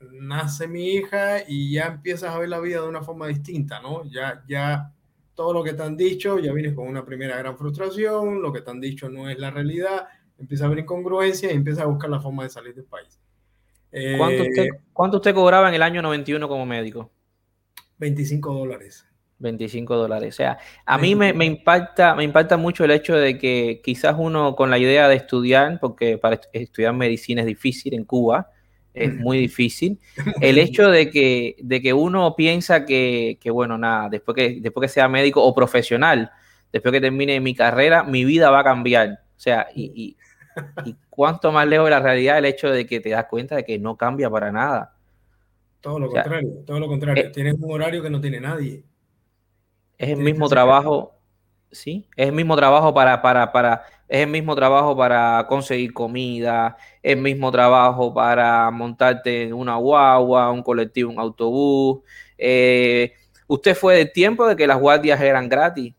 nace 0.00 0.66
mi 0.66 0.94
hija 0.94 1.44
y 1.46 1.74
ya 1.74 1.86
empiezas 1.86 2.34
a 2.34 2.38
ver 2.40 2.48
la 2.48 2.58
vida 2.58 2.80
de 2.80 2.88
una 2.88 3.02
forma 3.02 3.28
distinta, 3.28 3.80
¿no? 3.80 4.04
Ya, 4.10 4.42
ya 4.48 4.92
todo 5.36 5.52
lo 5.52 5.62
que 5.62 5.74
te 5.74 5.82
han 5.84 5.96
dicho, 5.96 6.40
ya 6.40 6.52
vienes 6.52 6.74
con 6.74 6.88
una 6.88 7.04
primera 7.04 7.38
gran 7.38 7.56
frustración, 7.56 8.42
lo 8.42 8.52
que 8.52 8.62
te 8.62 8.70
han 8.72 8.80
dicho 8.80 9.08
no 9.08 9.30
es 9.30 9.38
la 9.38 9.52
realidad, 9.52 10.08
empieza 10.38 10.66
a 10.66 10.70
ver 10.70 10.80
incongruencia 10.80 11.52
y 11.52 11.54
empieza 11.54 11.84
a 11.84 11.86
buscar 11.86 12.10
la 12.10 12.18
forma 12.18 12.42
de 12.42 12.50
salir 12.50 12.74
del 12.74 12.86
país. 12.86 13.20
¿Cuánto, 14.16 14.42
usted, 14.42 14.66
¿Cuánto 14.92 15.16
usted 15.18 15.32
cobraba 15.32 15.68
en 15.68 15.76
el 15.76 15.82
año 15.82 16.02
91 16.02 16.48
como 16.48 16.66
médico? 16.66 17.12
25 17.98 18.52
dólares. 18.52 19.08
25 19.38 19.96
dólares. 19.96 20.34
O 20.34 20.36
sea, 20.36 20.58
a 20.84 20.98
mí 20.98 21.14
me, 21.14 21.32
impacta, 21.44 22.14
me 22.14 22.24
impacta 22.24 22.56
mucho 22.56 22.84
el 22.84 22.90
hecho 22.90 23.14
de 23.14 23.38
que 23.38 23.80
quizás 23.82 24.16
uno 24.18 24.56
con 24.56 24.70
la 24.70 24.78
idea 24.78 25.08
de 25.08 25.16
estudiar, 25.16 25.78
porque 25.80 26.18
para 26.18 26.40
estudiar 26.52 26.94
medicina 26.94 27.42
es 27.42 27.46
difícil 27.46 27.94
en 27.94 28.04
Cuba, 28.04 28.50
es 28.94 29.14
muy 29.14 29.38
difícil, 29.48 29.98
el 30.40 30.58
hecho 30.58 30.90
de 30.90 31.10
que, 31.10 31.56
de 31.60 31.80
que 31.80 31.92
uno 31.92 32.34
piensa 32.36 32.84
que, 32.84 33.38
bueno, 33.52 33.78
nada, 33.78 34.08
después 34.08 34.34
que, 34.34 34.58
después 34.60 34.88
que 34.88 34.94
sea 34.94 35.08
médico 35.08 35.42
o 35.42 35.54
profesional, 35.54 36.30
después 36.72 36.92
que 36.92 37.00
termine 37.00 37.40
mi 37.40 37.54
carrera, 37.54 38.02
mi 38.02 38.24
vida 38.24 38.50
va 38.50 38.60
a 38.60 38.64
cambiar. 38.64 39.20
O 39.36 39.40
sea, 39.40 39.68
y, 39.74 40.16
y, 40.84 40.96
cuánto 41.08 41.52
más 41.52 41.66
lejos 41.68 41.86
de 41.86 41.90
la 41.90 42.00
realidad 42.00 42.38
el 42.38 42.44
hecho 42.44 42.68
de 42.70 42.84
que 42.84 42.98
te 43.00 43.10
das 43.10 43.26
cuenta 43.26 43.56
de 43.56 43.64
que 43.64 43.78
no 43.78 43.96
cambia 43.96 44.28
para 44.28 44.50
nada. 44.50 44.94
Todo 45.80 46.00
lo 46.00 46.10
contrario, 46.10 46.50
todo 46.66 46.80
lo 46.80 46.88
contrario. 46.88 47.24
Eh, 47.24 47.30
Tienes 47.30 47.54
un 47.54 47.70
horario 47.70 48.02
que 48.02 48.10
no 48.10 48.20
tiene 48.20 48.40
nadie. 48.40 48.82
Es 49.98 50.10
el 50.10 50.18
mismo 50.18 50.48
trabajo, 50.48 51.12
sí, 51.72 52.08
es 52.16 52.28
el 52.28 52.32
mismo 52.32 52.56
trabajo 52.56 52.94
para, 52.94 53.20
para, 53.20 53.50
para, 53.50 53.82
es 54.06 54.20
el 54.20 54.30
mismo 54.30 54.54
trabajo 54.54 54.96
para 54.96 55.44
conseguir 55.48 55.92
comida, 55.92 56.76
es 57.02 57.16
el 57.16 57.20
mismo 57.20 57.50
trabajo 57.50 58.14
para 58.14 58.70
montarte 58.70 59.42
en 59.42 59.54
una 59.54 59.76
guagua, 59.76 60.50
un 60.52 60.62
colectivo, 60.62 61.10
un 61.10 61.18
autobús. 61.18 62.02
Eh, 62.38 63.12
¿Usted 63.48 63.74
fue 63.74 63.96
de 63.96 64.06
tiempo 64.06 64.46
de 64.46 64.54
que 64.54 64.68
las 64.68 64.78
guardias 64.78 65.20
eran 65.20 65.48
gratis? 65.48 65.94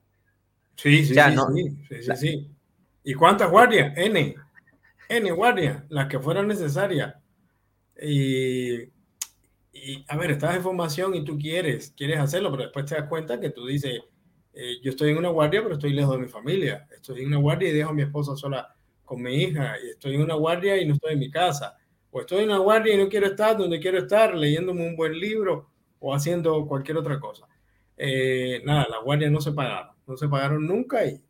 Sí, 0.75 1.03
sí, 1.03 1.13
sí, 1.13 2.01
sí, 2.01 2.15
sí, 2.15 2.55
¿Y 3.03 3.13
cuántas 3.13 3.51
guardias? 3.51 3.91
N. 3.97 4.35
N 5.09 5.31
guardias, 5.31 5.83
las 5.89 6.07
que 6.07 6.19
fueran 6.19 6.47
necesarias. 6.47 7.15
Y, 8.01 8.85
y, 9.83 10.05
a 10.07 10.17
ver, 10.17 10.31
estás 10.31 10.55
en 10.55 10.63
formación 10.63 11.15
y 11.15 11.23
tú 11.23 11.37
quieres, 11.37 11.93
quieres 11.95 12.19
hacerlo, 12.19 12.51
pero 12.51 12.63
después 12.63 12.85
te 12.85 12.95
das 12.95 13.07
cuenta 13.07 13.39
que 13.39 13.49
tú 13.49 13.65
dices, 13.65 14.01
eh, 14.53 14.79
yo 14.81 14.91
estoy 14.91 15.11
en 15.11 15.17
una 15.17 15.29
guardia, 15.29 15.61
pero 15.61 15.75
estoy 15.75 15.93
lejos 15.93 16.15
de 16.15 16.21
mi 16.23 16.27
familia. 16.27 16.87
Estoy 16.91 17.21
en 17.21 17.27
una 17.27 17.37
guardia 17.37 17.69
y 17.69 17.73
dejo 17.73 17.91
a 17.91 17.93
mi 17.93 18.01
esposa 18.01 18.35
sola 18.35 18.75
con 19.05 19.21
mi 19.21 19.35
hija. 19.35 19.75
Y 19.83 19.89
estoy 19.91 20.15
en 20.15 20.21
una 20.21 20.35
guardia 20.35 20.77
y 20.77 20.85
no 20.85 20.95
estoy 20.95 21.13
en 21.13 21.19
mi 21.19 21.31
casa. 21.31 21.77
O 22.11 22.21
estoy 22.21 22.39
en 22.43 22.49
una 22.49 22.57
guardia 22.57 22.93
y 22.93 22.97
no 22.97 23.07
quiero 23.07 23.27
estar 23.27 23.57
donde 23.57 23.79
quiero 23.79 23.99
estar, 23.99 24.35
leyéndome 24.35 24.85
un 24.85 24.95
buen 24.95 25.17
libro 25.17 25.69
o 25.99 26.13
haciendo 26.13 26.65
cualquier 26.67 26.97
otra 26.97 27.19
cosa. 27.19 27.47
Eh, 27.95 28.61
nada, 28.65 28.87
las 28.89 29.03
guardias 29.03 29.31
no 29.31 29.41
se 29.41 29.51
pagaron. 29.51 29.95
No 30.07 30.17
se 30.17 30.27
pagaron 30.27 30.65
nunca 30.65 31.05
y, 31.05 31.21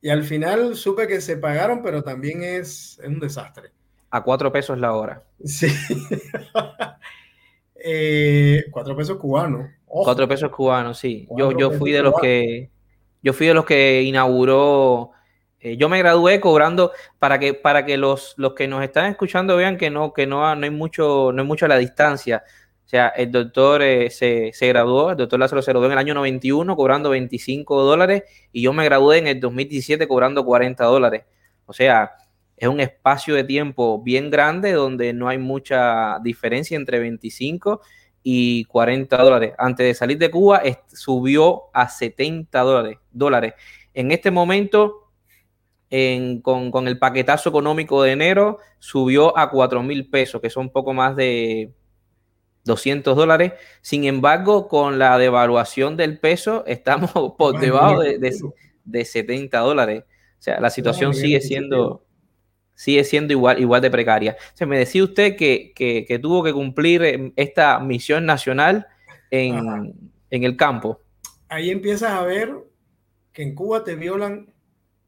y 0.00 0.08
al 0.08 0.24
final 0.24 0.74
supe 0.74 1.06
que 1.06 1.20
se 1.20 1.36
pagaron, 1.36 1.82
pero 1.82 2.02
también 2.02 2.42
es, 2.42 2.98
es 3.02 3.08
un 3.08 3.20
desastre. 3.20 3.72
A 4.10 4.24
cuatro 4.24 4.50
pesos 4.50 4.78
la 4.78 4.94
hora. 4.94 5.22
Sí. 5.44 5.68
eh, 7.82 8.64
cuatro 8.70 8.96
pesos 8.96 9.16
cubanos. 9.18 9.70
Ojo. 9.86 10.04
Cuatro 10.04 10.28
pesos 10.28 10.50
cubanos, 10.50 10.98
sí. 10.98 11.26
Yo, 11.36 11.52
yo 11.52 11.70
fui 11.72 11.92
de 11.92 12.02
los 12.02 12.14
que 12.20 12.70
yo 13.22 13.32
fui 13.32 13.46
de 13.46 13.54
los 13.54 13.64
que 13.64 14.02
inauguró. 14.02 15.10
Eh, 15.60 15.76
yo 15.76 15.88
me 15.88 15.98
gradué 15.98 16.40
cobrando 16.40 16.92
para 17.18 17.38
que 17.38 17.54
para 17.54 17.84
que 17.84 17.96
los, 17.96 18.34
los 18.36 18.54
que 18.54 18.66
nos 18.66 18.82
están 18.82 19.06
escuchando 19.06 19.56
vean 19.56 19.76
que 19.76 19.90
no 19.90 20.12
que 20.12 20.26
no, 20.26 20.54
no 20.54 20.64
hay 20.64 20.70
mucho 20.70 21.32
no 21.32 21.42
hay 21.42 21.48
mucho 21.48 21.66
a 21.66 21.68
la 21.68 21.78
distancia. 21.78 22.44
O 22.86 22.88
sea, 22.90 23.08
el 23.08 23.30
doctor 23.30 23.82
eh, 23.82 24.10
se, 24.10 24.50
se, 24.52 24.66
graduó, 24.66 25.12
el 25.12 25.16
doctor 25.16 25.38
Lázaro 25.38 25.62
se 25.62 25.70
graduó 25.70 25.86
en 25.86 25.92
el 25.92 25.98
año 25.98 26.14
91 26.14 26.74
cobrando 26.74 27.10
25 27.10 27.82
dólares 27.82 28.24
y 28.52 28.62
yo 28.62 28.72
me 28.72 28.84
gradué 28.84 29.18
en 29.18 29.28
el 29.28 29.38
2017 29.38 30.08
cobrando 30.08 30.44
40 30.44 30.84
dólares. 30.84 31.24
O 31.66 31.72
sea, 31.72 32.12
es 32.60 32.68
un 32.68 32.78
espacio 32.78 33.34
de 33.34 33.42
tiempo 33.42 34.02
bien 34.02 34.30
grande 34.30 34.72
donde 34.72 35.14
no 35.14 35.28
hay 35.28 35.38
mucha 35.38 36.18
diferencia 36.22 36.76
entre 36.76 36.98
25 36.98 37.80
y 38.22 38.64
40 38.66 39.16
dólares. 39.16 39.54
Antes 39.56 39.86
de 39.86 39.94
salir 39.94 40.18
de 40.18 40.30
Cuba 40.30 40.62
subió 40.92 41.70
a 41.72 41.88
70 41.88 42.60
dólares. 42.60 42.98
dólares. 43.10 43.54
En 43.94 44.12
este 44.12 44.30
momento, 44.30 45.10
en, 45.88 46.42
con, 46.42 46.70
con, 46.70 46.86
el 46.86 46.98
paquetazo 46.98 47.48
económico 47.48 48.02
de 48.02 48.12
enero, 48.12 48.58
subió 48.78 49.38
a 49.38 49.50
4 49.50 49.82
mil 49.82 50.10
pesos, 50.10 50.42
que 50.42 50.50
son 50.50 50.68
poco 50.68 50.92
más 50.92 51.16
de 51.16 51.72
200 52.64 53.16
dólares. 53.16 53.54
Sin 53.80 54.04
embargo, 54.04 54.68
con 54.68 54.98
la 54.98 55.16
devaluación 55.16 55.96
del 55.96 56.18
peso, 56.18 56.62
estamos 56.66 57.10
por 57.38 57.58
debajo 57.58 58.00
de, 58.00 58.18
de, 58.18 58.36
de 58.84 59.04
70 59.06 59.58
dólares. 59.60 60.04
O 60.38 60.42
sea, 60.42 60.60
la 60.60 60.68
situación 60.68 61.14
sigue 61.14 61.40
siendo 61.40 62.04
sigue 62.80 63.04
siendo 63.04 63.34
igual, 63.34 63.60
igual 63.60 63.82
de 63.82 63.90
precaria. 63.90 64.38
Se 64.54 64.64
me 64.64 64.78
decía 64.78 65.04
usted 65.04 65.36
que, 65.36 65.74
que, 65.76 66.06
que, 66.08 66.18
tuvo 66.18 66.42
que 66.42 66.54
cumplir 66.54 67.02
em, 67.02 67.30
esta 67.36 67.78
misión 67.78 68.24
nacional 68.24 68.86
en, 69.30 69.94
en, 70.30 70.44
el 70.44 70.56
campo. 70.56 70.98
Ahí 71.50 71.68
empiezas 71.68 72.12
a 72.12 72.22
ver 72.22 72.56
que 73.34 73.42
en 73.42 73.54
Cuba 73.54 73.84
te 73.84 73.96
violan 73.96 74.54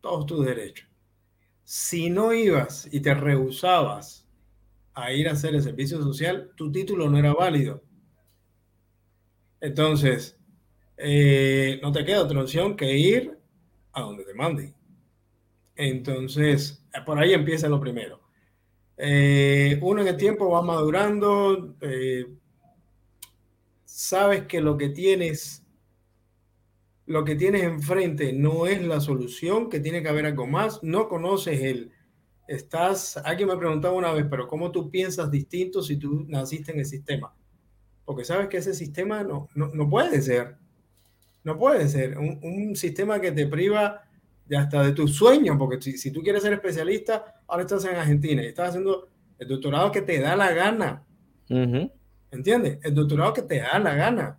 todos 0.03 0.27
tus 0.27 0.45
derechos. 0.45 0.87
Si 1.65 2.11
no 2.11 2.35
ibas 2.35 2.91
y 2.93 3.01
te 3.01 3.15
rehusabas 3.15 4.29
a 4.93 5.11
ir 5.15 5.27
a 5.31 5.33
hacer 5.33 5.55
el 5.55 5.63
servicio 5.63 6.03
social, 6.03 6.51
tu 6.57 6.71
título 6.71 7.09
no 7.09 7.17
era 7.17 7.33
válido. 7.33 7.83
Entonces, 9.63 10.37
eh, 10.99 11.81
no 11.83 11.91
te 11.91 12.05
queda 12.05 12.21
otra 12.21 12.43
opción 12.43 12.77
que 12.77 12.99
ir 12.99 13.39
a 13.93 14.03
donde 14.03 14.25
te 14.25 14.35
manden. 14.35 14.75
Entonces, 15.75 16.82
por 17.05 17.19
ahí 17.19 17.33
empieza 17.33 17.69
lo 17.69 17.81
primero. 17.81 18.21
Eh, 18.97 19.79
uno 19.83 20.03
en 20.03 20.09
el 20.09 20.17
tiempo 20.17 20.51
va 20.51 20.63
madurando, 20.63 21.77
eh, 21.81 22.27
sabes 23.85 24.47
que 24.47 24.61
lo 24.61 24.77
que 24.77 24.91
tienes, 24.91 25.65
lo 27.07 27.25
que 27.25 27.35
tienes 27.35 27.63
enfrente 27.65 28.33
no 28.33 28.67
es 28.67 28.83
la 28.85 29.01
solución, 29.01 29.71
que 29.71 29.81
tiene 29.81 30.03
que 30.03 30.09
haber 30.09 30.27
algo 30.27 30.47
más, 30.47 30.83
no 30.83 31.09
conoces 31.09 31.61
el, 31.63 31.91
estás, 32.47 33.17
alguien 33.17 33.49
me 33.49 33.57
preguntaba 33.57 33.95
una 33.95 34.13
vez, 34.13 34.27
pero 34.29 34.47
¿cómo 34.47 34.71
tú 34.71 34.91
piensas 34.91 35.31
distinto 35.31 35.83
si 35.83 35.97
tú 35.97 36.25
naciste 36.29 36.73
en 36.73 36.81
el 36.81 36.87
sistema? 36.87 37.35
Porque 38.05 38.25
sabes 38.25 38.49
que 38.49 38.59
ese 38.59 38.75
sistema 38.75 39.25
no, 39.25 39.49
no, 39.55 39.69
no 39.75 39.89
puede 39.89 40.21
ser, 40.21 40.57
no 41.45 41.59
puede 41.59 41.89
ser, 41.89 42.19
un, 42.19 42.39
un 42.43 42.77
sistema 42.77 43.21
que 43.21 43.33
te 43.33 43.47
priva 43.47 44.03
de 44.53 44.59
hasta 44.59 44.83
de 44.83 44.93
tus 44.93 45.15
sueños, 45.17 45.57
porque 45.59 45.81
si, 45.81 45.97
si, 45.97 46.11
tú 46.11 46.21
quieres 46.21 46.43
ser 46.43 46.53
especialista, 46.53 47.43
ahora 47.49 47.63
estás 47.63 47.87
en 47.87 47.97
Argentina 47.97 48.43
y 48.43 48.49
estás 48.49 48.69
haciendo 48.69 49.09
el 49.39 49.49
doctorado 49.49 49.91
que 49.91 50.03
te 50.03 50.21
da 50.21 50.37
la 50.37 50.53
gana. 50.53 51.03
Uh 51.49 51.55
-huh. 51.55 51.93
¿Entiendes? 52.31 52.79
El 52.83 52.95
doctorado 52.95 53.33
que 53.33 53.41
te 53.41 53.61
da 53.61 53.79
la 53.79 53.95
gana. 53.95 54.39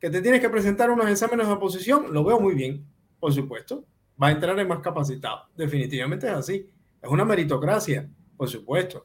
Que 0.00 0.08
te 0.08 0.22
tienes 0.22 0.40
que 0.40 0.48
presentar 0.48 0.90
unos 0.90 1.06
exámenes 1.06 1.46
de 1.46 1.52
oposición, 1.52 2.14
lo 2.14 2.24
veo 2.24 2.40
muy 2.40 2.54
bien, 2.54 2.86
por 3.20 3.30
supuesto. 3.34 3.84
Va 4.20 4.28
a 4.28 4.30
entrar 4.30 4.58
en 4.58 4.68
más 4.68 4.80
capacitado. 4.80 5.42
Definitivamente 5.54 6.28
es 6.28 6.32
así. 6.32 6.66
Es 7.02 7.10
una 7.10 7.26
meritocracia, 7.26 8.08
por 8.38 8.48
supuesto. 8.48 9.04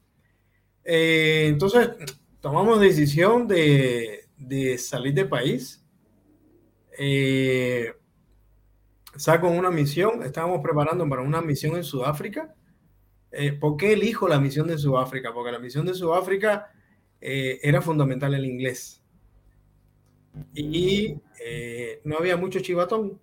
Eh, 0.86 1.48
entonces, 1.50 1.90
tomamos 2.40 2.80
decisión 2.80 3.50
de, 3.50 4.30
de 4.38 4.78
salir 4.78 5.14
del 5.14 5.28
país. 5.28 5.86
Eh, 6.98 7.92
saco 9.18 9.50
una 9.50 9.72
misión, 9.72 10.24
estábamos 10.24 10.62
preparando 10.62 11.08
para 11.08 11.22
una 11.22 11.42
misión 11.42 11.76
en 11.76 11.84
Sudáfrica. 11.84 12.54
Eh, 13.32 13.54
¿Por 13.54 13.78
qué 13.78 13.94
elijo 13.94 14.28
la 14.28 14.40
misión 14.40 14.68
de 14.68 14.78
Sudáfrica? 14.78 15.34
Porque 15.34 15.52
la 15.52 15.60
misión 15.60 15.86
de 15.86 15.94
Sudáfrica 15.94 16.72
eh, 17.22 17.60
era 17.62 17.82
fundamental 17.82 18.34
el 18.34 18.46
inglés. 18.46 19.02
Y 20.54 21.20
eh, 21.44 22.02
no 22.04 22.18
había 22.18 22.38
mucho 22.38 22.60
chivatón, 22.60 23.20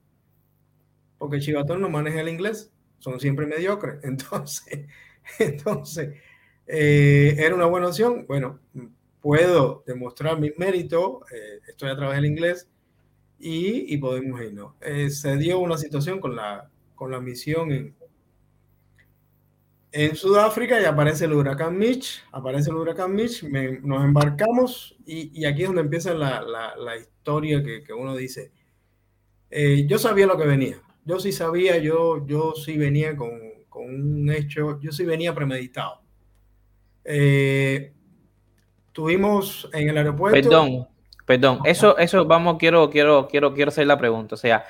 porque 1.19 1.37
el 1.37 1.43
chivatón 1.43 1.81
no 1.81 1.89
maneja 1.89 2.21
el 2.21 2.29
inglés, 2.29 2.73
son 2.99 3.21
siempre 3.21 3.47
mediocres. 3.47 4.01
Entonces, 4.05 4.87
entonces 5.39 6.21
era 6.67 7.55
una 7.55 7.67
buena 7.67 7.89
opción. 7.89 8.27
Bueno, 8.27 8.61
puedo 9.21 9.85
demostrar 9.87 10.39
mi 10.39 10.51
mérito, 10.59 11.25
estoy 11.67 11.91
a 11.91 11.97
través 11.97 12.17
del 12.17 12.27
inglés, 12.27 12.69
y, 13.39 13.93
y 13.95 13.99
podemos 13.99 14.41
irnos. 14.41 14.75
Eh, 14.81 15.11
se 15.11 15.37
dio 15.37 15.59
una 15.59 15.77
situación 15.77 16.21
con 16.21 16.37
la, 16.37 16.71
con 16.95 17.11
la 17.11 17.21
misión 17.21 17.73
en, 17.73 17.95
en 19.93 20.17
Sudáfrica 20.17 20.81
y 20.81 20.85
aparece 20.85 21.27
el 21.27 21.35
huracán 21.35 21.79
Mitch, 21.79 22.25
aparece 22.33 22.71
el 22.71 22.77
huracán 22.77 23.15
Mitch, 23.15 23.45
me, 23.45 23.79
nos 23.81 24.05
embarcamos 24.05 24.97
y, 25.07 25.31
y, 25.41 25.45
aquí 25.45 25.63
es 25.63 25.69
donde 25.69 25.83
empieza 25.83 26.15
la, 26.15 26.43
la, 26.43 26.75
la 26.77 26.97
historia 26.97 27.63
que, 27.63 27.83
que, 27.83 27.93
uno 27.93 28.17
dice. 28.17 28.51
Eh, 29.51 29.87
yo 29.87 29.99
sabía 29.99 30.27
lo 30.27 30.37
que 30.37 30.47
venía, 30.47 30.83
yo 31.05 31.21
sí 31.21 31.31
sabía, 31.31 31.79
yo, 31.79 32.27
yo 32.27 32.55
sí 32.55 32.77
venía 32.77 33.17
con, 33.17 33.39
con 33.69 33.85
un 33.85 34.31
hecho, 34.31 34.81
yo 34.81 34.91
sí 34.91 35.05
venía 35.05 35.35
premeditado. 35.35 36.01
Eh, 37.05 37.93
tuvimos 38.93 39.69
en 39.73 39.91
el 39.91 39.99
aeropuerto... 39.99 40.49
Perdón, 40.49 40.89
Perdón, 41.27 41.61
eso, 41.65 41.97
eso 41.99 42.25
vamos, 42.25 42.57
quiero, 42.59 42.91
quiero, 42.91 43.29
quiero, 43.29 43.55
quiero 43.55 43.71
hacer 43.71 43.87
la 43.87 43.99
pregunta. 43.99 44.35
O 44.35 44.39
sea, 44.39 44.65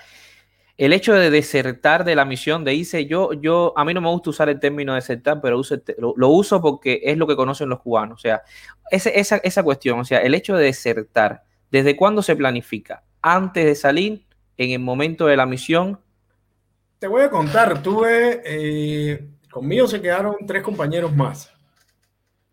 el 0.76 0.92
hecho 0.92 1.12
de 1.14 1.30
desertar 1.30 2.04
de 2.04 2.16
la 2.16 2.24
misión 2.24 2.64
de 2.64 2.74
ICE, 2.74 3.06
yo, 3.06 3.32
yo, 3.32 3.72
a 3.76 3.84
mí 3.84 3.94
no 3.94 4.00
me 4.00 4.08
gusta 4.08 4.30
usar 4.30 4.48
el 4.48 4.60
término 4.60 4.94
desertar, 4.94 5.40
pero 5.40 5.58
uso, 5.58 5.76
lo, 5.98 6.14
lo, 6.16 6.28
uso 6.28 6.60
porque 6.60 7.00
es 7.04 7.16
lo 7.16 7.26
que 7.26 7.36
conocen 7.36 7.68
los 7.68 7.80
cubanos. 7.80 8.18
O 8.18 8.20
sea, 8.20 8.42
ese, 8.90 9.18
esa, 9.18 9.36
esa 9.38 9.62
cuestión, 9.62 10.00
o 10.00 10.04
sea, 10.04 10.18
el 10.18 10.34
hecho 10.34 10.56
de 10.56 10.64
desertar, 10.64 11.44
¿desde 11.70 11.96
cuándo 11.96 12.22
se 12.22 12.36
planifica? 12.36 13.02
¿Antes 13.22 13.64
de 13.64 13.74
salir? 13.74 14.26
¿En 14.56 14.70
el 14.70 14.80
momento 14.80 15.26
de 15.26 15.36
la 15.36 15.46
misión? 15.46 15.98
Te 16.98 17.08
voy 17.08 17.22
a 17.22 17.30
contar, 17.30 17.82
tuve, 17.82 18.42
eh, 18.44 19.28
conmigo 19.50 19.86
se 19.86 20.00
quedaron 20.00 20.36
tres 20.46 20.62
compañeros 20.62 21.14
más. 21.14 21.52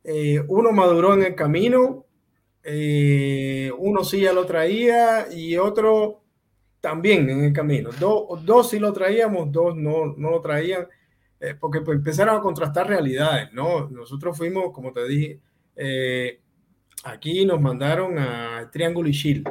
Eh, 0.04 0.44
uno 0.48 0.72
maduró 0.72 1.14
en 1.14 1.24
el 1.24 1.36
camino, 1.36 2.06
eh, 2.64 3.72
uno 3.78 4.04
sí 4.04 4.22
ya 4.22 4.34
lo 4.34 4.46
traía 4.46 5.28
y 5.32 5.58
otro 5.58 6.22
también 6.80 7.30
en 7.30 7.44
el 7.46 7.54
camino. 7.54 7.92
Do, 8.00 8.28
dos 8.44 8.72
sí 8.72 8.80
lo 8.80 8.92
traíamos, 8.92 9.52
dos 9.52 9.76
no, 9.76 10.14
no 10.18 10.32
lo 10.32 10.42
traían, 10.42 10.88
eh, 11.40 11.56
porque 11.60 11.82
pues, 11.82 11.98
empezaron 11.98 12.36
a 12.38 12.42
contrastar 12.42 12.88
realidades, 12.88 13.54
¿no? 13.54 13.88
Nosotros 13.90 14.38
fuimos, 14.38 14.72
como 14.74 14.92
te 14.92 15.08
dije, 15.08 15.40
eh, 15.76 16.40
aquí 17.04 17.46
nos 17.46 17.62
mandaron 17.62 18.18
a 18.18 18.70
Triángulo 18.72 19.10
y. 19.10 19.44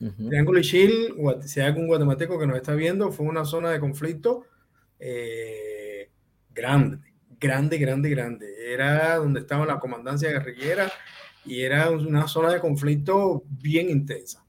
Uh 0.00 0.06
-huh. 0.06 0.28
Triángulo 0.28 0.60
y 0.60 0.62
Chile, 0.62 1.14
si 1.44 1.60
hay 1.60 1.66
algún 1.66 1.88
guatemalteco 1.88 2.38
que 2.38 2.46
nos 2.46 2.56
está 2.56 2.74
viendo, 2.74 3.10
fue 3.10 3.26
una 3.26 3.44
zona 3.44 3.70
de 3.70 3.80
conflicto 3.80 4.44
eh, 5.00 6.10
grande, 6.50 6.98
grande, 7.40 7.78
grande, 7.78 8.10
grande. 8.10 8.72
Era 8.72 9.16
donde 9.16 9.40
estaba 9.40 9.66
la 9.66 9.80
comandancia 9.80 10.30
guerrillera 10.30 10.90
y 11.48 11.62
era 11.62 11.90
una 11.90 12.28
zona 12.28 12.52
de 12.52 12.60
conflicto 12.60 13.42
bien 13.48 13.90
intensa. 13.90 14.44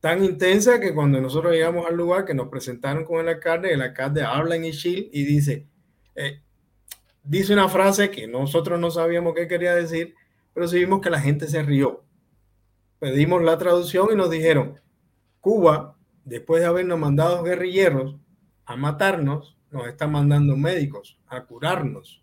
Tan 0.00 0.22
intensa 0.22 0.80
que 0.80 0.94
cuando 0.94 1.20
nosotros 1.20 1.52
llegamos 1.52 1.86
al 1.86 1.96
lugar 1.96 2.24
que 2.24 2.34
nos 2.34 2.48
presentaron 2.48 3.04
con 3.04 3.20
el 3.20 3.28
alcalde, 3.28 3.72
el 3.72 3.82
alcalde 3.82 4.22
habla 4.22 4.54
en 4.56 4.66
Ishil 4.66 5.08
y 5.12 5.24
dice, 5.24 5.66
eh, 6.14 6.40
dice 7.22 7.52
una 7.52 7.68
frase 7.68 8.10
que 8.10 8.26
nosotros 8.26 8.78
no 8.78 8.90
sabíamos 8.90 9.34
qué 9.34 9.48
quería 9.48 9.74
decir, 9.74 10.14
pero 10.52 10.68
sí 10.68 10.78
vimos 10.78 11.00
que 11.00 11.10
la 11.10 11.20
gente 11.20 11.48
se 11.48 11.62
rió. 11.62 12.04
Pedimos 12.98 13.42
la 13.42 13.58
traducción 13.58 14.08
y 14.12 14.16
nos 14.16 14.30
dijeron, 14.30 14.80
Cuba, 15.40 15.96
después 16.24 16.60
de 16.60 16.68
habernos 16.68 16.98
mandado 16.98 17.42
guerrilleros 17.42 18.16
a 18.66 18.76
matarnos, 18.76 19.58
nos 19.70 19.88
está 19.88 20.06
mandando 20.06 20.56
médicos 20.56 21.18
a 21.26 21.44
curarnos. 21.44 22.22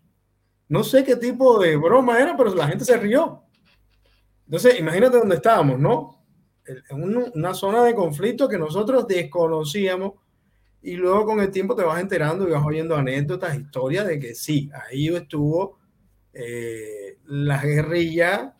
No 0.68 0.82
sé 0.84 1.04
qué 1.04 1.16
tipo 1.16 1.58
de 1.58 1.76
broma 1.76 2.18
era, 2.18 2.36
pero 2.36 2.54
la 2.54 2.66
gente 2.66 2.84
se 2.84 2.96
rió. 2.96 3.42
Entonces, 4.52 4.78
imagínate 4.78 5.16
dónde 5.16 5.36
estábamos, 5.36 5.78
¿no? 5.78 6.22
En 6.66 7.30
una 7.34 7.54
zona 7.54 7.82
de 7.84 7.94
conflicto 7.94 8.50
que 8.50 8.58
nosotros 8.58 9.08
desconocíamos 9.08 10.12
y 10.82 10.92
luego 10.96 11.24
con 11.24 11.40
el 11.40 11.50
tiempo 11.50 11.74
te 11.74 11.84
vas 11.84 11.98
enterando 11.98 12.46
y 12.46 12.50
vas 12.50 12.62
oyendo 12.62 12.94
anécdotas, 12.94 13.58
historias 13.58 14.06
de 14.06 14.18
que 14.18 14.34
sí, 14.34 14.70
ahí 14.74 15.08
estuvo 15.08 15.78
eh, 16.34 17.16
la 17.24 17.62
guerrilla 17.62 18.54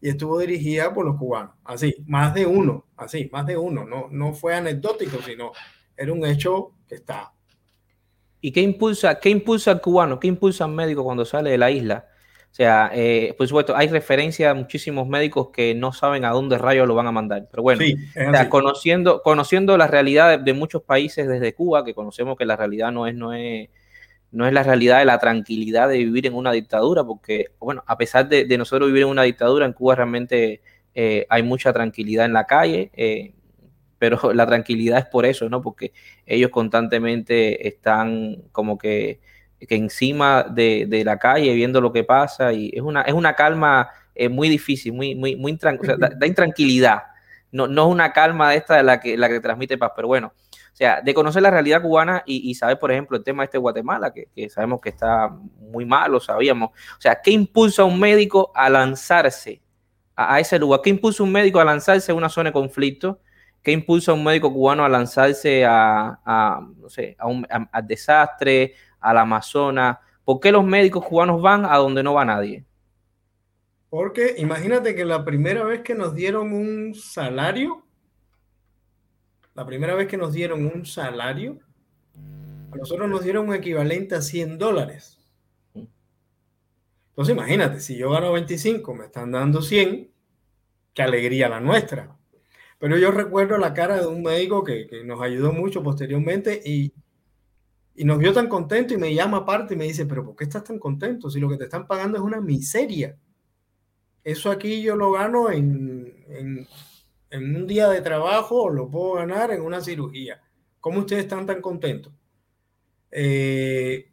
y 0.00 0.10
estuvo 0.10 0.38
dirigida 0.38 0.94
por 0.94 1.04
los 1.04 1.16
cubanos. 1.16 1.56
Así, 1.64 1.96
más 2.06 2.32
de 2.32 2.46
uno, 2.46 2.86
así, 2.96 3.28
más 3.32 3.44
de 3.44 3.56
uno. 3.56 3.84
No, 3.84 4.06
no 4.12 4.34
fue 4.34 4.54
anecdótico, 4.54 5.20
sino 5.20 5.50
era 5.96 6.12
un 6.12 6.24
hecho 6.24 6.74
que 6.86 6.94
está. 6.94 7.32
¿Y 8.40 8.52
qué 8.52 8.60
impulsa, 8.60 9.18
qué 9.18 9.30
impulsa 9.30 9.72
al 9.72 9.80
cubano? 9.80 10.20
¿Qué 10.20 10.28
impulsa 10.28 10.64
al 10.66 10.70
médico 10.70 11.02
cuando 11.02 11.24
sale 11.24 11.50
de 11.50 11.58
la 11.58 11.72
isla? 11.72 12.06
O 12.54 12.56
sea, 12.56 12.88
eh, 12.94 13.34
por 13.36 13.48
supuesto, 13.48 13.74
hay 13.74 13.88
referencia 13.88 14.50
a 14.50 14.54
muchísimos 14.54 15.08
médicos 15.08 15.48
que 15.52 15.74
no 15.74 15.92
saben 15.92 16.24
a 16.24 16.30
dónde 16.30 16.56
rayos 16.56 16.86
lo 16.86 16.94
van 16.94 17.08
a 17.08 17.10
mandar. 17.10 17.48
Pero 17.50 17.64
bueno, 17.64 17.82
conociendo, 18.48 19.22
conociendo 19.22 19.76
la 19.76 19.88
realidad 19.88 20.38
de, 20.38 20.52
muchos 20.52 20.80
países 20.80 21.26
desde 21.26 21.52
Cuba, 21.52 21.84
que 21.84 21.94
conocemos 21.94 22.38
que 22.38 22.44
la 22.44 22.54
realidad 22.54 22.92
no 22.92 23.08
es, 23.08 23.16
no 23.16 23.32
es, 23.32 23.70
no 24.30 24.46
es 24.46 24.52
la 24.52 24.62
realidad 24.62 25.00
de 25.00 25.04
la 25.04 25.18
tranquilidad 25.18 25.88
de 25.88 25.98
vivir 25.98 26.28
en 26.28 26.34
una 26.34 26.52
dictadura, 26.52 27.02
porque, 27.02 27.46
bueno, 27.58 27.82
a 27.88 27.98
pesar 27.98 28.28
de, 28.28 28.46
nosotros 28.56 28.86
vivir 28.86 29.02
en 29.02 29.08
una 29.08 29.24
dictadura, 29.24 29.66
en 29.66 29.72
Cuba 29.72 29.96
realmente 29.96 30.60
eh, 30.94 31.26
hay 31.28 31.42
mucha 31.42 31.72
tranquilidad 31.72 32.24
en 32.24 32.34
la 32.34 32.46
calle. 32.46 32.92
Eh, 32.94 33.34
pero 33.98 34.16
la 34.32 34.46
tranquilidad 34.46 35.00
es 35.00 35.06
por 35.06 35.26
eso, 35.26 35.48
¿no? 35.48 35.60
Porque 35.60 35.92
ellos 36.24 36.50
constantemente 36.50 37.66
están 37.66 38.44
como 38.52 38.78
que 38.78 39.18
que 39.66 39.76
encima 39.76 40.44
de, 40.44 40.86
de, 40.88 41.04
la 41.04 41.18
calle 41.18 41.54
viendo 41.54 41.80
lo 41.80 41.92
que 41.92 42.04
pasa 42.04 42.52
y 42.52 42.70
es 42.74 42.82
una, 42.82 43.02
es 43.02 43.14
una 43.14 43.34
calma 43.34 43.90
eh, 44.14 44.28
muy 44.28 44.48
difícil, 44.48 44.92
muy, 44.92 45.14
muy, 45.14 45.36
muy 45.36 45.58
da, 45.58 46.26
intranquilidad. 46.26 47.02
No, 47.50 47.66
no 47.66 47.86
es 47.86 47.92
una 47.92 48.12
calma 48.12 48.50
de 48.50 48.56
esta 48.56 48.76
de 48.76 48.82
la 48.82 49.00
que, 49.00 49.16
la 49.16 49.28
que 49.28 49.40
transmite 49.40 49.78
paz, 49.78 49.92
pero 49.94 50.08
bueno, 50.08 50.32
o 50.74 50.76
sea, 50.76 51.00
de 51.00 51.14
conocer 51.14 51.40
la 51.40 51.50
realidad 51.50 51.80
cubana 51.80 52.24
y, 52.26 52.50
y 52.50 52.54
saber, 52.54 52.80
por 52.80 52.90
ejemplo, 52.90 53.16
el 53.16 53.22
tema 53.22 53.44
este 53.44 53.58
de 53.58 53.60
Guatemala, 53.60 54.12
que, 54.12 54.28
que, 54.34 54.48
sabemos 54.48 54.80
que 54.80 54.88
está 54.88 55.28
muy 55.60 55.84
mal, 55.84 56.10
lo 56.10 56.18
sabíamos. 56.18 56.70
O 56.70 57.00
sea, 57.00 57.20
¿qué 57.22 57.30
impulsa 57.30 57.82
a 57.82 57.84
un 57.84 57.98
médico 57.98 58.50
a 58.56 58.68
lanzarse 58.68 59.62
a, 60.16 60.40
ese 60.40 60.58
lugar? 60.58 60.80
¿Qué 60.82 60.90
impulsa 60.90 61.22
a 61.22 61.26
un 61.26 61.32
médico 61.32 61.60
a 61.60 61.64
lanzarse 61.64 62.10
a 62.10 62.14
una 62.16 62.28
zona 62.28 62.50
de 62.50 62.54
conflicto? 62.54 63.20
¿Qué 63.62 63.70
impulsa 63.70 64.10
a 64.10 64.14
un 64.14 64.24
médico 64.24 64.52
cubano 64.52 64.84
a 64.84 64.88
lanzarse 64.88 65.64
a, 65.64 66.18
a 66.24 66.60
no 66.76 66.90
sé, 66.90 67.16
a 67.20 67.28
un 67.28 67.46
desastre, 67.84 68.74
al 69.04 69.18
Amazonas. 69.18 69.98
¿Por 70.24 70.40
qué 70.40 70.50
los 70.50 70.64
médicos 70.64 71.04
cubanos 71.04 71.40
van 71.42 71.66
a 71.66 71.76
donde 71.76 72.02
no 72.02 72.14
va 72.14 72.24
nadie? 72.24 72.64
Porque 73.90 74.34
imagínate 74.38 74.94
que 74.94 75.04
la 75.04 75.24
primera 75.24 75.62
vez 75.62 75.82
que 75.82 75.94
nos 75.94 76.14
dieron 76.14 76.52
un 76.52 76.94
salario, 76.94 77.86
la 79.54 79.64
primera 79.66 79.94
vez 79.94 80.08
que 80.08 80.16
nos 80.16 80.32
dieron 80.32 80.66
un 80.66 80.84
salario, 80.86 81.58
a 82.72 82.76
nosotros 82.76 83.08
nos 83.08 83.22
dieron 83.22 83.48
un 83.48 83.54
equivalente 83.54 84.14
a 84.16 84.22
100 84.22 84.58
dólares. 84.58 85.18
Entonces 87.10 87.36
imagínate, 87.36 87.78
si 87.78 87.96
yo 87.96 88.10
gano 88.10 88.32
25, 88.32 88.94
me 88.94 89.04
están 89.04 89.30
dando 89.30 89.62
100, 89.62 90.10
qué 90.92 91.02
alegría 91.02 91.48
la 91.48 91.60
nuestra. 91.60 92.16
Pero 92.80 92.98
yo 92.98 93.12
recuerdo 93.12 93.58
la 93.58 93.74
cara 93.74 94.00
de 94.00 94.06
un 94.08 94.22
médico 94.24 94.64
que, 94.64 94.88
que 94.88 95.04
nos 95.04 95.20
ayudó 95.22 95.52
mucho 95.52 95.82
posteriormente 95.84 96.60
y 96.64 96.92
y 97.94 98.04
nos 98.04 98.18
vio 98.18 98.32
tan 98.32 98.48
contento 98.48 98.94
y 98.94 98.98
me 98.98 99.14
llama 99.14 99.38
aparte 99.38 99.74
y 99.74 99.76
me 99.76 99.84
dice, 99.84 100.06
pero 100.06 100.24
¿por 100.24 100.34
qué 100.34 100.44
estás 100.44 100.64
tan 100.64 100.78
contento 100.78 101.30
si 101.30 101.38
lo 101.38 101.48
que 101.48 101.56
te 101.56 101.64
están 101.64 101.86
pagando 101.86 102.18
es 102.18 102.24
una 102.24 102.40
miseria? 102.40 103.16
Eso 104.24 104.50
aquí 104.50 104.82
yo 104.82 104.96
lo 104.96 105.12
gano 105.12 105.50
en, 105.50 106.66
en, 107.30 107.54
un 107.56 107.66
día 107.66 107.88
de 107.88 108.00
trabajo 108.00 108.62
o 108.62 108.70
lo 108.70 108.90
puedo 108.90 109.14
ganar 109.14 109.50
en 109.50 109.60
una 109.60 109.80
cirugía. 109.80 110.40
¿Cómo 110.80 111.00
ustedes 111.00 111.24
están 111.24 111.46
tan 111.46 111.60
contentos? 111.60 112.12
Eh, 113.10 114.10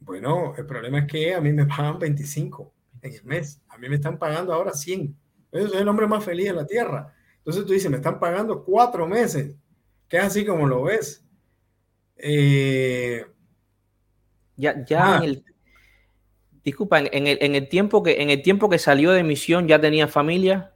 bueno, 0.00 0.54
el 0.56 0.66
problema 0.66 1.00
es 1.00 1.06
que 1.06 1.34
a 1.34 1.40
mí 1.40 1.52
me 1.52 1.66
pagan 1.66 1.98
25 1.98 2.72
en 3.02 3.12
el 3.14 3.24
mes. 3.24 3.60
A 3.68 3.78
mí 3.78 3.88
me 3.88 3.96
están 3.96 4.18
pagando 4.18 4.52
ahora 4.52 4.72
100. 4.72 5.16
Yo 5.52 5.68
soy 5.68 5.80
el 5.80 5.88
hombre 5.88 6.06
más 6.06 6.24
feliz 6.24 6.46
de 6.46 6.54
la 6.54 6.66
tierra. 6.66 7.14
Entonces 7.38 7.64
tú 7.66 7.72
dices, 7.72 7.90
me 7.90 7.96
están 7.98 8.18
pagando 8.20 8.64
cuatro 8.64 9.06
meses. 9.06 9.56
Que 10.08 10.18
es 10.18 10.24
así 10.24 10.46
como 10.46 10.66
lo 10.66 10.82
ves. 10.82 11.24
Eh, 12.24 13.26
ya, 14.56 14.84
ya 14.86 15.16
en 15.16 15.22
el, 15.24 15.44
disculpa, 16.62 17.00
en 17.00 17.26
el, 17.26 17.38
en 17.40 17.54
el, 17.56 17.68
tiempo 17.68 18.02
que 18.04 18.22
en 18.22 18.30
el 18.30 18.42
tiempo 18.42 18.70
que 18.70 18.78
salió 18.78 19.10
de 19.10 19.24
misión 19.24 19.66
ya 19.66 19.80
tenía 19.80 20.06
familia, 20.06 20.72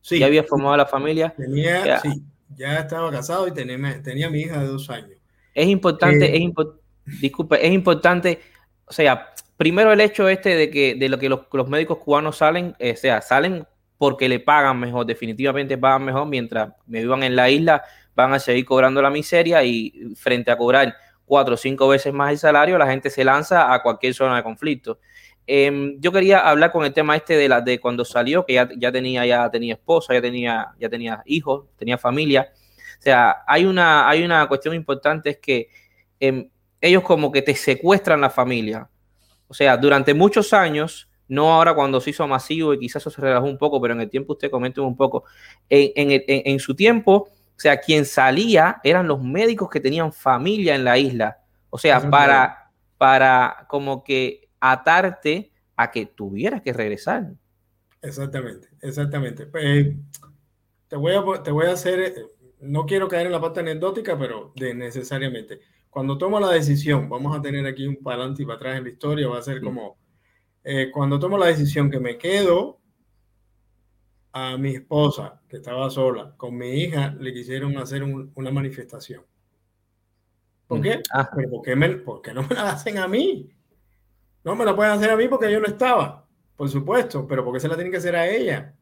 sí, 0.00 0.18
ya 0.18 0.26
había 0.26 0.42
formado 0.42 0.74
la 0.78 0.86
familia. 0.86 1.34
Tenía, 1.36 1.84
ya, 1.84 2.00
sí, 2.00 2.22
ya 2.56 2.78
estaba 2.78 3.10
casado 3.10 3.46
y 3.46 3.52
tenía, 3.52 4.02
tenía 4.02 4.30
mi 4.30 4.40
hija 4.40 4.58
de 4.60 4.68
dos 4.68 4.88
años. 4.88 5.18
Es 5.52 5.68
importante, 5.68 6.34
eh, 6.34 6.44
es 6.44 7.20
disculpe, 7.20 7.64
es 7.64 7.72
importante, 7.72 8.40
o 8.86 8.92
sea, 8.92 9.34
primero 9.58 9.92
el 9.92 10.00
hecho 10.00 10.30
este 10.30 10.56
de 10.56 10.70
que 10.70 10.94
de 10.94 11.08
lo 11.10 11.18
que 11.18 11.28
los, 11.28 11.40
los 11.52 11.68
médicos 11.68 11.98
cubanos 11.98 12.38
salen, 12.38 12.74
eh, 12.78 12.92
o 12.92 12.96
sea, 12.96 13.20
salen 13.20 13.66
porque 13.98 14.30
le 14.30 14.40
pagan 14.40 14.80
mejor, 14.80 15.04
definitivamente 15.04 15.76
pagan 15.76 16.04
mejor 16.04 16.26
mientras 16.26 16.72
me 16.86 17.00
vivan 17.00 17.22
en 17.22 17.36
la 17.36 17.50
isla 17.50 17.82
van 18.16 18.32
a 18.32 18.38
seguir 18.40 18.64
cobrando 18.64 19.00
la 19.02 19.10
miseria 19.10 19.62
y 19.62 19.92
frente 20.16 20.50
a 20.50 20.56
cobrar 20.56 20.96
cuatro 21.26 21.54
o 21.54 21.56
cinco 21.56 21.86
veces 21.86 22.12
más 22.14 22.32
el 22.32 22.38
salario, 22.38 22.78
la 22.78 22.86
gente 22.86 23.10
se 23.10 23.22
lanza 23.22 23.72
a 23.72 23.82
cualquier 23.82 24.14
zona 24.14 24.36
de 24.36 24.42
conflicto. 24.42 24.98
Em, 25.46 26.00
yo 26.00 26.10
quería 26.10 26.40
hablar 26.40 26.72
con 26.72 26.84
el 26.84 26.92
tema 26.92 27.14
este 27.14 27.36
de, 27.36 27.48
la, 27.48 27.60
de 27.60 27.78
cuando 27.78 28.04
salió, 28.04 28.44
que 28.44 28.54
ya, 28.54 28.92
tenía, 28.92 29.26
ya 29.26 29.50
tenía 29.50 29.74
esposa, 29.74 30.14
ya 30.14 30.22
tenía, 30.22 30.68
ya 30.80 30.88
tenía 30.88 31.22
hijos, 31.26 31.66
tenía 31.76 31.98
familia. 31.98 32.52
O 32.98 33.02
sea, 33.02 33.44
hay 33.46 33.64
una, 33.66 34.08
hay 34.08 34.24
una 34.24 34.48
cuestión 34.48 34.74
importante, 34.74 35.30
es 35.30 35.38
que 35.38 35.68
em, 36.18 36.48
ellos 36.80 37.02
como 37.02 37.30
que 37.30 37.42
te 37.42 37.54
secuestran 37.54 38.20
la 38.20 38.30
familia. 38.30 38.88
O 39.46 39.54
sea, 39.54 39.76
durante 39.76 40.14
muchos 40.14 40.52
años, 40.52 41.08
no 41.28 41.52
ahora 41.52 41.74
cuando 41.74 42.00
se 42.00 42.10
hizo 42.10 42.26
masivo 42.26 42.72
y 42.72 42.78
quizás 42.78 43.02
eso 43.02 43.10
se 43.10 43.20
relajó 43.20 43.46
un 43.46 43.58
poco, 43.58 43.80
pero 43.80 43.94
en 43.94 44.00
el 44.00 44.10
tiempo 44.10 44.32
usted 44.32 44.50
comente 44.50 44.80
un 44.80 44.96
poco, 44.96 45.24
en, 45.68 46.22
en 46.26 46.58
su 46.60 46.74
tiempo 46.74 47.35
o 47.56 47.58
sea, 47.58 47.78
quien 47.80 48.04
salía 48.04 48.80
eran 48.84 49.08
los 49.08 49.22
médicos 49.22 49.70
que 49.70 49.80
tenían 49.80 50.12
familia 50.12 50.74
en 50.74 50.84
la 50.84 50.98
isla. 50.98 51.38
O 51.70 51.78
sea, 51.78 52.10
para, 52.10 52.70
para 52.98 53.66
como 53.68 54.04
que 54.04 54.50
atarte 54.60 55.52
a 55.74 55.90
que 55.90 56.04
tuvieras 56.04 56.60
que 56.60 56.74
regresar. 56.74 57.32
Exactamente, 58.02 58.68
exactamente. 58.82 59.48
Eh, 59.54 59.96
te, 60.88 60.96
voy 60.96 61.14
a, 61.14 61.42
te 61.42 61.50
voy 61.50 61.66
a 61.66 61.72
hacer, 61.72 62.00
eh, 62.00 62.14
no 62.60 62.84
quiero 62.84 63.08
caer 63.08 63.26
en 63.26 63.32
la 63.32 63.40
parte 63.40 63.60
anecdótica, 63.60 64.18
pero 64.18 64.52
de 64.54 64.74
necesariamente. 64.74 65.60
Cuando 65.88 66.18
tomo 66.18 66.38
la 66.38 66.50
decisión, 66.50 67.08
vamos 67.08 67.36
a 67.36 67.40
tener 67.40 67.66
aquí 67.66 67.86
un 67.86 67.96
para 67.96 68.16
adelante 68.16 68.42
y 68.42 68.46
para 68.46 68.56
atrás 68.56 68.76
en 68.76 68.84
la 68.84 68.90
historia, 68.90 69.28
va 69.28 69.38
a 69.38 69.42
ser 69.42 69.62
como, 69.62 69.96
eh, 70.62 70.90
cuando 70.92 71.18
tomo 71.18 71.38
la 71.38 71.46
decisión 71.46 71.90
que 71.90 72.00
me 72.00 72.18
quedo 72.18 72.80
a 74.38 74.58
mi 74.58 74.74
esposa, 74.74 75.40
que 75.48 75.56
estaba 75.56 75.88
sola, 75.88 76.34
con 76.36 76.54
mi 76.54 76.68
hija, 76.68 77.16
le 77.18 77.32
quisieron 77.32 77.78
hacer 77.78 78.02
una 78.02 78.50
manifestación. 78.50 79.24
¿Por 80.66 80.82
qué? 80.82 81.00
Ah. 81.10 81.30
¿por 81.30 81.62
qué, 81.62 81.74
me, 81.74 81.88
no 82.34 82.42
me 82.42 82.54
la 82.54 82.72
hacen 82.72 82.98
a 82.98 83.08
mí? 83.08 83.48
No 84.44 84.54
me 84.54 84.66
la 84.66 84.76
pueden 84.76 84.92
hacer 84.92 85.08
a 85.08 85.16
mí 85.16 85.26
porque 85.26 85.50
yo 85.50 85.58
no 85.58 85.66
estaba, 85.66 86.26
por 86.54 86.68
supuesto, 86.68 87.26
pero 87.26 87.46
porque 87.46 87.60
se 87.60 87.68
la 87.68 87.76
tienen 87.76 87.90
que 87.90 87.96
hacer 87.96 88.14
a 88.14 88.28
ella? 88.28 88.74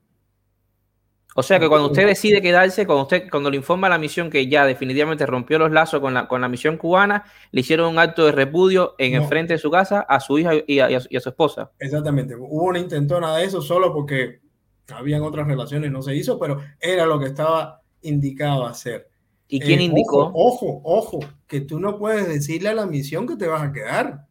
O 1.37 1.43
sea 1.43 1.61
que 1.61 1.69
cuando 1.69 1.87
usted 1.87 2.07
decide 2.07 2.43
quedarse, 2.43 2.85
cuando 2.85 3.03
usted, 3.03 3.31
cuando 3.31 3.49
le 3.49 3.57
informa 3.57 3.87
a 3.87 3.91
la 3.91 3.99
misión 3.99 4.31
que 4.31 4.49
ya 4.49 4.67
definitivamente 4.67 5.25
rompió 5.25 5.61
los 5.61 5.71
lazos 5.71 6.01
con 6.01 6.15
la, 6.15 6.27
con 6.27 6.41
la 6.41 6.49
misión 6.49 6.79
cubana, 6.79 7.27
le 7.53 7.61
hicieron 7.61 7.93
un 7.93 7.99
acto 8.01 8.27
de 8.27 8.33
repudio 8.33 8.97
en 8.99 9.15
el 9.15 9.29
frente 9.29 9.53
de 9.53 9.59
su 9.59 9.71
casa 9.71 10.01
a 10.01 10.19
su 10.19 10.37
hija 10.37 10.53
y 10.67 10.81
a, 10.81 10.91
y 10.91 11.17
a 11.17 11.21
su 11.21 11.29
esposa. 11.29 11.71
Exactamente. 11.79 12.35
Hubo 12.35 12.65
una 12.65 12.81
intentona 12.81 13.37
de 13.37 13.45
eso 13.45 13.63
solo 13.63 13.93
porque 13.93 14.44
habían 14.93 15.23
otras 15.23 15.47
relaciones, 15.47 15.91
no 15.91 16.03
se 16.03 16.15
hizo, 16.15 16.39
pero 16.39 16.61
era 16.81 17.07
lo 17.07 17.19
que 17.19 17.27
estaba 17.27 17.81
indicado 18.03 18.67
hacer. 18.67 19.09
¿Y 19.49 19.61
quién 19.61 19.81
eh, 19.81 19.85
indicó? 19.85 20.31
Ojo, 20.35 20.81
ojo, 20.85 21.21
que 21.47 21.61
tú 21.61 21.79
no 21.79 21.99
puedes 21.99 22.29
decirle 22.29 22.71
a 22.71 22.75
la 22.75 22.87
misión 22.87 23.27
que 23.27 23.37
te 23.37 23.47
vas 23.47 23.63
a 23.63 23.73
quedar. 23.73 24.27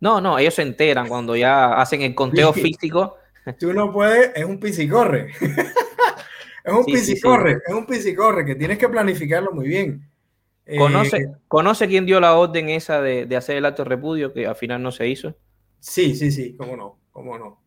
No, 0.00 0.20
no, 0.20 0.38
ellos 0.38 0.54
se 0.54 0.62
enteran 0.62 1.08
cuando 1.08 1.36
ya 1.36 1.74
hacen 1.74 2.02
el 2.02 2.14
conteo 2.14 2.52
físico. 2.52 3.16
Tú 3.58 3.72
no 3.72 3.92
puedes, 3.92 4.32
es 4.34 4.44
un 4.44 4.58
pisicorre. 4.58 5.30
es 6.64 6.72
un 6.72 6.84
pisicorre, 6.84 7.60
es 7.66 7.74
un 7.74 7.86
pisicorre 7.86 8.44
que 8.44 8.54
tienes 8.54 8.78
que 8.78 8.88
planificarlo 8.88 9.52
muy 9.52 9.68
bien. 9.68 10.10
¿Conoce, 10.78 11.18
eh, 11.18 11.32
¿Conoce 11.46 11.86
quién 11.86 12.06
dio 12.06 12.18
la 12.18 12.36
orden 12.36 12.68
esa 12.68 13.00
de, 13.00 13.24
de, 13.24 13.36
hacer 13.36 13.56
el 13.56 13.66
acto 13.66 13.84
de 13.84 13.90
repudio 13.90 14.32
que 14.32 14.48
al 14.48 14.56
final 14.56 14.82
no 14.82 14.90
se 14.90 15.06
hizo? 15.06 15.36
Sí, 15.78 16.16
sí, 16.16 16.32
sí, 16.32 16.56
cómo 16.56 16.76
no, 16.76 16.98
cómo 17.12 17.38
no. 17.38 17.62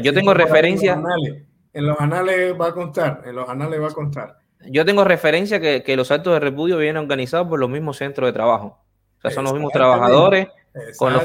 yo 0.00 0.14
tengo 0.14 0.32
referencia. 0.34 1.02
En 1.74 1.86
los, 1.86 2.00
anales, 2.00 2.54
va 2.58 2.68
a 2.68 2.72
constar, 2.72 3.22
en 3.26 3.34
los 3.34 3.48
anales 3.48 3.80
va 3.80 3.88
a 3.88 3.92
constar. 3.92 4.38
Yo 4.66 4.84
tengo 4.84 5.04
referencia 5.04 5.60
que, 5.60 5.82
que 5.82 5.96
los 5.96 6.10
actos 6.10 6.32
de 6.32 6.40
repudio 6.40 6.78
vienen 6.78 6.96
organizados 6.96 7.48
por 7.48 7.60
los 7.60 7.68
mismos 7.68 7.98
centros 7.98 8.28
de 8.28 8.32
trabajo. 8.32 8.78
O 9.18 9.20
sea, 9.20 9.30
son 9.30 9.44
los 9.44 9.52
mismos 9.54 9.72
trabajadores 9.72 10.48
con 10.96 11.12
los, 11.12 11.22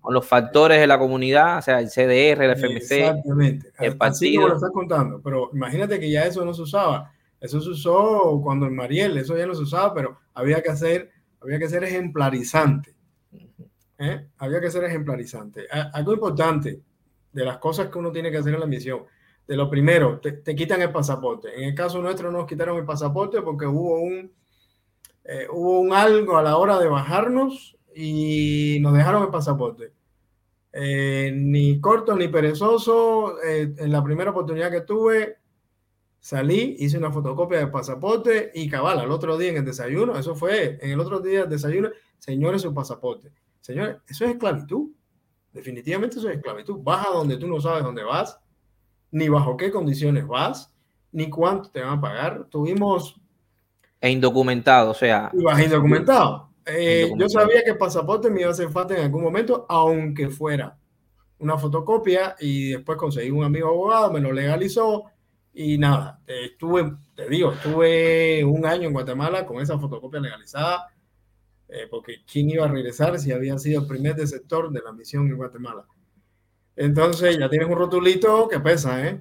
con 0.00 0.14
los, 0.14 0.26
factores 0.26 0.80
de 0.80 0.86
la 0.86 0.98
comunidad, 0.98 1.58
o 1.58 1.62
sea, 1.62 1.78
el 1.78 1.88
CDR, 1.88 2.42
el 2.42 2.56
FMC, 2.56 2.92
Exactamente. 2.92 3.72
el 3.78 3.96
partido. 3.96 4.42
Así 4.42 4.48
lo 4.48 4.54
estás 4.54 4.70
contando, 4.72 5.20
pero 5.22 5.50
imagínate 5.52 6.00
que 6.00 6.10
ya 6.10 6.24
eso 6.24 6.44
no 6.44 6.54
se 6.54 6.62
usaba. 6.62 7.12
Eso 7.40 7.60
se 7.60 7.68
usó 7.68 8.40
cuando 8.42 8.66
en 8.66 8.74
Mariel, 8.74 9.16
eso 9.18 9.36
ya 9.36 9.46
no 9.46 9.54
se 9.54 9.62
usaba, 9.62 9.92
pero 9.94 10.18
había 10.34 10.62
que 10.62 10.70
hacer, 10.70 11.10
había 11.40 11.58
que 11.58 11.68
ser 11.68 11.84
ejemplarizante. 11.84 12.94
¿eh? 13.98 14.28
Había 14.38 14.60
que 14.60 14.70
ser 14.70 14.84
ejemplarizante. 14.84 15.66
Algo 15.92 16.14
importante 16.14 16.80
de 17.32 17.44
las 17.44 17.58
cosas 17.58 17.88
que 17.88 17.98
uno 17.98 18.10
tiene 18.10 18.30
que 18.30 18.38
hacer 18.38 18.54
en 18.54 18.60
la 18.60 18.66
misión. 18.66 19.02
De 19.48 19.56
lo 19.56 19.68
primero, 19.68 20.20
te, 20.20 20.54
quitan 20.54 20.82
el 20.82 20.92
pasaporte. 20.92 21.48
En 21.56 21.70
el 21.70 21.74
caso 21.74 22.00
nuestro 22.00 22.30
nos 22.30 22.46
quitaron 22.46 22.76
el 22.78 22.84
pasaporte 22.84 23.42
porque 23.42 23.66
hubo 23.66 23.98
un, 23.98 24.30
eh, 25.24 25.48
hubo 25.50 25.80
un 25.80 25.92
algo 25.92 26.36
a 26.36 26.42
la 26.42 26.56
hora 26.56 26.78
de 26.78 26.86
bajarnos 26.86 27.76
y 27.96 28.78
nos 28.80 28.94
dejaron 28.94 29.24
el 29.24 29.30
pasaporte. 29.30 29.92
Eh, 30.72 31.32
ni 31.34 31.80
corto 31.80 32.14
ni 32.14 32.28
perezoso. 32.28 33.42
en 33.42 33.90
la 33.90 34.04
primera 34.04 34.30
oportunidad 34.30 34.70
que 34.70 34.82
tuve, 34.82 35.38
Salí, 36.20 36.76
hice 36.80 36.98
una 36.98 37.12
fotocopia 37.12 37.58
del 37.58 37.70
pasaporte 37.70 38.50
y 38.54 38.68
cabal, 38.68 38.98
al 38.98 39.10
otro 39.10 39.38
día 39.38 39.50
en 39.50 39.58
el 39.58 39.64
desayuno, 39.64 40.18
eso 40.18 40.34
fue, 40.34 40.78
en 40.82 40.90
el 40.90 41.00
otro 41.00 41.20
día 41.20 41.40
del 41.40 41.50
desayuno, 41.50 41.90
señores, 42.18 42.62
su 42.62 42.74
pasaporte. 42.74 43.30
Señores, 43.60 43.98
eso 44.06 44.24
es 44.24 44.32
esclavitud. 44.32 44.90
Definitivamente 45.52 46.18
eso 46.18 46.28
es 46.28 46.36
esclavitud. 46.36 46.80
Vas 46.82 47.06
a 47.06 47.10
donde 47.10 47.36
tú 47.36 47.46
no 47.46 47.60
sabes 47.60 47.84
dónde 47.84 48.02
vas, 48.02 48.38
ni 49.10 49.28
bajo 49.28 49.56
qué 49.56 49.70
condiciones 49.70 50.26
vas, 50.26 50.72
ni 51.12 51.30
cuánto 51.30 51.70
te 51.70 51.80
van 51.80 51.98
a 51.98 52.00
pagar. 52.00 52.46
Tuvimos... 52.50 53.20
E 54.00 54.10
indocumentado, 54.10 54.90
o 54.90 54.94
sea... 54.94 55.30
Y 55.32 55.42
vas 55.42 55.60
indocumentado. 55.60 56.50
Eh, 56.66 57.10
yo 57.16 57.28
sabía 57.28 57.64
que 57.64 57.70
el 57.70 57.78
pasaporte 57.78 58.30
me 58.30 58.40
iba 58.40 58.50
a 58.50 58.52
hacer 58.52 58.68
falta 58.68 58.94
en 58.96 59.04
algún 59.04 59.22
momento, 59.22 59.64
aunque 59.68 60.28
fuera 60.28 60.76
una 61.38 61.56
fotocopia, 61.56 62.36
y 62.38 62.70
después 62.70 62.98
conseguí 62.98 63.30
un 63.30 63.44
amigo 63.44 63.68
abogado, 63.68 64.12
me 64.12 64.20
lo 64.20 64.32
legalizó, 64.32 65.04
y 65.54 65.78
nada, 65.78 66.20
estuve, 66.26 66.92
te 67.14 67.28
digo, 67.28 67.52
estuve 67.52 68.44
un 68.44 68.66
año 68.66 68.88
en 68.88 68.92
Guatemala 68.92 69.46
con 69.46 69.60
esa 69.60 69.78
fotocopia 69.78 70.20
legalizada, 70.20 70.88
eh, 71.68 71.86
porque 71.90 72.24
¿quién 72.30 72.50
iba 72.50 72.64
a 72.64 72.68
regresar 72.68 73.18
si 73.18 73.32
había 73.32 73.58
sido 73.58 73.82
el 73.82 73.86
primer 73.86 74.26
sector 74.26 74.70
de 74.70 74.80
la 74.80 74.92
misión 74.92 75.26
en 75.28 75.36
Guatemala? 75.36 75.86
Entonces 76.80 77.36
ya 77.36 77.50
tienes 77.50 77.68
un 77.68 77.76
rotulito 77.76 78.46
que 78.46 78.60
pesa, 78.60 79.04
¿eh? 79.04 79.20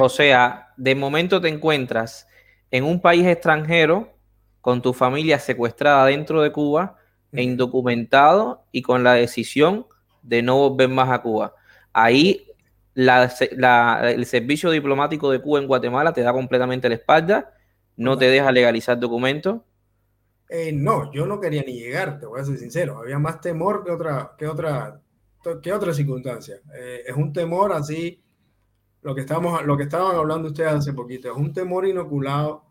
O 0.00 0.08
sea, 0.08 0.72
de 0.76 0.96
momento 0.96 1.40
te 1.40 1.48
encuentras 1.48 2.26
en 2.72 2.82
un 2.82 3.00
país 3.00 3.24
extranjero 3.24 4.18
con 4.60 4.82
tu 4.82 4.92
familia 4.92 5.38
secuestrada 5.38 6.06
dentro 6.06 6.42
de 6.42 6.50
Cuba 6.50 6.96
e 7.30 7.44
indocumentado 7.44 8.64
y 8.72 8.82
con 8.82 9.04
la 9.04 9.14
decisión 9.14 9.86
de 10.22 10.42
no 10.42 10.68
volver 10.68 10.88
más 10.88 11.10
a 11.10 11.22
Cuba. 11.22 11.54
Ahí 11.92 12.44
el 12.96 14.26
servicio 14.26 14.72
diplomático 14.72 15.30
de 15.30 15.40
Cuba 15.40 15.60
en 15.60 15.68
Guatemala 15.68 16.12
te 16.12 16.22
da 16.22 16.32
completamente 16.32 16.88
la 16.88 16.96
espalda, 16.96 17.54
no 17.96 18.18
te 18.18 18.24
deja 18.24 18.50
legalizar 18.50 18.98
documentos. 18.98 19.60
Eh, 20.48 20.72
no, 20.72 21.12
yo 21.12 21.24
no 21.24 21.38
quería 21.38 21.62
ni 21.62 21.74
llegar, 21.74 22.18
te 22.18 22.26
voy 22.26 22.40
a 22.40 22.44
ser 22.44 22.58
sincero. 22.58 22.98
Había 22.98 23.20
más 23.20 23.40
temor 23.40 23.84
que 23.84 23.92
otra, 23.92 24.32
que 24.36 24.48
otra, 24.48 25.00
que 25.62 25.72
otra 25.72 25.92
circunstancia. 25.92 26.60
Eh, 26.74 27.02
es 27.06 27.16
un 27.16 27.32
temor 27.32 27.72
así, 27.72 28.22
lo 29.02 29.14
que, 29.14 29.20
estamos, 29.22 29.64
lo 29.64 29.76
que 29.76 29.84
estaban 29.84 30.16
hablando 30.16 30.48
ustedes 30.48 30.72
hace 30.72 30.92
poquito, 30.92 31.30
es 31.30 31.36
un 31.36 31.52
temor 31.52 31.86
inoculado 31.86 32.64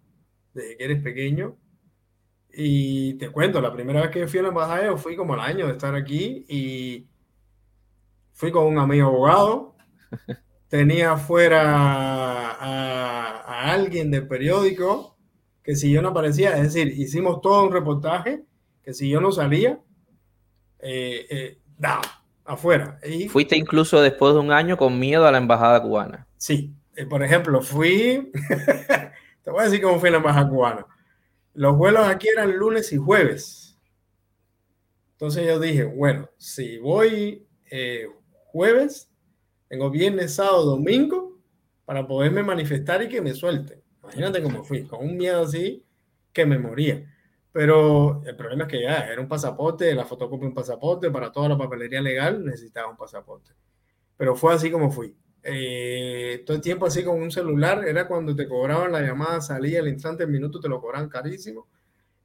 desde 0.53 0.77
que 0.77 0.83
eres 0.83 1.01
pequeño. 1.01 1.55
Y 2.55 3.15
te 3.15 3.29
cuento, 3.29 3.61
la 3.61 3.73
primera 3.73 4.01
vez 4.01 4.11
que 4.11 4.27
fui 4.27 4.39
a 4.39 4.43
la 4.43 4.47
embajada, 4.49 4.85
yo 4.85 4.97
fui 4.97 5.15
como 5.15 5.33
al 5.33 5.39
año 5.39 5.67
de 5.67 5.73
estar 5.73 5.95
aquí 5.95 6.45
y 6.47 7.07
fui 8.31 8.51
con 8.51 8.65
un 8.65 8.77
amigo 8.77 9.07
abogado 9.07 9.75
tenía 10.67 11.17
fuera 11.17 12.51
a, 12.51 13.71
alguien 13.71 14.11
del 14.11 14.27
periódico 14.27 15.17
que 15.63 15.75
si 15.75 15.91
yo 15.91 16.01
no 16.01 16.09
aparecía, 16.09 16.57
es 16.57 16.73
decir, 16.73 16.99
hicimos 16.99 17.41
todo 17.41 17.63
un 17.63 17.71
reportaje 17.71 18.43
que 18.83 18.93
si 18.93 19.09
yo 19.09 19.21
no 19.21 19.31
salía, 19.31 19.79
eh, 20.79 21.25
eh 21.29 21.59
afuera. 22.45 22.99
Y, 23.07 23.29
Fuiste 23.29 23.57
incluso 23.57 24.01
después 24.01 24.33
de 24.33 24.39
un 24.39 24.51
año 24.51 24.77
con 24.77 24.99
miedo 24.99 25.25
a 25.25 25.31
la 25.31 25.37
embajada 25.37 25.81
cubana. 25.81 26.27
Sí, 26.37 26.73
eh, 26.95 27.05
por 27.05 27.23
ejemplo, 27.23 27.61
fui, 27.61 28.31
te 29.43 29.51
voy 29.51 29.61
a 29.61 29.65
decir 29.65 29.81
cómo 29.81 29.99
fue 29.99 30.11
la 30.11 30.17
embajada 30.17 30.49
cubana. 30.49 30.85
Los 31.53 31.77
vuelos 31.77 32.07
aquí 32.07 32.27
eran 32.27 32.57
lunes 32.57 32.91
y 32.91 32.97
jueves. 32.97 33.77
Entonces 35.13 35.45
yo 35.45 35.59
dije, 35.59 35.83
bueno, 35.83 36.29
si 36.37 36.79
voy 36.79 37.45
eh, 37.71 38.07
jueves, 38.47 39.09
tengo 39.67 39.89
viernes, 39.89 40.35
sábado, 40.35 40.65
domingo 40.65 41.39
para 41.85 42.07
poderme 42.07 42.43
manifestar 42.43 43.01
y 43.03 43.09
que 43.09 43.21
me 43.21 43.33
suelten. 43.33 43.81
Imagínate 44.03 44.41
cómo 44.41 44.63
fui, 44.63 44.83
con 44.83 45.05
un 45.05 45.17
miedo 45.17 45.43
así 45.43 45.83
que 46.31 46.45
me 46.45 46.59
moría. 46.59 47.09
Pero 47.53 48.23
el 48.25 48.35
problema 48.35 48.63
es 48.63 48.69
que 48.69 48.81
ya 48.81 49.07
era 49.07 49.21
un 49.21 49.27
pasaporte, 49.27 49.93
la 49.93 50.05
fotocopia 50.05 50.47
un 50.47 50.55
pasaporte, 50.55 51.11
para 51.11 51.31
toda 51.31 51.49
la 51.49 51.57
papelería 51.57 52.01
legal 52.01 52.43
necesitaba 52.43 52.89
un 52.89 52.97
pasaporte. 52.97 53.51
Pero 54.17 54.35
fue 54.35 54.55
así 54.55 54.71
como 54.71 54.89
fui. 54.89 55.15
Eh, 55.43 56.41
todo 56.47 56.57
el 56.57 56.63
tiempo 56.63 56.87
así 56.87 57.03
con 57.03 57.21
un 57.21 57.29
celular, 57.29 57.87
era 57.87 58.07
cuando 58.07 58.35
te 58.35 58.47
cobraban 58.47 58.91
la 58.91 59.01
llamada, 59.01 59.39
salía 59.39 59.79
el 59.79 59.87
instante, 59.87 60.23
el 60.23 60.29
minuto 60.31 60.59
te 60.59 60.67
lo 60.67 60.81
cobraban 60.81 61.07
carísimo. 61.09 61.67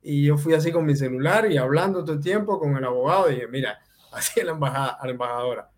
Y 0.01 0.25
yo 0.25 0.39
fui 0.39 0.55
así 0.55 0.73
con 0.73 0.87
mi 0.87 0.97
celular 0.97 1.51
y 1.53 1.59
hablando 1.59 2.03
todo 2.03 2.15
el 2.15 2.23
tiempo 2.23 2.59
con 2.59 2.75
el 2.79 2.85
abogado 2.85 3.31
y 3.31 3.35
dije, 3.35 3.49
mira, 3.49 3.81
así 4.13 4.41
a 4.41 4.45
la, 4.45 4.53
embajada, 4.53 4.97
a 4.99 5.05
la 5.05 5.13
embajadora, 5.13 5.71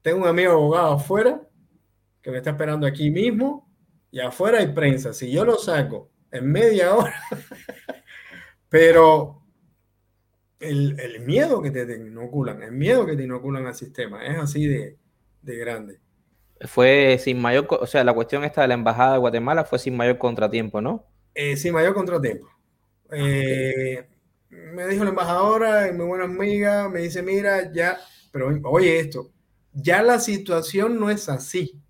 tengo 0.00 0.22
un 0.22 0.28
amigo 0.28 0.52
abogado 0.52 0.94
afuera 0.94 1.42
que 2.22 2.30
me 2.30 2.38
está 2.38 2.50
esperando 2.50 2.86
aquí 2.86 3.10
mismo 3.10 3.68
y 4.10 4.20
afuera 4.20 4.60
hay 4.60 4.68
prensa. 4.68 5.12
Si 5.12 5.30
yo 5.30 5.44
lo 5.44 5.56
saco 5.58 6.10
en 6.30 6.50
media 6.50 6.94
hora, 6.94 7.20
pero 8.68 9.42
el, 10.60 10.98
el, 11.00 11.20
miedo 11.20 11.62
que 11.62 11.70
te 11.70 11.82
inoculan, 11.94 12.62
el 12.62 12.72
miedo 12.72 13.06
que 13.06 13.16
te 13.16 13.24
inoculan 13.24 13.66
al 13.66 13.74
sistema 13.74 14.24
es 14.26 14.38
así 14.38 14.66
de, 14.66 14.96
de 15.42 15.56
grande. 15.56 16.00
Fue 16.66 17.18
sin 17.20 17.40
mayor, 17.40 17.68
o 17.70 17.86
sea, 17.86 18.02
la 18.02 18.14
cuestión 18.14 18.44
esta 18.44 18.62
de 18.62 18.68
la 18.68 18.74
Embajada 18.74 19.12
de 19.12 19.18
Guatemala 19.18 19.64
fue 19.64 19.78
sin 19.78 19.96
mayor 19.96 20.18
contratiempo, 20.18 20.80
¿no? 20.80 21.04
Eh, 21.34 21.56
sin 21.56 21.72
mayor 21.72 21.94
contratiempo. 21.94 22.48
Ah, 23.10 23.16
eh, 23.16 24.08
me 24.50 24.86
dijo 24.88 25.04
la 25.04 25.10
embajadora, 25.10 25.92
mi 25.92 26.04
buena 26.04 26.24
amiga, 26.24 26.88
me 26.88 27.00
dice, 27.00 27.22
mira, 27.22 27.72
ya, 27.72 27.98
pero 28.32 28.48
oye 28.64 28.98
esto, 28.98 29.30
ya 29.72 30.02
la 30.02 30.18
situación 30.18 30.98
no 30.98 31.10
es 31.10 31.28
así. 31.28 31.80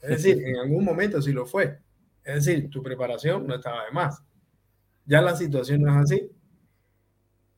Es 0.00 0.10
decir, 0.10 0.42
en 0.46 0.56
algún 0.56 0.84
momento 0.84 1.20
sí 1.20 1.32
lo 1.32 1.46
fue. 1.46 1.78
Es 2.22 2.46
decir, 2.46 2.70
tu 2.70 2.82
preparación 2.82 3.46
no 3.46 3.56
estaba 3.56 3.84
de 3.84 3.90
más. 3.90 4.22
Ya 5.06 5.20
la 5.20 5.36
situación 5.36 5.82
no 5.82 5.92
es 5.92 6.12
así. 6.12 6.30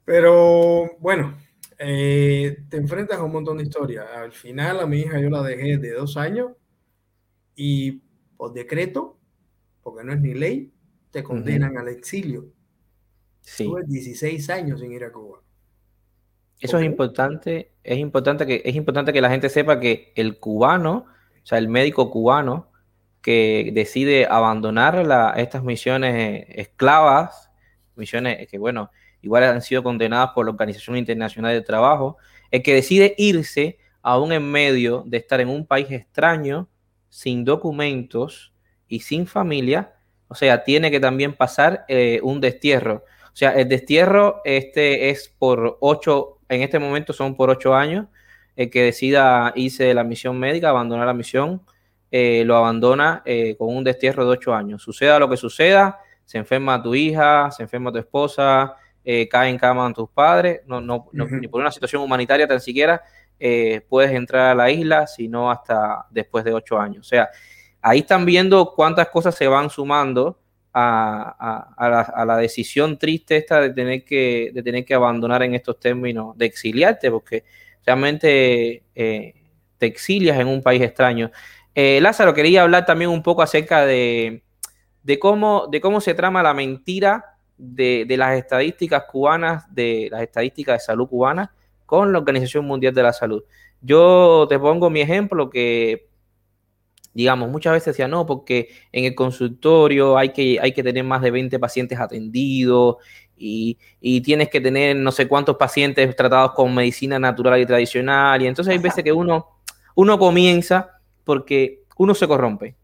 Pero 0.05 0.97
bueno, 0.99 1.37
eh, 1.79 2.59
te 2.69 2.77
enfrentas 2.77 3.19
a 3.19 3.25
un 3.25 3.33
montón 3.33 3.59
de 3.59 3.65
historias. 3.65 4.07
Al 4.15 4.33
final 4.33 4.81
a 4.81 4.87
mi 4.87 5.01
hija 5.01 5.21
yo 5.21 5.31
la 5.31 5.43
dejé 5.43 5.79
de 5.79 5.93
dos 5.93 6.17
años 6.17 6.53
y 7.55 8.03
por 8.37 8.53
decreto, 8.53 9.19
porque 9.83 10.05
no 10.05 10.13
es 10.13 10.21
ni 10.21 10.35
ley, 10.35 10.73
te 11.11 11.23
condenan 11.23 11.77
al 11.79 11.89
exilio. 11.89 12.47
Sí. 13.41 13.65
Tuve 13.65 13.83
16 13.87 14.51
años 14.51 14.81
sin 14.81 14.93
ir 14.93 15.05
a 15.05 15.13
Cuba. 15.13 15.41
Eso 16.61 16.79
es 16.79 16.87
importante, 16.87 17.73
es 17.83 17.99
importante 17.99 18.47
que, 18.47 18.63
es 18.65 18.75
importante 18.75 19.13
que 19.13 19.21
la 19.21 19.31
gente 19.31 19.49
sepa 19.49 19.79
que 19.79 20.13
el 20.17 20.39
cubano, 20.39 21.07
o 21.43 21.47
sea, 21.47 21.59
el 21.59 21.69
médico 21.69 22.11
cubano 22.11 22.71
que 23.27 23.73
decide 23.75 24.29
abandonar 24.31 25.05
estas 25.37 25.65
misiones 25.65 26.47
esclavas, 26.51 27.51
misiones 27.97 28.47
que, 28.47 28.57
bueno, 28.57 28.93
igual 29.21 29.43
han 29.43 29.63
sido 29.63 29.83
condenadas 29.83 30.31
por 30.33 30.47
la 30.47 30.53
Organización 30.53 30.97
Internacional 30.97 31.53
del 31.53 31.65
Trabajo, 31.65 32.19
el 32.53 32.63
que 32.63 32.73
decide 32.73 33.17
irse 33.19 33.79
aún 34.01 34.31
en 34.31 34.49
medio 34.49 35.03
de 35.05 35.17
estar 35.17 35.41
en 35.41 35.49
un 35.49 35.67
país 35.67 35.91
extraño, 35.91 36.69
sin 37.09 37.45
documentos 37.45 38.55
y 38.87 39.01
sin 39.01 39.27
familia, 39.27 39.97
o 40.29 40.37
sea, 40.37 40.63
tiene 40.63 40.93
que 40.93 41.01
también 41.01 41.33
pasar 41.33 41.85
eh, 41.89 42.21
un 42.23 42.41
destierro. 42.41 43.03
O 43.33 43.37
sea, 43.37 43.51
el 43.55 43.69
destierro 43.69 44.41
este 44.45 45.11
es 45.11 45.35
por 45.37 45.79
ocho 45.81 46.39
en 46.49 46.63
este 46.63 46.79
momento 46.79 47.13
son 47.13 47.35
por 47.35 47.51
ocho 47.51 47.75
años. 47.75 48.07
El 48.55 48.71
que 48.71 48.85
decida 48.85 49.53
irse 49.57 49.83
de 49.83 49.95
la 49.95 50.05
misión 50.05 50.39
médica, 50.39 50.69
abandonar 50.69 51.09
la 51.09 51.13
misión, 51.13 51.63
eh, 52.19 52.45
lo 52.47 52.57
abandona 52.57 53.21
eh, 53.27 53.57
con 53.59 53.77
un 53.77 53.85
destierro 53.85 54.25
de 54.25 54.31
ocho 54.31 54.55
años. 54.55 54.83
Suceda 54.83 55.19
lo 55.19 55.29
que 55.29 55.37
suceda, 55.37 55.99
se 56.25 56.39
enferma 56.39 56.83
tu 56.83 56.95
hija, 56.95 57.51
se 57.51 57.65
enferma 57.65 57.93
tu 57.93 57.99
esposa, 57.99 58.75
eh, 59.05 59.29
cae 59.29 59.51
en 59.51 59.59
cama 59.59 59.83
con 59.83 59.93
tus 59.93 60.09
padres, 60.09 60.63
no, 60.67 60.81
no, 60.81 61.11
ni 61.13 61.47
por 61.47 61.61
una 61.61 61.71
situación 61.71 62.01
humanitaria 62.01 62.49
tan 62.49 62.59
siquiera, 62.59 63.03
puedes 63.91 64.13
entrar 64.13 64.53
a 64.53 64.55
la 64.55 64.71
isla, 64.71 65.07
sino 65.07 65.51
hasta 65.51 66.07
después 66.11 66.43
de 66.43 66.55
ocho 66.55 66.79
años. 66.79 67.07
O 67.07 67.09
sea, 67.09 67.29
ahí 67.83 67.99
están 67.99 68.25
viendo 68.25 68.73
cuántas 68.75 69.11
cosas 69.11 69.35
se 69.35 69.47
van 69.47 69.69
sumando 69.69 70.41
a, 70.73 72.25
la, 72.27 72.37
decisión 72.39 72.97
triste 72.97 73.37
esta 73.37 73.61
de 73.61 73.75
tener, 73.75 74.05
que, 74.07 74.53
de 74.55 74.63
tener 74.63 74.87
que 74.87 74.95
abandonar 74.95 75.43
en 75.43 75.55
estos 75.55 75.79
términos, 75.79 76.35
de 76.39 76.47
exiliarte, 76.47 77.11
porque 77.11 77.45
realmente 77.85 78.85
te 78.95 79.87
exilias 79.87 80.41
en 80.41 80.49
un 80.49 80.63
país 80.63 80.81
extraño. 80.81 81.31
Eh, 81.79 82.01
Lázaro, 82.01 82.33
quería 82.33 82.63
hablar 82.63 82.87
también 82.87 83.11
un 83.11 83.23
poco 83.23 83.43
acerca 83.43 83.85
de, 83.85 84.43
de, 85.03 85.19
cómo, 85.19 85.67
de 85.71 85.83
cómo 85.83 86.01
se 86.01 86.15
trama 86.15 86.43
la 86.43 86.55
mentira 86.55 87.37
de, 87.59 88.07
de, 88.09 88.17
las 88.17 88.39
estadísticas 88.39 89.05
cubanas, 89.05 89.73
de 89.75 90.09
las 90.11 90.23
estadísticas 90.23 90.81
de 90.81 90.87
salud 90.87 91.07
cubanas, 91.07 91.51
con 91.85 92.15
la 92.15 92.19
Organización 92.19 92.65
Mundial 92.65 92.95
de 92.95 93.03
la 93.03 93.13
Salud. 93.13 93.45
Yo 93.83 94.47
te 94.49 94.59
pongo 94.59 94.89
mi 94.89 95.03
ejemplo 95.03 95.51
que 95.51 96.09
digamos, 97.13 97.51
muchas 97.51 97.73
veces 97.73 97.95
decía, 97.95 98.09
no, 98.09 98.27
porque 98.27 98.69
en 98.93 99.05
el 99.07 99.15
consultorio 99.15 100.19
hay 100.19 100.31
que, 100.31 100.59
hay 100.61 100.73
que 100.73 100.83
tener 100.83 101.03
más 101.03 101.23
de 101.23 101.31
20 101.31 101.59
pacientes 101.59 101.99
atendidos 101.99 102.97
y, 103.39 103.79
tienes 104.23 104.49
que 104.49 104.61
tener 104.61 104.97
no 104.97 105.11
sé 105.11 105.29
cuántos 105.29 105.57
pacientes 105.57 106.15
tratados 106.17 106.53
con 106.53 106.75
medicina 106.75 107.19
natural 107.19 107.61
y 107.61 107.67
tradicional. 107.67 108.43
Y 108.43 108.47
entonces 108.47 108.73
hay 108.73 108.79
veces 108.79 109.03
que 109.03 109.13
uno, 109.13 109.47
uno 109.95 110.19
comienza 110.19 110.96
porque 111.27 111.83
uno 111.99 112.15
se 112.15 112.27
corrompe. 112.27 112.77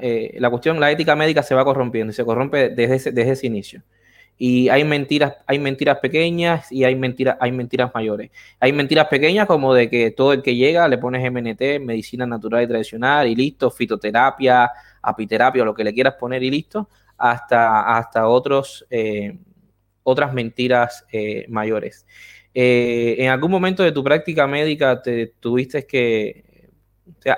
Eh, 0.00 0.36
la 0.38 0.50
cuestión, 0.50 0.78
la 0.78 0.92
ética 0.92 1.16
médica 1.16 1.42
se 1.42 1.56
va 1.56 1.64
corrompiendo 1.64 2.12
y 2.12 2.14
se 2.14 2.24
corrompe 2.24 2.68
desde 2.68 3.10
desde 3.10 3.32
ese 3.32 3.46
inicio 3.48 3.82
y 4.38 4.68
hay 4.70 4.82
mentiras, 4.82 5.36
hay 5.46 5.60
mentiras 5.60 5.98
pequeñas 6.00 6.72
y 6.72 6.82
hay 6.82 6.96
mentiras, 6.96 7.36
hay 7.38 7.52
mentiras 7.52 7.92
mayores. 7.94 8.30
Hay 8.58 8.72
mentiras 8.72 9.06
pequeñas 9.06 9.46
como 9.46 9.72
de 9.72 9.88
que 9.88 10.10
todo 10.10 10.32
el 10.32 10.42
que 10.42 10.56
llega 10.56 10.88
le 10.88 10.98
pones 10.98 11.22
MNT, 11.30 11.80
medicina 11.80 12.26
natural 12.26 12.64
y 12.64 12.66
tradicional 12.66 13.28
y 13.28 13.36
listo, 13.36 13.70
fitoterapia, 13.70 14.70
apiterapia, 15.00 15.64
lo 15.64 15.74
que 15.74 15.84
le 15.84 15.94
quieras 15.94 16.14
poner 16.18 16.42
y 16.42 16.50
listo, 16.50 16.88
hasta, 17.18 17.96
hasta 17.96 18.26
otros, 18.26 18.84
eh, 18.90 19.38
otras 20.02 20.32
mentiras 20.32 21.06
eh, 21.12 21.46
mayores. 21.48 22.04
En 22.54 23.30
algún 23.30 23.50
momento 23.50 23.82
de 23.82 23.92
tu 23.92 24.02
práctica 24.04 24.46
médica 24.46 25.00
te 25.00 25.28
tuviste 25.38 25.86
que, 25.86 26.44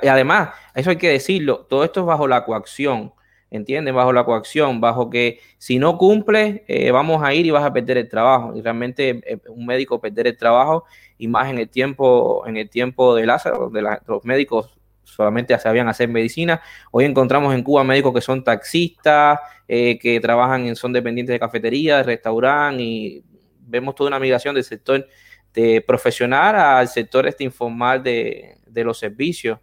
y 0.02 0.08
además, 0.08 0.50
eso 0.74 0.90
hay 0.90 0.96
que 0.96 1.08
decirlo, 1.10 1.66
todo 1.68 1.84
esto 1.84 2.00
es 2.00 2.06
bajo 2.06 2.26
la 2.26 2.44
coacción 2.44 3.12
¿entiendes? 3.54 3.94
Bajo 3.94 4.12
la 4.12 4.24
coacción, 4.24 4.80
bajo 4.80 5.10
que 5.10 5.38
si 5.58 5.78
no 5.78 5.96
cumple, 5.96 6.64
eh, 6.66 6.90
vamos 6.90 7.22
a 7.22 7.32
ir 7.34 7.46
y 7.46 7.50
vas 7.52 7.64
a 7.64 7.72
perder 7.72 7.98
el 7.98 8.08
trabajo. 8.08 8.52
Y 8.56 8.62
realmente 8.62 9.20
eh, 9.24 9.38
un 9.48 9.64
médico 9.64 10.00
perder 10.00 10.26
el 10.26 10.36
trabajo, 10.36 10.84
y 11.18 11.28
más 11.28 11.48
en 11.48 11.58
el 11.58 11.68
tiempo, 11.68 12.44
en 12.46 12.56
el 12.56 12.68
tiempo 12.68 13.14
de 13.14 13.26
Lázaro, 13.26 13.70
donde 13.70 13.82
los 13.82 14.24
médicos 14.24 14.76
solamente 15.04 15.56
sabían 15.58 15.88
hacer 15.88 16.08
medicina. 16.08 16.60
Hoy 16.90 17.04
encontramos 17.04 17.54
en 17.54 17.62
Cuba 17.62 17.84
médicos 17.84 18.12
que 18.12 18.20
son 18.20 18.42
taxistas, 18.42 19.38
eh, 19.68 19.98
que 20.00 20.18
trabajan 20.18 20.66
en, 20.66 20.74
son 20.74 20.92
dependientes 20.92 21.34
de 21.34 21.38
cafetería, 21.38 21.98
de 21.98 22.02
restaurante, 22.02 22.82
y 22.82 23.24
vemos 23.60 23.94
toda 23.94 24.08
una 24.08 24.18
migración 24.18 24.56
del 24.56 24.64
sector 24.64 25.06
de 25.55 25.81
profesional 25.81 26.56
al 26.56 26.89
sector 26.89 27.26
este 27.26 27.44
informal 27.44 28.02
de, 28.02 28.59
de 28.66 28.85
los 28.85 28.98
servicios. 28.98 29.59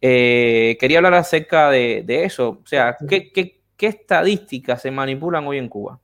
Eh, 0.00 0.76
quería 0.78 0.98
hablar 0.98 1.14
acerca 1.14 1.70
de, 1.70 2.04
eso. 2.24 2.60
O 2.62 2.66
sea, 2.66 2.96
¿qué, 3.08 3.62
estadísticas 3.78 4.82
se 4.82 4.90
manipulan 4.90 5.46
hoy 5.46 5.58
en 5.58 5.68
Cuba? 5.68 5.98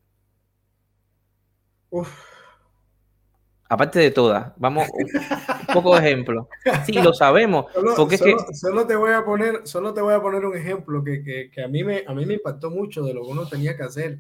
Aparte 3.69 3.99
de 4.01 4.11
todas, 4.11 4.53
vamos, 4.57 4.89
un 4.91 5.75
poco 5.75 5.95
de 5.95 6.07
ejemplo. 6.07 6.49
Sí, 6.85 6.93
lo 6.95 7.13
sabemos. 7.13 7.67
Solo, 8.53 8.87
te 8.87 8.97
voy 8.97 9.13
a 9.13 9.25
poner, 9.25 9.61
solo 9.65 9.95
te 9.95 10.01
voy 10.01 10.15
a 10.15 10.21
poner 10.21 10.45
un 10.45 10.57
ejemplo 10.57 11.03
que, 11.05 11.51
a, 11.63 11.69
mí 11.69 11.85
me, 11.85 12.05
a 12.07 12.13
mí 12.15 12.27
me 12.27 12.35
impactó 12.35 12.71
mucho 12.71 13.03
de 13.05 13.15
lo 13.15 13.23
que 13.23 13.29
uno 13.29 13.49
tenía 13.49 13.77
que 13.77 13.83
hacer. 13.85 14.19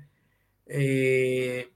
Eh, 0.66 1.73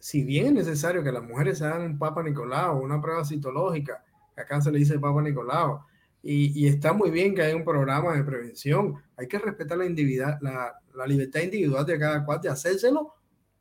si 0.00 0.24
bien 0.24 0.46
es 0.46 0.66
necesario 0.66 1.04
que 1.04 1.12
las 1.12 1.22
mujeres 1.22 1.60
hagan 1.62 1.82
un 1.82 1.98
Papa 1.98 2.22
Nicolau, 2.22 2.82
una 2.82 3.00
prueba 3.00 3.24
citológica, 3.24 4.02
acá 4.34 4.60
se 4.60 4.72
le 4.72 4.78
dice 4.78 4.98
Papa 4.98 5.20
Nicolau, 5.22 5.82
y, 6.22 6.66
está 6.66 6.92
muy 6.92 7.10
bien 7.10 7.34
que 7.34 7.42
haya 7.42 7.56
un 7.56 7.64
programa 7.64 8.14
de 8.14 8.24
prevención. 8.24 8.94
Hay 9.16 9.26
que 9.26 9.38
respetar 9.38 9.78
la, 9.78 9.86
individual, 9.86 10.38
la, 10.42 10.74
la 10.94 11.06
libertad 11.06 11.40
individual 11.40 11.86
de 11.86 11.98
cada 11.98 12.24
cual 12.24 12.40
de 12.40 12.50
hacérselo 12.50 13.14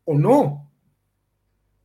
o 0.03 0.17
no. 0.17 0.69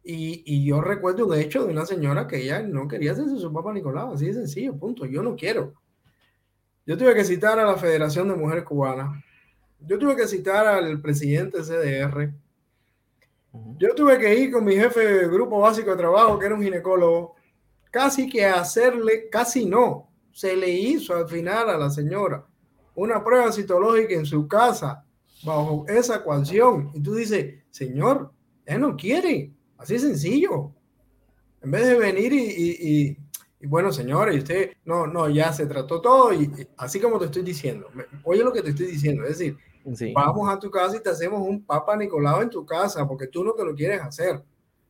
Y, 0.02 0.42
y, 0.44 0.64
yo 0.64 0.80
recuerdo 0.80 1.26
un 1.26 1.34
hecho 1.34 1.64
de 1.64 1.72
una 1.72 1.86
señora 1.86 2.26
que 2.26 2.42
ella 2.42 2.62
no 2.62 2.88
quería 2.88 3.12
hacerse 3.12 3.38
su 3.38 3.52
papá 3.52 3.72
Nicolás, 3.72 4.14
así 4.14 4.26
de 4.26 4.34
sencillo, 4.34 4.76
punto. 4.76 5.06
Yo 5.06 5.22
no 5.22 5.36
quiero. 5.36 5.74
Yo 6.86 6.98
tuve 6.98 7.14
que 7.14 7.24
citar 7.24 7.58
a 7.58 7.64
la 7.64 7.76
Federación 7.76 8.28
de 8.28 8.34
Mujeres 8.34 8.64
Cubanas. 8.64 9.22
Yo 9.80 9.98
tuve 9.98 10.16
que 10.16 10.26
citar 10.26 10.66
al 10.66 11.00
presidente 11.00 11.62
CDR. 11.62 12.34
Yo 13.78 13.94
tuve 13.94 14.18
que 14.18 14.34
ir 14.34 14.52
con 14.52 14.64
mi 14.64 14.74
jefe 14.74 15.00
de 15.00 15.28
grupo 15.28 15.60
básico 15.60 15.90
de 15.90 15.96
trabajo, 15.96 16.38
que 16.38 16.46
era 16.46 16.54
un 16.54 16.62
ginecólogo, 16.62 17.34
casi 17.90 18.28
que 18.28 18.44
hacerle, 18.44 19.28
casi 19.30 19.66
no, 19.66 20.10
se 20.32 20.56
le 20.56 20.68
hizo 20.70 21.14
al 21.14 21.28
final 21.28 21.70
a 21.70 21.78
la 21.78 21.90
señora 21.90 22.44
una 22.96 23.22
prueba 23.22 23.52
citológica 23.52 24.14
en 24.14 24.26
su 24.26 24.46
casa 24.46 25.04
bajo 25.44 25.84
esa 25.88 26.16
ecuación. 26.16 26.90
Y 26.94 27.00
tú 27.00 27.14
dices, 27.14 27.54
señor, 27.70 28.32
él 28.64 28.80
no 28.80 28.96
quiere, 28.96 29.52
así 29.78 29.98
sencillo. 29.98 30.72
En 31.62 31.70
vez 31.70 31.86
de 31.86 31.98
venir 31.98 32.32
y, 32.32 33.16
bueno, 33.66 33.92
señora, 33.92 34.32
y 34.34 34.38
usted, 34.38 34.72
no, 34.84 35.06
no, 35.06 35.28
ya 35.28 35.52
se 35.52 35.66
trató 35.66 36.00
todo 36.00 36.32
y, 36.32 36.50
así 36.76 37.00
como 37.00 37.18
te 37.18 37.26
estoy 37.26 37.42
diciendo, 37.42 37.88
oye 38.22 38.44
lo 38.44 38.52
que 38.52 38.62
te 38.62 38.70
estoy 38.70 38.86
diciendo, 38.86 39.22
es 39.24 39.38
decir, 39.38 39.56
vamos 40.14 40.48
a 40.48 40.58
tu 40.58 40.70
casa 40.70 40.96
y 40.96 41.00
te 41.00 41.10
hacemos 41.10 41.40
un 41.40 41.64
Papa 41.64 41.96
Nicolau 41.96 42.42
en 42.42 42.50
tu 42.50 42.64
casa 42.64 43.06
porque 43.06 43.26
tú 43.26 43.44
no 43.44 43.52
te 43.52 43.64
lo 43.64 43.74
quieres 43.74 44.00
hacer. 44.00 44.42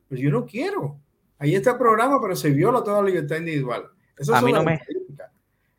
Pues 0.08 0.20
yo 0.20 0.30
no 0.30 0.44
quiero. 0.44 0.98
Ahí 1.38 1.54
está 1.54 1.72
el 1.72 1.78
programa, 1.78 2.20
pero 2.20 2.36
se 2.36 2.50
viola 2.50 2.82
toda 2.82 3.02
la 3.02 3.08
libertad 3.08 3.36
individual. 3.36 3.84
Eso 4.16 4.34
a 4.34 4.40
mí 4.40 4.52
no 4.52 4.62
me 4.62 4.80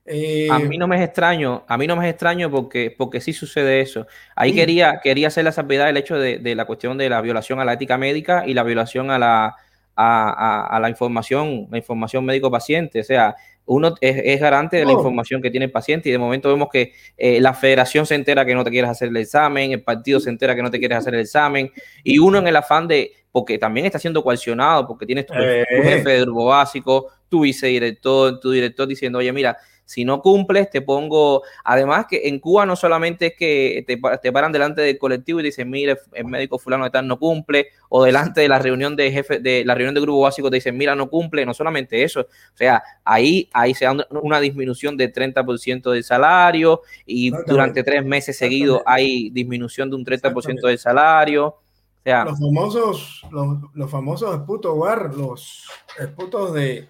eh, 0.07 0.47
a 0.51 0.59
mí 0.59 0.77
no 0.77 0.87
me 0.87 0.97
es 0.97 1.01
extraño, 1.01 1.63
a 1.67 1.77
mí 1.79 1.87
no 1.87 1.95
me 1.95 2.05
es 2.05 2.11
extraño 2.11 2.51
porque, 2.51 2.93
porque 2.95 3.19
sí 3.21 3.33
sucede 3.33 3.81
eso. 3.81 4.05
Ahí 4.35 4.53
quería, 4.53 4.99
quería 5.01 5.29
hacer 5.29 5.43
la 5.43 5.51
salvedad 5.51 5.89
el 5.89 5.97
hecho 5.97 6.19
de, 6.19 6.55
la 6.55 6.65
cuestión 6.65 6.97
de 6.99 7.09
la 7.09 7.21
violación 7.21 7.59
a 7.59 7.65
la 7.65 7.73
ética 7.73 7.97
médica 7.97 8.45
y 8.45 8.53
la 8.53 8.61
violación 8.61 9.09
a 9.09 9.17
la, 9.17 9.55
a, 9.95 10.77
la 10.81 10.89
información, 10.89 11.67
la 11.71 11.77
información 11.77 12.25
médico-paciente. 12.25 12.99
O 12.99 13.03
sea, 13.03 13.35
uno 13.65 13.95
es, 13.99 14.39
garante 14.39 14.77
de 14.77 14.85
la 14.85 14.91
información 14.91 15.41
que 15.41 15.49
tiene 15.49 15.65
el 15.65 15.71
paciente 15.71 16.09
y 16.09 16.11
de 16.11 16.17
momento 16.17 16.49
vemos 16.49 16.69
que 16.71 16.93
eh, 17.17 17.39
la 17.41 17.53
federación 17.53 18.05
se 18.05 18.15
entera 18.15 18.45
que 18.45 18.53
no 18.53 18.63
te 18.63 18.69
quieres 18.69 18.89
hacer 18.91 19.09
el 19.09 19.17
examen, 19.17 19.71
el 19.71 19.81
partido 19.81 20.19
se 20.19 20.29
entera 20.29 20.55
que 20.55 20.61
no 20.61 20.69
te 20.69 20.79
quieres 20.79 20.99
hacer 20.99 21.15
el 21.15 21.21
examen 21.21 21.71
y 22.03 22.19
uno 22.19 22.37
en 22.37 22.47
el 22.47 22.55
afán 22.55 22.87
de, 22.87 23.11
porque 23.31 23.57
también 23.57 23.87
está 23.87 23.97
siendo 23.97 24.23
coaccionado, 24.23 24.87
porque 24.87 25.05
tienes 25.05 25.25
tu, 25.25 25.33
eh. 25.33 25.65
jefe 25.67 26.09
de 26.09 26.21
grupo 26.21 26.45
básico, 26.45 27.07
tu 27.27 27.41
vicedirector, 27.41 28.39
tu 28.39 28.51
director 28.51 28.87
diciendo, 28.87 29.19
oye, 29.19 29.31
mira, 29.33 29.57
si 29.85 30.03
no 30.03 30.21
cumples, 30.21 30.69
te 30.69 30.81
pongo. 30.81 31.43
Además, 31.63 32.07
que 32.09 32.27
en 32.27 32.39
Cuba 32.39 32.65
no 32.65 32.75
solamente 32.75 33.27
es 33.27 33.33
que 33.35 33.83
te, 33.87 34.31
paran 34.31 34.51
delante 34.51 34.81
del 34.81 34.97
colectivo 34.97 35.39
y 35.39 35.43
dicen, 35.43 35.69
mire, 35.69 35.97
el 36.13 36.25
médico 36.25 36.57
fulano 36.57 36.83
de 36.85 36.89
tal 36.89 37.07
no 37.07 37.19
cumple, 37.19 37.67
o 37.89 38.03
delante 38.03 38.41
de 38.41 38.49
la 38.49 38.59
reunión 38.59 38.95
de 38.95 39.11
jefe, 39.11 39.39
de 39.39 39.63
la 39.63 39.75
reunión 39.75 39.93
de 39.93 40.01
grupo 40.01 40.21
básico 40.21 40.49
te 40.49 40.55
dicen, 40.55 40.75
mira, 40.75 40.95
no 40.95 41.09
cumple, 41.09 41.45
no 41.45 41.53
solamente 41.53 42.03
eso. 42.03 42.21
O 42.21 42.57
sea, 42.57 42.83
ahí, 43.03 43.47
ahí 43.53 43.73
se 43.75 43.85
da 43.85 43.95
una 44.21 44.39
disminución 44.39 44.97
de 44.97 45.13
30% 45.13 45.91
del 45.91 46.03
salario 46.03 46.81
y 47.05 47.31
durante 47.45 47.83
tres 47.83 48.03
meses 48.03 48.37
seguidos 48.37 48.81
hay 48.85 49.29
disminución 49.29 49.89
de 49.89 49.95
un 49.95 50.05
30% 50.05 50.67
del 50.67 50.79
salario. 50.79 51.45
O 51.47 52.03
sea, 52.03 52.25
los 52.25 52.39
famosos, 52.39 53.21
los, 53.31 53.57
los 53.73 53.89
famosos 53.89 54.35
esputos 54.35 54.77
bar, 54.77 55.13
los 55.15 55.67
esputos 55.99 56.53
de, 56.53 56.87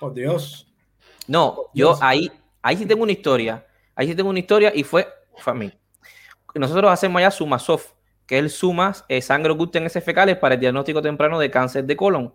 oh 0.00 0.10
Dios, 0.10 0.73
no, 1.26 1.66
yo 1.74 1.96
ahí, 2.00 2.30
ahí 2.62 2.76
sí 2.76 2.86
tengo 2.86 3.02
una 3.02 3.12
historia. 3.12 3.66
Ahí 3.96 4.08
sí 4.08 4.14
tengo 4.14 4.30
una 4.30 4.38
historia 4.38 4.72
y 4.74 4.82
fue, 4.82 5.06
fue 5.36 5.52
a 5.52 5.56
mí. 5.56 5.72
Nosotros 6.54 6.90
hacemos 6.90 7.20
ya 7.20 7.30
SumaSoft, 7.30 7.92
que 8.26 8.38
es 8.38 8.44
el 8.44 8.50
Sumas 8.50 9.04
eh, 9.08 9.20
sangre 9.20 9.52
oculta 9.52 9.78
en 9.78 9.86
heces 9.86 10.04
fecales 10.04 10.36
para 10.36 10.54
el 10.54 10.60
diagnóstico 10.60 11.02
temprano 11.02 11.38
de 11.38 11.50
cáncer 11.50 11.84
de 11.84 11.96
colon. 11.96 12.34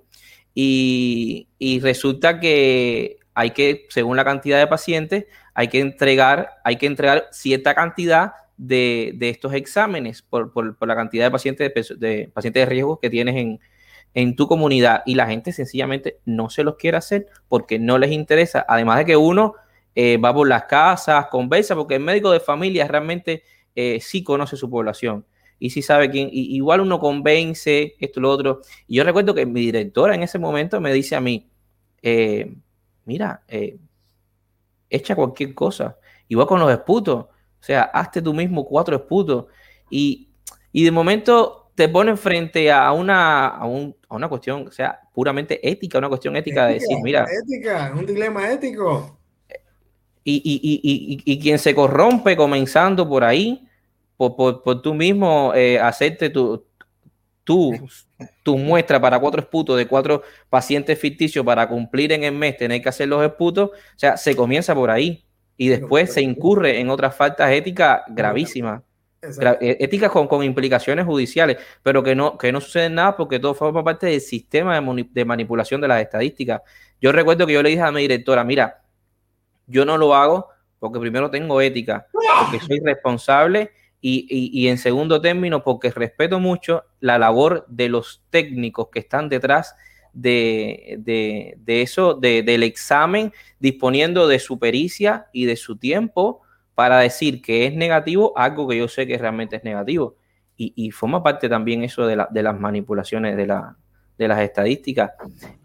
Y, 0.54 1.48
resulta 1.82 2.40
que 2.40 3.18
hay 3.34 3.52
que, 3.52 3.86
según 3.90 4.18
la 4.18 4.26
cantidad 4.26 4.60
de 4.60 4.68
pacientes, 4.68 5.26
hay 5.54 5.70
que 5.70 5.80
entregar, 5.80 6.50
hay 6.64 6.76
que 6.78 6.86
entregar 6.86 7.28
cierta 7.32 7.76
cantidad 7.76 8.34
de, 8.58 9.18
estos 9.22 9.54
exámenes 9.54 10.22
por, 10.22 10.52
la 10.86 10.96
cantidad 10.96 11.26
de 11.26 11.32
pacientes 11.32 11.74
de, 11.74 12.08
de, 12.08 12.28
pacientes 12.30 12.62
de 12.62 12.66
riesgo 12.66 13.00
que 13.00 13.10
tienes 13.10 13.36
en, 13.36 13.60
en 14.14 14.36
tu 14.36 14.48
comunidad 14.48 15.04
y 15.06 15.16
la 15.16 15.28
gente 15.28 15.52
sencillamente 15.52 16.20
no 16.26 16.50
se 16.50 16.64
los 16.64 16.76
quiere 16.76 16.98
hacer 16.98 17.28
porque 17.48 17.80
no 17.80 17.98
les 17.98 18.12
interesa. 18.12 18.66
Además 18.68 19.00
de 19.00 19.06
que 19.06 19.18
uno 19.18 19.54
eh, 19.96 20.18
va 20.18 20.34
por 20.34 20.48
las 20.48 20.64
casas, 20.64 21.28
conversa, 21.28 21.76
porque 21.76 21.96
el 21.96 22.02
médico 22.02 22.32
de 22.32 22.40
familia 22.40 22.88
realmente 22.88 23.44
eh, 23.76 24.00
sí 24.02 24.24
conoce 24.24 24.58
su 24.58 24.70
población 24.70 25.26
y 25.60 25.70
sí 25.70 25.82
sabe 25.82 26.10
quién. 26.10 26.30
igual 26.32 26.82
uno 26.82 27.00
convence 27.00 27.96
esto 28.00 28.20
y 28.20 28.24
lo 28.24 28.32
otro. 28.32 28.62
Y 28.88 28.96
yo 28.96 29.04
recuerdo 29.04 29.34
que 29.34 29.46
mi 29.46 29.62
directora 29.62 30.16
en 30.16 30.24
ese 30.24 30.40
momento 30.40 30.80
me 30.80 30.94
dice 30.94 31.16
a 31.16 31.22
mí, 31.22 31.50
eh, 32.02 32.56
mira, 33.06 33.44
echa 34.90 35.16
cualquier 35.16 35.54
cosa. 35.54 35.98
Igual 36.28 36.48
con 36.48 36.60
los 36.60 36.72
esputos, 36.72 37.26
o 37.26 37.64
sea, 37.64 37.84
hazte 37.84 38.22
tú 38.22 38.34
mismo 38.34 38.66
cuatro 38.66 38.96
esputos 38.96 39.46
y, 39.90 40.30
y 40.72 40.84
de 40.84 40.92
momento 40.92 41.69
te 41.80 41.88
ponen 41.88 42.18
frente 42.18 42.70
a 42.70 42.92
una, 42.92 43.48
a, 43.48 43.66
un, 43.66 43.96
a, 44.10 44.16
una 44.18 44.28
cuestión, 44.28 44.68
o 44.68 44.72
sea, 44.72 45.00
puramente 45.14 45.66
ética, 45.66 45.98
una 45.98 46.10
cuestión 46.10 46.36
ética, 46.36 46.68
de 46.68 46.74
decir, 46.74 46.98
mira. 47.02 47.26
Ética, 47.42 47.94
un 47.98 48.06
dilema 48.06 48.52
ético. 48.52 49.18
Y, 50.26 50.42
y, 50.44 50.82
y, 50.84 51.22
y, 51.24 51.40
quien 51.40 51.58
se 51.58 51.74
corrompe 51.74 52.36
comenzando 52.36 53.08
por 53.08 53.24
ahí, 53.24 53.66
por, 54.18 54.36
por, 54.36 54.62
por 54.62 54.82
tú 54.82 54.94
mismo 54.94 55.54
eh, 55.56 55.80
hacerte 55.80 56.30
tu, 56.30 56.66
tu, 57.46 57.72
tu 58.44 58.58
muestra 58.58 59.00
para 59.00 59.18
cuatro 59.18 59.40
esputos 59.40 59.78
de 59.78 59.88
cuatro 59.88 60.24
pacientes 60.50 61.00
ficticios 61.00 61.46
para 61.46 61.70
cumplir 61.70 62.12
en 62.12 62.26
el 62.26 62.34
mes, 62.34 62.58
tener 62.58 62.82
que 62.82 62.90
hacer 62.90 63.08
los 63.08 63.24
esputos, 63.24 63.70
o 63.70 63.74
sea, 63.96 64.18
se 64.18 64.36
comienza 64.36 64.76
por 64.76 64.92
ahí 64.92 65.24
y 65.56 65.70
después 65.70 66.12
se 66.12 66.22
incurre 66.22 66.82
en 66.82 66.90
otras 66.90 67.16
faltas 67.16 67.50
éticas 67.54 68.02
gravísimas. 68.10 68.82
Eh, 69.22 69.78
éticas 69.82 70.12
con, 70.12 70.28
con, 70.28 70.44
implicaciones 70.44 71.06
judiciales, 71.06 71.58
pero 71.84 72.02
que 72.02 72.16
no, 72.16 72.38
que 72.38 72.54
no 72.54 72.62
sucede 72.62 72.90
nada 72.90 73.18
porque 73.18 73.38
todo 73.38 73.54
forma 73.54 73.84
parte 73.84 74.08
del 74.08 74.22
sistema 74.22 74.80
de, 74.80 75.08
de, 75.12 75.26
manipulación 75.26 75.82
de 75.82 75.90
las 75.90 76.02
estadísticas. 76.02 76.62
Yo 77.02 77.12
recuerdo 77.12 77.46
que 77.46 77.54
yo 77.54 77.62
le 77.62 77.70
dije 77.70 77.82
a 77.82 77.92
mi 77.92 78.02
directora, 78.02 78.46
mira, 78.46 78.82
yo 79.68 79.84
no 79.84 79.98
lo 79.98 80.16
hago 80.16 80.48
porque 80.80 81.00
primero 81.00 81.30
tengo 81.30 81.60
ética, 81.60 82.08
porque 82.12 82.60
soy 82.66 82.80
responsable 82.80 83.72
y, 84.00 84.26
y, 84.30 84.58
y 84.58 84.70
en 84.70 84.78
segundo 84.78 85.20
término 85.20 85.64
porque 85.64 85.92
respeto 85.92 86.40
mucho 86.40 86.86
la 87.02 87.20
labor 87.20 87.66
de 87.68 87.90
los 87.90 88.24
técnicos 88.30 88.88
que 88.90 89.00
están 89.00 89.28
detrás 89.28 89.76
de, 90.14 90.96
de, 91.00 91.56
de 91.58 91.82
eso, 91.82 92.14
de, 92.14 92.42
del 92.42 92.64
examen, 92.64 93.34
disponiendo 93.60 94.30
de 94.30 94.40
su 94.40 94.60
pericia 94.60 95.28
y 95.34 95.44
de 95.44 95.58
su 95.58 95.78
tiempo 95.78 96.42
para 96.80 97.00
decir 97.00 97.42
que 97.42 97.66
es 97.66 97.76
negativo 97.76 98.32
algo 98.38 98.66
que 98.66 98.78
yo 98.78 98.88
sé 98.88 99.06
que 99.06 99.18
realmente 99.18 99.58
es 99.58 99.66
negativo. 99.66 100.16
Y, 100.56 100.72
y 100.78 100.92
forma 100.92 101.22
parte 101.22 101.50
también 101.50 101.84
eso 101.84 102.08
de, 102.08 102.16
la, 102.16 102.30
de 102.32 102.42
las 102.42 102.58
manipulaciones 102.58 103.36
de, 103.36 103.48
la, 103.48 103.76
de 104.18 104.28
las 104.30 104.40
estadísticas. 104.40 105.12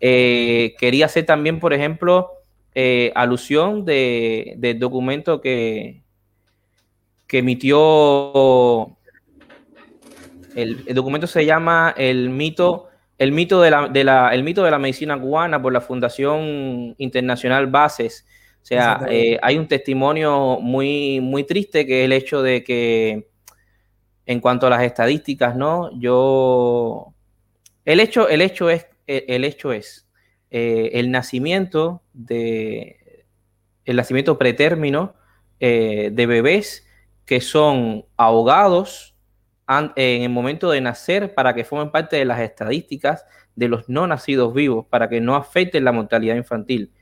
Eh, 0.01 0.74
quería 0.77 1.07
hacer 1.07 1.24
también, 1.24 1.61
por 1.61 1.73
ejemplo, 1.73 2.31
eh, 2.74 3.12
alusión 3.15 3.85
de, 3.85 4.55
del 4.57 4.81
documento 4.81 5.41
que, 5.41 6.03
que 7.28 7.39
emitió, 7.39 8.97
el, 10.57 10.82
el, 10.85 10.95
documento 10.97 11.28
se 11.28 11.47
llama 11.47 11.95
El 11.97 12.28
mito, 12.31 12.89
el 13.19 13.31
mito 13.31 13.61
de 13.61 13.70
la, 13.70 13.86
de 13.86 14.03
la, 14.03 14.35
el 14.35 14.43
mito 14.43 14.65
de 14.65 14.73
la 14.73 14.81
medicina 14.81 15.16
cubana 15.16 15.62
por 15.62 15.73
la 15.73 15.81
Fundación 15.81 16.97
Internacional 16.99 17.69
Bases 17.69 18.27
o 18.65 18.66
sea, 18.66 19.05
eh, 19.11 19.39
hay 19.43 19.59
un 19.59 19.69
testimonio 19.69 20.59
muy, 20.59 21.20
muy 21.20 21.45
triste 21.45 21.86
que 21.86 22.01
es 22.01 22.05
el 22.07 22.12
hecho 22.15 22.41
de 22.41 22.65
que 22.65 23.28
en 24.24 24.41
cuanto 24.41 24.66
a 24.66 24.70
las 24.70 24.82
estadísticas, 24.82 25.55
¿no? 25.55 25.91
Yo, 26.01 27.12
el 27.85 28.01
hecho, 28.01 28.27
el 28.27 28.41
hecho 28.41 28.70
es, 28.70 28.86
el 29.07 29.45
hecho 29.45 29.70
es 29.70 30.09
eh, 30.51 30.93
el 30.95 31.11
nacimiento 31.11 32.01
de, 32.15 33.27
el 33.85 33.97
nacimiento 33.97 34.39
pretérmino 34.39 35.15
eh, 35.61 36.09
de 36.11 36.24
bebés 36.27 36.86
que 37.27 37.43
son 37.43 38.07
ahogados 38.16 39.15
en 39.69 40.23
el 40.23 40.31
momento 40.31 40.70
de 40.70 40.81
nacer 40.81 41.35
para 41.35 41.55
que 41.55 41.65
formen 41.65 41.91
parte 41.91 42.16
de 42.16 42.24
las 42.24 42.41
estadísticas 42.41 43.27
de 43.57 43.69
los 43.69 43.91
no 43.91 44.07
nacidos 44.07 44.55
vivos, 44.55 44.86
para 44.89 45.11
que 45.11 45.20
no 45.20 45.36
afecten 45.36 45.85
la 45.85 45.93
mortalidad 45.93 46.36
infantil. 46.36 46.95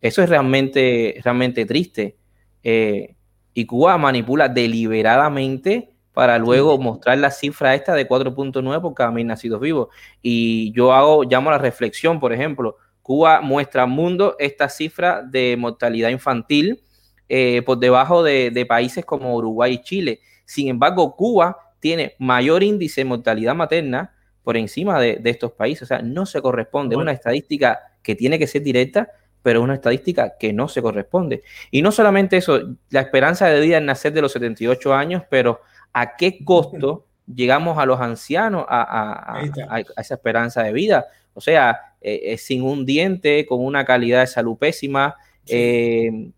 Eso 0.00 0.22
es 0.22 0.28
realmente, 0.28 1.20
realmente 1.22 1.66
triste. 1.66 2.16
Eh, 2.62 3.16
y 3.54 3.66
Cuba 3.66 3.98
manipula 3.98 4.48
deliberadamente 4.48 5.90
para 6.12 6.38
luego 6.38 6.78
mostrar 6.78 7.18
la 7.18 7.30
cifra 7.30 7.74
esta 7.74 7.94
de 7.94 8.08
4.9 8.08 8.80
por 8.80 8.94
cada 8.94 9.10
mil 9.10 9.26
nacidos 9.26 9.60
vivos. 9.60 9.88
Y 10.22 10.72
yo 10.72 10.92
hago, 10.92 11.24
llamo 11.24 11.50
a 11.50 11.52
la 11.52 11.58
reflexión, 11.58 12.20
por 12.20 12.32
ejemplo, 12.32 12.76
Cuba 13.02 13.40
muestra 13.40 13.84
al 13.84 13.88
mundo 13.88 14.36
esta 14.38 14.68
cifra 14.68 15.22
de 15.22 15.56
mortalidad 15.56 16.10
infantil 16.10 16.82
eh, 17.28 17.62
por 17.62 17.78
debajo 17.78 18.22
de, 18.22 18.50
de, 18.50 18.66
países 18.66 19.04
como 19.04 19.34
Uruguay 19.34 19.74
y 19.74 19.82
Chile. 19.82 20.20
Sin 20.44 20.68
embargo, 20.68 21.14
Cuba 21.16 21.56
tiene 21.80 22.14
mayor 22.18 22.62
índice 22.62 23.02
de 23.02 23.04
mortalidad 23.06 23.54
materna 23.54 24.14
por 24.42 24.56
encima 24.56 25.00
de, 25.00 25.16
de 25.16 25.30
estos 25.30 25.52
países. 25.52 25.82
O 25.82 25.86
sea, 25.86 26.02
no 26.02 26.26
se 26.26 26.42
corresponde. 26.42 26.96
Es 26.96 27.00
una 27.00 27.12
estadística 27.12 27.78
que 28.02 28.14
tiene 28.14 28.38
que 28.38 28.46
ser 28.46 28.62
directa 28.62 29.08
pero 29.42 29.60
es 29.60 29.64
una 29.64 29.74
estadística 29.74 30.36
que 30.38 30.52
no 30.52 30.68
se 30.68 30.82
corresponde. 30.82 31.42
Y 31.70 31.82
no 31.82 31.92
solamente 31.92 32.36
eso, 32.36 32.76
la 32.90 33.00
esperanza 33.00 33.46
de 33.46 33.60
vida 33.60 33.78
es 33.78 33.84
nacer 33.84 34.12
de 34.12 34.22
los 34.22 34.32
78 34.32 34.94
años, 34.94 35.22
pero 35.30 35.60
¿a 35.92 36.16
qué 36.16 36.38
costo 36.44 37.06
llegamos 37.26 37.78
a 37.78 37.86
los 37.86 38.00
ancianos 38.00 38.64
a, 38.68 38.82
a, 38.82 39.40
a, 39.40 39.76
a 39.76 40.00
esa 40.00 40.14
esperanza 40.14 40.62
de 40.62 40.72
vida? 40.72 41.06
O 41.34 41.40
sea, 41.40 41.94
eh, 42.00 42.36
sin 42.38 42.62
un 42.62 42.84
diente, 42.84 43.46
con 43.46 43.64
una 43.64 43.84
calidad 43.84 44.20
de 44.20 44.26
salud 44.26 44.56
pésima, 44.56 45.16
sí. 45.44 45.54
eh, 45.56 46.30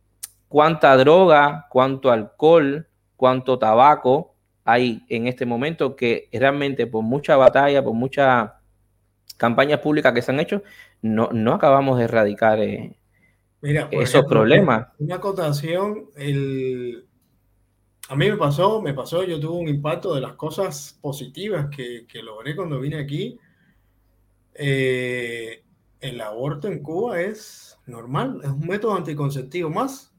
cuánta 0.49 0.97
droga, 0.97 1.67
cuánto 1.71 2.11
alcohol, 2.11 2.89
cuánto 3.17 3.59
tabaco 3.59 4.35
hay 4.65 5.05
en 5.09 5.27
este 5.27 5.47
momento 5.47 5.97
que 5.97 6.29
realmente 6.33 6.87
por 6.87 7.03
mucha 7.03 7.37
batalla, 7.37 7.83
por 7.83 7.95
muchas 7.95 8.51
campañas 9.41 9.81
públicas 9.81 10.13
que 10.13 10.21
se 10.21 10.31
han 10.31 10.39
hecho, 10.39 10.63
no, 11.01 11.31
no 11.33 11.55
acabamos 11.55 11.97
de 11.99 12.05
erradicar 12.05 12.61
eh, 12.61 12.95
Mira, 13.63 13.89
esos 13.91 14.11
ejemplo, 14.11 14.29
problemas. 14.29 14.89
Una 14.99 15.15
acotación, 15.15 16.11
el... 16.15 17.07
a 18.11 18.17
mí 18.17 18.31
me 18.31 18.37
pasó, 18.37 18.83
me 18.83 18.93
pasó, 18.93 19.25
yo 19.25 19.41
tuve 19.41 19.63
un 19.63 19.69
impacto 19.69 20.15
de 20.15 20.21
las 20.21 20.35
cosas 20.35 20.99
positivas 21.01 21.69
que, 21.75 22.07
que 22.07 22.23
logré 22.23 22.55
cuando 22.55 22.79
vine 22.81 22.99
aquí. 22.99 23.39
Eh, 24.55 25.65
el 26.01 26.21
aborto 26.21 26.69
en 26.69 26.83
Cuba 26.83 27.23
es 27.23 27.79
normal, 27.87 28.41
es 28.45 28.51
un 28.51 28.67
método 28.67 28.95
anticonceptivo 28.95 29.71
más. 29.71 30.15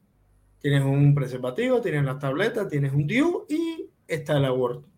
Tienes 0.58 0.82
un 0.82 1.14
preservativo, 1.14 1.80
tienes 1.80 2.04
las 2.04 2.18
tabletas, 2.18 2.68
tienes 2.68 2.92
un 2.92 3.06
DIU 3.06 3.46
y 3.48 3.88
está 4.08 4.36
el 4.36 4.46
aborto. 4.46 4.91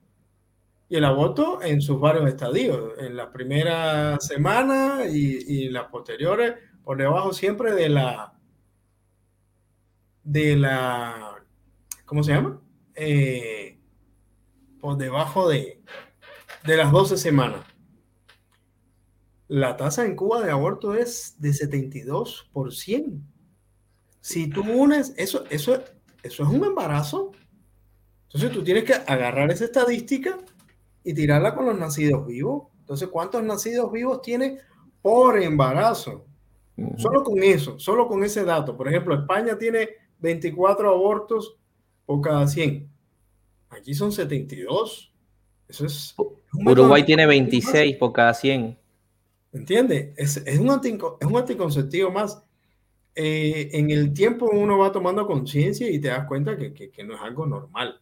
Y 0.88 0.96
el 0.96 1.04
aborto 1.04 1.62
en 1.62 1.80
sus 1.80 1.98
varios 1.98 2.28
estadios, 2.28 2.92
en 2.98 3.16
las 3.16 3.28
primeras 3.28 4.26
semanas 4.26 5.06
y, 5.12 5.64
y 5.64 5.68
las 5.70 5.84
posteriores, 5.84 6.54
por 6.84 6.98
debajo 6.98 7.32
siempre 7.32 7.72
de 7.72 7.88
la, 7.88 8.34
de 10.22 10.56
la, 10.56 11.42
¿cómo 12.04 12.22
se 12.22 12.32
llama? 12.32 12.60
Eh, 12.94 13.78
por 14.80 14.96
debajo 14.98 15.48
de, 15.48 15.82
de 16.64 16.76
las 16.76 16.92
12 16.92 17.16
semanas. 17.16 17.64
La 19.48 19.76
tasa 19.76 20.04
en 20.04 20.16
Cuba 20.16 20.42
de 20.42 20.50
aborto 20.50 20.94
es 20.94 21.36
de 21.38 21.50
72%. 21.50 23.20
Si 24.20 24.48
tú 24.48 24.62
unes, 24.62 25.14
eso, 25.16 25.44
eso, 25.50 25.82
eso 26.22 26.42
es 26.42 26.48
un 26.48 26.64
embarazo. 26.64 27.32
Entonces 28.24 28.52
tú 28.52 28.64
tienes 28.64 28.84
que 28.84 28.94
agarrar 28.94 29.50
esa 29.50 29.64
estadística 29.64 30.38
y 31.04 31.14
tirarla 31.14 31.54
con 31.54 31.66
los 31.66 31.78
nacidos 31.78 32.26
vivos. 32.26 32.68
Entonces, 32.80 33.08
¿cuántos 33.08 33.42
nacidos 33.44 33.92
vivos 33.92 34.22
tiene 34.22 34.58
por 35.02 35.40
embarazo? 35.40 36.26
Uh 36.76 36.82
-huh. 36.82 36.98
Solo 36.98 37.22
con 37.22 37.42
eso, 37.42 37.78
solo 37.78 38.08
con 38.08 38.24
ese 38.24 38.44
dato. 38.44 38.76
Por 38.76 38.88
ejemplo, 38.88 39.14
España 39.14 39.56
tiene 39.56 39.90
24 40.18 40.90
abortos 40.90 41.56
por 42.06 42.20
cada 42.20 42.48
100. 42.48 42.88
Aquí 43.70 43.94
son 43.94 44.10
72. 44.10 45.12
Eso 45.68 45.86
es. 45.86 46.14
Uruguay 46.52 47.04
tiene 47.04 47.26
26 47.26 47.96
por 47.96 48.12
cada 48.12 48.32
100. 48.34 48.78
¿Entiendes? 49.52 50.12
Es, 50.16 50.36
es, 50.38 50.58
un 50.58 50.68
es 50.68 51.26
un 51.26 51.36
anticonceptivo 51.36 52.10
más. 52.10 52.42
Eh, 53.14 53.70
en 53.72 53.90
el 53.90 54.12
tiempo 54.12 54.50
uno 54.52 54.78
va 54.78 54.90
tomando 54.90 55.26
conciencia 55.26 55.88
y 55.88 56.00
te 56.00 56.08
das 56.08 56.26
cuenta 56.26 56.56
que, 56.56 56.74
que, 56.74 56.90
que, 56.90 57.04
no 57.04 57.14
es 57.14 57.20
algo 57.20 57.46
normal. 57.46 58.00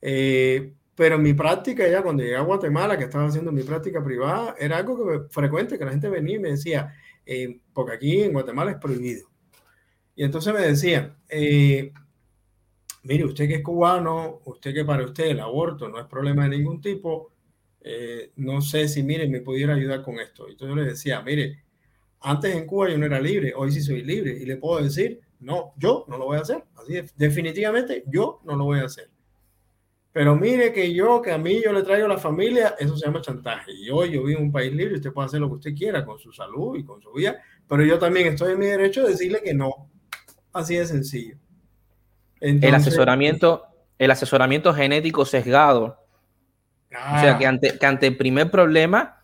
Eh, 0.00 0.74
pero 1.02 1.16
en 1.16 1.22
mi 1.22 1.34
práctica, 1.34 1.88
ya 1.88 2.00
cuando 2.00 2.22
llegué 2.22 2.36
a 2.36 2.42
Guatemala, 2.42 2.96
que 2.96 3.02
estaba 3.02 3.26
haciendo 3.26 3.50
mi 3.50 3.64
práctica 3.64 4.04
privada, 4.04 4.54
era 4.56 4.76
algo 4.76 4.96
que 4.96 5.04
me, 5.04 5.28
frecuente, 5.30 5.76
que 5.76 5.84
la 5.84 5.90
gente 5.90 6.08
venía 6.08 6.36
y 6.36 6.38
me 6.38 6.50
decía, 6.50 6.94
eh, 7.26 7.58
porque 7.72 7.94
aquí 7.94 8.22
en 8.22 8.32
Guatemala 8.32 8.70
es 8.70 8.76
prohibido. 8.76 9.28
Y 10.14 10.22
entonces 10.22 10.54
me 10.54 10.60
decía, 10.60 11.16
eh, 11.28 11.92
mire, 13.02 13.24
usted 13.24 13.48
que 13.48 13.56
es 13.56 13.62
cubano, 13.64 14.42
usted 14.44 14.72
que 14.72 14.84
para 14.84 15.04
usted 15.04 15.24
el 15.24 15.40
aborto 15.40 15.88
no 15.88 15.98
es 15.98 16.06
problema 16.06 16.44
de 16.44 16.56
ningún 16.56 16.80
tipo, 16.80 17.32
eh, 17.80 18.30
no 18.36 18.60
sé 18.60 18.86
si, 18.86 19.02
mire, 19.02 19.26
me 19.26 19.40
pudiera 19.40 19.74
ayudar 19.74 20.04
con 20.04 20.20
esto. 20.20 20.46
Y 20.46 20.52
entonces 20.52 20.76
yo 20.76 20.82
le 20.84 20.88
decía, 20.88 21.20
mire, 21.20 21.64
antes 22.20 22.54
en 22.54 22.64
Cuba 22.64 22.90
yo 22.90 22.98
no 22.98 23.06
era 23.06 23.20
libre, 23.20 23.54
hoy 23.56 23.72
sí 23.72 23.80
soy 23.80 24.04
libre. 24.04 24.38
Y 24.40 24.46
le 24.46 24.56
puedo 24.56 24.80
decir, 24.80 25.20
no, 25.40 25.72
yo 25.78 26.04
no 26.06 26.16
lo 26.16 26.26
voy 26.26 26.38
a 26.38 26.42
hacer. 26.42 26.62
Así 26.76 26.94
definitivamente 27.16 28.04
yo 28.06 28.40
no 28.44 28.54
lo 28.54 28.66
voy 28.66 28.78
a 28.78 28.84
hacer. 28.84 29.11
Pero 30.12 30.36
mire 30.36 30.72
que 30.72 30.92
yo, 30.92 31.22
que 31.22 31.32
a 31.32 31.38
mí 31.38 31.62
yo 31.64 31.72
le 31.72 31.82
traigo 31.82 32.04
a 32.04 32.10
la 32.10 32.18
familia, 32.18 32.74
eso 32.78 32.96
se 32.96 33.06
llama 33.06 33.22
chantaje. 33.22 33.72
Y 33.72 33.88
hoy 33.88 34.10
yo 34.10 34.22
vivo 34.22 34.40
en 34.40 34.46
un 34.46 34.52
país 34.52 34.72
libre, 34.72 34.96
usted 34.96 35.12
puede 35.12 35.26
hacer 35.26 35.40
lo 35.40 35.48
que 35.48 35.54
usted 35.54 35.74
quiera 35.74 36.04
con 36.04 36.18
su 36.18 36.32
salud 36.32 36.76
y 36.76 36.84
con 36.84 37.00
su 37.00 37.12
vida, 37.12 37.40
pero 37.66 37.82
yo 37.82 37.98
también 37.98 38.26
estoy 38.26 38.52
en 38.52 38.58
mi 38.58 38.66
derecho 38.66 39.02
de 39.02 39.10
decirle 39.10 39.40
que 39.42 39.54
no. 39.54 39.88
Así 40.52 40.76
de 40.76 40.86
sencillo. 40.86 41.36
el 42.40 42.74
asesoramiento, 42.74 43.64
el 43.98 44.10
asesoramiento 44.10 44.74
genético 44.74 45.24
sesgado. 45.24 45.98
o 46.90 47.20
sea, 47.20 47.38
que 47.38 47.46
ante, 47.46 47.78
que 47.78 47.86
ante 47.86 48.08
el 48.08 48.18
primer 48.18 48.50
problema, 48.50 49.22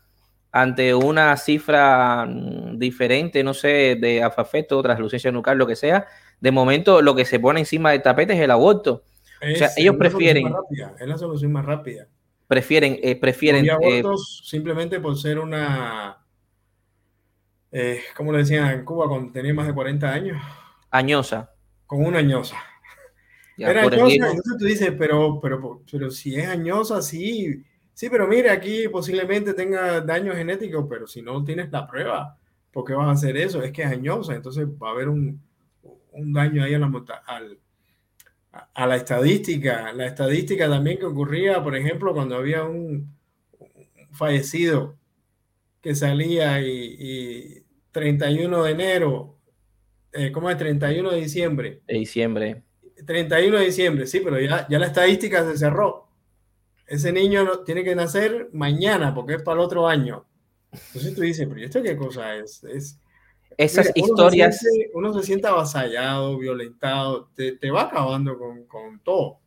ante 0.53 0.95
una 0.95 1.37
cifra 1.37 2.25
mm, 2.27 2.79
diferente, 2.79 3.45
no 3.45 3.53
sé, 3.53 3.99
de 4.01 4.23
afafeto, 4.23 4.83
translucencia 4.83 5.31
nuclear, 5.31 5.59
lo 5.59 5.67
que 5.67 5.77
sea, 5.77 6.07
de 6.41 6.51
momento 6.51 7.03
lo 7.03 7.15
que 7.15 7.27
se 7.27 7.39
pone 7.39 7.61
encima 7.61 7.91
del 7.91 8.01
tapete 8.01 8.33
es 8.33 8.41
el 8.41 8.51
aborto. 8.51 9.05
O 9.41 9.57
sea, 9.57 9.71
ellos 9.77 9.97
prefieren. 9.97 10.53
Es 10.99 11.07
la 11.07 11.19
solución 11.19 11.53
más 11.53 11.65
rápida. 11.65 12.09
Prefieren, 12.47 12.99
eh, 13.03 13.17
prefieren. 13.17 13.65
Y 13.65 13.69
eh, 13.69 13.73
abortos 13.73 14.43
simplemente 14.47 15.01
por 15.01 15.17
ser 15.19 15.39
una. 15.39 16.19
Eh, 17.71 18.01
como 18.17 18.33
le 18.33 18.39
decían 18.39 18.71
en 18.71 18.85
Cuba 18.85 19.09
cuando 19.09 19.31
tenía 19.33 19.53
más 19.53 19.67
de 19.67 19.75
40 19.75 20.11
años? 20.11 20.43
Añosa. 20.91 21.53
Con 21.87 22.05
una 22.05 22.19
añosa. 22.19 22.57
Era 23.59 23.83
añosa, 23.83 24.15
entonces 24.15 24.57
tú 24.59 24.65
dices, 24.65 24.93
pero, 24.97 25.41
pero, 25.41 25.83
pero 25.91 26.11
si 26.11 26.37
es 26.37 26.47
añosa, 26.47 27.03
sí 27.03 27.65
Sí, 27.99 28.09
pero 28.09 28.29
mire, 28.29 28.49
aquí 28.49 28.87
posiblemente 28.87 29.55
tenga 29.55 30.01
daño 30.01 30.33
genético, 30.33 30.89
pero 30.89 31.09
si 31.09 31.21
no 31.21 31.43
tienes 31.43 31.73
la 31.73 31.85
prueba, 31.85 32.39
¿por 32.73 32.85
qué 32.85 32.93
vas 32.93 33.09
a 33.09 33.11
hacer 33.11 33.37
eso? 33.37 33.61
Es 33.61 33.73
que 33.73 33.83
es 33.83 33.89
añosa, 33.89 34.37
entonces 34.37 34.69
va 34.69 34.91
a 34.91 34.93
haber 34.93 35.09
un, 35.09 35.43
daño 36.13 36.63
ahí 36.63 36.75
a 36.75 36.79
la, 36.79 36.89
a, 38.53 38.87
la 38.87 38.97
estadística. 38.97 39.93
La 39.93 40.07
estadística 40.07 40.69
también 40.69 40.99
que 40.99 41.07
ocurría, 41.07 41.63
por 41.63 41.77
ejemplo, 41.77 42.13
cuando 42.13 42.37
había 42.37 42.65
un, 42.65 43.17
fallecido 44.13 44.97
que 45.81 45.95
salía 45.95 46.61
y, 46.61 47.65
31 47.93 48.63
de 48.63 48.71
enero, 48.71 49.39
eh, 50.13 50.31
¿cómo 50.33 50.51
es? 50.51 50.57
31 50.57 51.11
de 51.11 51.21
diciembre. 51.21 51.83
De 51.87 51.95
diciembre. 51.95 52.63
31 53.07 53.59
de 53.59 53.65
diciembre, 53.65 54.07
sí, 54.07 54.21
pero 54.25 54.41
ya, 54.41 54.67
ya 54.69 54.79
la 54.79 54.87
estadística 54.87 55.45
se 55.45 55.57
cerró 55.57 56.09
ese 56.89 57.13
niño 57.13 57.61
tiene 57.61 57.85
que 57.85 57.95
nacer 57.95 58.49
mañana 58.53 59.15
porque 59.15 59.35
es 59.35 59.43
para 59.43 59.61
el 59.61 59.67
otro 59.67 59.87
año. 59.87 60.25
Entonces 60.73 61.15
tú 61.15 61.21
dices, 61.21 61.47
pero 61.47 61.65
¿esto 61.65 61.83
qué 61.83 61.97
cosa 61.97 62.35
es? 62.37 62.65
es 62.65 62.99
Esas 63.59 63.91
historias... 63.97 64.65
Uno 64.95 65.13
se, 65.13 65.27
siente, 65.27 65.49
avasallado, 65.49 66.39
violentado, 66.39 67.29
te, 67.35 67.71
va 67.73 67.83
acabando 67.83 68.39
con, 68.39 68.65
con, 68.67 69.01
todo. 69.01 69.41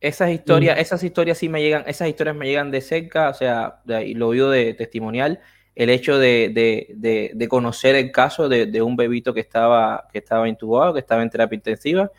Esas 0.00 0.30
historias, 0.30 0.78
esas 0.80 1.02
historias 1.04 1.38
sí 1.38 1.48
me 1.48 1.62
llegan, 1.62 1.84
esas 1.86 2.08
historias 2.08 2.34
me 2.34 2.46
llegan 2.46 2.72
de 2.72 2.80
cerca, 2.80 3.28
o 3.30 3.34
sea, 3.34 3.82
y 4.04 4.14
lo 4.14 4.28
oído 4.28 4.50
de 4.50 4.74
testimonial, 4.74 5.38
el 5.76 5.90
hecho 5.90 6.18
de, 6.18 6.50
de, 6.52 7.30
de, 7.32 7.48
conocer 7.48 7.94
el 7.94 8.10
caso 8.10 8.48
de, 8.48 8.82
un 8.82 8.96
bebito 8.96 9.32
que 9.32 9.40
estaba, 9.40 10.08
que 10.12 10.18
estaba 10.18 10.48
intubado, 10.48 10.92
que 10.92 11.00
estaba 11.00 11.22
en 11.22 11.30
terapia 11.30 11.54
intensiva, 11.54 12.10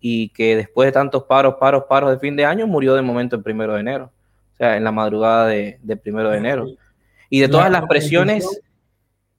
y 0.00 0.28
que 0.28 0.54
después 0.54 0.86
de 0.86 0.92
tantos 0.92 1.24
paros, 1.24 1.54
paros, 1.58 1.84
paros 1.88 2.10
de 2.10 2.18
fin 2.18 2.36
de 2.36 2.44
año, 2.44 2.66
murió 2.66 2.94
de 2.94 3.00
momento 3.00 3.36
el 3.36 3.42
primero 3.42 3.72
de 3.72 3.80
enero, 3.80 4.12
o 4.52 4.56
sea, 4.58 4.76
en 4.76 4.84
la 4.84 4.92
madrugada 4.92 5.46
de, 5.46 5.78
del 5.82 5.98
primero 5.98 6.28
de 6.30 6.36
enero. 6.36 6.66
Y 7.30 7.40
de 7.40 7.48
todas 7.48 7.70
las 7.70 7.86
presiones, 7.86 8.46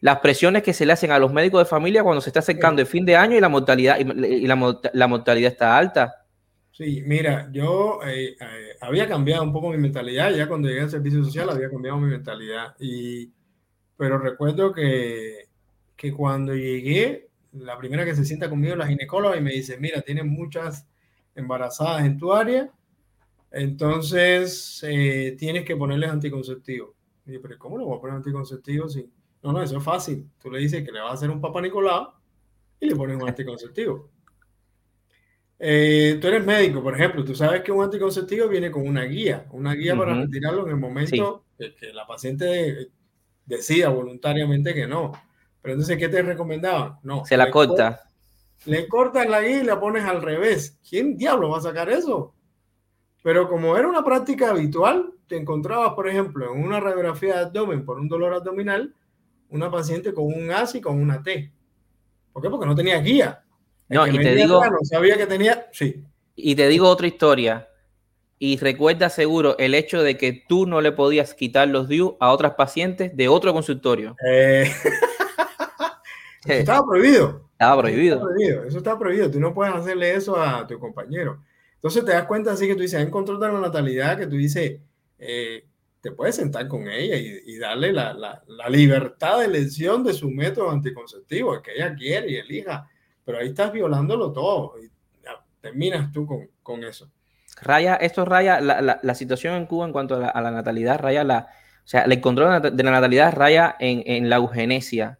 las 0.01 0.19
presiones 0.19 0.63
que 0.63 0.73
se 0.73 0.85
le 0.85 0.93
hacen 0.93 1.11
a 1.11 1.19
los 1.19 1.33
médicos 1.33 1.61
de 1.61 1.65
familia 1.65 2.03
cuando 2.03 2.21
se 2.21 2.29
está 2.29 2.39
acercando 2.39 2.81
el 2.81 2.87
fin 2.87 3.05
de 3.05 3.15
año 3.15 3.35
y 3.35 3.41
la 3.41 3.49
mortalidad, 3.49 3.99
y 3.99 4.47
la, 4.47 4.79
la 4.93 5.07
mortalidad 5.07 5.51
está 5.51 5.77
alta. 5.77 6.15
Sí, 6.71 7.03
mira, 7.05 7.49
yo 7.51 7.99
eh, 8.05 8.37
eh, 8.39 8.77
había 8.79 9.07
cambiado 9.07 9.43
un 9.43 9.51
poco 9.51 9.69
mi 9.69 9.77
mentalidad, 9.77 10.31
ya 10.31 10.47
cuando 10.47 10.69
llegué 10.69 10.81
al 10.81 10.89
servicio 10.89 11.21
social 11.23 11.49
había 11.49 11.69
cambiado 11.69 11.97
mi 11.97 12.09
mentalidad, 12.09 12.75
y, 12.79 13.29
pero 13.97 14.17
recuerdo 14.17 14.71
que, 14.71 15.49
que 15.97 16.13
cuando 16.13 16.55
llegué 16.55 17.27
la 17.51 17.77
primera 17.77 18.05
que 18.05 18.15
se 18.15 18.23
sienta 18.23 18.49
conmigo 18.49 18.77
la 18.77 18.87
ginecóloga 18.87 19.35
y 19.35 19.41
me 19.41 19.51
dice, 19.51 19.77
mira, 19.77 20.01
tienes 20.01 20.23
muchas 20.23 20.87
embarazadas 21.35 22.05
en 22.05 22.17
tu 22.17 22.31
área, 22.31 22.71
entonces 23.51 24.81
eh, 24.87 25.35
tienes 25.37 25.65
que 25.65 25.75
ponerles 25.75 26.11
anticonceptivo. 26.11 26.95
Y 27.25 27.33
yo, 27.33 27.41
pero 27.41 27.57
¿cómo 27.57 27.77
le 27.77 27.83
voy 27.83 27.97
a 27.97 28.01
poner 28.01 28.15
anticonceptivo? 28.15 28.87
Sí. 28.87 29.09
No, 29.41 29.53
no, 29.53 29.61
eso 29.61 29.77
es 29.77 29.83
fácil. 29.83 30.29
Tú 30.41 30.51
le 30.51 30.59
dices 30.59 30.83
que 30.83 30.91
le 30.91 30.99
vas 30.99 31.11
a 31.11 31.13
hacer 31.13 31.29
un 31.29 31.41
papá 31.41 31.61
Nicolau 31.61 32.11
y 32.79 32.89
le 32.89 32.95
pones 32.95 33.21
un 33.21 33.27
anticonceptivo. 33.27 34.09
Eh, 35.57 36.17
tú 36.21 36.27
eres 36.27 36.45
médico, 36.45 36.81
por 36.81 36.95
ejemplo, 36.95 37.23
tú 37.23 37.35
sabes 37.35 37.61
que 37.61 37.71
un 37.71 37.83
anticonceptivo 37.83 38.47
viene 38.47 38.71
con 38.71 38.87
una 38.87 39.03
guía, 39.03 39.45
una 39.51 39.73
guía 39.73 39.95
para 39.97 40.13
retirarlo 40.13 40.63
en 40.63 40.69
el 40.69 40.77
momento 40.77 41.43
que, 41.57 41.75
que, 41.75 41.91
la 41.91 42.07
paciente 42.07 42.91
decida 43.45 43.89
voluntariamente 43.89 44.73
que 44.73 44.87
no. 44.87 45.11
Pero 45.61 45.73
entonces, 45.73 45.97
¿qué 45.97 46.07
te 46.07 46.21
recomendaban? 46.21 46.99
No. 47.03 47.25
Se 47.25 47.35
la 47.35 47.51
corta. 47.51 48.03
Le 48.65 48.87
cortas 48.87 49.27
la 49.27 49.41
guía 49.41 49.61
y 49.61 49.65
la 49.65 49.79
pones 49.79 50.05
al 50.05 50.21
revés. 50.21 50.79
¿Quién 50.87 51.17
diablo 51.17 51.49
va 51.49 51.57
a 51.57 51.61
sacar 51.61 51.89
eso? 51.89 52.33
Pero 53.23 53.49
como 53.49 53.75
era 53.75 53.87
una 53.87 54.03
práctica 54.03 54.51
habitual, 54.51 55.13
te 55.27 55.35
encontrabas, 55.37 55.93
por 55.93 56.07
ejemplo, 56.07 56.53
en 56.53 56.63
una 56.63 56.79
radiografía 56.79 57.35
de 57.35 57.41
abdomen 57.41 57.85
por 57.85 57.99
un 57.99 58.07
dolor 58.07 58.33
abdominal, 58.33 58.95
una 59.49 59.69
paciente 59.69 60.13
con 60.13 60.25
un 60.25 60.51
A 60.51 60.65
y 60.73 60.81
con 60.81 60.99
una 60.99 61.21
T. 61.21 61.51
¿Por 62.31 62.43
qué? 62.43 62.49
Porque 62.49 62.65
no 62.65 62.75
tenía 62.75 62.99
guía. 62.99 63.43
no, 63.89 64.07
y 64.07 64.17
te 64.17 64.35
digo. 64.35 64.63
No 64.63 64.77
sabía 64.83 65.17
que 65.17 65.25
tenía. 65.25 65.67
Sí. 65.71 66.03
Y 66.35 66.55
te 66.55 66.67
digo 66.67 66.87
otra 66.87 67.07
historia. 67.07 67.67
Y 68.41 68.57
recuerda 68.57 69.09
seguro 69.09 69.57
el 69.57 69.75
hecho 69.75 70.01
de 70.01 70.17
que 70.17 70.45
tú 70.47 70.65
no 70.65 70.79
le 70.79 70.93
podías 70.93 71.33
quitar 71.33 71.67
los 71.67 71.89
DIU 71.89 72.15
a 72.21 72.31
otras 72.31 72.53
pacientes 72.53 73.15
de 73.15 73.27
otro 73.27 73.51
consultorio. 73.51 74.15
Eh. 74.25 74.71
estaba 76.45 76.85
prohibido. 76.87 77.49
Estaba 77.51 77.81
prohibido. 77.81 78.29
Eso 78.65 78.77
está 78.77 78.97
prohibido. 78.97 79.29
Tú 79.29 79.41
no 79.41 79.53
puedes 79.53 79.75
hacerle 79.75 80.15
eso 80.15 80.41
a 80.41 80.65
tu 80.65 80.79
compañero. 80.79 81.43
Entonces 81.75 82.05
te 82.05 82.11
das 82.11 82.25
cuenta 82.25 82.53
así 82.53 82.67
que 82.67 82.75
tú 82.75 82.81
dices, 82.81 83.01
en 83.01 83.11
control 83.11 83.39
de 83.39 83.47
la 83.47 83.59
natalidad, 83.59 84.17
que 84.17 84.27
tú 84.27 84.37
dices, 84.37 84.79
eh, 85.17 85.65
te 86.01 86.11
puedes 86.11 86.35
sentar 86.35 86.67
con 86.67 86.87
ella 86.87 87.15
y, 87.17 87.57
darle 87.57 87.91
la, 87.91 88.13
la, 88.13 88.41
la, 88.47 88.69
libertad 88.69 89.39
de 89.39 89.45
elección 89.45 90.03
de 90.03 90.13
su 90.13 90.29
método 90.29 90.71
anticonceptivo, 90.71 91.61
que 91.61 91.73
ella 91.73 91.93
quiere 91.93 92.31
y 92.31 92.35
elija. 92.37 92.87
Pero 93.25 93.39
ahí 93.39 93.47
estás 93.47 93.71
violándolo 93.71 94.31
todo 94.31 94.75
y 94.81 94.89
terminas 95.61 96.11
tú 96.11 96.25
con, 96.25 96.49
con 96.63 96.83
eso. 96.83 97.11
Raya, 97.61 97.95
esto 97.95 98.23
raya, 98.23 98.61
la, 98.61 98.99
la, 99.01 99.15
situación 99.15 99.55
en 99.55 99.65
Cuba 99.65 99.85
en 99.85 99.91
cuanto 99.91 100.15
a 100.15 100.19
la, 100.19 100.29
a 100.29 100.51
natalidad, 100.51 100.99
raya 100.99 101.25
la, 101.25 101.49
o 101.83 101.87
sea, 101.87 102.03
el 102.03 102.21
control 102.21 102.61
de 102.75 102.83
la 102.83 102.91
natalidad 102.91 103.33
raya 103.33 103.75
en, 103.79 104.01
en 104.05 104.29
la 104.29 104.37
eugenesia 104.37 105.19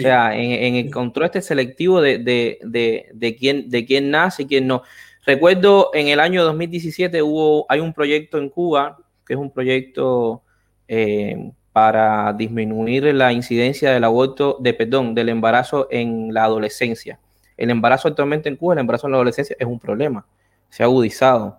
o 0.00 0.02
sea, 0.02 0.36
en, 0.36 0.74
el 0.74 0.90
control 0.90 1.26
este 1.26 1.40
selectivo 1.40 2.00
de, 2.00 2.18
de, 2.18 2.58
de, 2.62 3.06
de, 3.14 3.36
quién, 3.36 3.70
de 3.70 3.86
quién 3.86 4.10
nace 4.10 4.42
y 4.42 4.46
quién 4.46 4.66
no. 4.66 4.82
Recuerdo 5.24 5.90
en 5.94 6.08
el 6.08 6.18
año 6.18 6.42
2017 6.42 7.22
hubo, 7.22 7.64
hay 7.68 7.78
un 7.78 7.92
proyecto 7.92 8.38
en 8.38 8.48
Cuba, 8.48 8.98
que 9.26 9.34
es 9.34 9.38
un 9.38 9.50
proyecto 9.50 10.42
eh, 10.88 11.50
para 11.72 12.32
disminuir 12.32 13.12
la 13.14 13.32
incidencia 13.32 13.90
del 13.90 14.04
aborto, 14.04 14.58
de 14.60 14.74
perdón, 14.74 15.14
del 15.14 15.28
embarazo 15.28 15.88
en 15.90 16.32
la 16.32 16.44
adolescencia. 16.44 17.18
El 17.56 17.70
embarazo 17.70 18.08
actualmente 18.08 18.48
en 18.48 18.56
Cuba, 18.56 18.74
el 18.74 18.80
embarazo 18.80 19.06
en 19.06 19.12
la 19.12 19.16
adolescencia 19.16 19.56
es 19.58 19.66
un 19.66 19.80
problema, 19.80 20.26
se 20.68 20.82
ha 20.82 20.86
agudizado. 20.86 21.58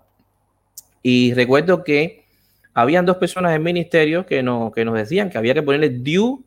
Y 1.01 1.33
recuerdo 1.33 1.83
que 1.83 2.23
habían 2.73 3.05
dos 3.05 3.17
personas 3.17 3.51
en 3.51 3.57
el 3.57 3.63
ministerio 3.63 4.25
que, 4.25 4.43
no, 4.43 4.71
que 4.71 4.85
nos 4.85 4.95
decían 4.95 5.29
que 5.29 5.37
había 5.37 5.53
que 5.53 5.63
ponerle 5.63 5.89
due 5.89 6.39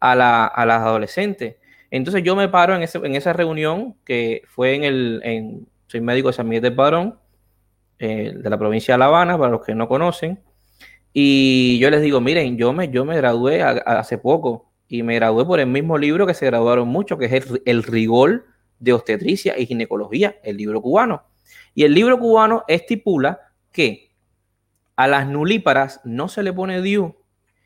a, 0.00 0.14
la, 0.14 0.46
a 0.46 0.66
las 0.66 0.82
adolescentes. 0.82 1.56
Entonces 1.90 2.22
yo 2.22 2.34
me 2.36 2.48
paro 2.48 2.74
en, 2.74 2.82
ese, 2.82 2.98
en 2.98 3.14
esa 3.14 3.32
reunión 3.32 3.94
que 4.04 4.42
fue 4.48 4.74
en 4.74 4.84
el, 4.84 5.20
en, 5.24 5.68
soy 5.86 6.00
médico 6.00 6.28
de 6.28 6.34
San 6.34 6.48
Miguel 6.48 6.62
del 6.62 6.74
Padrón, 6.74 7.18
eh, 8.04 8.32
de 8.36 8.50
la 8.50 8.58
provincia 8.58 8.94
de 8.94 8.98
La 8.98 9.06
Habana, 9.06 9.38
para 9.38 9.50
los 9.50 9.64
que 9.64 9.74
no 9.74 9.88
conocen, 9.88 10.40
y 11.12 11.78
yo 11.78 11.90
les 11.90 12.02
digo, 12.02 12.20
miren, 12.20 12.56
yo 12.56 12.72
me, 12.72 12.90
yo 12.90 13.04
me 13.04 13.16
gradué 13.16 13.62
hace 13.62 14.18
poco 14.18 14.72
y 14.88 15.02
me 15.04 15.14
gradué 15.14 15.44
por 15.44 15.60
el 15.60 15.68
mismo 15.68 15.96
libro 15.96 16.26
que 16.26 16.34
se 16.34 16.46
graduaron 16.46 16.88
muchos, 16.88 17.18
que 17.18 17.26
es 17.26 17.46
el, 17.64 17.82
rigor 17.84 18.46
de 18.80 18.92
obstetricia 18.92 19.58
y 19.58 19.66
ginecología, 19.66 20.36
el 20.42 20.56
libro 20.56 20.82
cubano. 20.82 21.22
Y 21.74 21.84
el 21.84 21.94
libro 21.94 22.18
cubano 22.18 22.64
estipula 22.66 23.40
que 23.70 24.12
a 24.96 25.06
las 25.06 25.28
nulíparas 25.28 26.00
no 26.04 26.28
se 26.28 26.42
le 26.42 26.52
pone 26.52 26.82
DIU. 26.82 27.14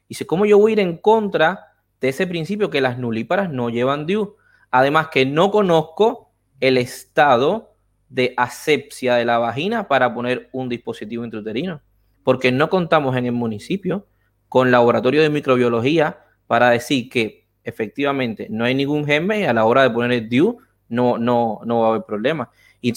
Y 0.08 0.14
si 0.14 0.24
¿cómo 0.26 0.44
yo 0.44 0.58
voy 0.58 0.72
a 0.72 0.74
ir 0.74 0.80
en 0.80 0.98
contra 0.98 1.68
de 2.00 2.08
ese 2.08 2.26
principio 2.26 2.70
que 2.70 2.80
las 2.80 2.98
nulíparas 2.98 3.50
no 3.50 3.70
llevan 3.70 4.06
DIU. 4.06 4.36
Además 4.70 5.08
que 5.08 5.26
no 5.26 5.50
conozco 5.50 6.30
el 6.60 6.76
estado 6.76 7.74
de 8.08 8.34
asepsia 8.36 9.16
de 9.16 9.24
la 9.24 9.38
vagina 9.38 9.88
para 9.88 10.14
poner 10.14 10.48
un 10.52 10.68
dispositivo 10.68 11.24
intrauterino, 11.24 11.80
porque 12.24 12.52
no 12.52 12.70
contamos 12.70 13.16
en 13.16 13.26
el 13.26 13.32
municipio 13.32 14.06
con 14.48 14.70
laboratorio 14.70 15.22
de 15.22 15.30
microbiología 15.30 16.20
para 16.46 16.70
decir 16.70 17.08
que 17.10 17.46
efectivamente 17.64 18.46
no 18.50 18.64
hay 18.64 18.74
ningún 18.74 19.04
germen 19.04 19.42
y 19.42 19.44
a 19.44 19.52
la 19.52 19.64
hora 19.64 19.82
de 19.82 19.90
poner 19.90 20.12
el 20.12 20.28
DIU 20.28 20.58
no, 20.88 21.18
no, 21.18 21.60
no 21.64 21.80
va 21.80 21.86
a 21.86 21.90
haber 21.90 22.02
problema. 22.04 22.50
Y 22.80 22.94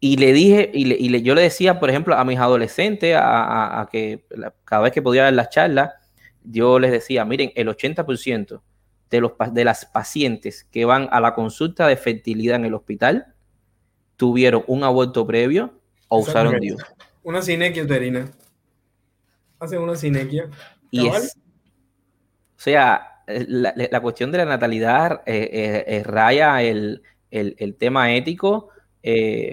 Y 0.00 0.16
le 0.16 0.32
dije, 0.32 0.70
y, 0.74 0.84
le, 0.84 1.22
yo 1.22 1.34
le 1.34 1.42
decía, 1.42 1.80
por 1.80 1.88
ejemplo, 1.88 2.14
a 2.14 2.24
mis 2.24 2.38
adolescentes, 2.38 3.16
a, 3.18 3.88
que 3.90 4.24
cada 4.64 4.82
vez 4.82 4.92
que 4.92 5.00
podía 5.00 5.24
dar 5.24 5.32
las 5.32 5.48
charlas, 5.48 5.92
yo 6.44 6.78
les 6.78 6.90
decía, 6.90 7.24
miren, 7.24 7.52
el 7.54 7.68
80% 7.68 8.60
de, 9.12 9.20
los, 9.20 9.32
de 9.52 9.64
las 9.64 9.84
pacientes 9.84 10.64
que 10.64 10.86
van 10.86 11.08
a 11.12 11.20
la 11.20 11.34
consulta 11.34 11.86
de 11.86 11.96
fertilidad 11.96 12.56
en 12.56 12.64
el 12.64 12.74
hospital 12.74 13.34
tuvieron 14.16 14.64
un 14.66 14.82
aborto 14.84 15.26
previo 15.26 15.74
o 16.08 16.20
usaron 16.20 16.58
Dios. 16.58 16.82
Una 17.22 17.42
sinequia 17.42 17.84
uterina. 17.84 18.30
Hacen 19.60 19.80
una 19.80 19.96
sinequia. 19.96 20.48
Y 20.90 21.06
o 21.08 21.12
sea, 22.56 23.22
la, 23.26 24.00
cuestión 24.00 24.32
de 24.32 24.38
la 24.38 24.44
natalidad 24.46 25.22
eh, 25.26 25.48
eh, 25.52 25.84
eh, 25.86 26.02
raya 26.04 26.62
el, 26.62 27.02
el, 27.30 27.74
tema 27.74 28.14
ético 28.14 28.70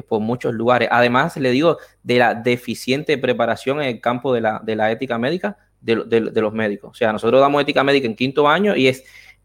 por 0.07 0.21
muchos 0.21 0.53
lugares. 0.53 0.87
Además, 0.91 1.35
le 1.35 1.51
digo, 1.51 1.79
de 2.03 2.17
la 2.17 2.33
deficiente 2.33 3.17
preparación 3.17 3.81
en 3.81 3.89
el 3.89 3.99
campo 3.99 4.33
de 4.33 4.41
la, 4.41 4.61
de 4.63 4.75
la 4.75 4.89
ética 4.91 5.17
médica 5.17 5.57
de, 5.81 5.95
de, 6.05 6.41
los 6.41 6.53
médicos. 6.53 6.91
O 6.91 6.93
sea, 6.93 7.11
nosotros 7.11 7.41
damos 7.41 7.61
ética 7.61 7.83
médica 7.83 8.07
en 8.07 8.15
quinto 8.15 8.47
año 8.47 8.75
y 8.75 8.87
es 8.87 9.03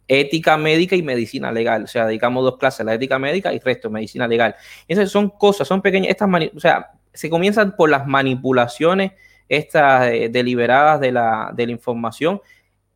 ética 0.09 0.57
médica 0.57 0.97
y 0.97 1.03
medicina 1.03 1.53
legal. 1.53 1.85
O 1.85 1.87
sea, 1.87 2.07
dedicamos 2.07 2.45
dos 2.45 2.59
clases, 2.59 2.85
la 2.85 2.95
ética 2.95 3.19
médica 3.19 3.53
y 3.53 3.59
resto, 3.59 3.91
medicina 3.91 4.29
legal. 4.29 4.55
Esas 4.89 5.11
son 5.11 5.31
cosas, 5.31 5.67
son 5.69 5.83
pequeñas, 5.83 6.11
estas 6.11 6.29
o 6.55 6.61
sea, 6.61 6.93
se 7.13 7.31
comienzan 7.31 7.77
por 7.77 7.91
las 7.91 8.07
manipulaciones 8.07 9.13
estas 9.49 10.09
eh, 10.09 10.29
deliberadas 10.31 11.01
de 11.01 11.13
la, 11.13 11.53
de 11.55 11.67
la 11.67 11.73
información 11.73 12.41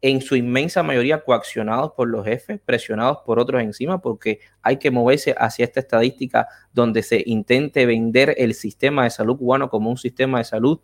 en 0.00 0.20
su 0.20 0.36
inmensa 0.36 0.82
mayoría 0.82 1.24
coaccionados 1.24 1.92
por 1.92 2.08
los 2.08 2.24
jefes, 2.24 2.60
presionados 2.64 3.18
por 3.26 3.38
otros 3.40 3.62
encima, 3.62 4.00
porque 4.00 4.40
hay 4.62 4.76
que 4.76 4.90
moverse 4.90 5.34
hacia 5.36 5.64
esta 5.64 5.80
estadística 5.80 6.46
donde 6.72 7.02
se 7.02 7.22
intente 7.26 7.84
vender 7.84 8.34
el 8.38 8.54
sistema 8.54 9.04
de 9.04 9.10
salud 9.10 9.36
cubano 9.36 9.68
como 9.68 9.90
un 9.90 9.98
sistema 9.98 10.38
de 10.38 10.44
salud 10.44 10.80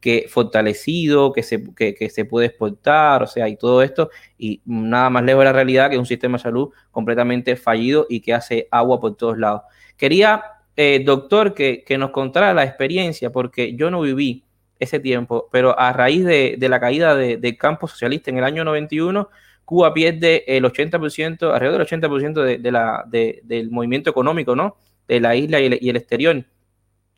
que 0.00 0.26
fortalecido, 0.28 1.32
que 1.32 1.42
se, 1.42 1.64
que, 1.74 2.10
se 2.10 2.24
puede 2.24 2.46
exportar, 2.46 3.22
o 3.22 3.26
sea, 3.26 3.48
y 3.48 3.56
todo 3.56 3.82
esto, 3.82 4.10
y 4.38 4.60
nada 4.64 5.10
más 5.10 5.24
lejos 5.24 5.40
de 5.40 5.44
la 5.46 5.52
realidad 5.52 5.90
que 5.90 5.98
un 5.98 6.06
sistema 6.06 6.38
de 6.38 6.42
salud 6.42 6.70
completamente 6.90 7.56
fallido 7.56 8.06
y 8.08 8.20
que 8.20 8.34
hace 8.34 8.68
agua 8.70 9.00
por 9.00 9.16
todos 9.16 9.38
lados. 9.38 9.62
Quería, 9.96 10.42
eh, 10.76 11.02
doctor, 11.04 11.54
que, 11.54 11.82
que 11.84 11.98
nos 11.98 12.10
contara 12.10 12.54
la 12.54 12.64
experiencia, 12.64 13.30
porque 13.30 13.74
yo 13.74 13.90
no 13.90 14.00
viví 14.02 14.46
ese 14.78 15.00
tiempo, 15.00 15.48
pero 15.50 15.78
a 15.78 15.92
raíz 15.92 16.24
de, 16.24 16.56
la 16.60 16.80
caída 16.80 17.14
del 17.16 17.56
campo 17.56 17.88
socialista 17.88 18.30
en 18.30 18.38
el 18.38 18.44
año 18.44 18.64
91, 18.64 19.28
Cuba 19.64 19.92
pierde 19.92 20.44
el 20.46 20.64
80%, 20.64 21.52
alrededor 21.52 21.86
del 21.86 22.00
80% 22.00 22.42
de, 22.42 22.58
de 22.58 22.72
la, 22.72 23.04
del 23.08 23.70
movimiento 23.70 24.10
económico, 24.10 24.54
¿no? 24.54 24.76
De 25.08 25.20
la 25.20 25.34
isla 25.34 25.60
y 25.60 25.88
el, 25.88 25.96
exterior. 25.96 26.36
O 26.36 26.44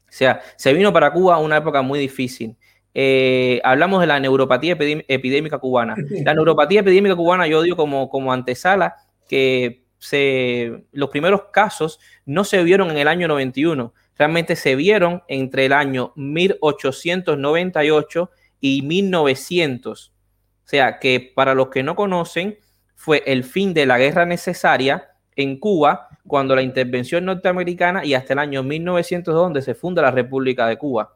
sea, 0.09 0.41
se 0.57 0.73
vino 0.73 0.93
para 0.93 1.13
Cuba 1.13 1.39
una 1.39 1.59
época 1.59 1.83
muy 1.83 1.99
difícil. 1.99 2.57
Eh, 3.01 3.61
hablamos 3.63 4.01
de 4.01 4.09
la 4.09 4.19
neuropatía 4.19 4.77
epidémica 4.77 5.59
cubana. 5.59 5.95
La 6.25 6.35
neuropatía 6.35 6.81
epidémica 6.81 7.15
cubana 7.15 7.47
yo 7.47 7.63
digo 7.63 7.77
como, 7.77 8.11
como 8.11 8.33
antesala 8.33 8.97
que 9.29 9.85
se, 9.99 10.83
los 10.91 11.09
primeros 11.09 11.43
casos 11.53 12.01
no 12.27 12.43
se 12.43 12.61
vieron 12.65 12.91
en 12.91 12.99
el 12.99 13.07
año 13.07 13.29
91, 13.29 13.95
realmente 14.19 14.57
se 14.57 14.75
vieron 14.75 15.23
entre 15.29 15.67
el 15.67 15.75
año 15.75 16.13
1898 16.17 18.31
y 18.61 18.83
1900. 18.83 20.09
O 20.09 20.13
sea 20.65 20.99
que 20.99 21.33
para 21.37 21.55
los 21.55 21.69
que 21.69 21.85
no 21.85 21.95
conocen, 21.95 22.59
fue 22.97 23.23
el 23.27 23.45
fin 23.45 23.75
de 23.75 23.87
la 23.87 23.99
guerra 23.99 24.27
necesaria 24.27 25.11
en 25.37 25.61
Cuba 25.61 26.09
cuando 26.27 26.57
la 26.57 26.63
intervención 26.63 27.27
norteamericana 27.27 28.05
y 28.05 28.15
hasta 28.15 28.33
el 28.33 28.41
año 28.41 28.65
1900 28.65 29.33
donde 29.33 29.63
se 29.63 29.77
funda 29.77 30.03
la 30.03 30.11
República 30.11 30.67
de 30.67 30.79
Cuba. 30.79 31.15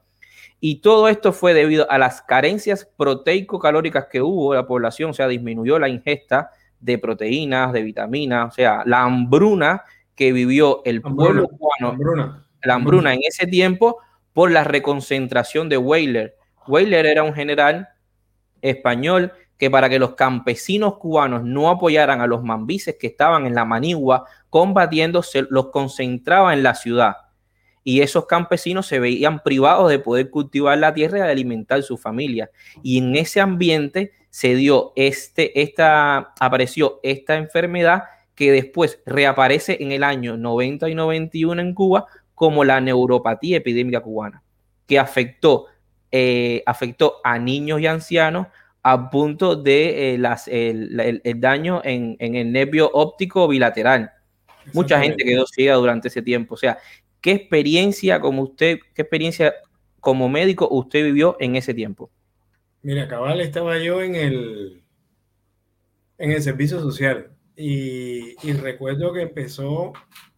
Y 0.65 0.77
todo 0.77 1.09
esto 1.09 1.33
fue 1.33 1.55
debido 1.55 1.91
a 1.91 1.99
las 1.99 2.23
carencias 2.23 2.89
proteico-calóricas 2.97 4.07
que 4.07 4.23
hubo 4.23 4.55
en 4.55 4.61
la 4.61 4.67
población, 4.69 5.11
o 5.11 5.13
sea, 5.13 5.27
disminuyó 5.27 5.77
la 5.81 5.89
ingesta 5.89 6.53
de 6.79 6.99
proteínas, 6.99 7.73
de 7.73 7.83
vitaminas, 7.83 8.53
o 8.53 8.55
sea, 8.55 8.85
la 8.87 9.03
hambruna 9.03 9.83
que 10.15 10.33
vivió 10.33 10.83
el 10.85 11.03
pueblo 11.03 11.49
cubano 11.49 12.45
la 12.63 12.75
hambruna 12.75 13.13
en 13.13 13.19
ese 13.27 13.49
tiempo 13.49 13.99
por 14.33 14.53
la 14.53 14.63
reconcentración 14.63 15.69
de 15.69 15.79
Weyler. 15.79 16.37
Weyler 16.69 17.07
era 17.07 17.25
un 17.25 17.35
general 17.35 17.89
español 18.61 19.33
que 19.59 19.69
para 19.69 19.89
que 19.89 19.99
los 19.99 20.15
campesinos 20.15 20.97
cubanos 20.99 21.43
no 21.43 21.71
apoyaran 21.71 22.21
a 22.21 22.29
los 22.29 22.45
mambises 22.45 22.95
que 23.01 23.09
estaban 23.09 23.47
en 23.47 23.57
la 23.57 23.65
Manigua 23.65 24.27
combatiendo, 24.49 25.25
se 25.25 25.43
los 25.51 25.71
concentraba 25.71 26.53
en 26.53 26.63
la 26.63 26.77
ciudad. 26.77 27.17
Y 27.85 28.01
esos 28.01 28.27
campesinos 28.27 28.87
se 28.87 29.01
veían 29.01 29.43
privados 29.43 29.91
de 29.91 29.99
poder 29.99 30.31
cultivar 30.31 30.79
la 30.79 30.95
tierra 30.95 31.19
y 31.19 31.23
alimentar 31.23 31.83
su 31.83 31.97
familia. 31.97 32.51
Y 32.83 32.99
en 32.99 33.17
ese 33.17 33.41
ambiente 33.41 34.13
se 34.31 34.55
dio 34.55 34.93
este, 34.97 35.61
esta, 35.61 36.33
apareció 36.41 37.01
esta 37.03 37.37
enfermedad 37.37 38.05
que 38.35 38.51
después 38.51 39.01
reaparece 39.05 39.79
en 39.81 39.93
el 39.93 40.03
año 40.03 40.37
90 40.37 40.89
y 40.89 40.95
91 40.95 41.61
en 41.61 41.75
Cuba 41.75 42.07
como 42.35 42.65
la 42.65 42.81
neuropatía 42.81 43.59
epidémica 43.59 44.01
cubana, 44.01 44.43
que 44.87 44.99
afectó, 44.99 45.67
eh, 46.11 46.63
afectó 46.67 47.17
a 47.23 47.39
niños 47.39 47.81
y 47.81 47.87
ancianos 47.87 48.47
a 48.83 49.11
punto 49.11 49.55
de 49.55 50.15
eh, 50.15 50.19
las, 50.19 50.49
el, 50.49 51.21
daño 51.37 51.81
en, 51.85 52.17
el 52.19 52.51
nervio 52.51 52.91
óptico 52.93 53.47
bilateral. 53.47 54.11
Mucha 54.73 55.01
gente 55.01 55.25
quedó 55.25 55.45
ciega 55.47 55.75
durante 55.75 56.09
ese 56.09 56.23
tiempo. 56.23 56.55
O 56.55 56.59
sea, 56.59 56.79
¿qué 57.23 57.33
experiencia 57.33 58.21
como 58.21 58.43
usted, 58.43 58.81
qué 58.95 59.03
experiencia 59.03 59.55
como 60.01 60.29
médico 60.29 60.69
usted 60.71 61.05
vivió 61.05 61.37
en 61.41 61.57
ese 61.57 61.73
tiempo? 61.73 62.11
Mira, 62.83 63.09
cabal, 63.09 63.41
estaba 63.41 63.79
yo 63.79 64.03
en 64.03 64.17
el, 64.17 64.83
en 66.19 66.33
el 66.33 66.43
servicio 66.43 66.81
social 66.81 67.31
y, 67.57 68.35
y 68.47 68.53
recuerdo 68.53 69.15
que 69.15 69.23
empezó 69.23 69.95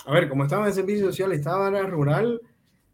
a 0.07 0.13
ver, 0.13 0.29
como 0.29 0.45
estaba 0.45 0.63
en 0.63 0.69
el 0.69 0.75
servicio 0.75 1.07
social, 1.07 1.33
estaba 1.33 1.69
en 1.79 1.91
rural, 1.91 2.41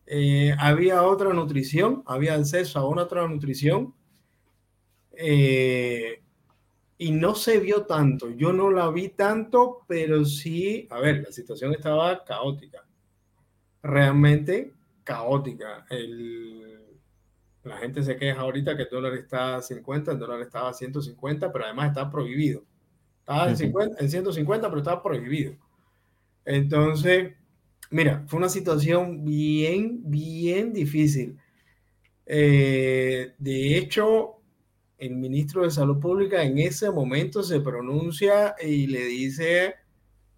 eh, 0.06 0.54
había 0.58 1.02
otra 1.02 1.32
nutrición, 1.32 2.02
había 2.06 2.34
acceso 2.34 2.78
a 2.78 2.88
una 2.88 3.02
otra 3.02 3.26
nutrición. 3.26 3.94
Eh, 5.12 6.22
y 6.98 7.10
no 7.10 7.34
se 7.34 7.58
vio 7.58 7.84
tanto. 7.84 8.30
Yo 8.30 8.52
no 8.52 8.70
la 8.70 8.90
vi 8.90 9.08
tanto, 9.08 9.80
pero 9.88 10.24
sí, 10.24 10.86
a 10.90 11.00
ver, 11.00 11.22
la 11.22 11.32
situación 11.32 11.72
estaba 11.72 12.24
caótica. 12.24 12.86
Realmente 13.82 14.74
caótica. 15.04 15.86
la 17.64 17.76
gente 17.78 18.02
se 18.02 18.16
queja 18.16 18.40
ahorita 18.40 18.76
que 18.76 18.84
el 18.84 18.88
dólar 18.90 19.14
está 19.14 19.56
a 19.56 19.62
50, 19.62 20.12
el 20.12 20.18
dólar 20.18 20.40
estaba 20.40 20.70
a 20.70 20.74
150, 20.74 21.52
pero 21.52 21.64
además 21.64 21.88
está 21.88 22.10
prohibido. 22.10 22.62
Estaba 23.20 23.48
en, 23.48 23.56
50, 23.56 23.96
en 24.02 24.10
150, 24.10 24.68
pero 24.68 24.78
estaba 24.78 25.02
prohibido. 25.02 25.54
Entonces, 26.44 27.34
mira, 27.90 28.24
fue 28.26 28.38
una 28.38 28.48
situación 28.48 29.24
bien, 29.24 30.00
bien 30.04 30.72
difícil. 30.72 31.38
Eh, 32.26 33.34
de 33.38 33.76
hecho, 33.76 34.36
el 34.98 35.16
ministro 35.16 35.62
de 35.62 35.70
Salud 35.70 35.98
Pública 35.98 36.42
en 36.42 36.58
ese 36.58 36.90
momento 36.90 37.42
se 37.42 37.60
pronuncia 37.60 38.54
y 38.62 38.86
le 38.86 39.04
dice 39.04 39.74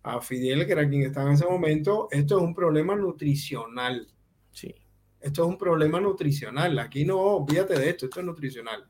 a 0.03 0.21
Fidel, 0.21 0.67
que 0.67 0.73
era 0.73 0.89
quien 0.89 1.03
estaba 1.03 1.29
en 1.29 1.35
ese 1.35 1.47
momento, 1.47 2.09
esto 2.11 2.39
es 2.39 2.43
un 2.43 2.55
problema 2.55 2.97
nutricional. 2.97 4.09
Sí. 4.51 4.75
Esto 5.21 5.43
es 5.45 5.49
un 5.49 5.59
problema 5.59 6.01
nutricional. 6.01 6.79
Aquí 6.79 7.05
no, 7.05 7.19
olvídate 7.19 7.79
de 7.79 7.91
esto, 7.91 8.07
esto 8.07 8.21
es 8.21 8.27
nutricional. 8.27 8.85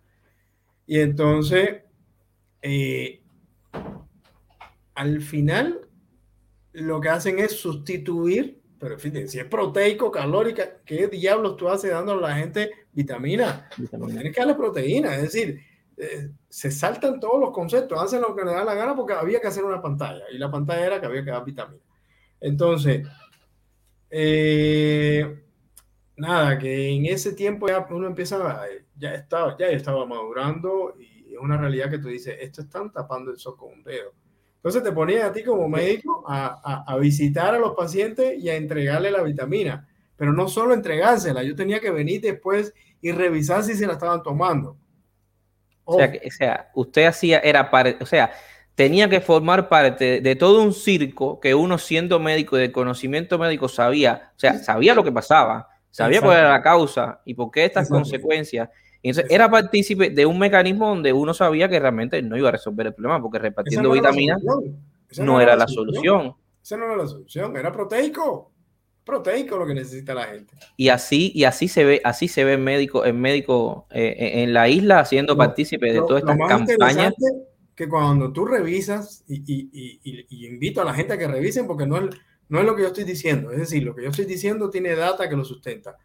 Y 0.87 0.99
entonces, 0.99 1.83
eh, 2.63 3.23
al 4.95 5.21
final, 5.21 5.89
lo 6.73 7.01
que 7.01 7.11
hacen 7.11 7.39
es 7.39 7.53
sustituir, 7.53 8.63
pero 8.79 8.99
fíjense, 8.99 9.29
si 9.29 9.39
es 9.39 9.45
proteico, 9.45 10.11
calórica, 10.11 10.81
¿qué 10.85 11.07
diablos 11.07 11.57
tú 11.57 11.69
haces 11.69 11.91
dando 11.91 12.13
a 12.13 12.17
la 12.17 12.35
gente 12.35 12.71
vitamina? 12.93 13.69
Tienes 13.77 14.35
que 14.35 14.41
darle 14.41 14.55
proteína, 14.55 15.15
es 15.17 15.23
decir, 15.23 15.61
eh, 15.97 16.31
se 16.49 16.71
saltan 16.71 17.21
todos 17.21 17.41
los 17.41 17.51
conceptos, 17.51 18.01
hacen 18.01 18.21
lo 18.21 18.35
que 18.35 18.45
les 18.45 18.55
da 18.55 18.65
la 18.65 18.75
gana 18.75 18.95
porque 18.95 19.13
había 19.13 19.41
que 19.41 19.49
hacer 19.49 19.65
una 19.65 19.83
pantalla 19.83 20.25
y 20.33 20.39
la 20.39 20.51
pantalla 20.51 20.87
era 20.87 21.01
que 21.01 21.07
había 21.07 21.25
que 21.25 21.31
dar 21.31 21.45
vitamina. 21.45 21.83
Entonces, 22.41 23.07
eh, 24.11 25.43
nada, 26.17 26.59
que 26.59 26.89
en 26.91 27.07
ese 27.07 27.33
tiempo 27.33 27.69
ya 27.69 27.87
uno 27.91 28.07
empieza, 28.07 28.63
ya 28.97 29.15
estaba, 29.15 29.57
ya 29.59 29.69
estaba 29.69 30.05
madurando 30.07 30.95
y 30.99 31.35
es 31.35 31.39
una 31.41 31.57
realidad 31.57 31.91
que 31.91 31.99
tú 31.99 32.09
dices, 32.09 32.37
esto 32.41 32.63
están 32.63 32.93
tapando 32.93 33.31
el 33.31 33.39
sol 33.39 33.57
con 33.57 33.73
un 33.73 33.83
dedo. 33.83 34.13
Entonces 34.57 34.83
te 34.83 34.93
ponía 34.93 35.27
a 35.27 35.33
ti 35.33 35.43
como 35.43 35.69
médico 35.69 36.25
a, 36.27 36.85
a, 36.87 36.97
visitar 36.97 37.55
a 37.55 37.59
los 37.59 37.75
pacientes 37.75 38.39
y 38.39 38.49
a 38.49 38.55
entregarle 38.55 39.11
la 39.11 39.23
vitamina, 39.23 39.89
pero 40.17 40.33
no 40.33 40.47
solo 40.47 40.73
entregársela, 40.73 41.43
yo 41.43 41.57
tenía 41.57 41.81
que 41.81 41.91
venir 41.91 42.21
después 42.21 42.73
y 43.01 43.11
revisar 43.11 43.65
si 43.65 43.75
se 43.75 43.87
la 43.87 43.95
estaban 43.95 44.23
tomando. 44.23 44.77
O, 45.85 45.97
sea, 45.97 46.13
o 46.25 46.31
sea, 46.31 46.71
usted 46.75 47.07
hacía, 47.07 47.41
era 47.41 47.71
para, 47.71 47.97
o 48.01 48.07
sea, 48.07 48.33
tenía 48.75 49.09
que 49.09 49.21
formar 49.21 49.69
parte 49.69 50.21
de 50.21 50.37
todo 50.37 50.63
un 50.63 50.73
circo 50.73 51.41
que 51.41 51.55
uno 51.55 51.79
siendo 51.79 52.19
médico 52.19 52.57
y 52.57 52.61
de 52.61 52.73
conocimiento 52.73 53.39
médico 53.39 53.69
sabía, 53.69 54.31
o 54.37 54.39
sea, 54.39 54.59
sabía 54.59 54.95
lo 54.95 55.05
que 55.05 55.13
pasaba, 55.13 55.69
sabía 55.91 56.21
cuál 56.21 56.39
era 56.39 56.51
la 56.51 56.63
causa 56.63 57.21
y 57.25 57.35
por 57.35 57.51
qué 57.51 57.65
estas 57.65 57.89
consecuencias. 57.89 58.71
entonces, 59.03 59.31
era 59.31 59.51
partícipe 59.51 60.11
de 60.11 60.25
un 60.25 60.39
mecanismo 60.39 60.89
donde 60.89 61.13
uno 61.13 61.35
sabía 61.35 61.69
que 61.69 61.79
realmente 61.81 62.23
no 62.23 62.37
iba 62.37 62.49
a 62.49 62.53
resolver 62.53 62.87
el 62.87 62.95
problema, 62.95 63.21
porque 63.21 63.39
repartiendo 63.39 63.91
vitaminas 63.91 64.41
no, 65.19 65.41
era 65.41 65.57
la 65.57 65.69
solución. 65.69 66.35
Esa 66.63 66.77
no 66.77 66.87
era 66.87 66.97
la 66.97 67.07
solución, 67.09 67.57
era 67.57 67.73
proteico 67.73 68.52
proteico 69.05 69.59
lo 69.59 69.67
que 69.67 69.75
necesita 69.75 70.15
la 70.15 70.25
gente. 70.25 70.55
Y 70.77 70.89
así, 70.89 71.33
y 71.35 71.45
así 71.45 71.69
se 71.69 71.85
ve, 71.85 72.01
así 72.05 72.29
se 72.29 72.45
ve 72.45 72.55
el 72.55 72.61
médico, 72.61 73.05
el 73.05 73.15
médico 73.15 73.87
eh, 73.91 74.43
en 74.43 74.53
la 74.53 74.69
isla 74.69 75.01
haciendo 75.01 75.37
partícipe 75.37 75.93
de 75.93 76.01
todas 76.01 76.23
estas 76.23 76.39
campañas. 76.49 77.15
Que 77.75 77.89
cuando 77.89 78.33
tú 78.33 78.45
revisas, 78.45 79.25
y, 79.27 79.43
y, 79.47 80.01
y, 80.29 80.47
invito 80.47 80.83
a 80.83 80.85
la 80.85 80.95
gente 80.95 81.15
a 81.15 81.19
que 81.19 81.27
revisen, 81.27 81.67
porque 81.67 81.87
no 81.87 81.97
es, 81.97 82.15
no 82.49 82.61
es 82.61 82.67
lo 82.67 82.77
que 82.77 82.83
yo 82.83 82.89
estoy 82.89 83.05
diciendo, 83.05 83.51
es 83.51 83.59
decir, 83.59 83.83
lo 83.83 83.95
que 83.95 84.03
yo 84.03 84.11
estoy 84.11 84.27
diciendo 84.27 84.69
tiene 84.69 84.95
data 84.95 85.29
que 85.29 85.37
lo 85.37 85.45
sustenta. 85.45 85.97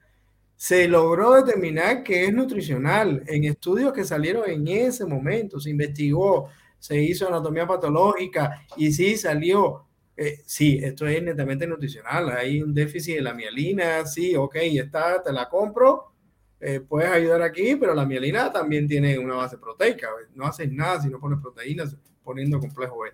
Se 0.56 0.88
logró 0.88 1.34
determinar 1.34 2.04
que 2.04 2.26
es 2.26 2.34
nutricional 2.34 3.22
en 3.28 3.44
estudios 3.44 3.94
que 3.94 4.06
salieron 4.06 4.50
en 4.50 4.68
ese 4.68 5.06
momento, 5.06 5.60
se 5.60 5.70
investigó, 5.70 6.48
se 6.80 7.00
hizo 7.02 7.28
anatomía 7.28 7.68
patológica 7.68 8.66
y 8.76 8.92
sí 8.92 9.18
salió 9.18 9.87
eh, 10.20 10.42
sí, 10.48 10.80
esto 10.82 11.06
es 11.06 11.22
netamente 11.22 11.68
nutricional, 11.68 12.32
hay 12.32 12.60
un 12.60 12.74
déficit 12.74 13.18
de 13.18 13.22
la 13.22 13.36
mielina, 13.36 14.04
sí, 14.08 14.36
ok, 14.36 14.56
está, 14.56 15.22
te 15.22 15.32
la 15.32 15.48
compro, 15.48 16.12
eh, 16.60 16.80
puedes 16.80 17.12
ayudar 17.12 17.44
aquí, 17.44 17.76
pero 17.76 17.94
la 17.94 18.04
mielina 18.04 18.52
también 18.52 18.88
tiene 18.88 19.20
una 19.20 19.36
base 19.36 19.60
proteica, 19.60 20.08
no 20.34 20.48
haces 20.48 20.72
nada 20.72 21.00
si 21.00 21.10
no 21.10 21.20
pones 21.20 21.40
proteínas 21.40 21.96
poniendo 22.24 22.60
complejo 22.60 23.02
B. 23.02 23.12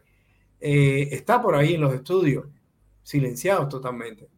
Eh, 0.61 1.09
está 1.11 1.41
por 1.41 1.55
ahí 1.55 1.73
en 1.73 1.81
los 1.81 1.93
estudios, 1.93 2.45
silenciados 3.03 3.67
totalmente. 3.67 4.29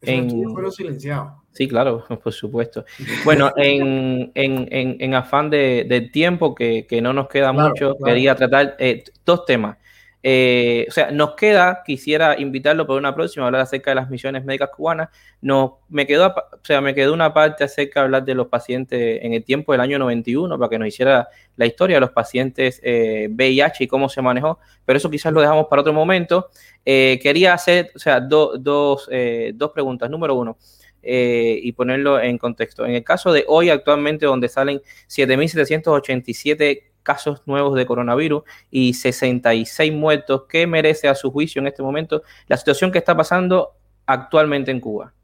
Esos 0.00 0.24
estudios 0.26 0.52
fueron 0.52 0.72
silenciados. 0.72 1.34
Sí, 1.52 1.68
claro, 1.68 2.04
por 2.20 2.32
supuesto. 2.32 2.84
Bueno, 3.24 3.52
en, 3.56 4.32
en, 4.34 4.66
en, 5.00 5.14
afán 5.14 5.50
de, 5.50 6.10
tiempo, 6.12 6.52
que, 6.52 6.84
que, 6.88 7.00
no 7.00 7.12
nos 7.12 7.28
queda 7.28 7.52
mucho, 7.52 7.96
quería 8.04 8.34
tratar 8.34 8.76
dos 9.24 9.46
temas. 9.46 9.78
Eh, 10.24 10.86
o 10.88 10.92
sea, 10.92 11.10
nos 11.10 11.34
queda, 11.34 11.82
quisiera 11.84 12.38
invitarlo 12.38 12.86
por 12.86 12.96
una 12.96 13.12
próxima, 13.14 13.46
hablar 13.46 13.62
acerca 13.62 13.90
de 13.90 13.96
las 13.96 14.08
misiones 14.08 14.44
médicas 14.44 14.70
cubanas. 14.70 15.08
No, 15.40 15.80
me 15.88 16.06
quedó, 16.06 16.28
o 16.28 16.64
sea, 16.64 16.80
me 16.80 16.94
quedó 16.94 17.12
una 17.12 17.34
parte 17.34 17.64
acerca 17.64 18.00
de 18.00 18.04
hablar 18.04 18.24
de 18.24 18.34
los 18.34 18.46
pacientes 18.46 19.18
en 19.22 19.32
el 19.32 19.42
tiempo 19.44 19.72
del 19.72 19.80
año 19.80 19.98
91 19.98 20.56
para 20.58 20.70
que 20.70 20.78
nos 20.78 20.88
hiciera 20.88 21.28
la 21.56 21.66
historia 21.66 21.96
de 21.96 22.00
los 22.00 22.10
pacientes 22.10 22.80
VIH 22.82 23.82
eh, 23.82 23.84
y 23.84 23.88
cómo 23.88 24.08
se 24.08 24.22
manejó, 24.22 24.60
pero 24.84 24.96
eso 24.96 25.10
quizás 25.10 25.32
lo 25.32 25.40
dejamos 25.40 25.66
para 25.66 25.82
otro 25.82 25.92
momento. 25.92 26.50
Eh, 26.84 27.18
quería 27.20 27.54
hacer, 27.54 27.90
o 27.94 27.98
sea, 27.98 28.20
dos, 28.20 28.60
dos 28.62 29.70
preguntas. 29.72 30.08
Número 30.08 30.34
uno. 30.34 30.56
y 31.04 31.72
ponerlo 31.72 32.20
en 32.20 32.38
contexto. 32.38 32.86
En 32.86 32.94
el 32.94 33.02
caso 33.02 33.32
de 33.32 33.44
hoy, 33.48 33.70
actualmente, 33.70 34.24
donde 34.26 34.48
salen 34.48 34.80
7.787 35.08 36.91
casos 37.02 37.42
nuevos 37.46 37.74
de 37.74 37.86
coronavirus 37.86 38.42
y 38.70 38.94
66 38.94 39.92
muertos. 39.92 40.44
¿Qué 40.48 40.66
merece 40.66 41.08
a 41.08 41.14
su 41.14 41.30
juicio 41.30 41.60
en 41.60 41.68
este 41.68 41.82
momento 41.82 42.22
la 42.48 42.56
situación 42.56 42.92
que 42.92 42.98
está 42.98 43.16
pasando 43.16 43.72
actualmente 44.06 44.70
en 44.70 44.80
Cuba? 44.80 45.14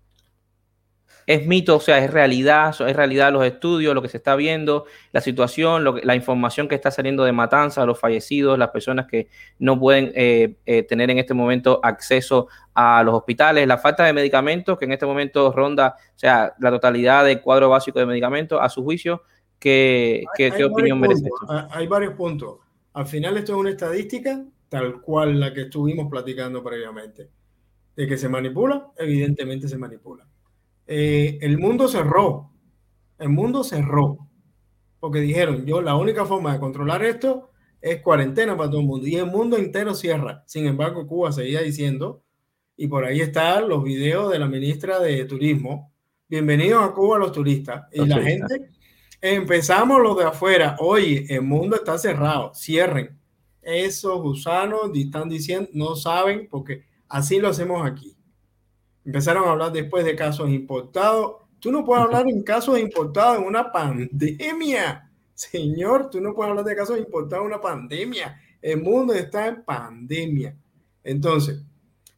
es 1.28 1.46
mito, 1.46 1.76
o 1.76 1.80
sea, 1.80 1.98
es 1.98 2.10
realidad, 2.10 2.74
es 2.80 2.96
realidad 2.96 3.30
los 3.30 3.44
estudios, 3.44 3.94
lo 3.94 4.00
que 4.00 4.09
se 4.09 4.16
está 4.16 4.34
viendo, 4.34 4.86
la 5.12 5.20
situación, 5.20 6.00
la 6.02 6.14
información 6.14 6.68
que 6.68 6.74
está 6.74 6.90
saliendo 6.90 7.22
de 7.22 7.32
matanza, 7.32 7.84
los 7.84 8.00
fallecidos, 8.00 8.59
las 8.59 8.70
personas 8.70 9.06
que 9.06 9.28
no 9.59 9.78
pueden 9.78 10.10
eh, 10.14 10.56
eh, 10.64 10.84
tener 10.84 11.10
en 11.10 11.18
este 11.18 11.34
momento 11.34 11.80
acceso 11.82 12.48
a 12.72 13.02
los 13.02 13.14
hospitales, 13.14 13.66
la 13.66 13.76
falta 13.76 14.06
de 14.06 14.14
medicamentos 14.14 14.78
que 14.78 14.86
en 14.86 14.92
este 14.92 15.05
momento 15.05 15.52
ronda, 15.52 15.96
o 15.98 16.18
sea, 16.18 16.55
la 16.60 16.70
totalidad 16.70 17.26
del 17.26 17.42
cuadro 17.42 17.68
básico 17.68 17.98
de 17.98 18.06
medicamentos, 18.06 18.59
a 18.62 18.70
su 18.70 18.82
juicio, 18.82 19.22
¿Qué, 19.59 20.24
opinión 20.64 21.01
merece 21.01 21.26
esto? 21.26 21.68
Hay 21.70 21.86
varios 21.86 22.14
puntos. 22.14 22.59
Al 22.93 23.06
final 23.06 23.36
esto 23.36 23.52
es 23.52 23.59
una 23.59 23.70
estadística 23.70 24.44
tal 24.68 25.01
cual 25.01 25.40
la 25.40 25.52
que 25.52 25.62
estuvimos 25.62 26.09
platicando 26.10 26.62
previamente. 26.62 27.30
De 27.97 28.06
que 28.06 28.16
se 28.16 28.28
manipula, 28.28 28.93
evidentemente 28.97 29.68
se 29.68 29.76
manipula. 29.76 30.26
Eh, 30.86 31.39
el 31.40 31.59
mundo 31.59 31.89
cerró. 31.89 32.51
El 33.18 33.30
mundo 33.30 33.64
cerró. 33.64 34.18
Porque 35.01 35.20
dijeron, 35.20 35.64
yo 35.66 35.80
la 35.80 35.97
única 35.97 36.24
forma 36.24 36.52
de 36.52 36.60
controlar 36.60 37.05
esto 37.05 37.51
es 37.80 38.01
cuarentena 38.01 38.56
para 38.56 38.70
todo 38.70 38.80
el 38.80 38.86
mundo. 38.86 39.06
Y 39.06 39.16
el 39.16 39.26
mundo 39.26 39.56
entero 39.56 39.94
cierra. 39.94 40.44
Sin 40.47 40.66
embargo, 40.66 41.06
Cuba 41.06 41.32
seguía 41.32 41.60
diciendo, 41.60 42.22
y 42.76 42.86
por 42.86 43.05
ahí 43.05 43.20
están 43.20 43.68
los 43.68 43.82
videos 43.82 44.30
de 44.30 44.39
la 44.39 44.47
ministra 44.47 45.01
de 45.01 45.24
Turismo. 45.24 45.93
Bienvenidos 46.28 46.85
a 46.85 46.93
Cuba 46.93 47.18
los 47.18 47.32
turistas. 47.32 47.86
Y 47.93 48.05
la 48.06 48.22
gente 48.22 48.70
Empezamos 49.20 50.01
lo 50.01 50.15
de 50.15 50.24
afuera. 50.24 50.77
Oye, 50.78 51.27
el 51.28 51.43
mundo 51.43 51.77
está 51.77 51.99
cerrado. 51.99 52.53
Cierren. 52.55 53.19
Esos 53.62 54.23
gusanos 54.23 54.90
están 54.95 55.28
diciendo, 55.28 55.69
no 55.73 55.97
saben, 55.97 56.49
porque 56.49 56.85
así 57.09 57.40
lo 57.40 57.49
hacemos 57.49 57.85
aquí. 57.85 58.16
Empezaron 59.05 59.45
a 59.49 59.53
hablar 59.53 59.73
después 59.73 60.05
de 60.05 60.15
casos 60.15 60.49
importados. 60.51 61.36
Tú 61.59 61.73
no 61.73 61.85
puedes 61.85 62.05
hablar 62.05 62.27
en 62.28 62.43
casos 62.43 62.78
importados 62.78 63.39
en 63.39 63.45
una 63.45 63.73
pandemia. 63.73 65.11
Señor, 65.35 66.11
tú 66.11 66.20
no 66.20 66.35
puedes 66.35 66.51
hablar 66.51 66.65
de 66.65 66.77
casos 66.77 66.99
importados 66.99 67.45
en 67.45 67.53
una 67.53 67.61
pandemia. 67.61 68.40
El 68.62 68.82
mundo 68.82 69.15
está 69.15 69.49
en 69.49 69.65
pandemia. 69.65 70.57
Entonces, 71.03 71.62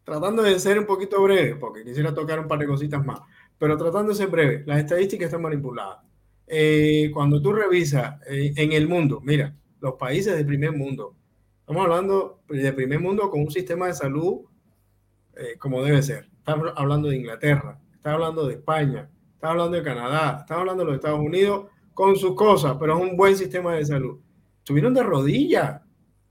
tratando 0.05 0.43
de 0.43 0.59
ser 0.59 0.79
un 0.79 0.87
poquito 0.87 1.23
breve, 1.23 1.57
porque 1.57 1.85
quisiera 1.85 2.13
tocar 2.13 2.41
un 2.41 2.49
par 2.49 2.59
de 2.59 2.67
cositas 2.67 3.05
más, 3.05 3.21
pero 3.59 3.77
tratando 3.77 4.11
de 4.11 4.17
ser 4.17 4.29
breve, 4.29 4.65
las 4.67 4.81
estadísticas 4.81 5.27
están 5.27 5.43
manipuladas. 5.43 6.10
Eh, 6.53 7.13
cuando 7.15 7.41
tú 7.41 7.53
revisas 7.53 8.21
eh, 8.27 8.53
en 8.57 8.73
el 8.73 8.89
mundo, 8.89 9.21
mira, 9.23 9.55
los 9.79 9.95
países 9.95 10.35
del 10.37 10.45
primer 10.45 10.73
mundo, 10.73 11.15
estamos 11.61 11.85
hablando 11.85 12.41
de 12.49 12.73
primer 12.73 12.99
mundo 12.99 13.31
con 13.31 13.43
un 13.43 13.53
sistema 13.53 13.87
de 13.87 13.95
salud 13.95 14.41
eh, 15.37 15.57
como 15.61 15.81
debe 15.85 16.03
ser. 16.03 16.29
Estamos 16.39 16.73
hablando 16.75 17.09
de 17.09 17.19
Inglaterra, 17.19 17.81
estamos 17.95 18.17
hablando 18.17 18.49
de 18.49 18.55
España, 18.55 19.09
estamos 19.33 19.53
hablando 19.53 19.77
de 19.77 19.85
Canadá, 19.85 20.39
estamos 20.41 20.61
hablando 20.63 20.83
de 20.83 20.87
los 20.87 20.95
Estados 20.97 21.21
Unidos 21.21 21.67
con 21.95 22.17
sus 22.17 22.35
cosas, 22.35 22.77
pero 22.81 22.99
es 22.99 23.11
un 23.11 23.17
buen 23.17 23.37
sistema 23.37 23.77
de 23.77 23.85
salud. 23.85 24.19
Estuvieron 24.59 24.93
de 24.93 25.05
rodillas, 25.05 25.83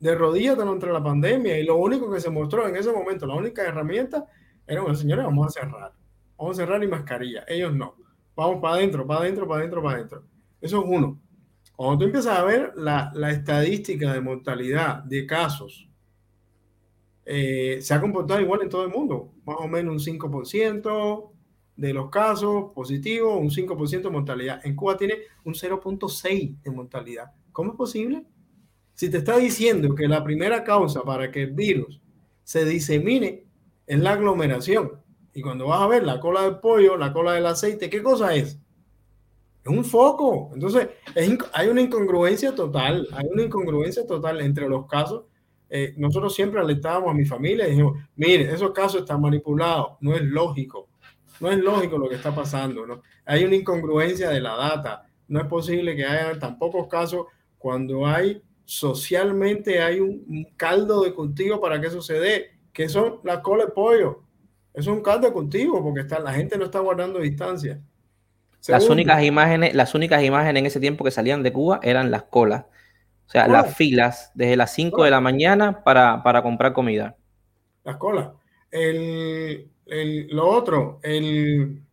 de 0.02 0.16
rodillas 0.16 0.58
durante 0.58 0.88
la 0.88 1.02
pandemia 1.02 1.58
y 1.58 1.64
lo 1.64 1.78
único 1.78 2.12
que 2.12 2.20
se 2.20 2.30
mostró 2.30 2.68
en 2.68 2.76
ese 2.76 2.91
momento, 2.91 3.26
la 3.26 3.36
única 3.36 3.62
herramienta 3.62 4.26
era, 4.68 4.82
bueno, 4.82 4.98
señores, 4.98 5.24
vamos 5.24 5.48
a 5.48 5.62
cerrar, 5.62 5.94
vamos 6.38 6.60
a 6.60 6.62
cerrar 6.62 6.84
y 6.84 6.88
mascarilla. 6.88 7.46
Ellos 7.48 7.74
no 7.74 7.96
vamos 8.40 8.61
para 8.61 8.76
adentro, 8.76 9.06
para 9.06 9.22
adentro, 9.22 9.48
para 9.48 9.60
adentro, 9.60 9.84
para 9.84 9.95
adentro. 9.98 10.24
Eso 10.61 10.80
es 10.80 10.86
uno. 10.88 11.20
Cuando 11.76 11.99
tú 11.99 12.06
empiezas 12.06 12.38
a 12.38 12.44
ver 12.44 12.74
la, 12.76 13.11
estadística 13.32 14.14
de 14.14 14.22
mortalidad 14.22 15.03
de 15.03 15.26
casos, 15.26 15.88
eh, 17.26 17.80
se 17.82 17.94
ha 17.94 18.02
comportado 18.02 18.41
igual 18.41 18.61
en 18.64 18.70
todo 18.70 18.84
el 18.84 18.91
mundo. 18.91 19.34
Más 19.45 19.57
o 19.60 19.68
menos 19.68 20.07
un 20.07 20.20
5% 20.20 21.32
de 21.76 21.94
los 21.94 22.10
casos 22.10 22.72
positivos, 22.74 23.40
un 23.40 23.49
5% 23.49 24.02
de 24.02 24.10
mortalidad. 24.10 24.66
En 24.66 24.76
Cuba 24.76 24.98
tiene 24.98 25.16
un 25.45 25.53
0.6% 25.53 26.61
de 26.61 26.72
mortalidad. 26.72 27.32
¿Cómo 27.52 27.72
es 27.72 27.78
posible? 27.78 28.26
Si 28.94 29.10
te 29.10 29.18
está 29.18 29.38
diciendo 29.38 29.95
que 29.95 30.07
la 30.07 30.24
primera 30.24 30.64
causa 30.64 31.03
para 31.03 31.32
que 31.32 31.44
el 31.44 31.52
virus 31.52 32.02
se 32.44 32.66
disemine 32.66 33.45
es 33.88 33.99
la 33.99 34.11
aglomeración, 34.11 34.91
y 35.34 35.41
cuando 35.41 35.68
vas 35.68 35.81
a 35.81 35.88
ver 35.88 36.03
la 36.03 36.19
cola 36.19 36.43
del 36.43 36.60
pollo, 36.60 36.97
la 36.97 37.14
cola 37.14 37.34
del 37.34 37.45
aceite, 37.45 37.89
¿qué 37.89 38.01
cosa 38.01 38.35
es? 38.35 38.60
Es 39.64 39.72
un 39.72 39.85
foco. 39.85 40.51
Entonces, 40.53 40.89
hay 41.53 41.68
una 41.68 41.81
incongruencia 41.81 42.56
total, 42.56 43.07
hay 43.11 43.26
una 43.31 43.43
incongruencia 43.43 44.06
total 44.07 44.41
entre 44.41 44.68
los 44.68 44.88
casos. 44.88 45.26
Eh, 45.69 45.93
nosotros 45.97 46.34
siempre 46.34 46.60
alertábamos 46.60 47.11
a 47.11 47.14
mi 47.14 47.26
familia 47.26 47.68
y 47.68 47.72
dijimos, 47.72 47.99
mire, 48.15 48.51
esos 48.51 48.72
casos 48.72 49.01
están 49.01 49.22
manipulados, 49.22 49.97
no 49.99 50.15
es 50.15 50.23
lógico, 50.23 50.89
no 51.39 51.51
es 51.51 51.60
lógico 51.60 51.97
lo 51.99 52.10
que 52.10 52.15
está 52.15 52.34
pasando, 52.34 52.88
¿no? 52.88 53.03
Hay 53.26 53.43
una 53.43 53.56
incongruencia 53.56 54.30
de 54.30 54.41
la 54.41 54.56
data, 54.56 55.06
no 55.27 55.39
es 55.39 55.45
posible 55.45 55.95
que 55.95 56.06
haya 56.06 56.39
tan 56.39 56.57
pocos 56.57 56.88
casos 56.88 57.27
cuando 57.60 58.07
hay 58.07 58.41
socialmente 58.65 59.81
hay 59.81 59.99
un, 59.99 60.23
un 60.27 60.47
caldo 60.56 61.03
de 61.03 61.14
cultivo 61.14 61.61
para 61.61 61.80
que 61.80 61.88
eso 61.88 62.01
se 62.01 62.19
dé, 62.19 62.51
que 62.73 62.89
son 62.89 63.19
las 63.23 63.39
colas 63.39 63.68
de 63.68 63.73
pollo 63.73 64.23
es 64.80 64.88
un 64.88 65.01
caldo 65.01 65.31
contigo 65.34 65.84
porque 65.84 66.01
está, 66.01 66.19
la 66.19 66.34
gente 66.34 66.57
no 66.57 66.65
está 66.65 66.80
guardando 66.80 67.19
distancia. 67.19 67.81
las 68.68 68.89
únicas 68.89 69.23
imágenes, 69.23 69.73
las 69.73 69.93
únicas 69.95 70.23
imágenes 70.23 70.60
en 70.60 70.65
ese 70.65 70.80
tiempo 70.80 71.03
que 71.03 71.11
salían 71.11 71.43
de 71.43 71.53
Cuba 71.53 71.80
eran 71.84 72.11
las 72.11 72.23
colas. 72.23 72.65
O 73.27 73.31
sea, 73.31 73.47
las 73.47 73.76
filas 73.76 74.31
desde 74.34 74.57
las 74.57 74.73
5 74.73 75.03
de 75.03 75.11
la 75.11 75.22
mañana 75.22 75.84
para, 75.84 76.41
comprar 76.41 76.73
comida. 76.73 77.15
Las 77.84 77.97
colas. 77.97 78.30
El, 78.72 79.69
lo 80.31 80.47
otro, 80.47 80.99
el, 81.03 81.84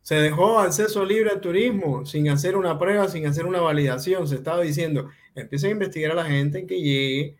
se 0.00 0.14
dejó 0.16 0.60
acceso 0.60 1.04
libre 1.04 1.30
al 1.30 1.40
turismo 1.40 2.06
sin 2.06 2.28
hacer 2.28 2.56
una 2.56 2.78
prueba, 2.78 3.08
sin 3.08 3.26
hacer 3.26 3.46
una 3.46 3.60
validación. 3.60 4.28
Se 4.28 4.36
estaba 4.36 4.60
diciendo, 4.60 5.10
empieza 5.34 5.66
a 5.66 5.70
investigar 5.70 6.12
a 6.12 6.22
la 6.22 6.24
gente 6.26 6.66
que 6.66 6.80
llegue. 6.80 7.36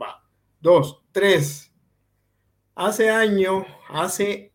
Va. 0.00 0.22
Dos, 0.60 1.02
tres, 1.10 1.67
Hace 2.78 3.10
años, 3.10 3.64
hace 3.88 4.52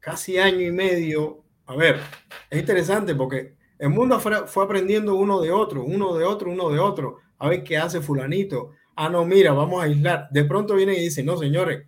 casi 0.00 0.38
año 0.38 0.62
y 0.62 0.72
medio. 0.72 1.44
A 1.66 1.76
ver, 1.76 2.00
es 2.48 2.58
interesante 2.58 3.14
porque 3.14 3.54
el 3.78 3.90
mundo 3.90 4.18
fue 4.18 4.64
aprendiendo 4.64 5.14
uno 5.14 5.38
de 5.42 5.52
otro, 5.52 5.84
uno 5.84 6.14
de 6.14 6.24
otro, 6.24 6.50
uno 6.50 6.70
de 6.70 6.78
otro. 6.78 7.18
A 7.36 7.50
ver 7.50 7.62
qué 7.64 7.76
hace 7.76 8.00
fulanito. 8.00 8.70
Ah, 8.96 9.10
no, 9.10 9.26
mira, 9.26 9.52
vamos 9.52 9.78
a 9.78 9.84
aislar. 9.84 10.28
De 10.30 10.42
pronto 10.46 10.74
viene 10.74 10.94
y 10.94 11.00
dice, 11.00 11.22
no, 11.22 11.36
señores, 11.36 11.86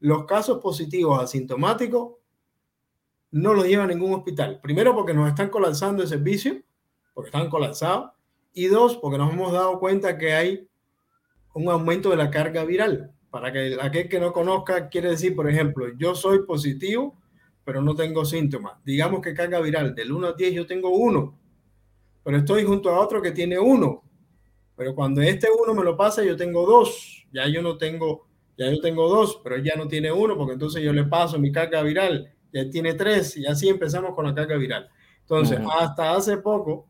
los 0.00 0.24
casos 0.24 0.58
positivos 0.60 1.22
asintomáticos 1.22 2.14
no 3.30 3.54
los 3.54 3.68
lleva 3.68 3.84
a 3.84 3.86
ningún 3.86 4.14
hospital. 4.14 4.58
Primero 4.60 4.96
porque 4.96 5.14
nos 5.14 5.28
están 5.28 5.48
colapsando 5.48 6.02
el 6.02 6.08
servicio, 6.08 6.60
porque 7.14 7.28
están 7.28 7.48
colapsados. 7.50 8.10
Y 8.52 8.66
dos, 8.66 8.96
porque 8.96 9.18
nos 9.18 9.32
hemos 9.32 9.52
dado 9.52 9.78
cuenta 9.78 10.18
que 10.18 10.34
hay 10.34 10.68
un 11.54 11.68
aumento 11.68 12.10
de 12.10 12.16
la 12.16 12.32
carga 12.32 12.64
viral. 12.64 13.12
Para 13.36 13.52
que 13.52 13.76
aquel 13.78 14.08
que 14.08 14.18
no 14.18 14.32
conozca, 14.32 14.88
quiere 14.88 15.10
decir, 15.10 15.36
por 15.36 15.46
ejemplo, 15.46 15.88
yo 15.98 16.14
soy 16.14 16.46
positivo, 16.46 17.14
pero 17.66 17.82
no 17.82 17.94
tengo 17.94 18.24
síntomas. 18.24 18.82
Digamos 18.82 19.20
que 19.20 19.34
carga 19.34 19.60
viral 19.60 19.94
del 19.94 20.10
1 20.10 20.28
a 20.28 20.32
10 20.32 20.54
yo 20.54 20.66
tengo 20.66 20.88
1, 20.88 21.38
pero 22.24 22.38
estoy 22.38 22.64
junto 22.64 22.88
a 22.88 22.98
otro 22.98 23.20
que 23.20 23.32
tiene 23.32 23.58
1. 23.58 24.02
Pero 24.74 24.94
cuando 24.94 25.20
este 25.20 25.48
1 25.50 25.74
me 25.74 25.84
lo 25.84 25.98
pasa, 25.98 26.24
yo 26.24 26.34
tengo 26.34 26.64
2. 26.64 27.26
Ya 27.30 27.46
yo 27.46 27.60
no 27.60 27.76
tengo, 27.76 28.26
ya 28.56 28.70
yo 28.70 28.80
tengo 28.80 29.06
2, 29.06 29.42
pero 29.44 29.58
ya 29.58 29.76
no 29.76 29.86
tiene 29.86 30.10
1, 30.10 30.34
porque 30.34 30.54
entonces 30.54 30.82
yo 30.82 30.94
le 30.94 31.04
paso 31.04 31.38
mi 31.38 31.52
carga 31.52 31.82
viral, 31.82 32.32
ya 32.54 32.70
tiene 32.70 32.94
3 32.94 33.36
y 33.36 33.44
así 33.44 33.68
empezamos 33.68 34.14
con 34.14 34.24
la 34.24 34.34
carga 34.34 34.56
viral. 34.56 34.88
Entonces, 35.20 35.60
hasta 35.78 36.14
hace 36.14 36.38
poco 36.38 36.88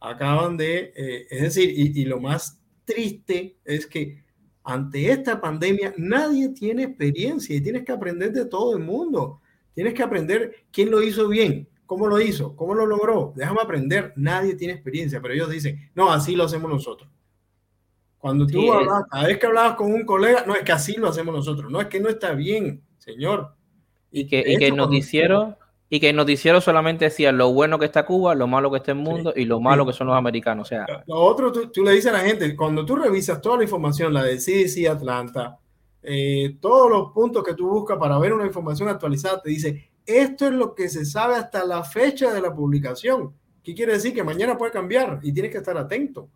acaban 0.00 0.56
de, 0.56 0.94
eh, 0.96 1.26
es 1.28 1.42
decir, 1.42 1.68
y, 1.76 2.00
y 2.00 2.06
lo 2.06 2.20
más 2.20 2.58
triste 2.86 3.58
es 3.66 3.86
que 3.86 4.23
ante 4.64 5.10
esta 5.10 5.40
pandemia 5.40 5.94
nadie 5.98 6.48
tiene 6.48 6.84
experiencia 6.84 7.54
y 7.54 7.60
tienes 7.60 7.84
que 7.84 7.92
aprender 7.92 8.32
de 8.32 8.46
todo 8.46 8.76
el 8.76 8.82
mundo. 8.82 9.40
Tienes 9.74 9.92
que 9.92 10.02
aprender 10.02 10.64
quién 10.72 10.90
lo 10.90 11.02
hizo 11.02 11.28
bien, 11.28 11.68
cómo 11.84 12.06
lo 12.06 12.18
hizo, 12.18 12.56
cómo 12.56 12.74
lo 12.74 12.86
logró. 12.86 13.34
Déjame 13.36 13.60
aprender. 13.60 14.14
Nadie 14.16 14.54
tiene 14.54 14.72
experiencia, 14.72 15.20
pero 15.20 15.34
ellos 15.34 15.50
dicen, 15.50 15.90
no, 15.94 16.10
así 16.10 16.34
lo 16.34 16.44
hacemos 16.44 16.70
nosotros. 16.70 17.10
Cuando 18.16 18.46
tú 18.46 18.72
hablas, 18.72 19.02
cada 19.10 19.26
vez 19.26 19.38
que 19.38 19.46
hablabas 19.46 19.74
con 19.74 19.92
un 19.92 20.06
colega, 20.06 20.44
no 20.46 20.54
es 20.54 20.62
que 20.62 20.72
así 20.72 20.94
lo 20.94 21.08
hacemos 21.08 21.34
nosotros, 21.34 21.70
no 21.70 21.78
es 21.78 21.88
que 21.88 22.00
no 22.00 22.08
está 22.08 22.32
bien, 22.32 22.82
señor. 22.96 23.54
Y 24.10 24.26
que, 24.26 24.42
y 24.46 24.56
que 24.56 24.68
el 24.68 24.76
noticiero, 24.76 25.58
y 25.94 26.00
que 26.00 26.10
el 26.10 26.16
noticiero 26.16 26.60
solamente 26.60 27.04
decía 27.04 27.30
lo 27.30 27.52
bueno 27.52 27.78
que 27.78 27.84
está 27.84 28.04
Cuba, 28.04 28.34
lo 28.34 28.48
malo 28.48 28.68
que 28.68 28.78
está 28.78 28.90
el 28.90 28.98
mundo 28.98 29.32
y 29.36 29.44
lo 29.44 29.60
malo 29.60 29.86
que 29.86 29.92
son 29.92 30.08
los 30.08 30.16
americanos. 30.16 30.66
O 30.66 30.68
sea, 30.68 31.04
lo 31.06 31.20
otro, 31.20 31.52
tú, 31.52 31.84
le 31.84 31.92
dices 31.92 32.12
a 32.12 32.14
la 32.14 32.24
gente, 32.24 32.56
cuando 32.56 32.84
tú 32.84 32.96
revisas 32.96 33.40
toda 33.40 33.58
la 33.58 33.62
información, 33.62 34.12
la 34.12 34.24
de 34.24 34.38
CDC 34.38 34.88
Atlanta, 34.88 35.56
eh, 36.02 36.56
todos 36.60 36.90
los 36.90 37.12
puntos 37.12 37.44
que 37.44 37.54
tú 37.54 37.68
buscas 37.68 37.96
para 37.96 38.18
ver 38.18 38.32
una 38.32 38.44
información 38.44 38.88
actualizada, 38.88 39.40
te 39.40 39.50
dice, 39.50 39.88
esto 40.04 40.46
es 40.46 40.52
lo 40.52 40.74
que 40.74 40.88
se 40.88 41.04
sabe 41.04 41.36
hasta 41.36 41.64
la 41.64 41.84
fecha 41.84 42.34
de 42.34 42.40
la 42.40 42.52
publicación. 42.52 43.32
¿Qué 43.62 43.72
quiere 43.72 43.92
decir? 43.92 44.12
Que 44.12 44.24
mañana 44.24 44.58
puede 44.58 44.72
cambiar 44.72 45.20
y 45.22 45.32
tienes 45.32 45.52
que 45.52 45.58
estar 45.58 45.78
atento. 45.78 46.28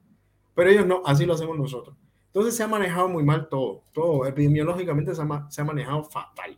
Pero 0.54 0.70
ellos 0.70 0.86
no, 0.86 1.02
así 1.04 1.26
lo 1.26 1.34
hacemos 1.34 1.58
nosotros. 1.58 1.96
Entonces 2.26 2.54
se 2.54 2.62
ha 2.62 2.68
manejado 2.68 3.08
muy 3.08 3.24
mal 3.24 3.48
todo, 3.48 3.82
todo 3.92 4.24
epidemiológicamente 4.24 5.16
se 5.16 5.22
ha, 5.22 5.50
se 5.50 5.60
ha 5.60 5.64
manejado 5.64 6.04
fatal. 6.04 6.56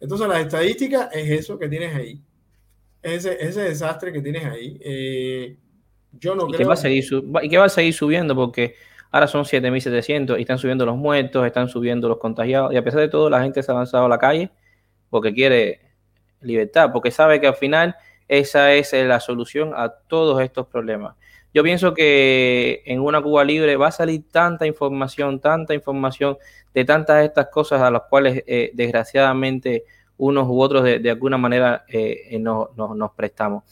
Entonces, 0.00 0.28
la 0.28 0.40
estadística 0.40 1.10
es 1.12 1.30
eso 1.30 1.58
que 1.58 1.68
tienes 1.68 1.94
ahí. 1.94 2.20
Ese, 3.02 3.36
ese 3.40 3.62
desastre 3.62 4.12
que 4.12 4.20
tienes 4.20 4.44
ahí. 4.44 4.78
Eh, 4.80 5.56
yo 6.12 6.34
no 6.34 6.48
¿Y 6.48 6.52
creo. 6.52 6.68
va 6.68 6.74
a 6.74 6.76
seguir 6.76 7.04
¿Y 7.42 7.48
qué 7.48 7.58
va 7.58 7.66
a 7.66 7.68
seguir 7.68 7.94
subiendo? 7.94 8.34
Porque 8.34 8.74
ahora 9.10 9.26
son 9.26 9.44
7.700 9.44 10.38
y 10.38 10.42
están 10.42 10.58
subiendo 10.58 10.84
los 10.86 10.96
muertos, 10.96 11.46
están 11.46 11.68
subiendo 11.68 12.08
los 12.08 12.18
contagiados. 12.18 12.72
Y 12.72 12.76
a 12.76 12.84
pesar 12.84 13.00
de 13.00 13.08
todo, 13.08 13.30
la 13.30 13.42
gente 13.42 13.62
se 13.62 13.70
ha 13.72 13.74
lanzado 13.74 14.06
a 14.06 14.08
la 14.08 14.18
calle 14.18 14.50
porque 15.10 15.32
quiere 15.32 15.80
libertad, 16.40 16.90
porque 16.92 17.10
sabe 17.10 17.40
que 17.40 17.46
al 17.46 17.56
final 17.56 17.96
esa 18.28 18.72
es 18.72 18.92
la 18.92 19.20
solución 19.20 19.72
a 19.74 19.88
todos 19.90 20.40
estos 20.42 20.66
problemas. 20.66 21.16
Yo 21.54 21.62
pienso 21.62 21.94
que 21.94 22.82
en 22.84 23.00
una 23.00 23.22
Cuba 23.22 23.42
libre 23.44 23.76
va 23.76 23.88
a 23.88 23.92
salir 23.92 24.22
tanta 24.30 24.66
información, 24.66 25.40
tanta 25.40 25.74
información 25.74 26.36
de 26.74 26.84
tantas 26.84 27.24
estas 27.24 27.48
cosas 27.48 27.80
a 27.80 27.90
las 27.90 28.02
cuales 28.02 28.44
eh, 28.46 28.70
desgraciadamente 28.74 29.84
unos 30.18 30.46
u 30.48 30.60
otros 30.60 30.84
de, 30.84 31.10
alguna 31.10 31.38
manera 31.38 31.84
eh, 31.88 32.28
eh, 32.30 32.38
nos 32.38 32.68
prestamos. 33.16 33.64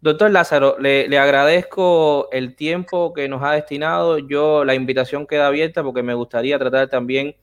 doctor 0.00 0.30
Lázaro, 0.30 0.76
le, 0.78 1.18
agradezco 1.18 2.28
el 2.30 2.54
tiempo 2.54 3.12
que 3.12 3.28
nos 3.28 3.42
ha 3.42 3.52
destinado. 3.52 4.18
Yo 4.18 4.64
la 4.64 4.74
invitación 4.74 5.26
queda 5.26 5.48
abierta 5.48 5.82
porque 5.82 6.02
me 6.02 6.14
gustaría 6.14 6.58
tratar 6.58 6.88
también 6.88 7.34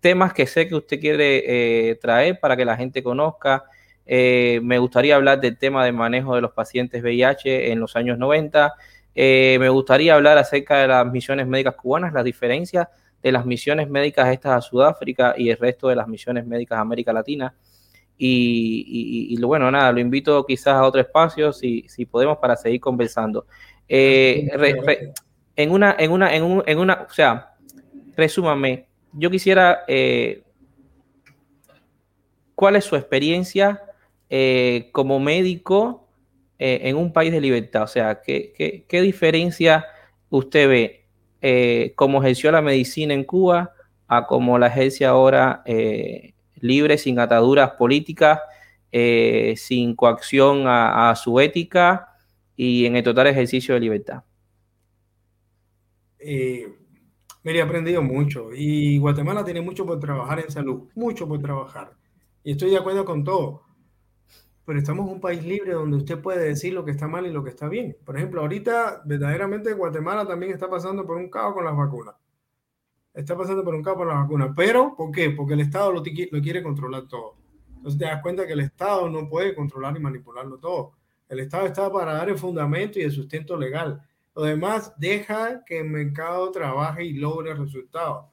temas 0.00 0.32
que 0.32 0.46
sé 0.46 0.68
que 0.68 0.74
usted 0.74 1.00
quiere 1.00 1.96
traer 1.96 2.38
para 2.38 2.56
que 2.56 2.64
la 2.64 2.76
gente 2.76 3.02
conozca. 3.02 3.64
Me 4.08 4.78
gustaría 4.78 5.16
hablar 5.16 5.40
del 5.40 5.58
tema 5.58 5.84
de 5.84 5.92
manejo 5.92 6.34
de 6.34 6.40
los 6.40 6.52
pacientes 6.52 7.02
VIH 7.02 7.72
en 7.72 7.80
los 7.80 7.94
años 7.96 8.18
90. 8.18 8.74
Eh, 9.20 9.56
me 9.58 9.68
gustaría 9.68 10.14
hablar 10.14 10.38
acerca 10.38 10.78
de 10.78 10.86
las 10.86 11.04
misiones 11.04 11.48
médicas 11.48 11.74
cubanas, 11.74 12.12
las 12.12 12.22
diferencias 12.22 12.86
de 13.20 13.32
las 13.32 13.44
misiones 13.44 13.90
médicas 13.90 14.28
estas 14.28 14.52
a 14.52 14.60
Sudáfrica 14.60 15.34
y 15.36 15.50
el 15.50 15.56
resto 15.56 15.88
de 15.88 15.96
las 15.96 16.06
misiones 16.06 16.46
médicas 16.46 16.78
a 16.78 16.82
América 16.82 17.12
Latina. 17.12 17.52
Y, 18.16 19.36
bueno, 19.42 19.72
nada, 19.72 19.90
lo 19.90 19.98
invito 19.98 20.46
quizás 20.46 20.74
a 20.74 20.84
otro 20.84 21.00
espacio 21.00 21.52
si, 21.52 21.84
si 21.88 22.06
podemos 22.06 22.38
para 22.38 22.54
seguir 22.54 22.80
conversando. 22.80 23.46
Eh, 23.88 24.48
en 25.56 25.70
una, 25.72 25.96
en 25.98 26.12
una, 26.12 26.32
en, 26.32 26.42
un, 26.44 26.62
en 26.64 26.78
una, 26.78 27.06
o 27.08 27.12
sea, 27.12 27.54
resúmame, 28.16 28.86
yo 29.12 29.30
quisiera, 29.30 29.80
eh, 29.88 30.44
¿cuál 32.54 32.76
es 32.76 32.84
su 32.84 32.94
experiencia 32.94 33.82
como 34.92 35.20
médico 35.20 36.08
eh, 36.58 36.88
en 36.88 36.96
un 36.96 37.12
país 37.12 37.32
de 37.32 37.40
libertad? 37.40 37.84
O 37.84 37.86
sea, 37.86 38.20
¿qué, 38.20 38.84
qué, 38.88 39.00
diferencia 39.00 39.86
usted 40.28 40.68
ve 40.68 41.06
eh, 41.40 41.92
cómo 41.94 42.20
ejerció 42.20 42.50
la 42.50 42.62
medicina 42.62 43.14
en 43.14 43.22
Cuba 43.22 43.72
a 44.08 44.26
cómo 44.26 44.58
la 44.58 44.66
ejerce 44.66 45.06
ahora 45.06 45.62
eh, 45.66 46.34
libre, 46.56 46.98
sin 46.98 47.20
ataduras 47.20 47.72
políticas, 47.72 48.40
sin 48.90 49.94
coacción 49.94 50.64
a, 50.66 51.14
su 51.14 51.38
ética 51.38 52.08
y 52.56 52.86
en 52.86 52.96
el 52.96 53.04
total 53.04 53.28
ejercicio 53.28 53.74
de 53.74 53.80
libertad? 53.80 54.22
me 57.44 57.52
he 57.52 57.62
aprendido 57.62 58.02
mucho 58.02 58.50
y 58.52 58.98
Guatemala 58.98 59.44
tiene 59.44 59.60
mucho 59.60 59.86
por 59.86 60.00
trabajar 60.00 60.40
en 60.40 60.50
salud, 60.50 60.88
mucho 60.94 61.28
por 61.28 61.40
trabajar. 61.40 61.92
Y 62.42 62.52
estoy 62.52 62.70
de 62.70 62.78
acuerdo 62.78 63.04
con 63.04 63.24
todo 63.24 63.67
pero 64.68 64.80
estamos 64.80 65.06
en 65.06 65.14
un 65.14 65.20
país 65.22 65.42
libre 65.42 65.72
donde 65.72 65.96
usted 65.96 66.20
puede 66.20 66.46
decir 66.46 66.74
lo 66.74 66.84
que 66.84 66.90
está 66.90 67.08
mal 67.08 67.24
y 67.24 67.32
lo 67.32 67.42
que 67.42 67.48
está 67.48 67.70
bien. 67.70 67.96
Por 68.04 68.18
ejemplo, 68.18 68.42
ahorita 68.42 69.00
verdaderamente 69.06 69.72
Guatemala 69.72 70.26
también 70.26 70.52
está 70.52 70.68
pasando 70.68 71.06
por 71.06 71.16
un 71.16 71.30
caos 71.30 71.54
con 71.54 71.64
las 71.64 71.74
vacunas. 71.74 72.14
Está 73.14 73.34
pasando 73.34 73.64
por 73.64 73.74
un 73.74 73.82
caos 73.82 73.96
con 73.96 74.08
las 74.08 74.18
vacunas. 74.18 74.50
Pero, 74.54 74.94
¿por 74.94 75.10
qué? 75.10 75.30
Porque 75.30 75.54
el 75.54 75.60
Estado 75.60 75.90
lo, 75.90 76.02
quiere 76.02 76.62
controlar 76.62 77.08
todo. 77.08 77.36
Entonces 77.76 77.98
te 77.98 78.04
das 78.04 78.20
cuenta 78.20 78.46
que 78.46 78.52
el 78.52 78.60
Estado 78.60 79.08
no 79.08 79.26
puede 79.26 79.54
controlar 79.54 79.96
y 79.96 80.00
manipularlo 80.00 80.58
todo. 80.58 80.92
El 81.30 81.40
Estado 81.40 81.64
está 81.64 81.90
para 81.90 82.12
dar 82.12 82.28
el 82.28 82.36
fundamento 82.36 82.98
y 82.98 83.04
el 83.04 83.10
sustento 83.10 83.56
legal. 83.56 84.02
Lo 84.36 84.42
demás 84.42 84.92
deja 84.98 85.64
que 85.64 85.78
el 85.78 85.88
mercado 85.88 86.50
trabaje 86.50 87.06
y 87.06 87.14
logre 87.14 87.54
resultados. 87.54 88.26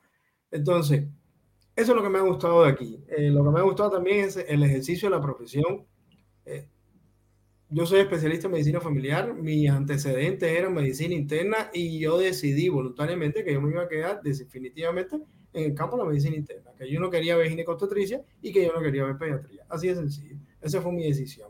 Entonces, 0.52 1.08
eso 1.78 1.92
es 1.94 1.96
lo 1.96 2.04
que 2.04 2.10
me 2.10 2.20
ha 2.20 2.24
gustado 2.24 2.64
de 2.64 2.72
aquí. 2.72 3.02
Eh, 3.08 3.32
lo 3.32 3.42
que 3.42 3.52
me 3.52 3.60
ha 3.60 3.64
gustado 3.64 3.92
también 3.92 4.26
es 4.26 4.36
el 4.36 4.64
ejercicio 4.64 5.10
de 5.10 5.16
la 5.16 5.22
profesión 5.22 5.86
eh, 6.46 6.68
yo 7.70 7.86
soy 7.86 8.00
especialista 8.00 8.48
en 8.48 8.54
medicina 8.54 8.80
familiar, 8.80 9.34
mis 9.34 9.70
antecedentes 9.70 10.50
eran 10.50 10.74
medicina 10.74 11.16
interna 11.16 11.70
y 11.74 12.00
yo 12.00 12.18
decidí 12.18 12.70
voluntariamente 12.70 13.44
que 13.44 13.54
yo 13.54 13.62
me 13.62 13.72
iba 13.72 13.84
a 13.84 13.88
quedar 13.88 14.22
definitivamente 14.22 15.20
en 15.52 15.64
el 15.64 15.74
campo 15.74 15.98
de 15.98 16.04
la 16.04 16.10
medicina 16.10 16.36
interna, 16.36 16.72
que 16.78 16.90
yo 16.90 17.00
no 17.00 17.10
quería 17.10 17.36
ver 17.36 17.50
ginecostetricia 17.50 18.24
y 18.42 18.52
que 18.52 18.66
yo 18.66 18.74
no 18.74 18.82
quería 18.82 19.06
ver 19.06 19.18
pediatría. 19.18 19.66
Así 19.68 19.88
de 19.88 19.96
sencillo. 19.96 20.36
Esa 20.62 20.82
fue 20.82 20.92
mi 20.92 21.06
decisión. 21.06 21.50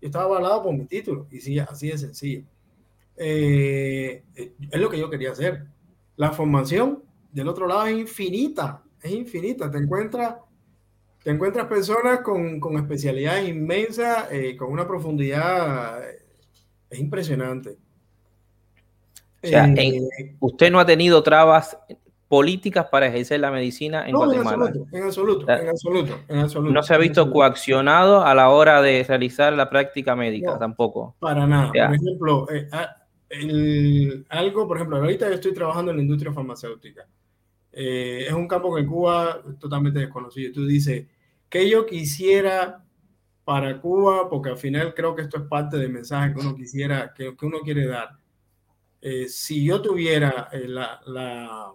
Yo 0.00 0.06
estaba 0.06 0.24
avalado 0.24 0.62
por 0.62 0.74
mi 0.74 0.86
título 0.86 1.26
y 1.30 1.40
sí, 1.40 1.58
así 1.58 1.88
de 1.88 1.98
sencillo. 1.98 2.44
Eh, 3.16 4.24
es 4.34 4.80
lo 4.80 4.88
que 4.88 4.98
yo 4.98 5.10
quería 5.10 5.32
hacer. 5.32 5.66
La 6.16 6.32
formación 6.32 7.02
del 7.30 7.48
otro 7.48 7.66
lado 7.66 7.86
es 7.86 7.98
infinita, 7.98 8.82
es 9.02 9.12
infinita. 9.12 9.70
Te 9.70 9.78
encuentras 9.78 10.36
te 11.22 11.30
encuentras 11.30 11.66
personas 11.66 12.20
con, 12.20 12.58
con 12.58 12.76
especialidades 12.76 13.48
inmensas, 13.48 14.30
eh, 14.30 14.56
con 14.56 14.72
una 14.72 14.86
profundidad, 14.86 16.02
es 16.90 16.98
impresionante. 16.98 17.76
O 19.42 19.46
sea, 19.46 19.66
eh, 19.76 20.36
usted 20.40 20.70
no 20.70 20.78
ha 20.78 20.86
tenido 20.86 21.22
trabas 21.22 21.76
políticas 22.28 22.86
para 22.86 23.08
ejercer 23.08 23.40
la 23.40 23.50
medicina 23.50 24.08
en 24.08 24.14
Guatemala. 24.14 24.72
En 24.92 25.02
absoluto, 25.04 25.46
en 25.52 25.68
absoluto, 25.68 26.20
en 26.28 26.38
absoluto, 26.38 26.72
No 26.72 26.82
se 26.82 26.94
ha 26.94 26.98
visto 26.98 27.30
coaccionado 27.30 28.24
a 28.24 28.34
la 28.34 28.50
hora 28.50 28.80
de 28.80 29.04
realizar 29.04 29.52
la 29.52 29.68
práctica 29.68 30.16
médica 30.16 30.58
tampoco. 30.58 31.14
Para 31.18 31.46
nada. 31.46 31.70
Por 31.70 31.94
ejemplo, 31.94 32.46
eh, 32.50 32.68
ah, 32.72 32.96
algo, 34.30 34.66
por 34.66 34.76
ejemplo, 34.76 34.96
ahorita 34.98 35.28
yo 35.28 35.34
estoy 35.34 35.54
trabajando 35.54 35.90
en 35.90 35.98
la 35.98 36.02
industria 36.02 36.32
farmacéutica. 36.32 37.06
Es 37.72 38.32
un 38.32 38.46
campo 38.46 38.74
que 38.74 38.86
Cuba 38.86 39.42
es 39.50 39.58
totalmente 39.58 40.00
desconocido. 40.00 40.52
Tú 40.52 40.66
dices, 40.66 41.06
¿Qué 41.52 41.68
yo 41.68 41.84
quisiera 41.84 42.82
para 43.44 43.78
Cuba? 43.78 44.30
Porque 44.30 44.48
al 44.48 44.56
final 44.56 44.94
creo 44.94 45.14
que 45.14 45.20
esto 45.20 45.36
es 45.36 45.42
parte 45.42 45.76
del 45.76 45.92
mensaje 45.92 46.32
que 46.32 46.40
uno 46.40 46.56
quisiera, 46.56 47.12
que, 47.12 47.36
que 47.36 47.44
uno 47.44 47.58
quiere 47.60 47.86
dar. 47.86 48.08
Eh, 49.02 49.28
si 49.28 49.62
yo 49.62 49.82
tuviera 49.82 50.48
eh, 50.50 50.66
la, 50.66 51.02
la, 51.04 51.70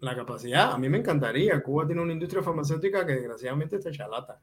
la, 0.00 0.14
capacidad, 0.14 0.72
a 0.72 0.76
mí 0.76 0.90
me 0.90 0.98
encantaría. 0.98 1.62
Cuba 1.62 1.86
tiene 1.86 2.02
una 2.02 2.12
industria 2.12 2.42
farmacéutica 2.42 3.06
que 3.06 3.14
desgraciadamente 3.14 3.76
está 3.76 3.90
chalata, 3.90 4.42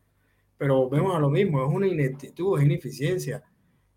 pero 0.58 0.90
vemos 0.90 1.16
a 1.16 1.20
lo 1.20 1.30
mismo, 1.30 1.64
es 1.64 1.72
una 1.72 1.86
ineptitud, 1.86 2.58
es 2.58 2.66
ineficiencia. 2.66 3.44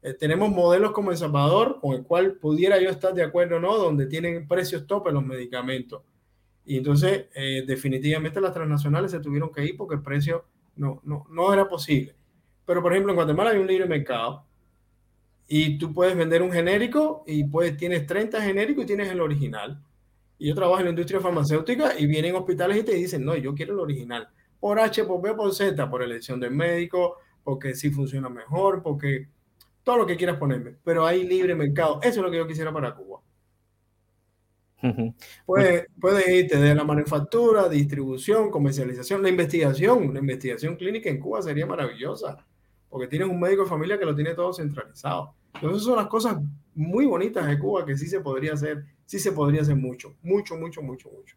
Eh, 0.02 0.12
tenemos 0.12 0.50
modelos 0.50 0.92
como 0.92 1.12
El 1.12 1.16
Salvador, 1.16 1.78
con 1.80 1.94
el 1.94 2.02
cual 2.02 2.34
pudiera 2.34 2.78
yo 2.78 2.90
estar 2.90 3.14
de 3.14 3.22
acuerdo 3.22 3.56
o 3.56 3.60
no, 3.60 3.74
donde 3.78 4.04
tienen 4.04 4.46
precios 4.46 4.86
top 4.86 5.08
en 5.08 5.14
los 5.14 5.24
medicamentos. 5.24 6.02
Y 6.68 6.76
entonces, 6.76 7.28
definitivamente 7.66 8.42
las 8.42 8.52
transnacionales 8.52 9.10
se 9.10 9.20
tuvieron 9.20 9.50
que 9.50 9.64
ir 9.64 9.74
porque 9.74 9.94
el 9.94 10.02
precio 10.02 10.44
no, 10.76 11.00
no, 11.02 11.26
no 11.30 11.52
era 11.52 11.66
posible. 11.66 12.14
Pero, 12.66 12.82
por 12.82 12.92
ejemplo, 12.92 13.10
en 13.12 13.16
Guatemala 13.16 13.50
hay 13.50 13.58
un 13.58 13.66
libre 13.66 13.86
mercado 13.86 14.44
y 15.48 15.78
tú 15.78 15.94
puedes 15.94 16.14
vender 16.14 16.42
un 16.42 16.52
genérico 16.52 17.24
y 17.26 17.44
pues 17.44 17.74
tienes 17.78 18.06
30 18.06 18.42
genéricos 18.42 18.84
y 18.84 18.86
tienes 18.86 19.08
el 19.08 19.22
original. 19.22 19.82
Y 20.36 20.48
yo 20.48 20.54
trabajo 20.54 20.80
en 20.80 20.84
la 20.84 20.90
industria 20.90 21.20
farmacéutica 21.20 21.98
y 21.98 22.06
vienen 22.06 22.36
hospitales 22.36 22.76
y 22.76 22.82
te 22.82 22.94
dicen, 22.94 23.24
no, 23.24 23.34
yo 23.34 23.54
quiero 23.54 23.72
el 23.72 23.80
original. 23.80 24.28
Por 24.60 24.78
H, 24.78 25.04
por 25.04 25.22
B, 25.22 25.32
por 25.34 25.54
Z, 25.54 25.88
por 25.88 26.02
elección 26.02 26.38
del 26.38 26.50
médico, 26.50 27.16
porque 27.42 27.74
sí 27.74 27.90
funciona 27.90 28.28
mejor, 28.28 28.82
porque 28.82 29.28
todo 29.82 29.96
lo 29.96 30.06
que 30.06 30.18
quieras 30.18 30.36
ponerme. 30.36 30.76
Pero 30.84 31.06
hay 31.06 31.26
libre 31.26 31.54
mercado. 31.54 31.98
Eso 32.02 32.20
es 32.20 32.26
lo 32.26 32.30
que 32.30 32.36
yo 32.36 32.46
quisiera 32.46 32.70
para 32.70 32.94
Cuba. 32.94 33.20
Puedes, 35.44 35.86
puede 36.00 36.36
irte 36.36 36.56
de 36.56 36.74
la 36.74 36.84
manufactura, 36.84 37.68
distribución, 37.68 38.50
comercialización, 38.50 39.22
la 39.22 39.28
investigación. 39.28 40.12
La 40.14 40.20
investigación 40.20 40.76
clínica 40.76 41.10
en 41.10 41.18
Cuba 41.18 41.42
sería 41.42 41.66
maravillosa, 41.66 42.44
porque 42.88 43.08
tienes 43.08 43.28
un 43.28 43.40
médico 43.40 43.64
de 43.64 43.68
familia 43.68 43.98
que 43.98 44.04
lo 44.04 44.14
tiene 44.14 44.34
todo 44.34 44.52
centralizado. 44.52 45.34
Entonces 45.54 45.82
son 45.82 45.96
las 45.96 46.06
cosas 46.06 46.36
muy 46.74 47.06
bonitas 47.06 47.46
de 47.46 47.58
Cuba 47.58 47.84
que 47.84 47.96
sí 47.96 48.06
se 48.06 48.20
podría 48.20 48.52
hacer, 48.52 48.84
sí 49.04 49.18
se 49.18 49.32
podría 49.32 49.62
hacer 49.62 49.76
mucho, 49.76 50.14
mucho, 50.22 50.56
mucho, 50.56 50.80
mucho, 50.80 51.10
mucho. 51.10 51.36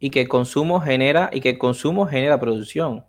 Y 0.00 0.10
que 0.10 0.22
el 0.22 0.28
consumo 0.28 0.80
genera, 0.80 1.30
y 1.32 1.40
que 1.40 1.50
el 1.50 1.58
consumo 1.58 2.06
genera 2.06 2.40
producción. 2.40 3.04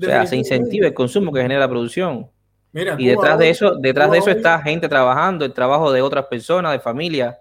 O 0.00 0.04
sea, 0.04 0.24
se 0.26 0.36
incentiva 0.36 0.86
el 0.86 0.94
consumo 0.94 1.32
que 1.32 1.42
genera 1.42 1.68
producción. 1.68 2.30
Mira, 2.70 2.94
y 2.98 3.06
detrás 3.06 3.36
de 3.38 3.50
eso, 3.50 3.74
detrás 3.74 4.10
de 4.12 4.18
eso 4.18 4.30
está 4.30 4.60
gente 4.60 4.88
trabajando, 4.88 5.44
el 5.44 5.52
trabajo 5.52 5.90
de 5.90 6.02
otras 6.02 6.26
personas, 6.26 6.72
de 6.72 6.78
familia. 6.78 7.40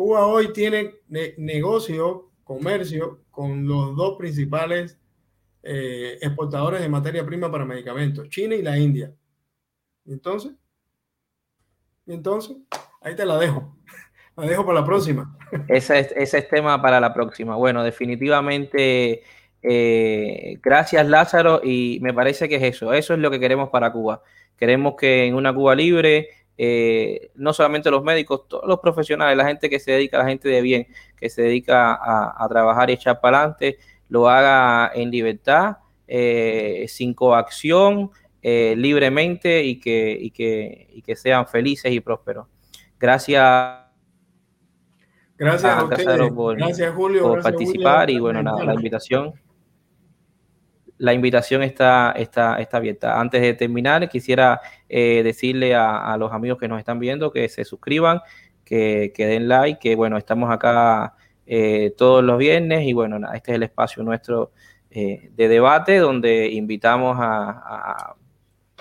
Cuba 0.00 0.26
hoy 0.26 0.50
tiene 0.54 0.94
negocio, 1.36 2.30
comercio 2.42 3.20
con 3.30 3.68
los 3.68 3.94
dos 3.94 4.16
principales 4.16 4.98
eh, 5.62 6.16
exportadores 6.22 6.80
de 6.80 6.88
materia 6.88 7.26
prima 7.26 7.52
para 7.52 7.66
medicamentos, 7.66 8.26
China 8.30 8.54
y 8.54 8.62
la 8.62 8.78
India. 8.78 9.12
Entonces, 10.06 10.52
entonces, 12.06 12.56
ahí 13.02 13.14
te 13.14 13.26
la 13.26 13.36
dejo. 13.36 13.76
La 14.36 14.46
dejo 14.46 14.64
para 14.64 14.80
la 14.80 14.86
próxima. 14.86 15.36
Ese 15.68 15.98
es, 15.98 16.12
ese 16.16 16.40
tema 16.40 16.80
para 16.80 16.98
la 16.98 17.12
próxima. 17.12 17.56
Bueno, 17.56 17.84
definitivamente, 17.84 19.22
eh, 19.60 20.58
gracias 20.62 21.06
Lázaro, 21.06 21.60
y 21.62 21.98
me 22.00 22.14
parece 22.14 22.48
que 22.48 22.56
es 22.56 22.62
eso. 22.62 22.94
Eso 22.94 23.12
es 23.12 23.20
lo 23.20 23.30
que 23.30 23.38
queremos 23.38 23.68
para 23.68 23.92
Cuba. 23.92 24.22
Queremos 24.56 24.94
que 24.96 25.26
en 25.26 25.34
una 25.34 25.54
Cuba 25.54 25.74
libre, 25.74 26.30
eh, 26.58 27.30
no 27.34 27.52
solamente 27.52 27.90
los 27.90 28.02
médicos, 28.02 28.46
todos 28.48 28.66
los 28.66 28.80
profesionales, 28.80 29.36
la 29.36 29.46
gente 29.46 29.70
que 29.70 29.80
se 29.80 29.92
dedica, 29.92 30.18
la 30.18 30.26
gente 30.26 30.48
de 30.48 30.60
bien, 30.60 30.86
que 31.16 31.30
se 31.30 31.42
dedica 31.42 31.98
a, 32.00 32.46
trabajar 32.48 32.90
y 32.90 32.94
echar 32.94 33.20
para 33.20 33.38
adelante, 33.38 33.78
lo 34.08 34.28
haga 34.28 34.90
en 34.94 35.10
libertad, 35.10 35.78
eh, 36.06 36.84
sin 36.88 37.14
coacción, 37.14 38.10
eh, 38.42 38.74
libremente 38.76 39.64
y 39.64 39.78
que, 39.80 40.16
y, 40.20 40.30
que, 40.30 40.88
y 40.92 41.02
que 41.02 41.16
sean 41.16 41.46
felices 41.46 41.92
y 41.92 42.00
prósperos. 42.00 42.46
Gracias. 42.98 43.78
Gracias 45.38 45.72
a, 45.72 45.84
ustedes. 45.84 46.32
por, 46.32 46.56
gracias, 46.56 46.94
Julio, 46.94 47.22
por 47.22 47.42
participar 47.42 48.10
y 48.10 48.18
bueno, 48.18 48.42
nada, 48.42 48.62
la 48.64 48.74
invitación. 48.74 49.32
La 51.00 51.12
invitación 51.14 51.62
está, 51.62 52.12
está, 52.12 52.60
está 52.60 52.76
abierta. 52.76 53.20
Antes 53.20 53.40
de 53.42 53.54
terminar, 53.54 54.08
quisiera 54.08 54.60
eh, 54.88 55.22
decirle 55.22 55.74
a, 55.74 56.16
los 56.18 56.32
amigos 56.32 56.58
que 56.58 56.68
nos 56.68 56.78
están 56.78 56.98
viendo 56.98 57.30
que 57.30 57.48
se 57.48 57.64
suscriban, 57.64 58.20
que, 58.64 59.12
que 59.14 59.26
den 59.26 59.48
like, 59.48 59.78
que 59.80 59.96
bueno, 59.96 60.16
estamos 60.18 60.50
acá 60.50 61.14
eh, 61.46 61.94
todos 61.96 62.22
los 62.22 62.38
viernes 62.38 62.86
y 62.86 62.92
bueno, 62.92 63.18
este 63.32 63.52
es 63.52 63.56
el 63.56 63.62
espacio 63.64 64.02
nuestro 64.02 64.52
de 64.90 65.48
debate 65.48 65.98
donde 65.98 66.48
invitamos 66.48 67.16
a, 67.20 68.16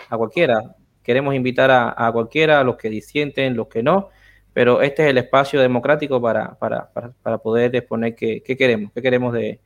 a 0.09 0.17
cualquiera. 0.17 0.75
Queremos 1.03 1.33
invitar 1.33 1.71
a, 1.71 2.11
cualquiera, 2.11 2.59
a 2.59 2.63
los 2.63 2.77
que 2.77 2.89
disienten, 2.89 3.55
los 3.55 3.67
que 3.67 3.81
no, 3.81 4.09
pero 4.53 4.81
este 4.81 5.03
es 5.03 5.09
el 5.09 5.17
espacio 5.17 5.59
democrático 5.59 6.21
para, 6.21 6.57
para, 6.59 6.91
para, 6.91 7.37
poder 7.39 7.75
exponer 7.75 8.15
qué, 8.15 8.41
queremos, 8.41 8.91
qué 8.93 9.01
queremos 9.01 9.33
de, 9.33 9.59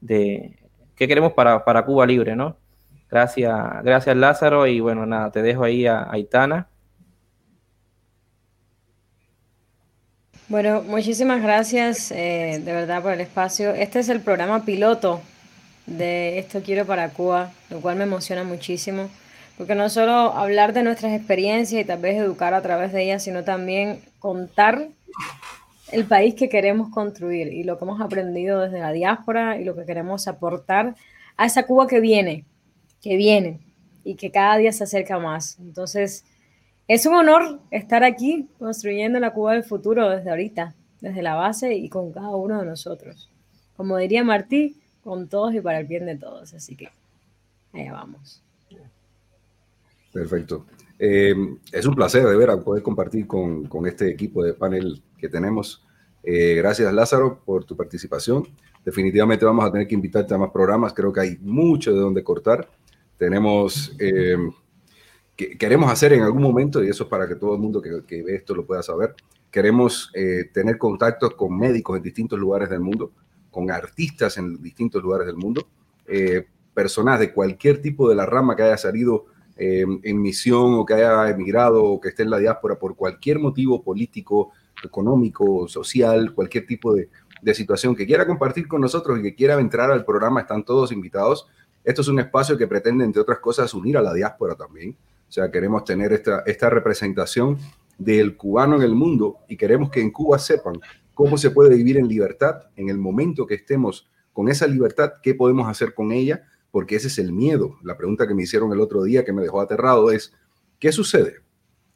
de 0.00 0.58
qué 1.02 1.08
queremos 1.08 1.32
para, 1.32 1.64
para, 1.64 1.84
Cuba 1.84 2.06
libre, 2.06 2.36
¿no? 2.36 2.56
Gracias, 3.10 3.52
gracias 3.82 4.16
Lázaro 4.16 4.68
y 4.68 4.78
bueno, 4.78 5.04
nada, 5.04 5.32
te 5.32 5.42
dejo 5.42 5.64
ahí 5.64 5.84
a 5.84 6.06
Aitana. 6.08 6.68
Bueno, 10.46 10.82
muchísimas 10.82 11.42
gracias 11.42 12.12
eh, 12.12 12.62
de 12.64 12.72
verdad 12.72 13.02
por 13.02 13.12
el 13.12 13.20
espacio. 13.20 13.70
Este 13.74 13.98
es 13.98 14.08
el 14.10 14.20
programa 14.20 14.64
piloto 14.64 15.20
de 15.86 16.38
Esto 16.38 16.62
Quiero 16.62 16.86
para 16.86 17.08
Cuba, 17.08 17.50
lo 17.68 17.80
cual 17.80 17.96
me 17.96 18.04
emociona 18.04 18.44
muchísimo. 18.44 19.10
Porque 19.58 19.74
no 19.74 19.88
solo 19.88 20.12
hablar 20.12 20.72
de 20.72 20.84
nuestras 20.84 21.14
experiencias 21.14 21.82
y 21.82 21.84
tal 21.84 21.98
vez 21.98 22.16
educar 22.16 22.54
a 22.54 22.62
través 22.62 22.92
de 22.92 23.02
ellas, 23.02 23.24
sino 23.24 23.42
también 23.42 24.00
contar 24.20 24.86
el 25.92 26.06
país 26.06 26.34
que 26.34 26.48
queremos 26.48 26.88
construir 26.88 27.52
y 27.52 27.64
lo 27.64 27.78
que 27.78 27.84
hemos 27.84 28.00
aprendido 28.00 28.60
desde 28.60 28.80
la 28.80 28.92
diáspora 28.92 29.60
y 29.60 29.64
lo 29.64 29.76
que 29.76 29.84
queremos 29.84 30.26
aportar 30.26 30.96
a 31.36 31.46
esa 31.46 31.64
Cuba 31.64 31.86
que 31.86 32.00
viene, 32.00 32.44
que 33.00 33.16
viene 33.16 33.60
y 34.04 34.14
que 34.14 34.30
cada 34.30 34.56
día 34.56 34.72
se 34.72 34.84
acerca 34.84 35.18
más. 35.18 35.58
Entonces, 35.60 36.24
es 36.88 37.06
un 37.06 37.14
honor 37.14 37.60
estar 37.70 38.04
aquí 38.04 38.48
construyendo 38.58 39.20
la 39.20 39.32
Cuba 39.32 39.52
del 39.52 39.64
futuro 39.64 40.08
desde 40.08 40.30
ahorita, 40.30 40.74
desde 41.00 41.22
la 41.22 41.34
base 41.34 41.74
y 41.74 41.88
con 41.88 42.12
cada 42.12 42.34
uno 42.34 42.60
de 42.60 42.66
nosotros. 42.66 43.30
Como 43.76 43.96
diría 43.96 44.24
Martí, 44.24 44.76
con 45.04 45.28
todos 45.28 45.54
y 45.54 45.60
para 45.60 45.78
el 45.78 45.86
bien 45.86 46.06
de 46.06 46.16
todos. 46.16 46.54
Así 46.54 46.76
que 46.76 46.88
allá 47.72 47.92
vamos. 47.92 48.42
Perfecto. 50.12 50.66
Eh, 51.04 51.34
es 51.72 51.84
un 51.84 51.96
placer 51.96 52.24
de 52.24 52.36
ver 52.36 52.48
poder 52.62 52.80
compartir 52.80 53.26
con, 53.26 53.68
este 53.86 54.08
equipo 54.08 54.44
de 54.44 54.54
panel 54.54 55.02
que 55.18 55.28
tenemos. 55.28 55.84
Eh, 56.22 56.54
gracias 56.54 56.94
Lázaro 56.94 57.42
por 57.44 57.64
tu 57.64 57.76
participación. 57.76 58.46
Definitivamente 58.84 59.44
vamos 59.44 59.64
a 59.64 59.72
tener 59.72 59.88
que 59.88 59.96
invitarte 59.96 60.32
a 60.32 60.38
más 60.38 60.52
programas. 60.52 60.92
Creo 60.92 61.12
que 61.12 61.18
hay 61.18 61.38
mucho 61.40 61.92
de 61.92 61.98
donde 61.98 62.22
cortar. 62.22 62.70
Tenemos, 63.18 63.96
eh, 63.98 64.36
que, 65.34 65.58
queremos 65.58 65.90
hacer 65.90 66.12
en 66.12 66.22
algún 66.22 66.40
momento, 66.40 66.84
y 66.84 66.88
eso 66.88 67.02
es 67.02 67.10
para 67.10 67.26
que 67.26 67.34
todo 67.34 67.54
el 67.54 67.60
mundo 67.60 67.82
que, 67.82 68.04
que 68.06 68.22
ve 68.22 68.36
esto 68.36 68.54
lo 68.54 68.64
pueda 68.64 68.84
saber, 68.84 69.16
queremos 69.50 70.12
tener 70.54 70.78
contactos 70.78 71.34
con 71.34 71.58
médicos 71.58 71.96
en 71.96 72.04
distintos 72.04 72.38
lugares 72.38 72.70
del 72.70 72.80
mundo, 72.80 73.10
con 73.50 73.72
artistas 73.72 74.38
en 74.38 74.62
distintos 74.62 75.02
lugares 75.02 75.26
del 75.26 75.36
mundo, 75.36 75.66
personas 76.72 77.18
de 77.18 77.32
cualquier 77.32 77.82
tipo 77.82 78.08
de 78.08 78.14
la 78.14 78.24
rama 78.24 78.54
que 78.54 78.62
haya 78.62 78.78
salido 78.78 79.31
eh, 79.56 79.84
en 80.02 80.22
misión 80.22 80.74
o 80.74 80.86
que 80.86 80.94
haya 80.94 81.28
emigrado 81.28 81.84
o 81.84 82.00
que 82.00 82.08
esté 82.08 82.22
en 82.22 82.30
la 82.30 82.38
diáspora 82.38 82.78
por 82.78 82.96
cualquier 82.96 83.38
motivo 83.38 83.82
político, 83.82 84.52
económico, 84.82 85.68
social, 85.68 86.34
cualquier 86.34 86.66
tipo 86.66 86.94
de, 86.94 87.08
situación 87.54 87.96
que 87.96 88.06
quiera 88.06 88.26
compartir 88.26 88.68
con 88.68 88.80
nosotros 88.80 89.18
y 89.18 89.22
que 89.22 89.34
quiera 89.34 89.58
entrar 89.58 89.90
al 89.90 90.04
programa, 90.04 90.40
están 90.40 90.64
todos 90.64 90.92
invitados. 90.92 91.48
Esto 91.82 92.00
es 92.02 92.08
un 92.08 92.20
espacio 92.20 92.56
que 92.56 92.68
pretende, 92.68 93.04
entre 93.04 93.20
otras 93.20 93.40
cosas, 93.40 93.74
unir 93.74 93.96
a 93.96 94.02
la 94.02 94.14
diáspora 94.14 94.54
también. 94.54 94.96
O 95.28 95.32
sea, 95.32 95.50
queremos 95.50 95.84
tener 95.84 96.12
esta, 96.12 96.44
esta 96.46 96.70
representación 96.70 97.58
del 97.98 98.36
cubano 98.36 98.76
en 98.76 98.82
el 98.82 98.94
mundo 98.94 99.38
y 99.48 99.56
queremos 99.56 99.90
que 99.90 100.00
en 100.00 100.12
Cuba 100.12 100.38
sepan 100.38 100.74
cómo 101.14 101.36
se 101.36 101.50
puede 101.50 101.74
vivir 101.74 101.96
en 101.96 102.06
libertad 102.06 102.62
en 102.76 102.88
el 102.88 102.98
momento 102.98 103.46
que 103.46 103.54
estemos 103.54 104.08
con 104.32 104.48
esa 104.48 104.66
libertad, 104.66 105.14
qué 105.22 105.34
podemos 105.34 105.68
hacer 105.68 105.94
con 105.94 106.12
ella 106.12 106.44
porque 106.72 106.96
ese 106.96 107.06
es 107.06 107.18
el 107.18 107.32
miedo. 107.32 107.78
La 107.84 107.96
pregunta 107.96 108.26
que 108.26 108.34
me 108.34 108.42
hicieron 108.42 108.72
el 108.72 108.80
otro 108.80 109.04
día 109.04 109.24
que 109.24 109.32
me 109.32 109.42
dejó 109.42 109.60
aterrado 109.60 110.10
es, 110.10 110.32
¿qué 110.80 110.90
sucede 110.90 111.36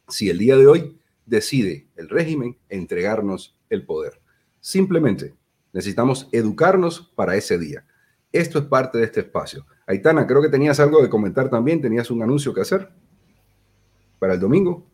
si 0.07 0.29
el 0.29 0.37
día 0.37 0.55
de 0.55 0.67
hoy 0.67 0.97
decide 1.25 1.87
el 1.97 2.07
régimen 2.07 2.57
entregarnos 2.69 3.57
el 3.69 3.85
poder? 3.85 4.21
Simplemente 4.61 5.33
necesitamos 5.73 6.29
educarnos 6.31 7.11
para 7.15 7.35
ese 7.35 7.57
día. 7.57 7.85
Esto 8.31 8.59
es 8.59 8.65
parte 8.65 8.99
de 8.99 9.05
este 9.05 9.21
espacio. 9.21 9.65
Aitana, 9.87 10.27
creo 10.27 10.41
que 10.41 10.49
tenías 10.49 10.79
algo 10.79 11.01
de 11.01 11.09
comentar 11.09 11.49
también, 11.49 11.81
tenías 11.81 12.11
un 12.11 12.21
anuncio 12.21 12.53
que 12.53 12.61
hacer 12.61 12.89
para 14.19 14.35
el 14.35 14.39
domingo. 14.39 14.85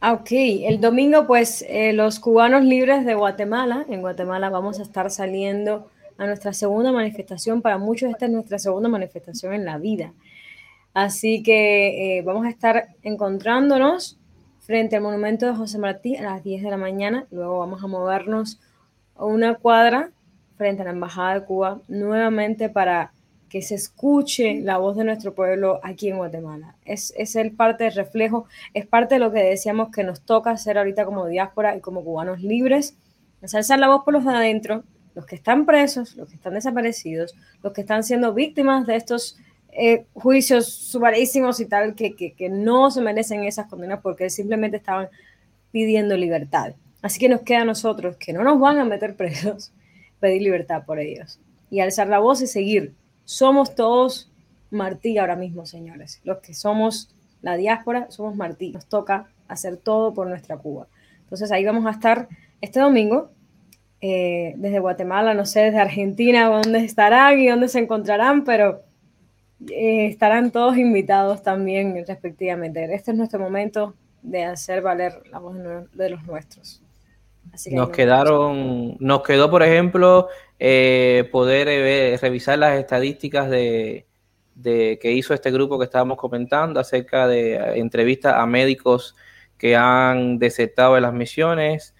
Ah, 0.00 0.14
ok, 0.14 0.28
el 0.30 0.80
domingo 0.80 1.26
pues 1.26 1.64
eh, 1.68 1.92
los 1.92 2.20
cubanos 2.20 2.64
libres 2.64 3.04
de 3.04 3.14
Guatemala, 3.14 3.84
en 3.88 4.00
Guatemala 4.00 4.50
vamos 4.50 4.78
a 4.78 4.82
estar 4.82 5.10
saliendo 5.10 5.90
a 6.18 6.26
nuestra 6.26 6.52
segunda 6.52 6.92
manifestación. 6.92 7.62
Para 7.62 7.78
muchos 7.78 8.10
esta 8.10 8.26
es 8.26 8.32
nuestra 8.32 8.58
segunda 8.58 8.88
manifestación 8.88 9.52
en 9.52 9.64
la 9.64 9.78
vida. 9.78 10.12
Así 10.94 11.42
que 11.42 12.18
eh, 12.18 12.22
vamos 12.22 12.46
a 12.46 12.50
estar 12.50 12.88
encontrándonos 13.02 14.18
frente 14.60 14.96
al 14.96 15.02
monumento 15.02 15.46
de 15.46 15.54
José 15.54 15.78
Martí 15.78 16.16
a 16.16 16.22
las 16.22 16.42
10 16.42 16.62
de 16.62 16.70
la 16.70 16.76
mañana. 16.76 17.26
Luego 17.30 17.58
vamos 17.58 17.84
a 17.84 17.86
movernos 17.86 18.60
a 19.14 19.24
una 19.24 19.54
cuadra 19.54 20.10
frente 20.56 20.82
a 20.82 20.86
la 20.86 20.92
Embajada 20.92 21.34
de 21.34 21.44
Cuba 21.44 21.80
nuevamente 21.88 22.68
para 22.68 23.12
que 23.48 23.62
se 23.62 23.74
escuche 23.74 24.60
la 24.60 24.78
voz 24.78 24.96
de 24.96 25.04
nuestro 25.04 25.34
pueblo 25.34 25.80
aquí 25.82 26.08
en 26.08 26.16
Guatemala. 26.16 26.74
Es, 26.84 27.12
es 27.16 27.36
el 27.36 27.52
parte 27.52 27.84
del 27.84 27.94
reflejo, 27.94 28.46
es 28.74 28.86
parte 28.86 29.16
de 29.16 29.18
lo 29.20 29.30
que 29.32 29.40
decíamos 29.40 29.90
que 29.90 30.02
nos 30.02 30.22
toca 30.22 30.50
hacer 30.50 30.78
ahorita 30.78 31.04
como 31.04 31.26
diáspora 31.26 31.76
y 31.76 31.80
como 31.80 32.02
cubanos 32.02 32.42
libres, 32.42 32.96
es 33.42 33.54
alzar 33.54 33.78
la 33.78 33.88
voz 33.88 34.02
por 34.04 34.14
los 34.14 34.24
de 34.24 34.30
adentro, 34.30 34.82
los 35.16 35.24
que 35.24 35.34
están 35.34 35.64
presos, 35.64 36.14
los 36.14 36.28
que 36.28 36.36
están 36.36 36.54
desaparecidos, 36.54 37.34
los 37.62 37.72
que 37.72 37.80
están 37.80 38.04
siendo 38.04 38.34
víctimas 38.34 38.86
de 38.86 38.96
estos 38.96 39.38
eh, 39.72 40.04
juicios 40.12 40.72
sumarísimos 40.72 41.58
y 41.58 41.66
tal, 41.66 41.94
que, 41.94 42.14
que, 42.14 42.34
que 42.34 42.50
no 42.50 42.90
se 42.90 43.00
merecen 43.00 43.42
esas 43.42 43.66
condenas 43.66 44.00
porque 44.02 44.28
simplemente 44.28 44.76
estaban 44.76 45.08
pidiendo 45.72 46.18
libertad. 46.18 46.74
Así 47.00 47.18
que 47.18 47.30
nos 47.30 47.40
queda 47.40 47.62
a 47.62 47.64
nosotros, 47.64 48.16
que 48.18 48.34
no 48.34 48.44
nos 48.44 48.60
van 48.60 48.78
a 48.78 48.84
meter 48.84 49.16
presos, 49.16 49.72
pedir 50.20 50.42
libertad 50.42 50.84
por 50.84 50.98
ellos 50.98 51.40
y 51.70 51.80
alzar 51.80 52.08
la 52.08 52.18
voz 52.18 52.42
y 52.42 52.46
seguir 52.46 52.94
somos 53.24 53.74
todos 53.74 54.30
Martí 54.70 55.16
ahora 55.16 55.36
mismo, 55.36 55.64
señores. 55.64 56.20
Los 56.24 56.38
que 56.38 56.52
somos 56.52 57.14
la 57.40 57.56
diáspora 57.56 58.10
somos 58.10 58.36
Martí. 58.36 58.70
Nos 58.70 58.86
toca 58.86 59.28
hacer 59.48 59.78
todo 59.78 60.12
por 60.12 60.26
nuestra 60.26 60.58
Cuba. 60.58 60.88
Entonces 61.20 61.50
ahí 61.52 61.64
vamos 61.64 61.86
a 61.86 61.90
estar 61.90 62.28
este 62.60 62.80
domingo 62.80 63.30
eh, 64.08 64.54
desde 64.56 64.78
Guatemala, 64.78 65.34
no 65.34 65.44
sé, 65.44 65.60
desde 65.62 65.80
Argentina, 65.80 66.48
dónde 66.48 66.78
estarán 66.78 67.40
y 67.40 67.48
dónde 67.48 67.68
se 67.68 67.80
encontrarán, 67.80 68.44
pero 68.44 68.82
eh, 69.70 70.06
estarán 70.06 70.52
todos 70.52 70.76
invitados 70.76 71.42
también 71.42 72.04
respectivamente. 72.06 72.84
Este 72.94 73.10
es 73.10 73.16
nuestro 73.16 73.40
momento 73.40 73.94
de 74.22 74.44
hacer 74.44 74.80
valer 74.80 75.22
la 75.30 75.40
voz 75.40 75.56
de 75.92 76.10
los 76.10 76.22
nuestros. 76.24 76.82
nos 77.72 77.90
quedaron, 77.90 78.96
nos 79.00 79.22
quedó, 79.22 79.50
por 79.50 79.64
ejemplo, 79.64 80.28
eh, 80.60 81.28
poder 81.32 81.66
eh, 81.68 82.16
revisar 82.20 82.58
las 82.60 82.78
estadísticas 82.78 83.50
de, 83.50 84.06
que 84.62 85.12
hizo 85.12 85.34
este 85.34 85.50
grupo 85.50 85.78
que 85.78 85.84
estábamos 85.84 86.16
comentando 86.16 86.78
acerca 86.78 87.26
de 87.26 87.78
entrevistas 87.78 88.34
a 88.36 88.46
médicos 88.46 89.16
que 89.58 89.74
han 89.74 90.38
desertado 90.38 90.94
de 90.94 91.00
las 91.00 91.12
misiones. 91.12 91.95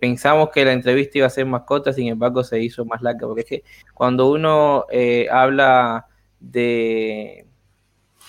Pensamos 0.00 0.50
que 0.50 0.64
la 0.64 0.72
entrevista 0.72 1.18
iba 1.18 1.26
a 1.26 1.30
ser 1.30 1.46
más 1.46 1.62
corta, 1.62 1.92
sin 1.92 2.08
embargo 2.08 2.42
se 2.42 2.60
hizo 2.60 2.84
más 2.84 3.02
larga, 3.02 3.26
porque 3.26 3.42
es 3.42 3.46
que 3.46 3.64
cuando 3.94 4.30
uno 4.30 4.86
habla 5.30 6.06
de 6.40 7.46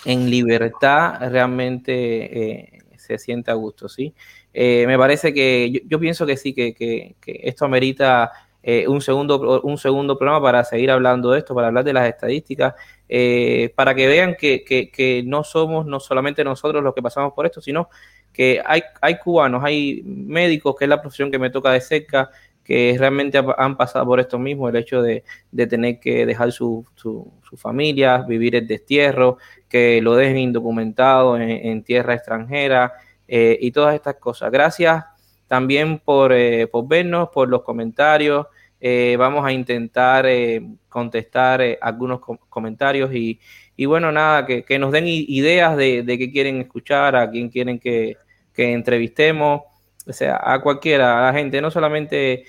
en 0.04 0.30
libertad, 0.30 1.30
realmente 1.30 2.82
se 2.96 3.18
siente 3.18 3.50
a 3.50 3.54
gusto, 3.54 3.88
¿sí? 3.88 4.14
me 4.54 4.96
parece 4.96 5.34
que 5.34 5.82
yo, 5.86 5.98
pienso 5.98 6.24
que 6.24 6.36
sí, 6.36 6.54
que, 6.54 6.74
que 6.74 7.16
esto 7.26 7.64
amerita 7.64 8.30
eh, 8.70 8.86
un, 8.86 9.00
segundo, 9.00 9.62
un 9.62 9.78
segundo 9.78 10.18
programa 10.18 10.42
para 10.42 10.62
seguir 10.62 10.90
hablando 10.90 11.30
de 11.30 11.38
esto, 11.38 11.54
para 11.54 11.68
hablar 11.68 11.84
de 11.84 11.94
las 11.94 12.06
estadísticas, 12.06 12.74
eh, 13.08 13.72
para 13.74 13.94
que 13.94 14.06
vean 14.06 14.36
que, 14.38 15.22
no 15.24 15.42
somos 15.42 15.86
no 15.86 15.98
solamente 16.00 16.44
nosotros 16.44 16.84
los 16.84 16.92
que 16.94 17.00
pasamos 17.00 17.32
por 17.32 17.46
esto, 17.46 17.62
sino 17.62 17.88
que 18.30 18.60
hay, 18.62 18.82
hay 19.00 19.16
cubanos, 19.20 19.64
hay 19.64 20.02
médicos, 20.04 20.76
que 20.76 20.84
es 20.84 20.88
la 20.90 21.00
profesión 21.00 21.30
que 21.30 21.38
me 21.38 21.48
toca 21.48 21.70
de 21.72 21.80
cerca, 21.80 22.28
que 22.62 22.94
realmente 22.98 23.42
han 23.56 23.78
pasado 23.78 24.04
por 24.04 24.20
esto 24.20 24.38
mismo, 24.38 24.68
el 24.68 24.76
hecho 24.76 25.00
de, 25.00 25.24
tener 25.66 25.98
que 25.98 26.26
dejar 26.26 26.52
su, 26.52 26.84
su, 26.94 27.32
familia, 27.56 28.18
vivir 28.18 28.54
el 28.54 28.66
destierro, 28.66 29.38
que 29.66 30.02
lo 30.02 30.14
dejen 30.14 30.36
indocumentado 30.36 31.38
en, 31.38 31.82
tierra 31.84 32.12
extranjera 32.12 32.92
eh, 33.26 33.56
y 33.62 33.70
todas 33.70 33.94
estas 33.94 34.16
cosas. 34.16 34.52
Gracias 34.52 35.06
también 35.46 36.00
por, 36.00 36.34
por 36.70 36.86
vernos, 36.86 37.30
por 37.30 37.48
los 37.48 37.62
comentarios. 37.62 38.46
Eh, 38.80 39.16
vamos 39.18 39.44
a 39.44 39.52
intentar 39.52 40.24
eh, 40.26 40.62
contestar 40.88 41.60
eh, 41.60 41.78
algunos 41.80 42.20
comentarios 42.48 43.10
y, 43.12 43.40
bueno, 43.86 44.12
nada, 44.12 44.46
que, 44.46 44.78
nos 44.78 44.92
den 44.92 45.04
ideas 45.06 45.76
de, 45.76 46.04
qué 46.06 46.30
quieren 46.30 46.60
escuchar, 46.60 47.16
a 47.16 47.30
quién 47.30 47.48
quieren 47.48 47.78
que, 47.78 48.16
entrevistemos, 48.56 49.62
o 50.06 50.12
sea, 50.12 50.40
a 50.42 50.60
cualquiera, 50.60 51.18
a 51.18 51.32
la 51.32 51.38
gente, 51.38 51.60
no 51.60 51.70
solamente 51.70 52.44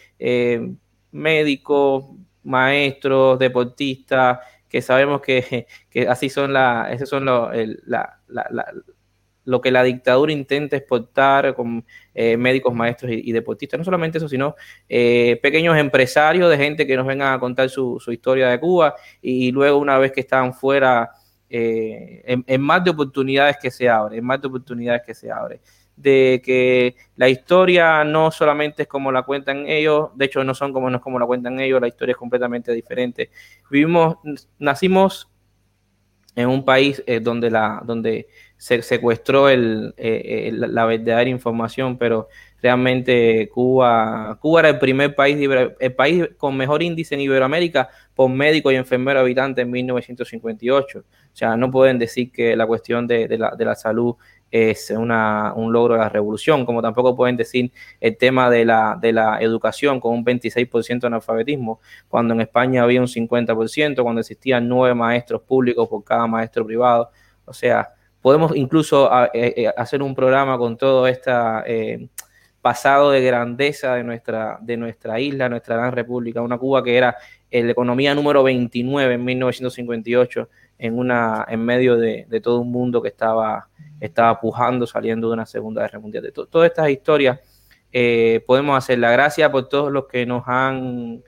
médicos, 1.12 2.06
maestros, 2.44 3.38
deportistas, 3.40 4.40
que 4.68 4.82
sabemos 4.82 5.22
que, 5.22 5.68
así 6.08 6.30
son 6.30 6.54
la, 6.54 6.90
esos 6.92 7.10
son 7.10 7.26
los, 7.26 7.50
la, 7.86 8.20
lo 9.50 9.62
que 9.62 9.72
la 9.72 9.82
dictadura 9.82 10.32
intenta 10.32 10.78
exportar 10.78 11.56
con 11.56 11.84
eh, 12.14 12.38
médicos, 12.38 12.74
maestros 12.74 13.12
y, 13.12 13.32
deportistas. 13.32 13.80
No 13.80 13.84
solamente 13.84 14.20
eso, 14.20 14.30
sino 14.30 14.56
eh, 14.88 15.40
pequeños 15.42 15.76
empresarios 15.76 16.50
de 16.52 16.58
gente 16.58 16.86
que 16.86 16.96
nos 16.96 17.08
vengan 17.08 17.34
a 17.34 17.40
contar 17.40 17.70
su, 17.70 18.00
historia 18.10 18.50
de 18.50 18.60
Cuba 18.60 18.96
y, 19.22 19.52
luego 19.52 19.80
una 19.80 19.98
vez 19.98 20.12
que 20.12 20.22
están 20.22 20.54
fuera, 20.54 21.10
eh, 21.50 22.22
en, 22.26 22.62
más 22.62 22.84
de 22.84 22.92
oportunidades 22.92 23.58
que 23.60 23.72
se 23.72 23.90
abren, 23.90 24.20
en 24.20 24.26
más 24.26 24.40
de 24.40 24.48
oportunidades 24.48 25.02
que 25.04 25.16
se 25.16 25.32
abren 25.32 25.60
de 25.96 26.42
que 26.46 26.96
la 27.18 27.28
historia 27.28 28.06
no 28.06 28.32
solamente 28.32 28.84
es 28.84 28.88
como 28.88 29.12
la 29.12 29.24
cuentan 29.24 29.68
ellos, 29.68 30.12
de 30.16 30.26
hecho 30.26 30.46
no 30.46 30.56
son 30.56 30.72
como 30.72 30.90
no 30.90 30.98
es 30.98 31.04
como 31.04 31.20
la 31.20 31.26
cuentan 31.26 31.60
ellos, 31.60 31.82
la 31.82 31.90
historia 31.90 32.14
es 32.14 32.18
completamente 32.18 32.72
diferente. 32.72 33.32
Vivimos, 33.70 34.16
nacimos 34.60 35.29
en 36.36 36.48
un 36.48 36.64
país 36.64 37.04
donde 37.22 37.50
la 37.50 37.82
donde 37.86 38.28
se 38.60 38.82
secuestró 38.82 39.48
el, 39.48 39.94
eh, 39.96 40.50
eh, 40.50 40.52
la 40.52 40.86
verdadera 40.86 41.30
información, 41.30 41.98
pero 41.98 42.28
realmente 42.62 43.50
Cuba, 43.54 44.38
Cuba 44.42 44.60
era 44.60 44.70
el 44.70 44.80
primer 44.80 45.16
país, 45.16 45.38
el 45.80 45.96
país 45.96 46.28
con 46.38 46.58
mejor 46.58 46.84
índice 46.84 47.16
en 47.16 47.22
Iberoamérica 47.22 47.90
por 48.14 48.30
médico 48.30 48.70
y 48.70 48.76
enfermero 48.76 49.22
habitante 49.22 49.62
en 49.62 49.72
1958. 49.72 51.00
O 51.00 51.04
sea, 51.32 51.56
no 51.56 51.72
pueden 51.72 51.98
decir 52.00 52.34
que 52.34 52.54
la 52.58 52.68
cuestión 52.68 53.08
de, 53.08 53.30
la, 53.38 53.56
de 53.56 53.64
la, 53.64 53.76
salud 53.76 54.16
es 54.52 54.90
una, 54.92 55.54
un 55.56 55.72
logro 55.72 55.94
de 55.96 56.00
la 56.02 56.10
revolución, 56.10 56.66
como 56.66 56.82
tampoco 56.82 57.16
pueden 57.16 57.38
decir 57.38 57.72
el 58.00 58.18
tema 58.18 58.50
de 58.50 58.66
la, 58.66 58.98
de 59.00 59.14
la 59.14 59.40
educación 59.42 60.00
con 60.00 60.14
un 60.14 60.26
26% 60.26 61.02
de 61.02 61.08
analfabetismo, 61.08 61.80
cuando 62.08 62.34
en 62.34 62.42
España 62.42 62.84
había 62.84 63.02
un 63.02 63.08
50%, 63.08 64.02
cuando 64.02 64.22
existían 64.22 64.68
nueve 64.68 64.96
maestros 64.96 65.42
públicos 65.42 65.88
por 65.88 66.04
cada 66.04 66.28
maestro 66.28 66.66
privado. 66.66 67.10
O 67.46 67.54
sea, 67.54 67.94
Podemos 68.22 68.56
incluso 68.56 69.10
eh, 69.34 69.54
eh, 69.56 69.74
hacer 69.78 70.02
un 70.02 70.14
programa 70.14 70.58
con 70.58 70.78
todo 70.78 71.08
este 71.08 71.32
pasado 72.62 73.12
de 73.12 73.22
grandeza 73.22 73.96
de 73.96 74.04
nuestra, 74.04 74.58
de 74.62 74.76
nuestra 74.76 75.20
isla, 75.22 75.48
nuestra 75.48 75.78
gran 75.78 75.94
república, 75.94 76.42
una 76.42 76.58
Cuba 76.58 76.84
que 76.84 76.98
era 76.98 77.16
la 77.50 77.72
economía 77.72 78.14
número 78.14 78.44
29 78.44 79.14
en 79.14 79.24
1958, 79.24 80.50
en, 80.80 80.98
una, 80.98 81.46
en 81.48 81.64
medio 81.64 81.98
de, 81.98 82.26
todo 82.42 82.62
un 82.62 82.72
mundo 82.72 83.02
que 83.02 83.10
estaba, 83.10 83.70
estaba 84.00 84.40
pujando, 84.40 84.88
saliendo 84.88 85.28
de 85.28 85.34
una 85.34 85.46
Segunda 85.46 85.84
Guerra 85.84 86.00
Mundial. 86.00 86.24
De 86.24 86.32
todas 86.32 86.68
estas 86.70 86.90
historias 86.90 87.40
podemos 88.48 88.78
hacer 88.78 88.98
la 88.98 89.12
gracia 89.12 89.52
por 89.52 89.70
todos 89.70 89.92
los 89.92 90.08
que 90.08 90.26
nos 90.26 90.44
han 90.48 91.22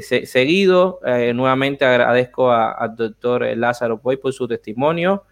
seguido. 0.00 1.00
nuevamente 1.34 1.84
agradezco 1.84 2.52
al 2.52 2.94
doctor 2.94 3.44
Lázaro 3.56 4.00
Poy 4.00 4.16
por 4.16 4.32
su 4.32 4.46
testimonio. 4.46 5.24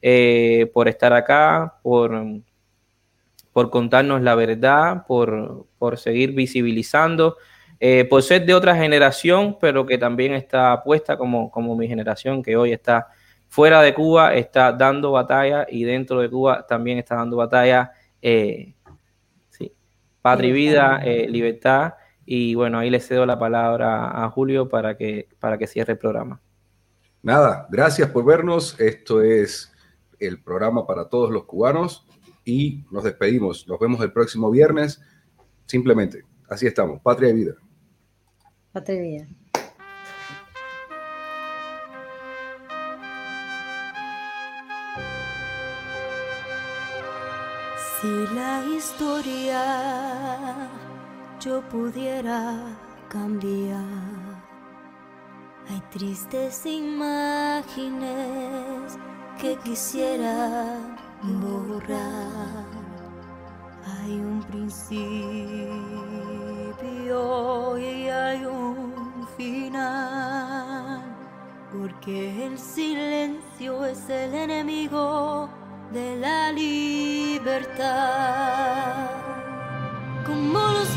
Eh, 0.00 0.70
por 0.72 0.88
estar 0.88 1.12
acá, 1.12 1.78
por, 1.82 2.12
por 3.52 3.70
contarnos 3.70 4.22
la 4.22 4.34
verdad, 4.36 5.04
por, 5.06 5.66
seguir 5.96 6.32
visibilizando, 6.32 7.36
eh, 7.80 8.04
por 8.04 8.22
ser 8.22 8.44
de 8.44 8.54
otra 8.54 8.74
generación, 8.74 9.56
pero 9.60 9.86
que 9.86 9.98
también 9.98 10.32
está 10.32 10.82
puesta 10.82 11.16
como, 11.16 11.50
como 11.50 11.76
mi 11.76 11.88
generación, 11.88 12.42
que 12.42 12.56
hoy 12.56 12.72
está 12.72 13.08
fuera 13.48 13.80
de 13.82 13.94
Cuba, 13.94 14.34
está 14.34 14.72
dando 14.72 15.12
batalla 15.12 15.66
y 15.68 15.84
dentro 15.84 16.20
de 16.20 16.28
Cuba 16.28 16.66
también 16.66 16.98
está 16.98 17.16
dando 17.16 17.36
batalla. 17.36 17.92
Eh, 18.20 18.74
sí, 19.48 19.72
patria 20.20 20.50
y 20.50 20.52
vida, 20.52 21.02
libertad. 21.28 21.94
Y 22.24 22.54
bueno, 22.54 22.78
ahí 22.78 22.90
le 22.90 23.00
cedo 23.00 23.24
la 23.24 23.38
palabra 23.38 24.22
a 24.22 24.28
Julio 24.28 24.68
para 24.68 24.96
que, 24.96 25.28
para 25.38 25.56
que 25.56 25.66
cierre 25.66 25.94
el 25.94 25.98
programa. 25.98 26.40
Nada, 27.22 27.66
gracias 27.70 28.10
por 28.10 28.24
vernos. 28.24 28.78
Esto 28.78 29.22
es 29.22 29.72
el 30.20 30.42
programa 30.42 30.86
para 30.86 31.08
todos 31.08 31.30
los 31.30 31.44
cubanos 31.44 32.06
y 32.44 32.84
nos 32.90 33.04
despedimos. 33.04 33.66
Nos 33.68 33.78
vemos 33.78 34.00
el 34.02 34.12
próximo 34.12 34.50
viernes. 34.50 35.00
Simplemente, 35.66 36.24
así 36.48 36.66
estamos. 36.66 37.00
Patria 37.00 37.30
y 37.30 37.34
vida. 37.34 37.54
Si 48.00 48.26
la 48.34 48.64
historia 48.64 49.64
yo 51.40 51.60
pudiera 51.68 52.54
cambiar 53.08 53.84
Hay 55.68 55.80
tristes 55.90 56.64
imágenes 56.64 58.06
que 59.40 59.56
quisiera 59.64 60.78
borrar. 61.42 62.66
Hay 63.84 64.12
un 64.12 64.42
principio 64.44 66.07
y 66.82 68.08
hay 68.08 68.44
un 68.44 69.26
final, 69.36 71.02
porque 71.72 72.46
el 72.46 72.58
silencio 72.58 73.84
es 73.84 74.08
el 74.08 74.34
enemigo 74.34 75.48
de 75.92 76.16
la 76.16 76.52
libertad. 76.52 77.88
Como 80.24 80.58
los 80.58 80.88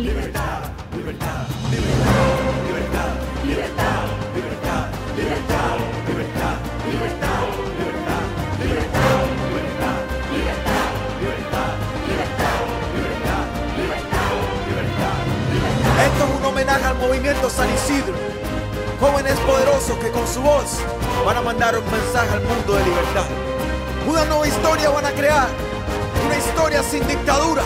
Libertad, 0.00 0.62
libertad, 0.96 1.46
libertad, 1.70 2.24
libertad, 2.64 3.12
libertad, 3.44 4.08
libertad, 4.34 4.88
libertad, 5.14 5.76
libertad, 6.08 6.56
libertad, 6.88 7.44
libertad, 7.44 8.00
libertad, 8.64 9.20
libertad, 9.44 10.00
libertad, 10.32 10.80
libertad, 11.20 11.68
libertad, 12.08 12.56
libertad, 12.96 13.44
libertad, 13.76 14.24
libertad. 14.70 15.16
Esto 16.06 16.24
es 16.24 16.30
un 16.40 16.44
homenaje 16.46 16.84
al 16.86 16.96
movimiento 16.96 17.50
San 17.50 17.68
Isidro. 17.68 18.14
Jóvenes 19.00 19.38
poderosos 19.40 19.98
que 19.98 20.10
con 20.10 20.26
su 20.26 20.40
voz 20.40 20.78
van 21.26 21.36
a 21.36 21.42
mandar 21.42 21.78
un 21.78 21.84
mensaje 21.84 22.36
al 22.36 22.40
mundo 22.40 22.72
de 22.72 22.84
libertad. 22.86 23.26
Una 24.08 24.24
nueva 24.24 24.48
historia 24.48 24.88
van 24.88 25.04
a 25.04 25.10
crear. 25.10 25.48
Una 26.24 26.38
historia 26.38 26.82
sin 26.82 27.06
dictadura. 27.06 27.64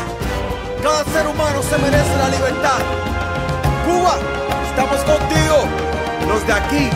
Cada 0.84 1.02
ser 1.04 1.26
humano 1.26 1.62
se 1.62 1.78
merece 1.78 2.14
la 2.18 2.28
libertad. 2.28 2.76
Cuba, 3.86 4.16
estamos 4.68 5.00
contigo. 5.00 5.64
Los 6.28 6.46
de 6.46 6.52
aquí 6.52 6.90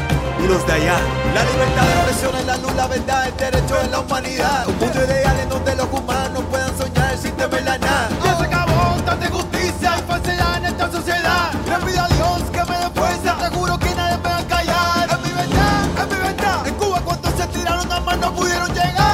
y 0.44 0.46
los 0.46 0.66
de 0.66 0.72
allá. 0.74 0.98
La 1.34 1.42
libertad 1.42 1.86
de 1.86 1.92
expresión 1.94 2.36
es 2.36 2.44
la 2.44 2.56
luz, 2.58 2.74
la 2.74 2.86
verdad, 2.86 3.28
el 3.28 3.36
derecho 3.38 3.76
de 3.76 3.88
la 3.88 4.00
humanidad. 4.00 4.68
Un 4.68 4.78
mundo 4.78 5.02
ideal 5.02 5.40
en 5.40 5.48
donde 5.48 5.74
los 5.74 5.86
humanos 5.90 6.44
puedan 6.50 6.76
soñar 6.76 7.16
sin 7.16 7.32
temer 7.32 7.66
a 7.66 7.78
nada. 7.78 8.08
Ya 8.22 8.36
se 8.36 8.44
acabó 8.44 9.02
tanta 9.06 9.26
injusticia 9.26 9.94
y 9.98 10.02
falsedad 10.02 10.56
en 10.58 10.66
esta 10.66 10.92
sociedad. 10.92 11.50
Le 11.66 11.86
pido 11.86 12.02
a 12.02 12.08
Dios 12.08 12.42
que 12.52 12.64
me 12.70 12.78
dé 12.78 12.90
fuerza. 12.94 13.38
Te 13.38 13.56
juro 13.56 13.78
que 13.78 13.94
nadie 13.94 14.18
me 14.18 14.28
va 14.28 14.36
a 14.36 14.46
callar. 14.48 15.08
Es 15.08 15.18
mi 15.24 15.32
verdad, 15.32 15.84
es 15.96 16.08
mi 16.14 16.22
verdad. 16.28 16.66
En 16.66 16.74
Cuba 16.74 17.00
cuando 17.00 17.30
se 17.30 17.46
tiraron 17.46 17.88
las 17.88 18.04
manos 18.04 18.32
pudieron 18.32 18.68
llegar. 18.74 19.07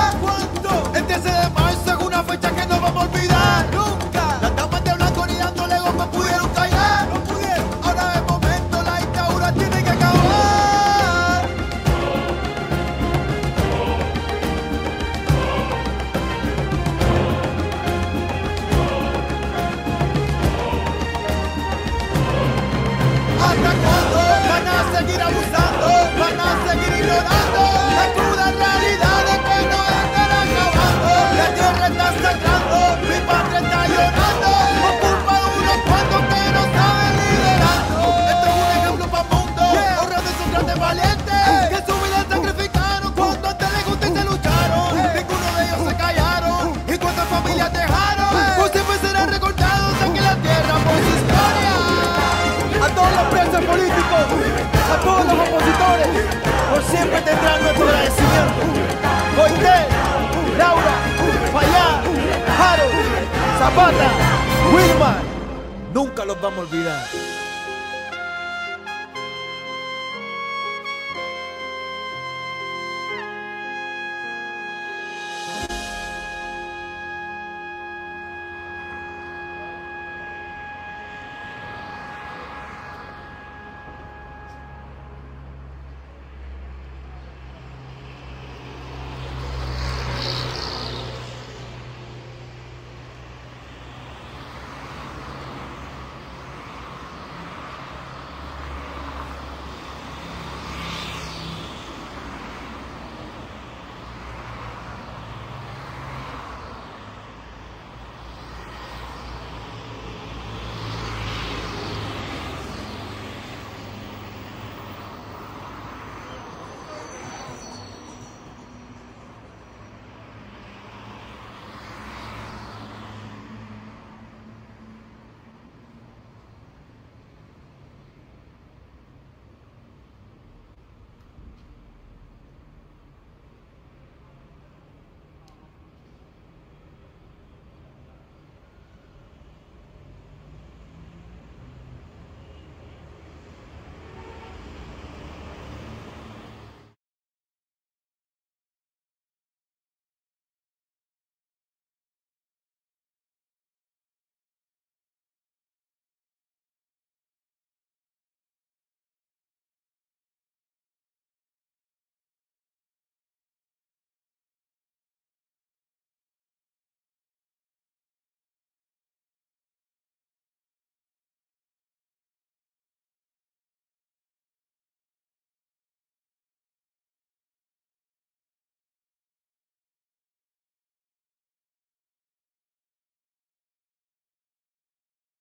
Zapata, 63.65 64.11
nunca 65.95 66.27
los 66.27 66.39
vamos 66.39 66.59
a 66.59 66.63
olvidar. 66.69 67.34